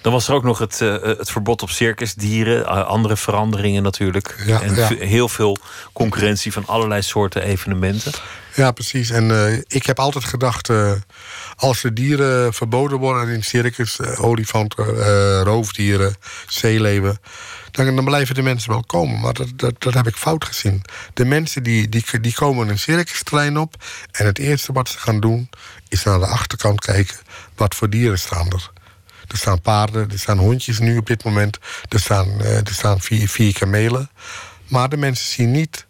Dan 0.00 0.12
was 0.12 0.28
er 0.28 0.34
ook 0.34 0.42
nog 0.42 0.58
het, 0.58 0.80
eh, 0.80 1.02
het 1.02 1.30
verbod 1.30 1.62
op 1.62 1.70
circusdieren. 1.70 2.66
andere 2.86 3.16
veranderingen 3.16 3.82
natuurlijk. 3.82 4.42
Ja, 4.46 4.62
en 4.62 4.74
ja. 4.74 4.88
heel 4.88 5.28
veel 5.28 5.58
concurrentie 5.92 6.52
van 6.52 6.66
allerlei 6.66 7.02
soorten 7.02 7.42
evenementen. 7.42 8.12
Ja, 8.54 8.70
precies. 8.70 9.10
En 9.10 9.30
eh, 9.30 9.58
ik 9.66 9.86
heb 9.86 9.98
altijd 9.98 10.24
gedacht... 10.24 10.68
eh, 10.68 10.92
als 11.56 11.80
de 11.80 11.92
dieren 11.92 12.54
verboden 12.54 12.98
worden 12.98 13.34
in 13.34 13.44
circus... 13.44 14.00
olifanten, 14.00 14.84
roofdieren, 15.42 16.16
zeeleeuwen... 16.48 17.18
Dan, 17.74 18.04
blijven 18.04 18.34
de 18.34 18.42
mensen 18.42 18.70
wel 18.70 18.84
komen. 18.86 19.20
Maar 19.20 19.32
dat, 19.32 19.48
dat, 19.56 19.74
dat 19.78 19.94
heb 19.94 20.06
ik 20.06 20.16
fout 20.16 20.44
gezien. 20.44 20.82
De 21.14 21.24
mensen 21.24 21.62
die, 21.62 21.88
die, 21.88 22.20
die 22.20 22.34
komen 22.34 22.68
een 22.68 22.78
circusterrein 22.78 23.58
op... 23.58 23.84
en 24.10 24.26
het 24.26 24.38
eerste 24.38 24.72
wat 24.72 24.88
ze 24.88 24.98
gaan 24.98 25.20
doen... 25.20 25.50
is 25.88 26.02
naar 26.04 26.18
de 26.18 26.26
achterkant 26.26 26.80
kijken... 26.80 27.16
wat 27.54 27.74
voor 27.74 27.90
dieren 27.90 28.18
staan 28.18 28.50
er. 28.50 28.70
Er 29.28 29.36
staan 29.36 29.60
paarden, 29.60 30.10
er 30.10 30.18
staan 30.18 30.38
hondjes 30.38 30.78
nu 30.78 30.96
op 30.96 31.06
dit 31.06 31.24
moment. 31.24 31.58
Er 31.88 32.00
staan, 32.00 32.40
eh, 32.40 32.56
er 32.56 32.74
staan 32.74 33.00
vier, 33.00 33.28
vier 33.28 33.58
kamelen. 33.58 34.10
Maar 34.68 34.88
de 34.88 34.96
mensen 34.96 35.26
zien 35.26 35.50
niet 35.50 35.86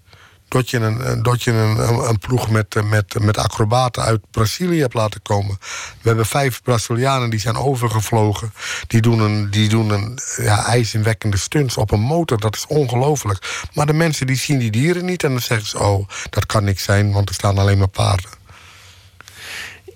dat 0.54 0.70
je 0.70 0.78
een, 0.78 1.22
dat 1.22 1.42
je 1.42 1.50
een, 1.50 2.08
een, 2.08 2.18
ploeg 2.18 2.50
met, 2.50 2.74
eh, 2.74 2.82
met, 2.82 3.18
met 3.20 3.38
acrobaten 3.38 4.02
uit 4.02 4.20
Brazilië 4.30 4.80
hebt 4.80 4.94
laten 4.94 5.22
komen. 5.22 5.58
We 6.00 6.08
hebben 6.08 6.26
vijf 6.26 6.62
Brazilianen 6.62 7.30
die 7.30 7.40
zijn 7.40 7.56
overgevlogen. 7.56 8.52
Die 8.86 9.00
doen 9.00 9.20
een, 9.20 9.50
die 9.50 9.68
doen 9.68 9.90
een 9.90 10.18
ja, 10.36 10.64
ijzingwekkende 10.66 11.36
stunts 11.36 11.76
op 11.76 11.90
een 11.90 12.00
motor. 12.00 12.40
Dat 12.40 12.56
is 12.56 12.66
ongelooflijk. 12.66 13.66
Maar 13.72 13.86
de 13.86 13.92
mensen 13.92 14.26
die 14.26 14.36
zien 14.36 14.58
die 14.58 14.70
dieren 14.70 15.04
niet 15.04 15.24
en 15.24 15.30
dan 15.30 15.40
zeggen 15.40 15.66
ze... 15.66 15.78
oh, 15.78 16.08
dat 16.30 16.46
kan 16.46 16.64
niks 16.64 16.82
zijn, 16.82 17.12
want 17.12 17.28
er 17.28 17.34
staan 17.34 17.58
alleen 17.58 17.78
maar 17.78 17.88
paarden. 17.88 18.30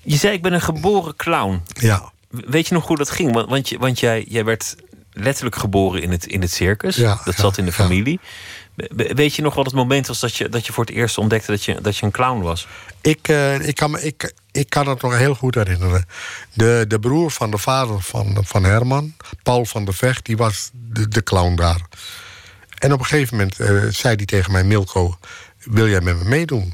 Je 0.03 0.17
zei, 0.17 0.33
ik 0.33 0.43
ben 0.43 0.53
een 0.53 0.61
geboren 0.61 1.17
clown. 1.17 1.63
Ja. 1.69 2.13
Weet 2.29 2.69
je 2.69 2.75
nog 2.75 2.87
hoe 2.87 2.97
dat 2.97 3.11
ging? 3.11 3.33
Want, 3.33 3.71
want, 3.79 4.01
jij, 4.01 4.25
jij 4.29 4.45
werd 4.45 4.77
letterlijk 5.13 5.57
geboren 5.57 6.03
in 6.03 6.11
het, 6.11 6.27
in 6.27 6.41
het 6.41 6.53
circus. 6.53 6.97
Ja, 6.97 7.21
dat 7.25 7.37
ja, 7.37 7.43
zat 7.43 7.59
in 7.59 7.65
de 7.65 7.71
ja. 7.71 7.77
familie. 7.77 8.19
We- 8.23 8.58
Weet 8.97 9.35
je 9.35 9.43
nog 9.43 9.55
wat 9.55 9.67
het 9.67 9.75
moment 9.75 10.07
was 10.07 10.21
dat 10.21 10.37
je, 10.37 10.49
dat 10.49 10.67
je 10.67 10.73
voor 10.73 10.85
het 10.85 10.95
eerst 10.95 11.19
ontdekte 11.19 11.51
dat 11.51 11.65
je, 11.65 11.81
dat 11.81 11.97
je 11.97 12.07
een 12.07 12.13
clown 12.13 12.41
was? 12.41 12.67
Ik, 13.01 13.29
eh, 13.29 13.69
ik, 13.69 13.75
kan 13.75 13.99
ik, 13.99 14.33
ik 14.53 14.71
kan 14.71 14.89
het 14.89 15.03
nog 15.03 15.17
heel 15.17 15.35
goed 15.35 15.55
herinneren. 15.55 16.07
De, 16.53 16.85
de 16.89 16.99
broer 16.99 17.31
van 17.31 17.51
de 17.51 17.59
vader 17.59 18.01
van, 18.01 18.39
van 18.45 18.65
Herman, 18.65 19.15
Paul 19.43 19.65
van 19.65 19.85
der 19.85 19.95
Vecht, 19.95 20.25
die 20.25 20.37
was 20.37 20.71
de, 20.73 21.09
de 21.09 21.23
clown 21.23 21.55
daar. 21.55 21.81
En 22.79 22.93
op 22.93 22.99
een 22.99 23.07
gegeven 23.07 23.37
moment 23.37 23.61
eh, 23.61 23.69
zei 23.89 24.15
hij 24.17 24.25
tegen 24.25 24.53
mij: 24.53 24.65
Milko, 24.65 25.19
wil 25.65 25.89
jij 25.89 26.01
met 26.01 26.19
me 26.19 26.25
meedoen? 26.25 26.73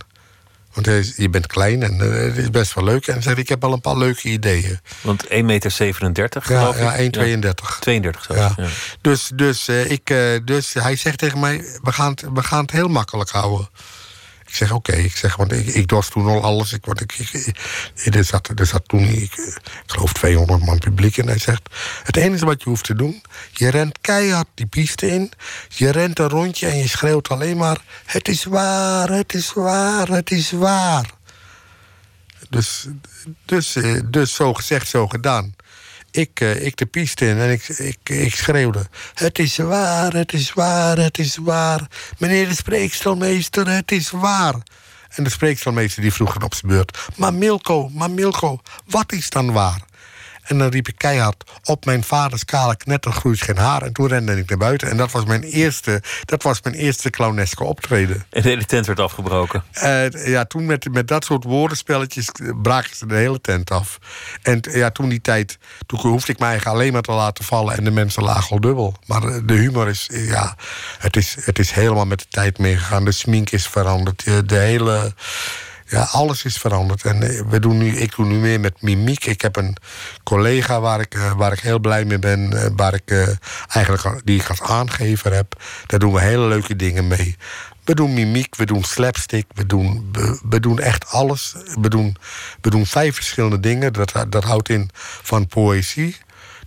Want 0.74 0.86
hij 0.86 0.98
is- 0.98 1.16
je 1.16 1.28
bent 1.30 1.46
klein 1.46 1.82
en 1.82 2.00
eh, 2.00 2.24
het 2.24 2.36
is 2.36 2.50
best 2.50 2.74
wel 2.74 2.84
leuk. 2.84 3.06
En 3.06 3.22
zei: 3.22 3.36
Ik 3.36 3.48
heb 3.48 3.64
al 3.64 3.72
een 3.72 3.80
paar 3.80 3.96
leuke 3.96 4.28
ideeën. 4.28 4.80
Want 5.00 5.24
1,37 5.28 5.42
meter, 5.44 6.42
geloof 6.42 6.78
Ja, 6.78 6.94
ik. 6.94 7.14
ja 7.14 7.22
1,32. 7.22 7.78
32 7.80 8.24
zelfs. 8.24 8.54
Ja. 8.56 8.62
Ja. 8.64 8.68
Dus, 9.00 9.30
dus, 9.34 9.68
eh, 9.68 9.90
ik, 9.90 10.10
eh, 10.10 10.18
dus 10.44 10.72
hij 10.72 10.96
zegt 10.96 11.18
tegen 11.18 11.40
mij: 11.40 11.64
we 11.82 11.92
gaan, 11.92 12.10
het, 12.10 12.24
we 12.34 12.42
gaan 12.42 12.60
het 12.62 12.70
heel 12.70 12.88
makkelijk 12.88 13.30
houden. 13.30 13.68
Ik 14.54 14.60
zeg 14.60 14.72
oké, 14.72 14.92
ik 14.92 15.16
zeg, 15.16 15.36
want 15.36 15.52
ik, 15.52 15.66
ik 15.66 15.90
was 15.90 16.08
toen 16.08 16.26
al 16.26 16.42
alles. 16.42 16.72
Ik, 16.72 16.84
want 16.84 17.00
ik, 17.00 17.12
ik, 17.18 17.30
ik- 17.32 18.14
er, 18.14 18.24
zat, 18.24 18.50
er 18.56 18.66
zat 18.66 18.88
toen, 18.88 19.00
ik, 19.02 19.32
ik 19.36 19.58
geloof 19.86 20.12
200 20.12 20.64
man 20.64 20.78
publiek. 20.78 21.16
En 21.18 21.26
hij 21.26 21.38
zegt, 21.38 21.62
het 22.02 22.16
enige 22.16 22.44
wat 22.44 22.62
je 22.62 22.68
hoeft 22.68 22.84
te 22.84 22.94
doen... 22.94 23.22
je 23.52 23.68
rent 23.68 23.98
keihard 24.00 24.46
die 24.54 24.66
piste 24.66 25.06
in. 25.10 25.32
Je 25.68 25.90
rent 25.90 26.18
een 26.18 26.28
rondje 26.28 26.66
en 26.66 26.78
je 26.78 26.88
schreeuwt 26.88 27.28
alleen 27.28 27.56
maar... 27.56 27.78
het 28.04 28.28
is 28.28 28.44
waar, 28.44 29.08
het 29.08 29.34
is 29.34 29.52
waar, 29.52 30.08
het 30.08 30.30
is 30.30 30.50
waar. 30.50 31.10
Dus, 32.48 32.86
dus, 33.44 33.76
eh, 33.76 34.00
dus 34.04 34.34
zo 34.34 34.54
gezegd, 34.54 34.88
zo 34.88 35.08
gedaan. 35.08 35.54
Ik, 36.14 36.40
eh, 36.40 36.64
ik 36.66 36.76
de 36.76 36.86
piste 36.86 37.26
in 37.26 37.38
en 37.38 37.50
ik, 37.50 37.68
ik, 37.68 38.08
ik 38.08 38.34
schreeuwde... 38.34 38.86
Het 39.14 39.38
is 39.38 39.56
waar, 39.56 40.12
het 40.12 40.32
is 40.32 40.52
waar, 40.52 40.98
het 40.98 41.18
is 41.18 41.36
waar. 41.36 41.88
Meneer 42.18 42.48
de 42.48 42.54
spreekstelmeester, 42.54 43.68
het 43.68 43.92
is 43.92 44.10
waar. 44.10 44.54
En 45.08 45.24
de 45.24 45.30
spreekstelmeester 45.30 46.02
die 46.02 46.12
vroeg 46.12 46.32
dan 46.32 46.42
op 46.42 46.54
zijn 46.54 46.72
beurt... 46.72 46.98
Maar 47.16 47.34
Milko, 47.34 47.88
maar 47.88 48.10
Milko, 48.10 48.60
wat 48.84 49.12
is 49.12 49.30
dan 49.30 49.52
waar? 49.52 49.82
En 50.44 50.58
dan 50.58 50.68
riep 50.68 50.88
ik 50.88 50.96
keihard... 50.96 51.44
Op 51.64 51.84
mijn 51.84 52.04
vaders 52.04 52.44
kale 52.44 52.76
knetter 52.76 53.12
groeit 53.12 53.42
geen 53.42 53.56
haar. 53.56 53.82
En 53.82 53.92
toen 53.92 54.06
rende 54.06 54.38
ik 54.38 54.48
naar 54.48 54.58
buiten. 54.58 54.90
En 54.90 54.96
dat 54.96 55.10
was 55.10 55.24
mijn 55.24 55.42
eerste, 55.42 56.02
dat 56.24 56.42
was 56.42 56.62
mijn 56.62 56.74
eerste 56.74 57.10
clowneske 57.10 57.64
optreden. 57.64 58.24
En 58.30 58.42
de 58.42 58.48
hele 58.48 58.64
tent 58.64 58.86
werd 58.86 59.00
afgebroken. 59.00 59.64
Eh, 59.72 60.26
ja, 60.26 60.44
toen 60.44 60.66
met, 60.66 60.92
met 60.92 61.08
dat 61.08 61.24
soort 61.24 61.44
woordenspelletjes 61.44 62.28
eh, 62.28 62.50
braken 62.62 62.96
ze 62.96 63.06
de 63.06 63.14
hele 63.14 63.40
tent 63.40 63.70
af. 63.70 63.98
En 64.42 64.60
ja, 64.70 64.90
toen 64.90 65.08
die 65.08 65.20
tijd, 65.20 65.58
toen 65.86 66.00
hoefde 66.00 66.32
ik 66.32 66.38
mij 66.38 66.48
eigenlijk 66.48 66.78
alleen 66.78 66.92
maar 66.92 67.02
te 67.02 67.12
laten 67.12 67.44
vallen 67.44 67.76
en 67.76 67.84
de 67.84 67.90
mensen 67.90 68.22
lagen 68.22 68.50
al 68.50 68.60
dubbel. 68.60 68.96
Maar 69.06 69.22
eh, 69.22 69.40
de 69.44 69.54
humor 69.54 69.88
is, 69.88 70.08
ja, 70.12 70.56
het 70.98 71.16
is, 71.16 71.36
het 71.40 71.58
is 71.58 71.70
helemaal 71.70 72.06
met 72.06 72.18
de 72.18 72.28
tijd 72.28 72.58
meegegaan. 72.58 73.04
De 73.04 73.12
smink 73.12 73.50
is 73.50 73.66
veranderd, 73.66 74.24
de 74.24 74.56
hele. 74.56 75.12
Ja, 75.86 76.02
alles 76.02 76.44
is 76.44 76.56
veranderd. 76.56 77.04
En 77.04 77.22
eh, 77.22 77.40
we 77.48 77.58
doen 77.58 77.78
nu, 77.78 77.96
ik 77.96 78.14
doe 78.16 78.26
nu 78.26 78.38
meer 78.38 78.60
met 78.60 78.82
mimiek. 78.82 79.26
Ik 79.26 79.40
heb 79.40 79.56
een 79.56 79.76
collega 80.22 80.80
waar 80.80 81.00
ik, 81.00 81.14
eh, 81.14 81.32
waar 81.32 81.52
ik 81.52 81.60
heel 81.60 81.78
blij 81.78 82.04
mee 82.04 82.18
ben. 82.18 82.52
eh, 82.52 82.70
waar 82.76 82.94
ik 82.94 83.36
eigenlijk 83.68 84.20
die 84.24 84.40
ik 84.40 84.48
als 84.48 84.62
aangever 84.62 85.32
heb. 85.34 85.62
Daar 85.86 85.98
doen 85.98 86.12
we 86.12 86.20
hele 86.20 86.46
leuke 86.46 86.76
dingen 86.76 87.08
mee. 87.08 87.36
We 87.84 87.94
doen 87.94 88.14
mimiek, 88.14 88.56
we 88.56 88.66
doen 88.66 88.84
slapstick, 88.84 89.46
we 89.54 89.66
doen, 89.66 90.08
we, 90.12 90.40
we 90.48 90.60
doen 90.60 90.78
echt 90.78 91.06
alles. 91.08 91.54
We 91.80 91.88
doen, 91.88 92.16
we 92.60 92.70
doen 92.70 92.86
vijf 92.86 93.14
verschillende 93.14 93.60
dingen. 93.60 93.92
Dat, 93.92 94.12
dat 94.28 94.44
houdt 94.44 94.68
in 94.68 94.90
van 95.22 95.46
poëzie 95.46 96.16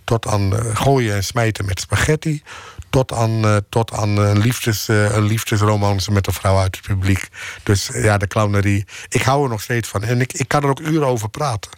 tot 0.03 0.27
aan 0.27 0.53
gooien 0.73 1.15
en 1.15 1.23
smijten 1.23 1.65
met 1.65 1.79
spaghetti. 1.79 2.43
Tot 2.89 3.11
aan, 3.13 3.43
eh, 3.45 3.57
tot 3.69 3.91
aan 3.93 4.17
een, 4.17 4.39
liefdes, 4.39 4.87
eh, 4.87 5.15
een 5.15 5.23
liefdesromance 5.25 6.11
met 6.11 6.27
een 6.27 6.33
vrouw 6.33 6.57
uit 6.57 6.75
het 6.75 6.85
publiek. 6.85 7.27
Dus 7.63 7.91
eh, 7.91 8.03
ja, 8.03 8.17
de 8.17 8.27
clownerie. 8.27 8.85
Ik 9.09 9.21
hou 9.21 9.43
er 9.43 9.49
nog 9.49 9.61
steeds 9.61 9.89
van. 9.89 10.03
En 10.03 10.21
ik, 10.21 10.33
ik 10.33 10.47
kan 10.47 10.63
er 10.63 10.69
ook 10.69 10.79
uren 10.79 11.07
over 11.07 11.29
praten. 11.29 11.71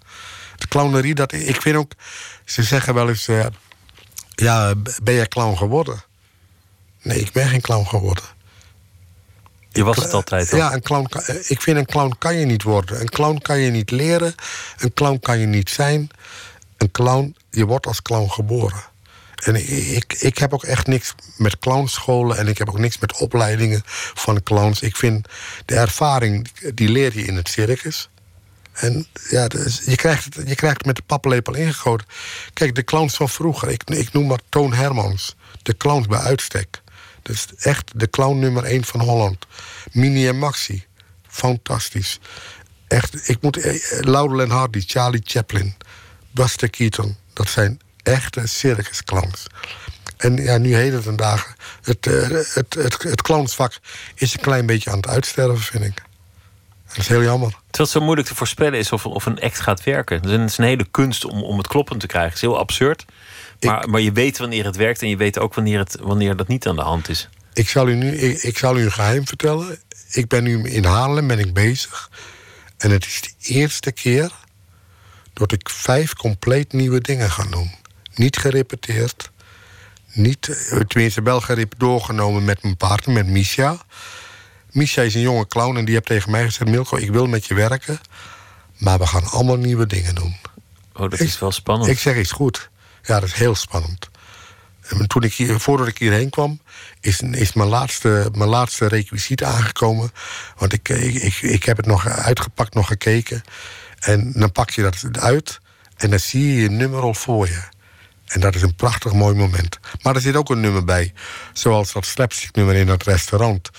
De 0.56 0.68
clownerie, 0.68 1.16
dat, 1.16 1.32
ik 1.32 1.62
vind 1.62 1.76
ook... 1.76 1.92
Ze 2.46 2.64
zeggen 2.64 2.94
wel 2.94 3.10
eens... 3.10 3.28
eh, 3.28 3.46
ja, 4.36 4.74
ben 5.04 5.14
jij 5.14 5.28
clown 5.28 5.58
geworden? 5.58 6.04
Nee, 7.02 7.20
ik 7.20 7.32
ben 7.32 7.48
geen 7.48 7.62
clown 7.62 7.86
geworden. 7.88 8.24
Je 9.70 9.84
was 9.84 9.96
het 9.98 10.14
altijd 10.14 10.52
al. 10.52 10.58
Ja, 10.58 10.74
een 10.74 10.82
clown, 10.82 11.06
eh, 11.26 11.36
ik 11.48 11.62
vind 11.62 11.78
een 11.78 11.86
clown 11.86 12.16
kan 12.18 12.36
je 12.36 12.46
niet 12.46 12.64
worden. 12.64 13.00
Een 13.02 13.10
clown 13.10 13.38
kan 13.42 13.60
je 13.60 13.72
niet 13.72 13.92
leren. 13.92 14.36
Een 14.78 14.94
clown 14.94 15.20
kan 15.20 15.40
je 15.40 15.46
niet 15.46 15.70
zijn. 15.70 16.10
Een 16.78 16.92
clown, 16.92 17.36
je 17.50 17.66
wordt 17.66 17.86
als 17.88 18.02
clown 18.02 18.30
geboren. 18.30 18.84
En 19.40 19.56
ik, 19.96 20.14
ik 20.14 20.38
heb 20.38 20.54
ook 20.54 20.64
echt 20.64 20.88
niks 20.88 21.16
met 21.38 21.60
clownscholen 21.60 22.38
en 22.38 22.48
ik 22.48 22.58
heb 22.58 22.70
ook 22.70 22.80
niks 22.80 22.98
met 22.98 23.18
opleidingen 23.18 23.82
van 24.14 24.44
clowns. 24.44 24.82
Ik 24.82 24.96
vind 24.96 25.28
de 25.66 25.76
ervaring, 25.76 26.48
die 26.74 26.90
leer 26.90 27.18
je 27.18 27.26
in 27.26 27.36
het 27.36 27.50
circus. 27.50 28.10
En 28.74 29.08
ja, 29.30 29.48
je, 29.86 29.96
krijgt 29.96 30.24
het, 30.24 30.48
je 30.48 30.56
krijgt 30.56 30.86
met 30.86 30.96
de 30.96 31.02
paplepel 31.02 31.56
ingegoten. 31.56 32.08
Kijk, 32.54 32.76
de 32.76 32.84
clowns 32.84 33.16
van 33.16 33.30
vroeger, 33.30 33.70
ik, 33.70 33.84
ik 33.84 34.12
noem 34.12 34.28
maar 34.28 34.40
Toon 34.50 34.74
Hermans. 34.74 35.36
De 35.62 35.78
clowns 35.78 36.08
bij 36.08 36.20
uitstek. 36.20 36.82
Dat 37.22 37.36
is 37.36 37.46
echt 37.60 37.92
de 37.96 38.10
clown 38.10 38.40
nummer 38.40 38.64
één 38.64 38.86
van 38.86 39.00
Holland. 39.00 39.46
Mini 39.92 40.28
en 40.28 40.38
Maxi. 40.38 40.86
Fantastisch. 41.28 42.20
Echt, 42.88 43.30
ik 43.30 43.42
moet... 43.42 43.58
eh, 43.58 43.82
Laurel 44.00 44.42
en 44.42 44.50
Hardy, 44.50 44.84
Charlie 44.86 45.22
Chaplin, 45.24 45.76
Buster 46.32 46.70
Keaton. 46.70 47.18
Dat 47.34 47.50
zijn 47.50 47.80
echte 48.04 48.48
circusclowns. 48.48 49.48
En 50.18 50.36
ja, 50.36 50.58
nu 50.58 50.76
heden 50.76 51.04
ten 51.04 51.16
dagen... 51.16 51.56
Het, 51.82 52.08
eh, 52.08 52.30
het, 52.30 52.74
het, 52.74 53.04
het 53.04 53.22
clownsvak 53.22 53.80
is 54.16 54.34
een 54.34 54.40
klein 54.40 54.66
beetje 54.66 54.90
aan 54.90 54.98
het 54.98 55.08
uitsterven, 55.08 55.60
vind 55.60 55.84
ik. 55.84 56.04
Dat 56.88 56.98
is 56.98 57.08
heel 57.08 57.24
jammer. 57.24 57.50
Terwijl 57.50 57.68
het 57.72 57.90
zo 57.90 58.02
moeilijk 58.02 58.28
te 58.28 58.36
voorspellen 58.36 58.80
is 58.80 58.92
of, 58.92 59.06
of 59.06 59.26
een 59.26 59.40
act 59.40 59.60
gaat 59.60 59.84
werken. 59.84 60.22
Dus 60.22 60.32
het 60.32 60.50
is 60.50 60.58
een 60.58 60.66
hele 60.66 60.88
kunst 60.92 61.26
om, 61.26 61.44
om 61.44 61.58
het 61.58 61.68
kloppend 61.68 62.00
te 62.00 62.08
krijgen. 62.08 62.30
Het 62.32 62.42
is 62.42 62.48
heel 62.50 62.60
absurd. 62.60 63.06
Maar, 63.60 63.90
maar 63.90 64.02
je 64.02 64.12
weet 64.12 64.38
wanneer 64.38 64.66
het 64.66 64.76
werkt 64.76 65.02
en 65.02 65.10
je 65.10 65.18
weet 65.18 65.40
ook 65.40 65.54
wanneer, 65.54 65.80
het, 65.80 65.98
wanneer 66.02 66.36
dat 66.36 66.48
niet 66.48 66.68
aan 66.68 66.76
de 66.76 66.82
hand 66.82 67.10
is. 67.10 67.30
Ik 67.54 67.70
zal 67.70 67.90
u 67.90 67.96
nu 67.96 68.18
ik, 68.18 68.44
ik 68.44 68.58
zal 68.58 68.78
u 68.78 68.84
een 68.84 68.92
geheim 68.92 69.28
vertellen. 69.28 69.80
Ik 70.12 70.28
ben 70.28 70.44
nu 70.44 70.70
in 70.70 70.86
Haarlem 70.86 71.28
ben 71.28 71.40
ik 71.40 71.54
bezig. 71.54 72.10
En 72.78 72.92
het 72.92 73.06
is 73.06 73.22
de 73.22 73.54
eerste 73.54 73.92
keer 73.92 74.32
dat 75.34 75.52
ik 75.52 75.70
vijf 75.70 76.14
compleet 76.14 76.74
nieuwe 76.74 77.02
dingen 77.02 77.32
ga 77.32 77.44
doen. 77.44 77.72
Niet 78.20 78.38
gerepeteerd. 78.38 79.32
Niet, 80.12 80.48
eh, 80.48 80.80
tenminste 80.80 81.22
wel 81.22 81.44
doorgenomen 81.78 82.46
met 82.46 82.64
mijn 82.64 82.78
partner, 82.78 83.16
met 83.16 83.28
Misha. 83.28 83.78
Misha 84.72 85.02
is 85.02 85.16
een 85.16 85.22
jonge 85.22 85.48
clown 85.48 85.78
en 85.78 85.86
die 85.86 85.94
heeft 85.94 86.06
tegen 86.06 86.32
mij 86.32 86.44
gezegd... 86.44 86.70
Milko, 86.70 86.98
ik 86.98 87.12
wil 87.12 87.28
met 87.28 87.46
je 87.46 87.54
werken, 87.54 88.00
maar 88.78 89.00
we 89.00 89.08
gaan 89.08 89.26
allemaal 89.26 89.56
nieuwe 89.56 89.86
dingen 89.86 90.16
doen. 90.16 90.36
Oh, 90.94 91.10
dat 91.10 91.20
is 91.20 91.40
wel 91.40 91.52
spannend. 91.52 91.90
Ik 91.90 92.00
zeg, 92.00 92.16
is 92.16 92.32
goed. 92.32 92.70
Ja, 93.04 93.20
dat 93.20 93.30
is 93.30 93.36
heel 93.36 93.56
spannend. 93.56 94.10
En 94.82 95.08
toen 95.08 95.24
ik 95.24 95.34
hier, 95.34 95.60
voordat 95.60 95.88
ik 95.88 95.98
hierheen 95.98 96.30
kwam, 96.30 96.62
is, 97.00 97.22
is 97.22 97.54
mijn, 97.54 97.70
laatste, 97.70 98.30
mijn 98.34 98.50
laatste 98.50 98.88
requisiet 98.88 99.44
aangekomen. 99.44 100.12
Want 100.58 100.74
ik, 100.74 100.90
ik, 100.90 101.14
ik, 101.14 101.42
ik 101.42 101.64
heb 101.64 101.78
het 101.78 101.86
nog 101.86 102.08
uitgepakt, 102.08 102.74
nog 102.74 102.88
gekeken. 102.88 103.44
En 104.00 104.32
dan 104.32 104.52
pak 104.52 104.70
je 104.70 104.82
dat 104.82 105.20
uit 105.20 105.60
en 105.96 106.10
dan 106.10 106.20
zie 106.20 106.54
je 106.54 106.62
je 106.62 106.70
nummer 106.70 107.02
al 107.02 107.14
voor 107.14 107.48
je. 107.48 107.78
En 108.30 108.40
dat 108.40 108.56
is 108.56 108.62
een 108.62 108.76
prachtig 108.76 109.14
mooi 109.14 109.36
moment. 109.36 109.80
Maar 110.02 110.16
er 110.16 110.22
zit 110.22 110.36
ook 110.36 110.50
een 110.50 110.60
nummer 110.60 110.86
bij, 110.86 111.14
zoals 111.54 111.92
dat 111.94 112.06
slapstick 112.06 112.56
nummer 112.56 112.76
in 112.76 112.88
dat 112.88 113.04
restaurant. 113.04 113.70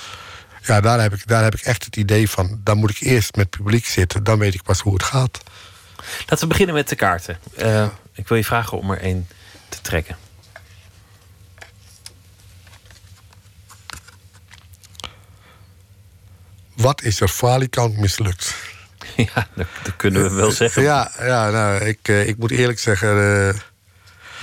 Ja, 0.62 0.80
daar 0.80 1.00
heb, 1.00 1.12
ik, 1.14 1.26
daar 1.26 1.42
heb 1.42 1.54
ik 1.54 1.60
echt 1.60 1.84
het 1.84 1.96
idee 1.96 2.30
van... 2.30 2.60
dan 2.64 2.78
moet 2.78 2.90
ik 2.90 3.00
eerst 3.00 3.36
met 3.36 3.46
het 3.46 3.56
publiek 3.56 3.86
zitten, 3.86 4.24
dan 4.24 4.38
weet 4.38 4.54
ik 4.54 4.62
pas 4.62 4.80
hoe 4.80 4.92
het 4.92 5.02
gaat. 5.02 5.40
Laten 6.18 6.38
we 6.38 6.46
beginnen 6.46 6.74
met 6.74 6.88
de 6.88 6.96
kaarten. 6.96 7.38
Eh, 7.56 7.88
ik 8.14 8.28
wil 8.28 8.36
je 8.36 8.44
vragen 8.44 8.78
om 8.78 8.90
er 8.90 9.00
één 9.00 9.28
te 9.68 9.80
trekken. 9.80 10.16
Wat 16.76 17.02
is 17.02 17.20
er 17.20 17.28
falikant 17.28 17.96
mislukt? 17.96 18.54
Ja, 19.16 19.46
dat, 19.54 19.66
dat 19.82 19.96
kunnen 19.96 20.22
we 20.22 20.34
wel 20.34 20.50
zeggen. 20.50 20.82
Ja, 20.82 21.12
ja 21.18 21.50
nou, 21.50 21.84
ik, 21.84 21.98
eh, 22.02 22.28
ik 22.28 22.38
moet 22.38 22.50
eerlijk 22.50 22.78
zeggen... 22.78 23.48
eh, 23.48 23.60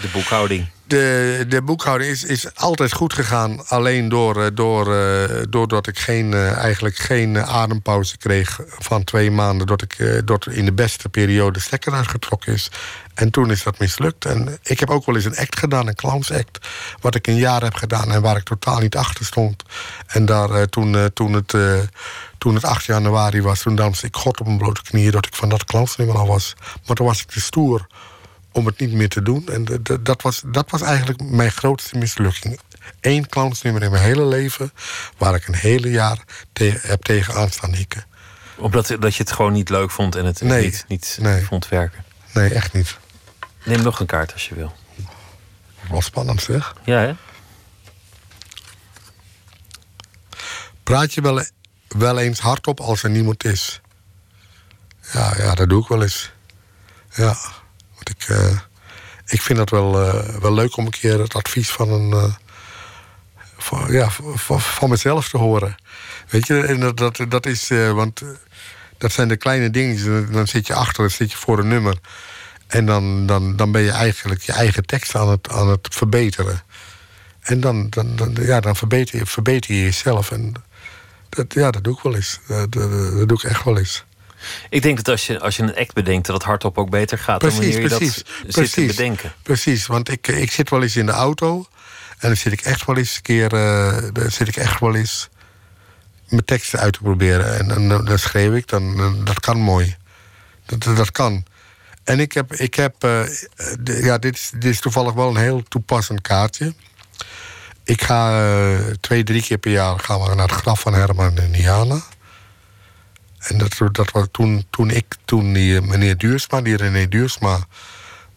De 0.01 0.07
boekhouding. 0.13 0.67
de, 0.83 1.45
de 1.47 1.61
boekhouding 1.61 2.11
is, 2.11 2.23
is 2.23 2.55
altijd 2.55 2.93
goed 2.93 3.13
gegaan. 3.13 3.67
Alleen 3.67 4.09
door, 4.09 4.43
eh, 4.43 4.47
door, 4.53 4.95
eh, 4.95 5.41
doordat 5.49 5.87
ik 5.87 5.99
geen, 5.99 6.33
eh, 6.33 6.51
eigenlijk 6.51 6.95
geen 6.95 7.37
adempauze 7.37 8.17
kreeg 8.17 8.59
van 8.67 9.03
twee 9.03 9.31
maanden. 9.31 9.67
Dat 9.67 9.81
ik 9.81 10.21
dat 10.25 10.47
in 10.47 10.65
de 10.65 10.73
beste 10.73 11.09
periode 11.09 11.59
stekker 11.59 11.93
uitgetrokken 11.93 12.53
is. 12.53 12.71
En 13.13 13.31
toen 13.31 13.51
is 13.51 13.63
dat 13.63 13.79
mislukt. 13.79 14.25
En 14.25 14.57
ik 14.63 14.79
heb 14.79 14.89
ook 14.89 15.05
wel 15.05 15.15
eens 15.15 15.25
een 15.25 15.37
act 15.37 15.59
gedaan, 15.59 15.87
een 15.87 15.95
clownsact. 15.95 16.67
Wat 17.01 17.15
ik 17.15 17.27
een 17.27 17.35
jaar 17.35 17.63
heb 17.63 17.73
gedaan 17.73 18.11
en 18.11 18.21
waar 18.21 18.37
ik 18.37 18.43
totaal 18.43 18.79
niet 18.79 18.95
achter 18.95 19.25
stond. 19.25 19.63
En 20.07 20.25
daar, 20.25 20.69
toen, 20.69 21.09
toen, 21.13 21.33
het, 21.33 21.53
toen 22.37 22.55
het 22.55 22.65
8 22.65 22.85
januari 22.85 23.41
was, 23.41 23.61
toen 23.61 23.75
danste 23.75 24.05
ik 24.07 24.15
God 24.15 24.39
op 24.39 24.45
mijn 24.45 24.57
blote 24.57 24.81
knieën... 24.81 25.11
dat 25.11 25.25
ik 25.25 25.35
van 25.35 25.49
dat 25.49 25.63
clownsnummer 25.63 26.17
al 26.17 26.27
was. 26.27 26.53
Maar 26.85 26.95
toen 26.95 27.07
was 27.07 27.21
ik 27.21 27.27
te 27.27 27.41
stoer 27.41 27.87
om 28.57 28.65
het 28.65 28.79
niet 28.79 28.91
meer 28.91 29.09
te 29.09 29.21
doen. 29.21 29.47
En 29.47 29.65
dat 30.01 30.21
was, 30.21 30.41
dat 30.45 30.69
was 30.71 30.81
eigenlijk 30.81 31.21
mijn 31.21 31.51
grootste 31.51 31.97
mislukking. 31.97 32.59
Eén 33.01 33.27
clownsnummer 33.29 33.83
in 33.83 33.91
mijn 33.91 34.03
hele 34.03 34.25
leven... 34.25 34.71
waar 35.17 35.35
ik 35.35 35.47
een 35.47 35.55
hele 35.55 35.89
jaar 35.91 36.17
te- 36.53 36.79
heb 36.81 37.01
tegenaan 37.03 37.49
staan 37.49 37.73
hikken. 37.73 38.05
Omdat 38.57 38.87
dat 38.99 39.15
je 39.15 39.23
het 39.23 39.31
gewoon 39.31 39.53
niet 39.53 39.69
leuk 39.69 39.91
vond 39.91 40.15
en 40.15 40.25
het 40.25 40.41
Nee, 40.41 40.63
niet, 40.63 40.85
niet 40.87 41.17
nee. 41.21 41.43
vond 41.45 41.67
werken. 41.67 42.03
Nee, 42.33 42.53
echt 42.53 42.73
niet. 42.73 42.97
Neem 43.65 43.81
nog 43.81 43.99
een 43.99 44.05
kaart 44.05 44.33
als 44.33 44.47
je 44.47 44.55
wil. 44.55 44.75
Wel 45.89 46.01
spannend 46.01 46.41
zeg. 46.41 46.75
Ja, 46.83 46.99
hè? 46.99 47.13
Praat 50.83 51.13
je 51.13 51.21
wel, 51.21 51.43
wel 51.87 52.17
eens 52.19 52.39
hardop 52.39 52.79
als 52.79 53.03
er 53.03 53.09
niemand 53.09 53.43
is? 53.45 53.81
Ja, 55.13 55.33
ja, 55.37 55.55
dat 55.55 55.69
doe 55.69 55.81
ik 55.81 55.87
wel 55.87 56.01
eens. 56.01 56.31
Ja, 57.13 57.37
ik, 58.09 58.29
eh, 58.29 58.59
ik 59.25 59.41
vind 59.41 59.59
het 59.59 59.69
wel, 59.69 60.01
eh, 60.01 60.35
wel 60.35 60.53
leuk 60.53 60.77
om 60.77 60.85
een 60.85 60.91
keer 60.91 61.19
het 61.19 61.33
advies 61.33 61.69
van 61.69 61.89
een, 61.91 62.11
eh, 62.11 62.33
van, 63.57 63.91
ja, 63.91 64.09
van, 64.35 64.61
van 64.61 64.89
mezelf 64.89 65.29
te 65.29 65.37
horen. 65.37 65.75
Weet 66.29 66.47
je, 66.47 66.61
en 66.61 66.79
dat, 66.79 66.97
dat, 66.97 67.19
dat 67.29 67.45
is, 67.45 67.67
want 67.69 68.21
dat 68.97 69.11
zijn 69.11 69.27
de 69.27 69.37
kleine 69.37 69.69
dingen. 69.69 70.31
Dan- 70.31 70.47
zit 70.47 70.67
je 70.67 70.73
achter, 70.73 71.01
dan 71.01 71.11
zit 71.11 71.31
je 71.31 71.37
voor 71.37 71.59
een 71.59 71.67
nummer. 71.67 71.97
En 72.67 72.85
dan, 72.85 73.25
dan, 73.25 73.55
dan 73.55 73.71
ben 73.71 73.81
je 73.81 73.91
eigenlijk 73.91 74.41
je 74.41 74.51
eigen 74.51 74.85
tekst 74.85 75.15
aan 75.15 75.29
het, 75.29 75.49
aan 75.49 75.69
het 75.69 75.87
verbeteren. 75.91 76.63
En 77.41 77.59
dan, 77.59 77.89
dan, 77.89 78.15
dan, 78.15 78.35
ja, 78.39 78.59
dan 78.59 78.75
verbeter, 78.75 79.19
je, 79.19 79.25
verbeter 79.25 79.75
je 79.75 79.81
jezelf. 79.81 80.31
En 80.31 80.53
dat, 81.29 81.53
ja, 81.53 81.71
dat 81.71 81.83
doe 81.83 81.93
ik 81.95 82.03
wel 82.03 82.15
eens. 82.15 82.39
Dat, 82.47 82.71
dat, 82.71 82.91
dat 82.91 83.27
doe 83.27 83.37
ik 83.37 83.43
echt 83.43 83.63
wel 83.63 83.77
eens. 83.77 84.05
Ik 84.69 84.81
denk 84.81 84.95
dat 84.97 85.07
als 85.07 85.27
je, 85.27 85.39
als 85.39 85.55
je 85.55 85.63
een 85.63 85.75
act 85.75 85.93
bedenkt, 85.93 86.25
dat 86.25 86.35
het 86.35 86.45
hardop 86.45 86.77
ook 86.77 86.89
beter 86.89 87.17
gaat 87.17 87.41
dan 87.41 87.49
Precies, 87.49 87.73
wanneer 87.73 87.89
je 87.91 87.97
precies. 87.97 88.15
dat 88.23 88.25
zit 88.35 88.53
te 88.53 88.59
precies, 88.61 88.95
bedenken. 88.95 89.33
Precies, 89.43 89.85
want 89.87 90.09
ik, 90.09 90.27
ik 90.27 90.51
zit 90.51 90.69
wel 90.69 90.81
eens 90.81 90.95
in 90.95 91.05
de 91.05 91.11
auto. 91.11 91.65
En 92.19 92.27
dan 92.27 92.37
zit 92.37 92.51
ik 92.53 92.61
echt 92.61 92.85
wel 92.85 92.97
eens 92.97 93.15
een 93.15 93.21
keer. 93.21 93.53
eh, 93.53 93.97
dan 94.13 94.31
zit 94.31 94.47
ik 94.47 94.55
echt 94.55 94.79
wel 94.79 94.95
eens 94.95 95.29
mijn 96.29 96.45
teksten 96.45 96.79
uit 96.79 96.93
te 96.93 96.99
proberen. 96.99 97.57
En 97.57 97.67
dan, 97.67 97.87
dan, 97.89 98.05
dan 98.05 98.19
schreef 98.19 98.53
ik, 98.53 98.67
dan, 98.67 98.97
dan- 98.97 99.23
dat 99.25 99.39
kan 99.39 99.57
mooi. 99.59 99.95
Dat, 100.65 100.83
dat, 100.83 100.97
dat 100.97 101.11
kan. 101.11 101.45
En 102.03 102.19
ik 102.19 102.31
heb. 102.31 102.53
Ik 102.53 102.73
heb 102.75 103.03
eh, 103.03 103.21
de- 103.79 103.99
ja, 104.03 104.17
dit 104.17 104.35
is, 104.35 104.49
dit 104.53 104.63
is 104.71 104.79
toevallig 104.79 105.13
wel 105.13 105.29
een 105.29 105.37
heel 105.37 105.63
toepassend 105.63 106.21
kaartje. 106.21 106.73
Ik 107.83 108.01
ga 108.01 108.39
eh, 108.51 108.79
twee, 109.01 109.23
drie 109.23 109.41
keer 109.41 109.57
per 109.57 109.71
jaar 109.71 109.99
gaan 109.99 110.19
we 110.21 110.35
naar 110.35 110.47
het 110.47 110.61
graf 110.61 110.79
van 110.79 110.93
Herman 110.93 111.37
en 111.37 111.51
Diana. 111.51 112.01
En 113.47 113.57
dat, 113.57 113.77
dat 113.91 114.11
was 114.11 114.27
toen, 114.31 114.65
toen 114.69 114.89
ik, 114.89 115.15
toen 115.25 115.53
die 115.53 115.77
eh, 115.77 115.81
meneer 115.81 116.17
Duursma, 116.17 116.61
die 116.61 116.77
René 116.77 117.07
Duursma, 117.07 117.59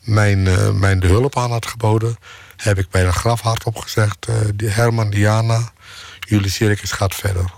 mijn, 0.01 0.47
eh, 0.47 0.71
mijn 0.71 1.01
de 1.01 1.07
hulp 1.07 1.37
aan 1.37 1.51
had 1.51 1.67
geboden, 1.67 2.17
heb 2.57 2.79
ik 2.79 2.91
bij 2.91 3.05
de 3.05 3.13
graf 3.13 3.41
hardop 3.41 3.77
gezegd: 3.77 4.27
eh, 4.27 4.35
die 4.55 4.69
Herman, 4.69 5.11
Diana, 5.11 5.73
jullie 6.19 6.51
circus 6.51 6.93
gaat 6.93 7.15
verder. 7.15 7.53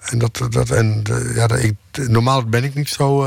En 0.00 0.18
dat, 0.18 0.46
dat 0.50 0.70
en 0.70 1.02
ja, 1.34 1.46
dat, 1.46 1.58
ik, 1.58 1.74
normaal 1.92 2.44
ben 2.44 2.64
ik 2.64 2.74
niet 2.74 2.88
zo, 2.88 3.22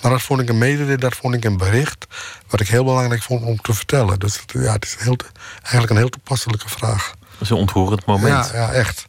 maar 0.00 0.10
dat 0.10 0.22
vond 0.22 0.40
ik 0.40 0.48
een 0.48 0.58
mededeling, 0.58 1.00
dat 1.00 1.14
vond 1.14 1.34
ik 1.34 1.44
een 1.44 1.56
bericht, 1.56 2.06
wat 2.48 2.60
ik 2.60 2.68
heel 2.68 2.84
belangrijk 2.84 3.22
vond 3.22 3.44
om 3.44 3.60
te 3.60 3.74
vertellen. 3.74 4.18
Dus 4.18 4.40
ja, 4.46 4.72
het 4.72 4.84
is 4.84 4.96
heel, 4.98 5.16
eigenlijk 5.52 5.90
een 5.90 5.96
heel 5.96 6.08
toepasselijke 6.08 6.68
vraag. 6.68 7.14
Dat 7.30 7.40
is 7.40 7.50
een 7.50 7.56
ontroerend 7.56 8.06
moment. 8.06 8.50
Ja, 8.50 8.54
ja, 8.54 8.72
echt. 8.72 9.06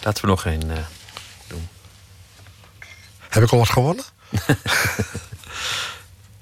Laten 0.00 0.22
we 0.22 0.28
nog 0.28 0.44
een. 0.44 0.70
Eh, 3.28 3.34
Heb 3.34 3.42
ik 3.42 3.50
al 3.50 3.58
wat 3.58 3.68
gewonnen? 3.68 4.04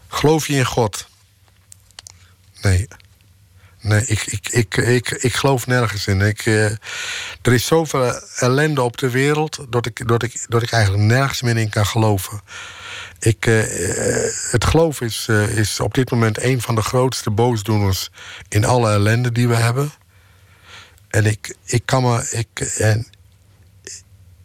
Geloof 0.08 0.46
je 0.46 0.56
in 0.56 0.64
God? 0.64 1.08
Nee. 2.60 2.88
Nee, 3.80 4.06
ik, 4.06 4.22
ik, 4.26 4.48
ik, 4.48 4.76
ik, 4.76 5.10
ik 5.10 5.34
geloof 5.34 5.66
nergens 5.66 6.06
in. 6.06 6.20
Ik, 6.20 6.46
eh, 6.46 6.64
er 7.42 7.52
is 7.52 7.66
zoveel 7.66 8.20
ellende 8.36 8.82
op 8.82 8.96
de 8.96 9.10
wereld 9.10 9.66
dat 9.68 9.86
ik, 9.86 10.08
dat, 10.08 10.22
ik, 10.22 10.44
dat 10.48 10.62
ik 10.62 10.70
eigenlijk 10.70 11.02
nergens 11.02 11.42
meer 11.42 11.56
in 11.56 11.68
kan 11.68 11.86
geloven. 11.86 12.40
Ik, 13.18 13.46
eh, 13.46 14.24
eh, 14.24 14.32
het 14.50 14.64
geloof 14.64 15.00
is, 15.00 15.26
eh, 15.28 15.58
is 15.58 15.80
op 15.80 15.94
dit 15.94 16.10
moment 16.10 16.42
een 16.42 16.60
van 16.60 16.74
de 16.74 16.82
grootste 16.82 17.30
boosdoeners 17.30 18.10
in 18.48 18.64
alle 18.64 18.90
ellende 18.90 19.32
die 19.32 19.48
we 19.48 19.54
hebben. 19.54 19.92
En 21.08 21.24
ik, 21.24 21.54
ik 21.64 21.82
kan 21.84 22.02
me. 22.02 22.28
Ik, 22.30 22.60
en, 22.60 23.06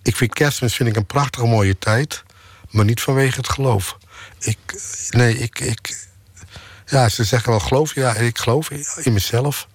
ik 0.03 0.15
vind 0.15 0.33
kerstmis 0.33 0.75
vind 0.75 0.89
ik 0.89 0.95
een 0.95 1.05
prachtige 1.05 1.45
mooie 1.45 1.77
tijd, 1.77 2.23
maar 2.71 2.85
niet 2.85 3.01
vanwege 3.01 3.37
het 3.37 3.49
geloof. 3.49 3.97
Ik, 4.39 4.57
nee, 5.09 5.37
ik, 5.37 5.59
ik, 5.59 6.07
ja, 6.85 7.09
ze 7.09 7.23
zeggen 7.23 7.49
wel 7.49 7.59
geloof, 7.59 7.95
ja, 7.95 8.15
ik 8.15 8.37
geloof 8.37 8.69
in, 8.69 9.13
mezelf. 9.13 9.67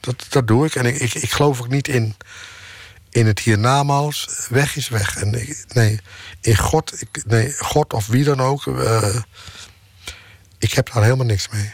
Dat, 0.00 0.26
dat 0.28 0.46
doe 0.46 0.66
ik. 0.66 0.74
En 0.74 0.86
ik, 0.86 0.96
ik, 0.98 1.14
ik 1.14 1.30
geloof 1.30 1.60
ook 1.60 1.68
niet 1.68 1.88
in, 1.88 2.16
in 3.10 3.26
het 3.26 3.38
hiernamaals. 3.38 4.46
Weg 4.48 4.76
is 4.76 4.88
weg. 4.88 5.16
En 5.16 5.30
nee, 5.68 6.00
in 6.40 6.56
God, 6.56 7.00
ik, 7.00 7.22
nee, 7.26 7.52
God 7.52 7.92
of 7.92 8.06
wie 8.06 8.24
dan 8.24 8.40
ook, 8.40 8.66
eh, 8.66 9.16
ik 10.58 10.72
heb 10.72 10.92
daar 10.92 11.02
helemaal 11.02 11.26
niks 11.26 11.48
mee. 11.48 11.72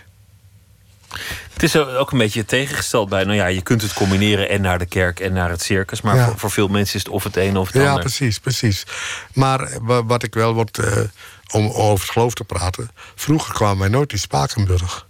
Het 1.53 1.63
is 1.63 1.77
ook 1.77 2.13
een 2.13 2.19
beetje 2.19 2.45
tegengesteld 2.45 3.09
bij. 3.09 3.25
Nou 3.25 3.37
ja, 3.37 3.47
je 3.47 3.63
kunt 3.63 3.83
het 3.83 3.93
combineren 3.93 4.49
en 4.49 4.61
naar 4.61 4.79
de 4.79 4.87
kerk 4.87 5.21
en 5.21 5.33
naar 5.33 5.51
het 5.51 5.63
circus. 5.63 6.01
Maar 6.01 6.17
Ja. 6.17 6.25
voor, 6.27 6.39
voor 6.39 6.51
veel 6.51 6.69
mensen 6.69 6.95
is 6.97 7.05
het 7.05 7.13
of 7.13 7.25
het 7.25 7.37
een 7.37 7.57
of 7.57 7.67
het 7.73 7.83
Ja, 7.83 7.89
ander. 7.89 8.01
precies, 8.03 8.39
precies. 8.39 8.85
Maar 9.35 9.69
wa- 9.83 10.05
wat 10.05 10.23
ik 10.23 10.35
wel, 10.35 10.55
want, 10.55 10.79
eh, 10.79 10.97
om 11.53 11.71
over 11.71 12.01
het 12.05 12.11
geloof 12.13 12.35
te 12.35 12.45
praten... 12.45 12.91
vroeger 13.15 13.55
kwamen 13.55 13.79
wij 13.79 13.89
nooit 13.89 14.13
in 14.13 14.19
Spakenburg. 14.19 15.07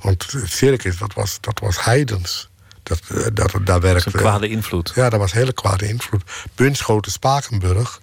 Want 0.00 0.32
het 0.32 0.50
circus, 0.52 0.98
dat 0.98 1.14
was, 1.14 1.38
dat 1.40 1.58
was 1.58 1.84
heidens. 1.84 2.48
Dat, 2.82 3.00
eh, 3.08 3.16
dat, 3.32 3.34
daar 3.52 3.64
Dat 3.64 3.82
werkte... 3.82 4.10
een 4.12 4.20
kwade 4.20 4.48
invloed. 4.48 4.92
Ja, 4.94 5.10
dat 5.10 5.20
was 5.20 5.32
hele 5.32 5.52
kwade 5.52 5.88
invloed. 5.88 6.22
Bunschoten, 6.54 7.12
Spakenburg, 7.12 8.00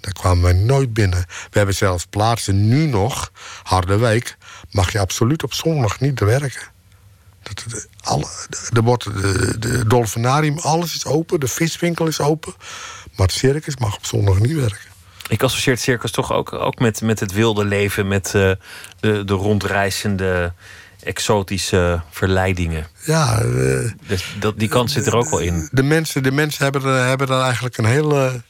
daar 0.00 0.12
kwamen 0.12 0.42
wij 0.42 0.52
nooit 0.52 0.92
binnen. 0.94 1.24
We 1.50 1.56
hebben 1.56 1.74
zelfs 1.74 2.06
plaatsen 2.10 2.68
nu 2.68 2.86
nog, 2.86 3.30
Harderwijk... 3.62 4.36
mag 4.72 4.92
je 4.92 4.98
absoluut 4.98 5.42
op 5.42 5.52
zondag 5.52 6.00
niet 6.00 6.20
werken. 6.20 6.70
Dat, 7.42 7.64
de, 7.68 7.86
alle, 8.00 8.26
de, 8.70 8.82
de, 8.82 9.58
de 9.58 9.86
dolfinarium, 9.86 10.58
alles 10.58 10.94
is 10.94 11.04
open. 11.04 11.40
De 11.40 11.48
viswinkel 11.48 12.06
is 12.06 12.20
open. 12.20 12.54
Maar 13.16 13.26
het 13.26 13.36
circus 13.36 13.76
mag 13.76 13.96
op 13.96 14.06
zondag 14.06 14.38
niet 14.38 14.54
werken. 14.54 14.90
Ik 15.28 15.42
associeer 15.42 15.74
het 15.74 15.82
circus 15.82 16.10
toch 16.10 16.32
ook, 16.32 16.52
ook 16.52 16.78
met, 16.78 17.00
met 17.00 17.20
het 17.20 17.32
wilde 17.32 17.64
leven, 17.64 18.08
met 18.08 18.26
eh, 18.26 18.50
de, 19.00 19.24
de 19.24 19.34
rondreizende, 19.34 20.52
exotische 21.02 22.02
verleidingen. 22.10 22.86
Ja, 23.04 23.40
eh, 23.40 23.90
Dus 24.06 24.36
dat, 24.38 24.58
die 24.58 24.68
kant 24.68 24.90
zit 24.90 25.06
er 25.06 25.16
ook 25.16 25.30
wel 25.30 25.38
in. 25.38 25.68
de 25.72 25.82
mensen, 25.82 26.22
de 26.22 26.32
mensen 26.32 26.64
hebben, 26.64 26.84
er, 26.84 27.06
hebben 27.06 27.28
er 27.28 27.40
eigenlijk 27.40 27.76
een 27.76 27.84
heel, 27.84 28.42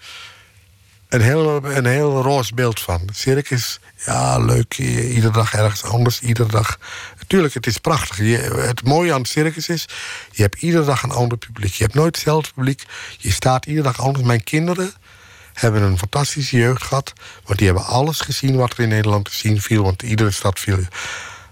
een, 1.12 1.20
heel, 1.20 1.64
een 1.64 1.86
heel 1.86 2.22
roze 2.22 2.54
beeld 2.54 2.80
van. 2.80 3.08
Circus, 3.12 3.80
ja, 4.06 4.38
leuk. 4.38 4.78
Iedere 4.78 5.32
dag 5.32 5.54
ergens 5.54 5.84
anders. 5.84 6.20
Iedere 6.20 6.48
dag. 6.48 6.78
Tuurlijk, 7.26 7.54
het 7.54 7.66
is 7.66 7.78
prachtig. 7.78 8.18
Je, 8.18 8.36
het 8.66 8.84
mooie 8.84 9.12
aan 9.12 9.20
het 9.20 9.28
circus 9.28 9.68
is, 9.68 9.88
je 10.30 10.42
hebt 10.42 10.62
iedere 10.62 10.84
dag 10.84 11.02
een 11.02 11.10
ander 11.10 11.38
publiek. 11.38 11.72
Je 11.72 11.82
hebt 11.82 11.94
nooit 11.96 12.14
hetzelfde 12.14 12.50
publiek. 12.54 12.84
Je 13.18 13.32
staat 13.32 13.66
iedere 13.66 13.86
dag 13.86 14.00
anders. 14.00 14.24
Mijn 14.24 14.44
kinderen 14.44 14.92
hebben 15.52 15.82
een 15.82 15.98
fantastische 15.98 16.56
jeugd 16.56 16.82
gehad. 16.82 17.12
Want 17.44 17.58
die 17.58 17.66
hebben 17.66 17.86
alles 17.86 18.20
gezien 18.20 18.56
wat 18.56 18.72
er 18.72 18.80
in 18.80 18.88
Nederland 18.88 19.24
te 19.24 19.34
zien 19.34 19.60
viel. 19.60 19.82
Want 19.82 20.02
iedere 20.02 20.30
stad 20.30 20.58
viel. 20.60 20.78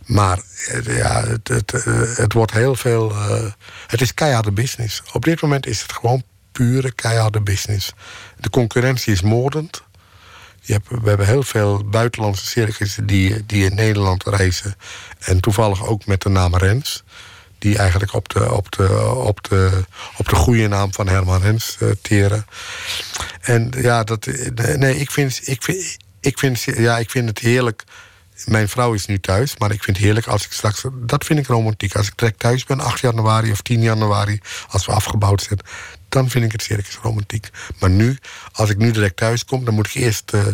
Maar 0.06 0.40
eh, 0.68 0.96
ja, 0.96 1.24
het, 1.26 1.48
het, 1.48 1.72
eh, 1.72 2.16
het 2.16 2.32
wordt 2.32 2.52
heel 2.52 2.74
veel. 2.74 3.10
eh, 3.10 3.44
het 3.86 4.00
is 4.00 4.14
keiharde 4.14 4.52
business. 4.52 5.02
Op 5.12 5.24
dit 5.24 5.40
moment 5.42 5.66
is 5.66 5.82
het 5.82 5.92
gewoon 5.92 6.22
pure 6.52 6.92
keiharde 6.92 7.40
business. 7.40 7.92
De 8.40 8.50
concurrentie 8.50 9.12
is 9.12 9.20
moordend. 9.20 9.82
Je 10.60 10.72
hebt, 10.72 10.88
we 10.88 11.08
hebben 11.08 11.26
heel 11.26 11.42
veel 11.42 11.84
buitenlandse 11.84 12.46
circussen 12.46 13.06
die, 13.06 13.46
die 13.46 13.64
in 13.64 13.74
Nederland 13.74 14.24
reizen. 14.24 14.74
En 15.18 15.40
toevallig 15.40 15.86
ook 15.86 16.06
met 16.06 16.22
de 16.22 16.28
naam 16.28 16.56
Rens. 16.56 17.04
Die 17.58 17.78
eigenlijk 17.78 18.14
op 18.14 18.28
de, 18.28 18.52
op 18.52 18.70
de, 18.72 19.14
op 19.14 19.48
de, 19.48 19.84
op 20.16 20.28
de 20.28 20.34
goede 20.34 20.68
naam 20.68 20.92
van 20.92 21.08
Herman 21.08 21.40
Rens 21.40 21.76
eh, 21.80 21.88
teren. 22.02 22.46
En 23.40 23.72
ja, 23.76 24.04
dat, 24.04 24.26
nee, 24.76 24.96
ik 24.96 25.10
vind, 25.10 25.40
ik, 25.48 25.62
vind, 25.62 25.96
ik, 26.20 26.38
vind, 26.38 26.62
ja, 26.62 26.98
ik 26.98 27.10
vind 27.10 27.28
het 27.28 27.38
heerlijk. 27.38 27.84
Mijn 28.44 28.68
vrouw 28.68 28.92
is 28.92 29.06
nu 29.06 29.20
thuis, 29.20 29.56
maar 29.58 29.70
ik 29.70 29.82
vind 29.82 29.96
het 29.96 30.06
heerlijk 30.06 30.26
als 30.26 30.44
ik 30.44 30.52
straks. 30.52 30.84
Dat 30.92 31.24
vind 31.24 31.38
ik 31.38 31.46
romantiek. 31.46 31.96
Als 31.96 32.06
ik 32.06 32.12
direct 32.16 32.38
thuis 32.38 32.64
ben, 32.64 32.80
8 32.80 33.00
januari 33.00 33.50
of 33.50 33.60
10 33.62 33.80
januari, 33.80 34.40
als 34.68 34.86
we 34.86 34.92
afgebouwd 34.92 35.42
zijn, 35.42 35.60
dan 36.08 36.30
vind 36.30 36.44
ik 36.44 36.52
het 36.52 36.62
circus 36.62 36.98
romantiek. 37.02 37.48
Maar 37.78 37.90
nu, 37.90 38.18
als 38.52 38.70
ik 38.70 38.76
nu 38.76 38.90
direct 38.90 39.16
thuis 39.16 39.44
kom, 39.44 39.64
dan 39.64 39.74
moet 39.74 39.86
ik 39.86 39.94
eerst 39.94 40.32
eh 40.32 40.46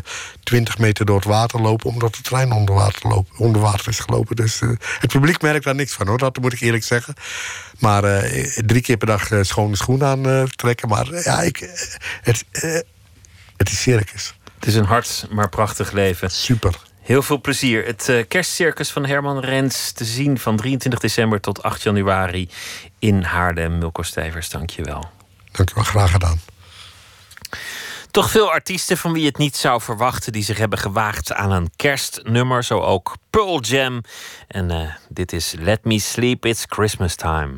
20 0.43 0.79
meter 0.79 1.07
door 1.07 1.17
het 1.17 1.25
water 1.25 1.61
lopen, 1.61 1.91
omdat 1.91 2.15
de 2.15 2.23
trein 2.23 2.53
onder 2.53 2.75
water, 2.75 3.09
loopt, 3.09 3.31
onder 3.39 3.61
water 3.61 3.89
is 3.89 3.99
gelopen. 3.99 4.37
Dus 4.37 4.61
eh, 4.61 4.69
het 4.99 5.13
publiek 5.13 5.43
merkt 5.43 5.65
daar 5.65 5.75
niks 5.75 5.93
van 5.93 6.07
hoor, 6.07 6.19
dat 6.19 6.39
moet 6.39 6.53
ik 6.53 6.61
eerlijk 6.61 6.85
zeggen. 6.85 7.15
Maar 7.79 8.05
eh, 8.05 8.63
drie 8.67 8.83
keer 8.83 8.97
per 8.97 9.07
dag 9.07 9.29
schone 9.41 9.77
schoen 9.77 10.05
aan 10.05 10.49
trekken. 10.57 10.89
Maar 10.89 11.23
ja, 11.23 11.43
ik, 11.43 11.57
het, 12.23 12.45
het 13.57 13.71
is 13.71 13.81
circus. 13.81 14.35
Het 14.55 14.67
is 14.67 14.75
een 14.75 14.85
hard, 14.85 15.27
maar 15.31 15.49
prachtig 15.49 15.93
leven. 15.93 16.31
Super. 16.31 16.79
Heel 17.07 17.23
veel 17.23 17.41
plezier. 17.41 17.85
Het 17.85 18.09
eh, 18.09 18.25
kerstcircus 18.29 18.91
van 18.91 19.07
Herman 19.07 19.39
Rens 19.39 19.93
te 19.93 20.05
zien 20.05 20.39
van 20.39 20.57
23 20.57 21.01
december 21.01 21.41
tot 21.41 21.63
8 21.63 21.83
januari 21.83 22.49
in 22.99 23.23
Haarlem. 23.23 23.79
Milko 23.79 24.03
Stijvers, 24.03 24.51
dank 24.51 24.71
je 24.71 24.83
wel. 24.83 25.11
Dank 25.53 25.71
u 25.71 25.73
wel, 25.75 25.85
graag 25.85 26.11
gedaan. 26.11 26.41
Toch 28.11 28.31
veel 28.31 28.53
artiesten 28.53 28.97
van 28.97 29.13
wie 29.13 29.23
je 29.23 29.29
het 29.29 29.39
niet 29.39 29.57
zou 29.57 29.81
verwachten... 29.81 30.33
die 30.33 30.45
zich 30.45 30.59
hebben 30.59 30.79
gewaagd 30.79 31.33
aan 31.33 31.53
een 31.53 31.71
kerstnummer. 31.77 32.65
Zo 32.65 32.81
ook 32.81 33.17
Pearl 33.31 33.61
Jam. 33.61 34.01
En 34.49 34.71
eh, 34.71 34.89
dit 35.09 35.33
is 35.33 35.55
Let 35.59 35.85
Me 35.85 35.99
Sleep, 35.99 36.47
It's 36.47 36.65
Christmas 36.69 37.15
Time. 37.15 37.55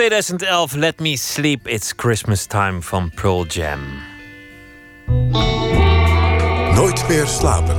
2011, 0.00 0.74
Let 0.76 0.98
Me 0.98 1.16
Sleep, 1.16 1.68
It's 1.68 1.92
Christmas 1.96 2.46
Time 2.46 2.82
van 2.82 3.10
Pearl 3.14 3.46
Jam. 3.46 3.80
Nooit 6.74 7.08
meer 7.08 7.26
slapen. 7.26 7.76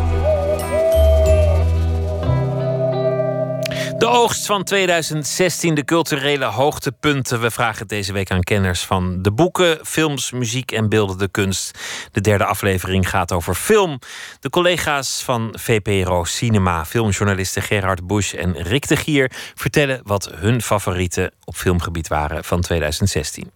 De 3.98 4.07
oogst 4.07 4.45
van 4.45 4.64
2016, 4.64 5.76
de 5.76 5.84
culturele 5.84 6.45
hoogtepunten. 6.45 7.41
We 7.41 7.52
vragen 7.52 7.80
het 7.80 7.89
deze 7.89 8.14
week 8.14 8.31
aan 8.31 8.41
kenners 8.41 8.81
van 8.81 9.22
de 9.22 9.31
boeken, 9.31 9.80
films, 9.84 10.31
muziek 10.31 10.72
en 10.72 10.89
beeldende 10.89 11.27
kunst. 11.27 11.80
De 12.12 12.22
derde 12.22 12.46
aflevering 12.46 13.10
gaat 13.10 13.32
over 13.32 13.56
film. 13.56 14.00
De 14.40 14.50
collega's 14.50 15.24
van 15.24 15.56
VPRO 15.58 16.24
Cinema, 16.24 16.86
filmjournalisten 16.86 17.62
Gerard 17.62 18.08
Busch 18.08 18.34
en 18.34 18.62
Rick 18.62 18.88
de 18.88 18.96
Gier, 18.96 19.32
vertellen 19.56 20.02
wat 20.04 20.32
hun 20.36 20.62
favorieten 20.62 21.32
op 21.44 21.56
filmgebied 21.56 22.08
waren 22.08 22.44
van 22.44 22.62
2016. 22.62 23.52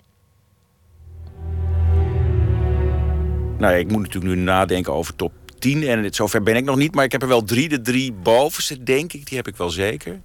Nou 3.57 3.75
ik 3.75 3.91
moet 3.91 4.01
natuurlijk 4.01 4.35
nu 4.35 4.41
nadenken 4.41 4.93
over 4.93 5.15
top 5.15 5.31
10. 5.59 5.83
En 5.83 6.13
zover 6.13 6.43
ben 6.43 6.55
ik 6.55 6.63
nog 6.63 6.75
niet, 6.75 6.95
maar 6.95 7.03
ik 7.03 7.11
heb 7.11 7.21
er 7.21 7.27
wel 7.27 7.43
drie. 7.43 7.69
De 7.69 7.81
drie 7.81 8.13
bovenste, 8.13 8.83
denk 8.83 9.13
ik, 9.13 9.27
die 9.27 9.37
heb 9.37 9.47
ik 9.47 9.55
wel 9.55 9.69
zeker. 9.69 10.21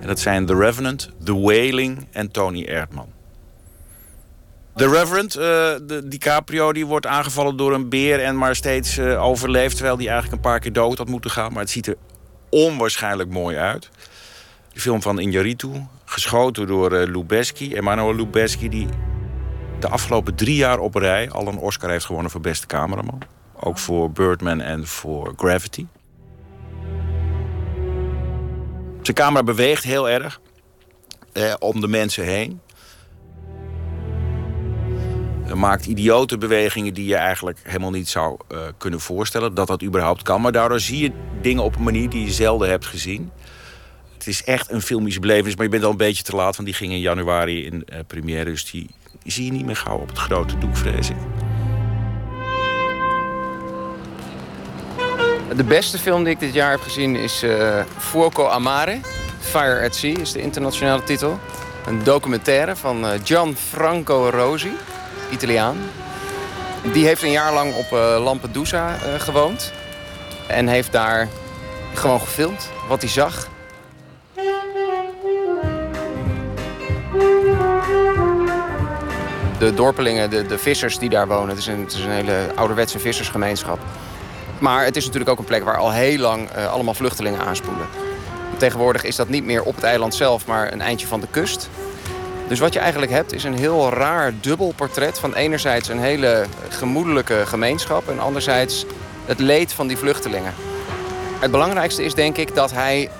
En 0.00 0.06
dat 0.06 0.20
zijn 0.20 0.46
The 0.46 0.54
Revenant, 0.56 1.10
The 1.24 1.40
Wailing 1.40 2.06
en 2.10 2.30
Tony 2.30 2.64
Erdman. 2.64 3.15
The 4.76 4.88
Reverend, 4.88 5.34
eh, 5.34 5.42
de 5.82 6.02
DiCaprio, 6.04 6.72
die 6.72 6.86
wordt 6.86 7.06
aangevallen 7.06 7.56
door 7.56 7.72
een 7.74 7.88
beer... 7.88 8.20
en 8.22 8.38
maar 8.38 8.56
steeds 8.56 8.98
eh, 8.98 9.24
overleeft, 9.24 9.74
terwijl 9.76 9.96
hij 9.96 10.06
eigenlijk 10.06 10.36
een 10.36 10.50
paar 10.50 10.60
keer 10.60 10.72
dood 10.72 10.98
had 10.98 11.08
moeten 11.08 11.30
gaan. 11.30 11.52
Maar 11.52 11.62
het 11.62 11.70
ziet 11.70 11.86
er 11.86 11.96
onwaarschijnlijk 12.48 13.30
mooi 13.30 13.56
uit. 13.56 13.90
De 14.72 14.80
film 14.80 15.02
van 15.02 15.18
Injaritu, 15.20 15.70
geschoten 16.04 16.66
door 16.66 16.92
uh, 16.92 17.14
Lubeski. 17.14 17.74
Emmanuel 17.74 18.14
Lubeski, 18.14 18.68
die 18.68 18.88
de 19.80 19.88
afgelopen 19.88 20.34
drie 20.34 20.56
jaar 20.56 20.78
op 20.78 20.94
rij... 20.94 21.30
al 21.30 21.46
een 21.48 21.58
Oscar 21.58 21.90
heeft 21.90 22.04
gewonnen 22.04 22.30
voor 22.30 22.40
beste 22.40 22.66
cameraman. 22.66 23.22
Ook 23.60 23.78
voor 23.78 24.10
Birdman 24.10 24.60
en 24.60 24.86
voor 24.86 25.32
Gravity. 25.36 25.86
Zijn 29.02 29.16
camera 29.16 29.42
beweegt 29.42 29.84
heel 29.84 30.08
erg 30.08 30.40
eh, 31.32 31.54
om 31.58 31.80
de 31.80 31.88
mensen 31.88 32.24
heen. 32.24 32.60
Hij 35.46 35.54
maakt 35.54 35.86
idiote 35.86 36.38
bewegingen 36.38 36.94
die 36.94 37.06
je 37.06 37.14
eigenlijk 37.14 37.58
helemaal 37.62 37.90
niet 37.90 38.08
zou 38.08 38.36
eh, 38.48 38.58
kunnen 38.78 39.00
voorstellen. 39.00 39.54
Dat 39.54 39.66
dat 39.66 39.82
überhaupt 39.82 40.22
kan. 40.22 40.40
Maar 40.40 40.52
daardoor 40.52 40.80
zie 40.80 40.98
je 40.98 41.12
dingen 41.40 41.62
op 41.62 41.76
een 41.76 41.82
manier 41.82 42.08
die 42.08 42.24
je 42.24 42.32
zelden 42.32 42.68
hebt 42.68 42.86
gezien. 42.86 43.30
Het 44.14 44.26
is 44.26 44.44
echt 44.44 44.70
een 44.70 44.82
filmische 44.82 45.20
belevenis. 45.20 45.54
Maar 45.56 45.64
je 45.64 45.70
bent 45.70 45.84
al 45.84 45.90
een 45.90 45.96
beetje 45.96 46.22
te 46.22 46.36
laat. 46.36 46.56
Want 46.56 46.68
die 46.68 46.76
ging 46.76 46.92
in 46.92 47.00
januari 47.00 47.64
in 47.64 47.84
eh, 47.84 47.98
première. 48.06 48.44
Dus 48.44 48.70
die, 48.70 48.90
zie 49.24 49.44
je 49.44 49.52
niet 49.52 49.66
meer 49.66 49.76
gauw 49.76 49.98
op 49.98 50.08
het 50.08 50.18
grote 50.18 50.58
doek, 50.58 50.76
vrees 50.76 51.10
ik. 51.10 51.16
De 55.56 55.64
beste 55.64 55.98
film 55.98 56.24
die 56.24 56.32
ik 56.32 56.40
dit 56.40 56.54
jaar 56.54 56.70
heb 56.70 56.80
gezien 56.80 57.16
is 57.16 57.42
eh 57.42 57.80
Fuoco 57.98 58.46
Amare. 58.46 59.00
Fire 59.40 59.84
at 59.84 59.94
Sea 59.94 60.18
is 60.18 60.32
de 60.32 60.40
internationale 60.40 61.02
titel. 61.02 61.38
Een 61.86 62.04
documentaire 62.04 62.76
van 62.76 63.06
eh, 63.06 63.20
Gianfranco 63.24 64.28
Rosi, 64.30 64.72
Italiaan. 65.30 65.76
Die 66.92 67.06
heeft 67.06 67.22
een 67.22 67.30
jaar 67.30 67.52
lang 67.52 67.74
op 67.74 67.92
eh, 67.92 68.22
Lampedusa 68.24 68.94
eh, 68.94 69.20
gewoond. 69.20 69.72
En 70.46 70.68
heeft 70.68 70.92
daar 70.92 71.28
gewoon 71.94 72.20
gefilmd 72.20 72.68
wat 72.88 73.00
hij 73.00 73.10
zag. 73.10 73.48
De 79.58 79.74
dorpelingen, 79.74 80.30
de, 80.30 80.46
de 80.46 80.58
vissers 80.58 80.98
die 80.98 81.08
daar 81.08 81.28
wonen. 81.28 81.48
Het 81.48 81.58
is, 81.58 81.66
een, 81.66 81.80
het 81.80 81.92
is 81.92 82.04
een 82.04 82.10
hele 82.10 82.46
ouderwetse 82.54 82.98
vissersgemeenschap. 82.98 83.78
Maar 84.58 84.84
het 84.84 84.96
is 84.96 85.04
natuurlijk 85.04 85.30
ook 85.30 85.38
een 85.38 85.44
plek 85.44 85.64
waar 85.64 85.76
al 85.76 85.92
heel 85.92 86.18
lang 86.18 86.50
eh, 86.50 86.72
allemaal 86.72 86.94
vluchtelingen 86.94 87.40
aanspoelen. 87.40 87.86
Tegenwoordig 88.56 89.04
is 89.04 89.16
dat 89.16 89.28
niet 89.28 89.44
meer 89.44 89.62
op 89.62 89.74
het 89.74 89.84
eiland 89.84 90.14
zelf, 90.14 90.46
maar 90.46 90.72
een 90.72 90.80
eindje 90.80 91.06
van 91.06 91.20
de 91.20 91.26
kust. 91.30 91.68
Dus 92.48 92.58
wat 92.58 92.72
je 92.72 92.78
eigenlijk 92.78 93.12
hebt 93.12 93.32
is 93.32 93.44
een 93.44 93.58
heel 93.58 93.90
raar 93.90 94.32
dubbel 94.40 94.72
portret 94.76 95.18
van 95.18 95.34
enerzijds 95.34 95.88
een 95.88 96.00
hele 96.00 96.46
gemoedelijke 96.68 97.42
gemeenschap 97.46 98.08
en 98.08 98.20
anderzijds 98.20 98.84
het 99.24 99.38
leed 99.38 99.72
van 99.72 99.86
die 99.86 99.96
vluchtelingen. 99.96 100.54
Het 101.40 101.50
belangrijkste 101.50 102.04
is 102.04 102.14
denk 102.14 102.36
ik 102.36 102.54
dat 102.54 102.72
hij 102.72 103.10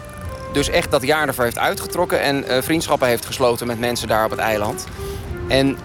dus 0.52 0.68
echt 0.68 0.90
dat 0.90 1.02
jaar 1.02 1.26
ervoor 1.26 1.44
heeft 1.44 1.58
uitgetrokken 1.58 2.20
en 2.20 2.44
eh, 2.44 2.62
vriendschappen 2.62 3.08
heeft 3.08 3.26
gesloten 3.26 3.66
met 3.66 3.78
mensen 3.78 4.08
daar 4.08 4.24
op 4.24 4.30
het 4.30 4.40
eiland. 4.40 4.86
En 5.48 5.78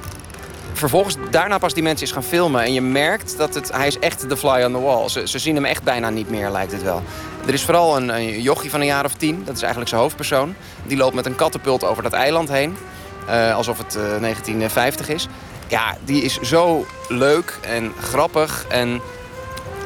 vervolgens 0.73 1.15
daarna 1.29 1.57
pas 1.57 1.73
die 1.73 1.83
mensen 1.83 2.05
is 2.05 2.11
gaan 2.11 2.23
filmen. 2.23 2.63
En 2.63 2.73
je 2.73 2.81
merkt 2.81 3.37
dat 3.37 3.55
het, 3.55 3.71
hij 3.71 3.87
is 3.87 3.99
echt 3.99 4.29
de 4.29 4.37
fly 4.37 4.63
on 4.63 4.71
the 4.71 4.79
wall. 4.79 5.09
Ze, 5.09 5.39
zien 5.39 5.55
hem 5.55 5.65
echt 5.65 5.83
bijna 5.83 6.09
niet 6.09 6.29
meer, 6.29 6.49
lijkt 6.49 6.71
het 6.71 6.83
wel. 6.83 7.01
Er 7.47 7.53
is 7.53 7.63
vooral 7.63 7.97
een, 7.97 8.09
een 8.09 8.55
van 8.69 8.79
een 8.79 8.85
jaar 8.85 9.05
of 9.05 9.13
tien. 9.13 9.41
Dat 9.45 9.55
is 9.55 9.61
eigenlijk 9.61 9.89
zijn 9.89 10.01
hoofdpersoon. 10.01 10.55
Die 10.83 10.97
loopt 10.97 11.15
met 11.15 11.25
een 11.25 11.35
kattenpult 11.35 11.83
over 11.83 12.03
dat 12.03 12.13
eiland 12.13 12.49
heen. 12.49 12.77
Eh, 13.31 13.55
alsof 13.55 13.77
het 13.77 13.95
eh, 13.95 14.01
1950 14.01 15.09
is. 15.09 15.27
Ja, 15.67 15.97
die 16.03 16.23
is 16.23 16.39
zo 16.39 16.85
leuk 17.07 17.59
en 17.61 17.93
grappig. 17.99 18.65
En 18.69 19.01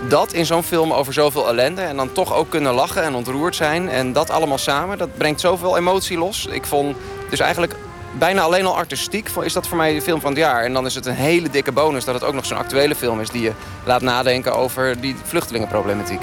dat 0.07 0.33
in 0.33 0.45
zo'n 0.45 0.63
film 0.63 0.93
over 0.93 1.13
zoveel 1.13 1.47
ellende. 1.47 1.81
En 1.81 1.95
dan 1.95 2.11
toch 2.11 2.33
ook 2.33 2.49
kunnen 2.49 2.73
lachen 2.73 3.03
en 3.03 3.15
ontroerd 3.15 3.55
zijn. 3.55 3.89
En 3.89 4.13
dat 4.13 4.29
allemaal 4.29 4.57
samen, 4.57 4.97
dat 4.97 5.17
brengt 5.17 5.41
zoveel 5.41 5.77
emotie 5.77 6.17
los. 6.17 6.45
Ik 6.45 6.65
vond 6.65 6.95
dus 7.29 7.39
eigenlijk 7.39 7.75
bijna 8.17 8.41
alleen 8.41 8.65
al 8.65 8.75
artistiek 8.75 9.29
is 9.41 9.53
dat 9.53 9.67
voor 9.67 9.77
mij 9.77 9.93
de 9.93 10.01
film 10.01 10.21
van 10.21 10.29
het 10.29 10.39
jaar. 10.39 10.63
En 10.63 10.73
dan 10.73 10.85
is 10.85 10.95
het 10.95 11.05
een 11.05 11.13
hele 11.13 11.49
dikke 11.49 11.71
bonus 11.71 12.05
dat 12.05 12.13
het 12.15 12.23
ook 12.23 12.33
nog 12.33 12.45
zo'n 12.45 12.57
actuele 12.57 12.95
film 12.95 13.21
is... 13.21 13.29
die 13.29 13.41
je 13.41 13.51
laat 13.83 14.01
nadenken 14.01 14.55
over 14.55 15.01
die 15.01 15.15
vluchtelingenproblematiek. 15.23 16.21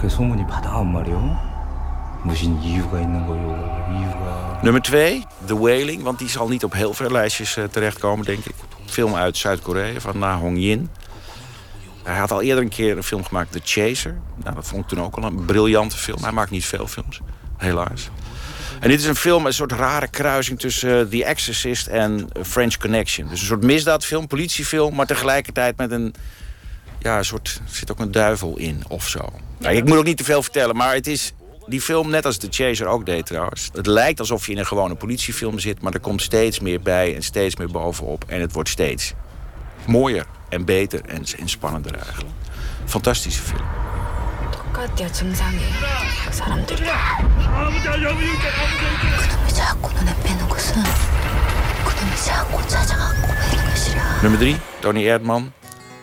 이렇게 0.00 0.08
소문이 0.08 0.46
받아온 0.46 0.92
말이오. 0.92 1.20
무슨 2.24 2.60
이유가 2.62 3.00
있는 3.00 3.26
거요? 3.26 3.86
이유가 3.90 4.60
Nummer 4.62 4.82
twee, 4.82 5.22
The 5.46 5.54
Wailing, 5.54 6.02
want 6.02 6.18
die 6.18 6.28
zal 6.28 6.48
niet 6.48 6.64
op 6.64 6.72
heel 6.72 6.94
veel 6.94 7.10
lijstjes 7.10 7.56
eh, 7.56 7.64
terechtkomen, 7.64 8.24
denk 8.24 8.44
ik. 8.44 8.54
Film 8.86 9.14
uit 9.14 9.36
Zuid-Korea 9.36 10.00
van 10.00 10.18
Na 10.18 10.38
Hong 10.38 10.58
Yin. 10.58 10.88
Hij 12.02 12.16
had 12.16 12.30
al 12.30 12.42
eerder 12.42 12.62
een 12.64 12.70
keer 12.70 12.96
een 12.96 13.02
film 13.02 13.24
gemaakt, 13.24 13.52
The 13.52 13.60
Chaser. 13.64 14.18
Nou, 14.42 14.54
dat 14.54 14.66
vond 14.66 14.82
ik 14.82 14.88
toen 14.88 15.00
ook 15.00 15.16
al 15.16 15.22
een 15.22 15.44
briljante 15.44 15.96
film. 15.96 16.22
Hij 16.22 16.32
maakt 16.32 16.50
niet 16.50 16.64
veel 16.64 16.86
films, 16.86 17.20
helaas. 17.56 18.10
En 18.80 18.88
dit 18.88 19.00
is 19.00 19.06
een 19.06 19.16
film, 19.16 19.46
een 19.46 19.52
soort 19.52 19.72
rare 19.72 20.08
kruising 20.08 20.58
tussen 20.58 21.00
eh, 21.00 21.06
The 21.06 21.24
Exorcist 21.24 21.86
en 21.86 22.28
French 22.42 22.76
Connection. 22.76 23.28
Dus 23.28 23.40
een 23.40 23.46
soort 23.46 23.62
misdaadfilm, 23.62 24.26
politiefilm, 24.26 24.94
maar 24.94 25.06
tegelijkertijd 25.06 25.76
met 25.76 25.90
een... 25.90 26.14
Ja, 26.98 27.18
een 27.18 27.24
soort, 27.24 27.60
er 27.64 27.74
zit 27.74 27.90
ook 27.90 27.98
een 27.98 28.12
duivel 28.12 28.56
in 28.56 28.82
of 28.88 29.08
zo. 29.08 29.32
Nou, 29.60 29.76
ik 29.76 29.84
moet 29.84 29.96
ook 29.96 30.04
niet 30.04 30.16
te 30.16 30.24
veel 30.24 30.42
vertellen, 30.42 30.76
maar 30.76 30.94
het 30.94 31.06
is 31.06 31.32
die 31.66 31.80
film, 31.80 32.10
net 32.10 32.26
als 32.26 32.36
The 32.36 32.46
Chaser 32.50 32.86
ook 32.86 33.06
deed 33.06 33.26
trouwens... 33.26 33.70
het 33.72 33.86
lijkt 33.86 34.20
alsof 34.20 34.46
je 34.46 34.52
in 34.52 34.58
een 34.58 34.66
gewone 34.66 34.94
politiefilm 34.94 35.58
zit... 35.58 35.82
maar 35.82 35.92
er 35.92 36.00
komt 36.00 36.22
steeds 36.22 36.60
meer 36.60 36.80
bij 36.80 37.14
en 37.14 37.22
steeds 37.22 37.56
meer 37.56 37.70
bovenop. 37.70 38.24
En 38.26 38.40
het 38.40 38.52
wordt 38.52 38.68
steeds 38.68 39.12
mooier 39.86 40.26
en 40.48 40.64
beter 40.64 41.00
en, 41.04 41.24
en 41.38 41.48
spannender 41.48 41.94
eigenlijk. 41.94 42.34
Fantastische 42.84 43.42
film. 43.42 43.64
똑같대요 44.76 45.10
증상이 45.12 45.58
사람들이 46.30 46.82
그놈이 49.28 49.52
자꾸 49.54 49.92
눈에 49.94 50.14
뵈는 50.22 50.48
것은 50.48 50.82
그놈이 51.84 52.16
자꾸 52.24 52.68
찾아갖고 52.68 53.26
뵈는 53.26 53.64
것이라 53.70 54.20
Nummer 54.22 54.38
drie, 54.38 54.56
Tony 54.80 55.06
Erdman. 55.06 55.52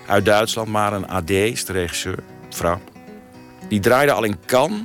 Uit 0.07 0.25
Duitsland, 0.25 0.69
maar 0.69 0.93
een 0.93 1.07
AD, 1.07 1.29
is 1.29 1.65
de 1.65 1.73
regisseur, 1.73 2.19
vrouw. 2.49 2.79
Die 3.68 3.80
draaide 3.80 4.12
al 4.12 4.24
in 4.24 4.36
Cannes 4.46 4.80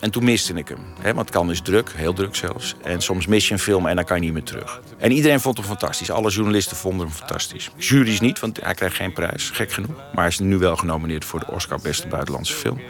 en 0.00 0.10
toen 0.10 0.24
miste 0.24 0.54
ik 0.54 0.68
hem. 0.68 1.14
Want 1.14 1.30
Cannes 1.30 1.52
is 1.52 1.60
druk, 1.60 1.92
heel 1.96 2.12
druk 2.12 2.34
zelfs. 2.34 2.74
En 2.82 3.00
soms 3.00 3.26
mis 3.26 3.48
je 3.48 3.52
een 3.52 3.60
film 3.60 3.86
en 3.86 3.96
dan 3.96 4.04
kan 4.04 4.16
je 4.16 4.22
niet 4.22 4.32
meer 4.32 4.42
terug. 4.42 4.80
En 4.98 5.12
iedereen 5.12 5.40
vond 5.40 5.56
hem 5.56 5.66
fantastisch. 5.66 6.10
Alle 6.10 6.30
journalisten 6.30 6.76
vonden 6.76 7.06
hem 7.06 7.16
fantastisch. 7.16 7.70
Juries 7.76 8.20
niet, 8.20 8.40
want 8.40 8.60
hij 8.62 8.74
krijgt 8.74 8.96
geen 8.96 9.12
prijs, 9.12 9.50
gek 9.50 9.72
genoeg. 9.72 9.96
Maar 9.96 10.24
hij 10.24 10.26
is 10.26 10.38
nu 10.38 10.58
wel 10.58 10.76
genomineerd 10.76 11.24
voor 11.24 11.40
de 11.40 11.46
Oscar 11.50 11.80
Beste 11.82 12.08
Buitenlandse 12.08 12.54
Film. 12.54 12.80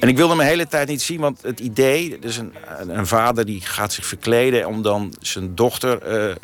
En 0.00 0.08
ik 0.08 0.16
wilde 0.16 0.34
hem 0.34 0.42
de 0.42 0.48
hele 0.48 0.66
tijd 0.66 0.88
niet 0.88 1.02
zien, 1.02 1.20
want 1.20 1.42
het 1.42 1.60
idee... 1.60 2.18
dus 2.18 2.36
een, 2.36 2.54
een 2.86 3.06
vader 3.06 3.46
die 3.46 3.60
gaat 3.60 3.92
zich 3.92 4.06
verkleden 4.06 4.66
om 4.66 4.82
dan 4.82 5.14
zijn 5.20 5.54
dochter... 5.54 6.02
eh, 6.02 6.30
eh, 6.30 6.36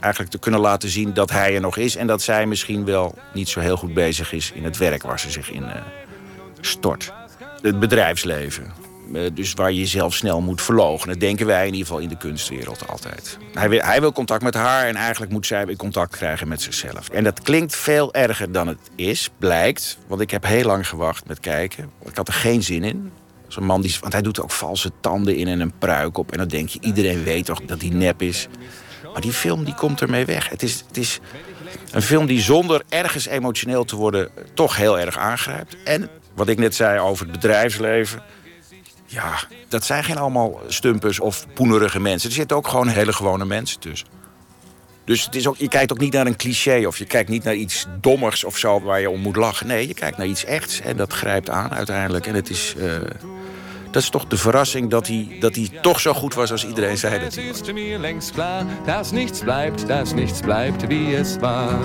eigenlijk 0.00 0.32
te 0.32 0.38
kunnen 0.38 0.60
laten 0.60 0.88
zien 0.88 1.14
dat 1.14 1.30
hij 1.30 1.54
er 1.54 1.60
nog 1.60 1.76
is... 1.76 1.96
en 1.96 2.06
dat 2.06 2.22
zij 2.22 2.46
misschien 2.46 2.84
wel 2.84 3.18
niet 3.34 3.48
zo 3.48 3.60
heel 3.60 3.76
goed 3.76 3.94
bezig 3.94 4.32
is 4.32 4.52
in 4.54 4.64
het 4.64 4.76
werk 4.76 5.02
waar 5.02 5.20
ze 5.20 5.30
zich 5.30 5.50
in 5.50 5.64
eh, 5.64 5.80
stort. 6.60 7.12
Het 7.62 7.80
bedrijfsleven. 7.80 8.72
Eh, 9.14 9.22
Dus 9.34 9.52
waar 9.52 9.72
je 9.72 9.78
jezelf 9.78 10.14
snel 10.14 10.40
moet 10.40 10.62
verloochenen. 10.62 11.18
Dat 11.18 11.28
denken 11.28 11.46
wij 11.46 11.66
in 11.66 11.72
ieder 11.72 11.86
geval 11.86 12.02
in 12.02 12.08
de 12.08 12.16
kunstwereld 12.16 12.88
altijd. 12.88 13.38
Hij 13.52 13.68
wil, 13.68 13.80
hij 13.80 14.00
wil 14.00 14.12
contact 14.12 14.42
met 14.42 14.54
haar 14.54 14.86
en 14.86 14.96
eigenlijk 14.96 15.32
moet 15.32 15.46
zij 15.46 15.66
weer 15.66 15.76
contact 15.76 16.16
krijgen 16.16 16.48
met 16.48 16.62
zichzelf. 16.62 17.08
En 17.08 17.24
dat 17.24 17.42
klinkt 17.42 17.76
veel 17.76 18.14
erger 18.14 18.52
dan 18.52 18.66
het 18.66 18.78
is, 18.94 19.30
blijkt. 19.38 19.98
Want 20.06 20.20
ik 20.20 20.30
heb 20.30 20.44
heel 20.44 20.64
lang 20.64 20.88
gewacht 20.88 21.26
met 21.26 21.40
kijken. 21.40 21.90
Ik 22.04 22.16
had 22.16 22.28
er 22.28 22.34
geen 22.34 22.62
zin 22.62 22.84
in. 22.84 23.12
Zo'n 23.48 23.64
man 23.64 23.80
die, 23.80 23.96
want 24.00 24.12
hij 24.12 24.22
doet 24.22 24.40
ook 24.40 24.50
valse 24.50 24.90
tanden 25.00 25.36
in 25.36 25.48
en 25.48 25.60
een 25.60 25.78
pruik 25.78 26.18
op. 26.18 26.32
En 26.32 26.38
dan 26.38 26.48
denk 26.48 26.68
je, 26.68 26.78
iedereen 26.82 27.22
weet 27.24 27.44
toch 27.44 27.60
dat 27.60 27.80
hij 27.80 27.90
nep 27.90 28.22
is. 28.22 28.48
Maar 29.12 29.20
die 29.20 29.32
film 29.32 29.64
die 29.64 29.74
komt 29.74 30.00
ermee 30.00 30.24
weg. 30.24 30.48
Het 30.48 30.62
is, 30.62 30.84
het 30.86 30.96
is 30.96 31.20
een 31.92 32.02
film 32.02 32.26
die 32.26 32.40
zonder 32.40 32.82
ergens 32.88 33.26
emotioneel 33.26 33.84
te 33.84 33.96
worden... 33.96 34.28
toch 34.54 34.76
heel 34.76 34.98
erg 34.98 35.18
aangrijpt. 35.18 35.76
En 35.84 36.08
wat 36.38 36.48
ik 36.48 36.58
net 36.58 36.74
zei 36.74 37.00
over 37.00 37.24
het 37.24 37.32
bedrijfsleven... 37.32 38.22
Ja, 39.06 39.38
dat 39.68 39.84
zijn 39.84 40.04
geen 40.04 40.18
allemaal 40.18 40.60
stumpers 40.66 41.20
of 41.20 41.46
poenerige 41.54 42.00
mensen. 42.00 42.28
Er 42.28 42.34
zitten 42.34 42.56
ook 42.56 42.68
gewoon 42.68 42.88
hele 42.88 43.12
gewone 43.12 43.44
mensen 43.44 43.80
tussen. 43.80 44.08
Dus 45.04 45.24
het 45.24 45.34
is 45.34 45.46
ook, 45.46 45.56
je 45.56 45.68
kijkt 45.68 45.92
ook 45.92 45.98
niet 45.98 46.12
naar 46.12 46.26
een 46.26 46.36
cliché 46.36 46.86
of 46.86 46.98
je 46.98 47.04
kijkt 47.04 47.28
niet 47.28 47.44
naar 47.44 47.54
iets 47.54 47.86
dommers 48.00 48.44
of 48.44 48.58
zo 48.58 48.80
waar 48.80 49.00
je 49.00 49.10
om 49.10 49.20
moet 49.20 49.36
lachen. 49.36 49.66
Nee, 49.66 49.88
je 49.88 49.94
kijkt 49.94 50.16
naar 50.16 50.26
iets 50.26 50.44
echts 50.44 50.80
en 50.80 50.96
dat 50.96 51.12
grijpt 51.12 51.50
aan 51.50 51.70
uiteindelijk. 51.70 52.26
En 52.26 52.34
het 52.34 52.50
is, 52.50 52.74
eh, 52.78 52.96
dat 53.90 54.02
is 54.02 54.10
toch 54.10 54.26
de 54.26 54.36
verrassing 54.36 54.90
dat 54.90 55.06
hij, 55.06 55.36
dat 55.40 55.54
hij 55.54 55.68
toch 55.82 56.00
zo 56.00 56.12
goed 56.12 56.34
was 56.34 56.50
als 56.50 56.66
iedereen 56.66 56.98
zei 56.98 57.18
dat 57.20 57.34
hij 57.34 57.46
was. 57.48 57.60
bleibt, 59.40 59.86
dass 59.86 60.14
nichts 60.14 60.40
bleibt, 60.40 60.86
wie 60.86 61.16
es 61.16 61.36
war. 61.40 61.78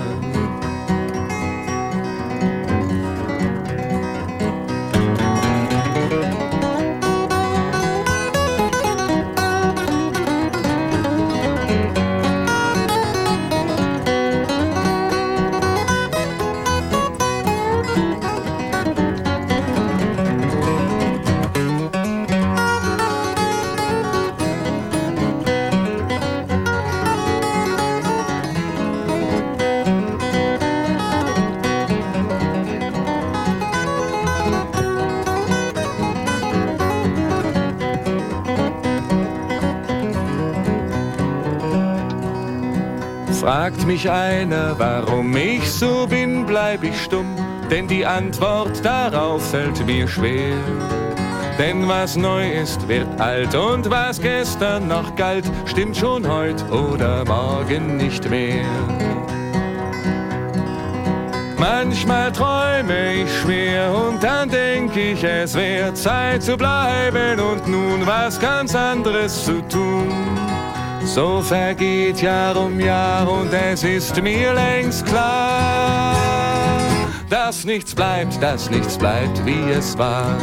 Fragt 43.63 43.87
mich 43.87 44.09
einer, 44.11 44.77
warum 44.77 45.37
ich 45.37 45.71
so 45.71 46.05
bin, 46.05 46.45
bleib 46.45 46.83
ich 46.83 47.01
stumm, 47.01 47.33
denn 47.71 47.87
die 47.87 48.05
Antwort 48.05 48.83
darauf 48.83 49.51
fällt 49.51 49.85
mir 49.85 50.05
schwer. 50.05 50.57
Denn 51.57 51.87
was 51.87 52.17
neu 52.17 52.45
ist, 52.51 52.85
wird 52.89 53.07
alt 53.21 53.55
und 53.55 53.89
was 53.89 54.19
gestern 54.19 54.89
noch 54.89 55.15
galt, 55.15 55.49
stimmt 55.65 55.95
schon 55.95 56.29
heut 56.29 56.61
oder 56.71 57.23
morgen 57.23 57.95
nicht 57.95 58.29
mehr. 58.29 58.65
Manchmal 61.57 62.33
träume 62.33 63.13
ich 63.13 63.33
schwer 63.33 63.95
und 63.95 64.21
dann 64.21 64.49
denk 64.49 64.93
ich, 64.97 65.23
es 65.23 65.55
wäre 65.55 65.93
Zeit 65.93 66.43
zu 66.43 66.57
bleiben 66.57 67.39
und 67.39 67.65
nun 67.65 68.05
was 68.05 68.41
ganz 68.41 68.75
anderes 68.75 69.45
zu 69.45 69.61
tun. 69.69 70.11
So 71.05 71.41
vergeht 71.41 72.21
Jahr 72.21 72.55
um 72.57 72.79
Jahr 72.79 73.29
und 73.29 73.53
es 73.53 73.83
ist 73.83 74.21
mir 74.21 74.53
längst 74.53 75.05
klar, 75.05 76.15
dass 77.29 77.65
nichts 77.65 77.93
bleibt, 77.93 78.41
dass 78.41 78.69
nichts 78.69 78.97
bleibt, 78.97 79.45
wie 79.45 79.71
es 79.71 79.97
war. 79.97 80.37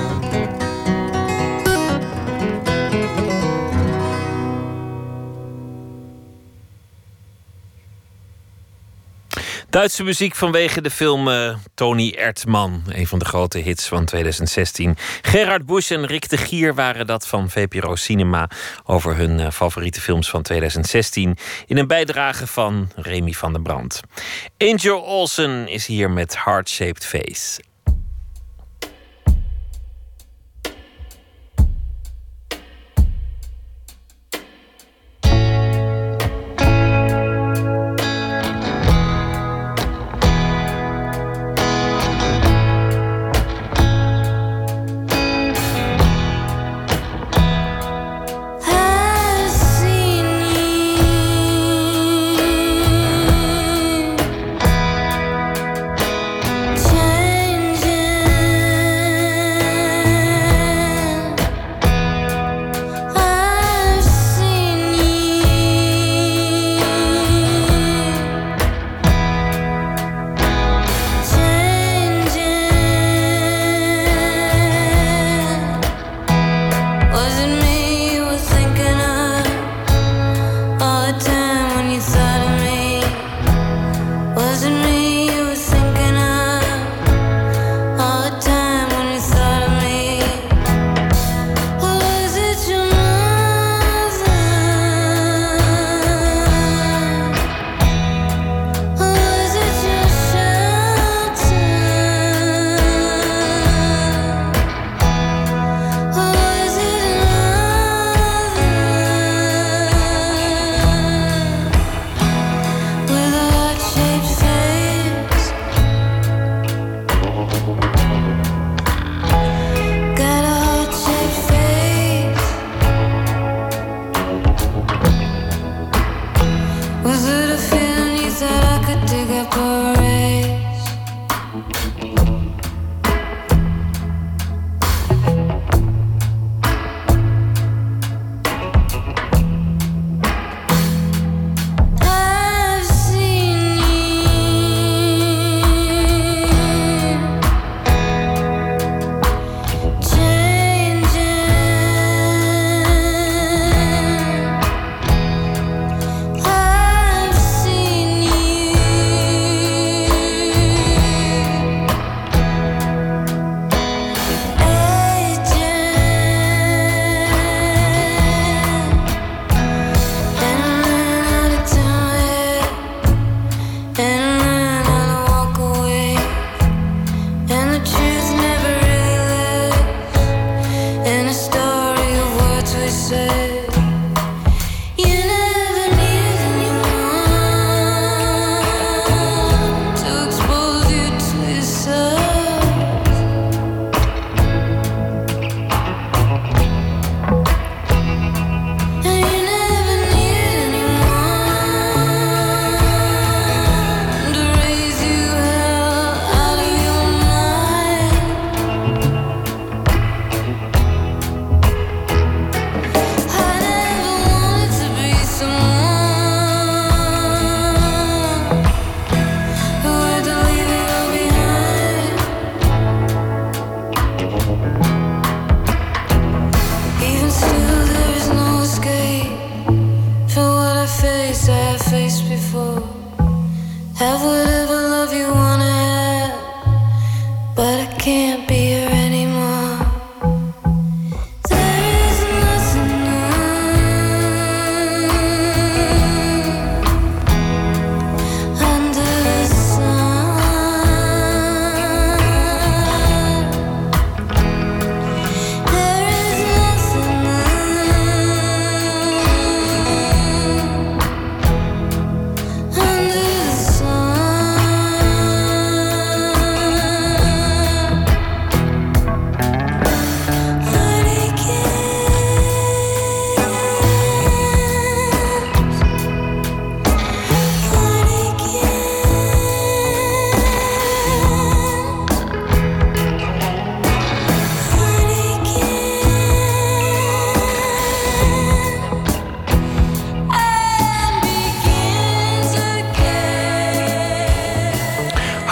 Duitse 9.70 10.02
muziek 10.02 10.34
vanwege 10.34 10.80
de 10.80 10.90
film 10.90 11.28
eh, 11.28 11.54
Tony 11.74 12.14
Erdman. 12.16 12.82
Een 12.88 13.06
van 13.06 13.18
de 13.18 13.24
grote 13.24 13.58
hits 13.58 13.88
van 13.88 14.04
2016. 14.04 14.96
Gerard 15.22 15.66
Busch 15.66 15.90
en 15.90 16.06
Rick 16.06 16.28
de 16.28 16.36
Gier 16.36 16.74
waren 16.74 17.06
dat 17.06 17.26
van 17.26 17.50
VPRO 17.50 17.96
Cinema. 17.96 18.50
Over 18.84 19.16
hun 19.16 19.40
eh, 19.40 19.50
favoriete 19.50 20.00
films 20.00 20.30
van 20.30 20.42
2016. 20.42 21.36
In 21.66 21.78
een 21.78 21.86
bijdrage 21.86 22.46
van 22.46 22.90
Remy 22.96 23.32
van 23.32 23.52
der 23.52 23.62
Brand. 23.62 24.00
Angel 24.58 25.00
Olsen 25.00 25.68
is 25.68 25.86
hier 25.86 26.10
met 26.10 26.44
Heart 26.44 26.68
Shaped 26.68 27.06
Face. 27.06 27.60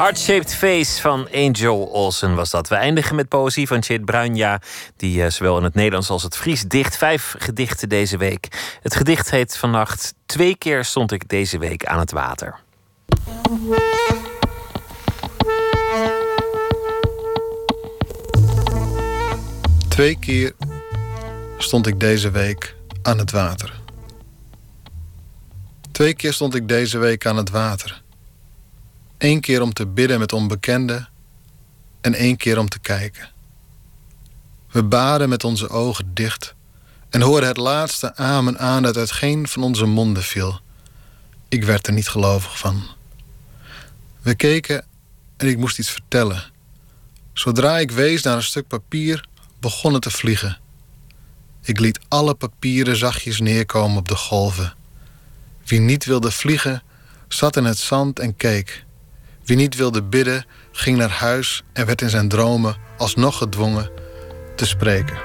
Heart-Shaped 0.08 0.54
Face 0.54 1.00
van 1.00 1.28
Angel 1.34 1.88
Olsen 1.92 2.34
was 2.34 2.50
dat. 2.50 2.68
We 2.68 2.74
eindigen 2.74 3.16
met 3.16 3.28
poëzie 3.28 3.66
van 3.66 3.82
Chit 3.82 4.04
Bruinja, 4.04 4.60
die 4.96 5.22
eh, 5.22 5.30
zowel 5.30 5.58
in 5.58 5.64
het 5.64 5.74
Nederlands 5.74 6.10
als 6.10 6.22
het 6.22 6.36
Fries 6.36 6.62
dicht. 6.62 6.96
Vijf 6.96 7.34
gedichten 7.38 7.88
deze 7.88 8.16
week. 8.16 8.76
Het 8.82 8.94
gedicht 8.94 9.30
heet 9.30 9.56
vannacht 9.56 10.14
Twee 10.26 10.56
keer 10.56 10.84
stond 10.84 11.12
ik 11.12 11.28
deze 11.28 11.58
week 11.58 11.86
aan 11.86 11.98
het 11.98 12.10
water. 12.10 12.58
Twee 19.88 20.18
keer 20.18 20.54
stond 21.58 21.86
ik 21.86 22.00
deze 22.00 22.30
week 22.30 22.76
aan 23.02 23.18
het 23.18 23.30
water. 23.30 23.80
Twee 25.92 26.14
keer 26.14 26.32
stond 26.32 26.54
ik 26.54 26.68
deze 26.68 26.98
week 26.98 27.26
aan 27.26 27.36
het 27.36 27.50
water. 27.50 28.02
Eén 29.18 29.40
keer 29.40 29.62
om 29.62 29.72
te 29.72 29.86
bidden 29.86 30.18
met 30.18 30.32
onbekenden 30.32 31.08
en 32.00 32.14
één 32.14 32.36
keer 32.36 32.58
om 32.58 32.68
te 32.68 32.78
kijken. 32.78 33.28
We 34.70 34.84
baden 34.84 35.28
met 35.28 35.44
onze 35.44 35.68
ogen 35.68 36.14
dicht 36.14 36.54
en 37.10 37.20
hoorden 37.20 37.48
het 37.48 37.56
laatste 37.56 38.16
amen 38.16 38.58
aan 38.58 38.82
dat 38.82 38.96
uit 38.96 39.12
geen 39.12 39.48
van 39.48 39.62
onze 39.62 39.84
monden 39.84 40.22
viel. 40.22 40.60
Ik 41.48 41.64
werd 41.64 41.86
er 41.86 41.92
niet 41.92 42.08
gelovig 42.08 42.58
van. 42.58 42.82
We 44.22 44.34
keken 44.34 44.84
en 45.36 45.48
ik 45.48 45.58
moest 45.58 45.78
iets 45.78 45.90
vertellen. 45.90 46.44
Zodra 47.32 47.78
ik 47.78 47.90
wees 47.90 48.22
naar 48.22 48.36
een 48.36 48.42
stuk 48.42 48.66
papier, 48.66 49.28
begon 49.60 49.92
het 49.92 50.02
te 50.02 50.10
vliegen. 50.10 50.58
Ik 51.62 51.80
liet 51.80 52.00
alle 52.08 52.34
papieren 52.34 52.96
zachtjes 52.96 53.40
neerkomen 53.40 53.98
op 53.98 54.08
de 54.08 54.16
golven. 54.16 54.74
Wie 55.64 55.80
niet 55.80 56.04
wilde 56.04 56.30
vliegen, 56.30 56.82
zat 57.28 57.56
in 57.56 57.64
het 57.64 57.78
zand 57.78 58.18
en 58.18 58.36
keek. 58.36 58.86
Wie 59.48 59.56
niet 59.56 59.76
wilde 59.76 60.02
bidden, 60.02 60.44
ging 60.72 60.96
naar 60.96 61.10
huis 61.10 61.62
en 61.72 61.86
werd 61.86 62.02
in 62.02 62.10
zijn 62.10 62.28
dromen 62.28 62.76
alsnog 62.96 63.38
gedwongen 63.38 63.90
te 64.56 64.66
spreken. 64.66 65.18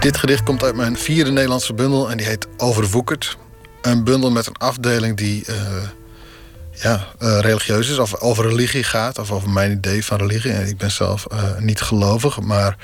Dit 0.00 0.16
gedicht 0.16 0.42
komt 0.42 0.62
uit 0.62 0.74
mijn 0.74 0.96
vierde 0.96 1.30
Nederlandse 1.30 1.74
bundel 1.74 2.10
en 2.10 2.16
die 2.16 2.26
heet 2.26 2.46
Overwoekerd. 2.56 3.36
Een 3.82 4.04
bundel 4.04 4.30
met 4.30 4.46
een 4.46 4.56
afdeling 4.56 5.16
die 5.16 5.44
eh, 5.44 5.56
ja, 6.70 7.06
eh, 7.18 7.38
religieus 7.40 7.88
is, 7.88 7.98
of 7.98 8.20
over 8.20 8.48
religie 8.48 8.84
gaat, 8.84 9.18
of 9.18 9.30
over 9.30 9.50
mijn 9.50 9.72
idee 9.72 10.04
van 10.04 10.18
religie. 10.18 10.52
En 10.52 10.68
ik 10.68 10.76
ben 10.76 10.90
zelf 10.90 11.26
eh, 11.26 11.58
niet 11.58 11.80
gelovig, 11.80 12.40
maar 12.40 12.76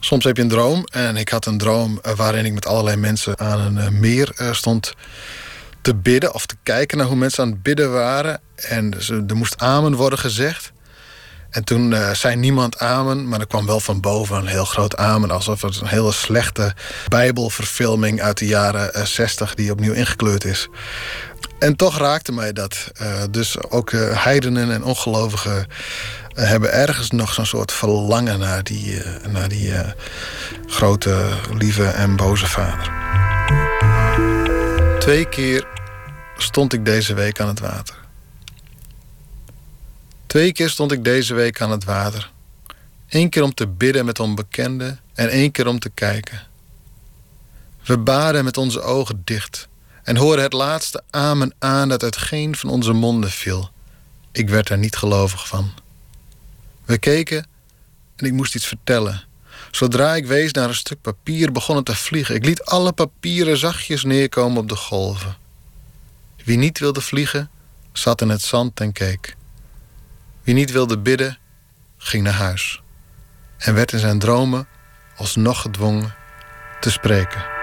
soms 0.00 0.24
heb 0.24 0.36
je 0.36 0.42
een 0.42 0.48
droom. 0.48 0.84
En 0.92 1.16
ik 1.16 1.28
had 1.28 1.46
een 1.46 1.58
droom 1.58 2.00
waarin 2.16 2.44
ik 2.44 2.52
met 2.52 2.66
allerlei 2.66 2.96
mensen 2.96 3.38
aan 3.38 3.76
een 3.76 4.00
meer 4.00 4.48
stond 4.52 4.94
te 5.84 5.94
bidden 5.94 6.34
of 6.34 6.46
te 6.46 6.56
kijken 6.62 6.98
naar 6.98 7.06
hoe 7.06 7.16
mensen 7.16 7.44
aan 7.44 7.50
het 7.50 7.62
bidden 7.62 7.92
waren. 7.92 8.40
En 8.54 8.94
er 9.28 9.36
moest 9.36 9.58
amen 9.58 9.94
worden 9.94 10.18
gezegd. 10.18 10.72
En 11.50 11.64
toen 11.64 11.92
eh, 11.92 12.10
zei 12.10 12.36
niemand 12.36 12.78
amen, 12.78 13.28
maar 13.28 13.40
er 13.40 13.46
kwam 13.46 13.66
wel 13.66 13.80
van 13.80 14.00
boven 14.00 14.36
een 14.36 14.46
heel 14.46 14.64
groot 14.64 14.96
amen. 14.96 15.30
Alsof 15.30 15.62
het 15.62 15.80
een 15.80 15.86
hele 15.86 16.12
slechte 16.12 16.74
bijbelverfilming 17.08 18.22
uit 18.22 18.38
de 18.38 18.46
jaren 18.46 18.94
eh, 18.94 19.04
60 19.04 19.54
die 19.54 19.70
opnieuw 19.70 19.92
ingekleurd 19.92 20.44
is. 20.44 20.68
En 21.58 21.76
toch 21.76 21.98
raakte 21.98 22.32
mij 22.32 22.52
dat. 22.52 22.90
Eh, 22.94 23.22
dus 23.30 23.70
ook 23.70 23.92
heidenen 24.14 24.70
en 24.70 24.84
ongelovigen 24.84 25.66
hebben 26.34 26.72
ergens 26.72 27.10
nog 27.10 27.34
zo'n 27.34 27.46
soort 27.46 27.72
verlangen 27.72 28.38
naar 28.38 28.62
die, 28.62 29.02
naar 29.28 29.48
die 29.48 29.72
grote, 30.66 31.28
lieve 31.52 31.86
en 31.86 32.16
boze 32.16 32.46
vader. 32.46 32.92
Twee 34.98 35.28
keer 35.28 35.73
stond 36.36 36.72
ik 36.72 36.84
deze 36.84 37.14
week 37.14 37.40
aan 37.40 37.48
het 37.48 37.60
water. 37.60 37.96
Twee 40.26 40.52
keer 40.52 40.70
stond 40.70 40.92
ik 40.92 41.04
deze 41.04 41.34
week 41.34 41.60
aan 41.60 41.70
het 41.70 41.84
water. 41.84 42.30
Eén 43.08 43.28
keer 43.28 43.42
om 43.42 43.54
te 43.54 43.66
bidden 43.66 44.04
met 44.04 44.20
onbekenden 44.20 45.00
en 45.14 45.28
één 45.28 45.50
keer 45.50 45.66
om 45.66 45.78
te 45.78 45.90
kijken. 45.90 46.42
We 47.84 47.98
baden 47.98 48.44
met 48.44 48.56
onze 48.56 48.80
ogen 48.80 49.22
dicht 49.24 49.68
en 50.02 50.16
hoorden 50.16 50.44
het 50.44 50.52
laatste 50.52 51.02
amen 51.10 51.54
aan 51.58 51.88
dat 51.88 52.02
uit 52.02 52.16
geen 52.16 52.56
van 52.56 52.70
onze 52.70 52.92
monden 52.92 53.30
viel. 53.30 53.70
Ik 54.32 54.48
werd 54.48 54.68
er 54.68 54.78
niet 54.78 54.96
gelovig 54.96 55.48
van. 55.48 55.72
We 56.84 56.98
keken 56.98 57.46
en 58.16 58.26
ik 58.26 58.32
moest 58.32 58.54
iets 58.54 58.66
vertellen. 58.66 59.24
Zodra 59.70 60.14
ik 60.14 60.26
wees 60.26 60.52
naar 60.52 60.68
een 60.68 60.74
stuk 60.74 61.00
papier 61.00 61.52
begon 61.52 61.76
het 61.76 61.84
te 61.84 61.96
vliegen. 61.96 62.34
Ik 62.34 62.44
liet 62.44 62.62
alle 62.62 62.92
papieren 62.92 63.56
zachtjes 63.56 64.04
neerkomen 64.04 64.58
op 64.58 64.68
de 64.68 64.76
golven. 64.76 65.36
Wie 66.44 66.56
niet 66.56 66.78
wilde 66.78 67.00
vliegen, 67.00 67.50
zat 67.92 68.20
in 68.20 68.28
het 68.28 68.42
zand 68.42 68.80
en 68.80 68.92
keek. 68.92 69.36
Wie 70.42 70.54
niet 70.54 70.70
wilde 70.70 70.98
bidden, 70.98 71.38
ging 71.96 72.22
naar 72.22 72.32
huis. 72.32 72.82
En 73.58 73.74
werd 73.74 73.92
in 73.92 73.98
zijn 73.98 74.18
dromen 74.18 74.66
alsnog 75.16 75.60
gedwongen 75.60 76.14
te 76.80 76.90
spreken. 76.90 77.53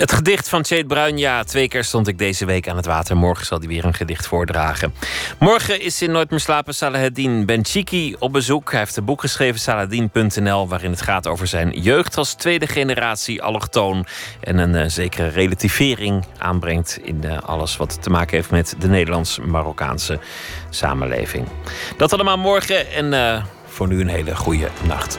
Het 0.00 0.12
gedicht 0.12 0.48
van 0.48 0.62
Tjeet 0.62 0.86
Bruin, 0.86 1.18
ja, 1.18 1.42
twee 1.42 1.68
keer 1.68 1.84
stond 1.84 2.08
ik 2.08 2.18
deze 2.18 2.44
week 2.44 2.68
aan 2.68 2.76
het 2.76 2.86
water. 2.86 3.16
Morgen 3.16 3.46
zal 3.46 3.58
hij 3.58 3.68
weer 3.68 3.84
een 3.84 3.94
gedicht 3.94 4.26
voordragen. 4.26 4.94
Morgen 5.38 5.80
is 5.80 6.02
in 6.02 6.10
Nooit 6.10 6.30
meer 6.30 6.40
slapen 6.40 6.74
Salaheddin 6.74 7.46
Benchiki 7.46 8.16
op 8.18 8.32
bezoek. 8.32 8.70
Hij 8.70 8.80
heeft 8.80 8.96
een 8.96 9.04
boek 9.04 9.20
geschreven, 9.20 9.60
Saladin.nl, 9.60 10.68
waarin 10.68 10.90
het 10.90 11.02
gaat 11.02 11.26
over 11.26 11.46
zijn 11.46 11.80
jeugd 11.80 12.16
als 12.16 12.34
tweede 12.34 12.66
generatie 12.66 13.42
allochtoon. 13.42 14.06
En 14.40 14.58
een 14.58 14.74
eh, 14.74 14.88
zekere 14.88 15.28
relativering 15.28 16.24
aanbrengt 16.38 16.98
in 17.02 17.24
eh, 17.24 17.38
alles 17.38 17.76
wat 17.76 18.02
te 18.02 18.10
maken 18.10 18.36
heeft 18.36 18.50
met 18.50 18.74
de 18.78 18.88
Nederlands-Marokkaanse 18.88 20.18
samenleving. 20.70 21.46
Dat 21.96 22.12
allemaal 22.12 22.38
morgen 22.38 22.92
en 22.92 23.12
eh, 23.12 23.44
voor 23.66 23.88
nu 23.88 24.00
een 24.00 24.08
hele 24.08 24.36
goede 24.36 24.68
nacht. 24.86 25.18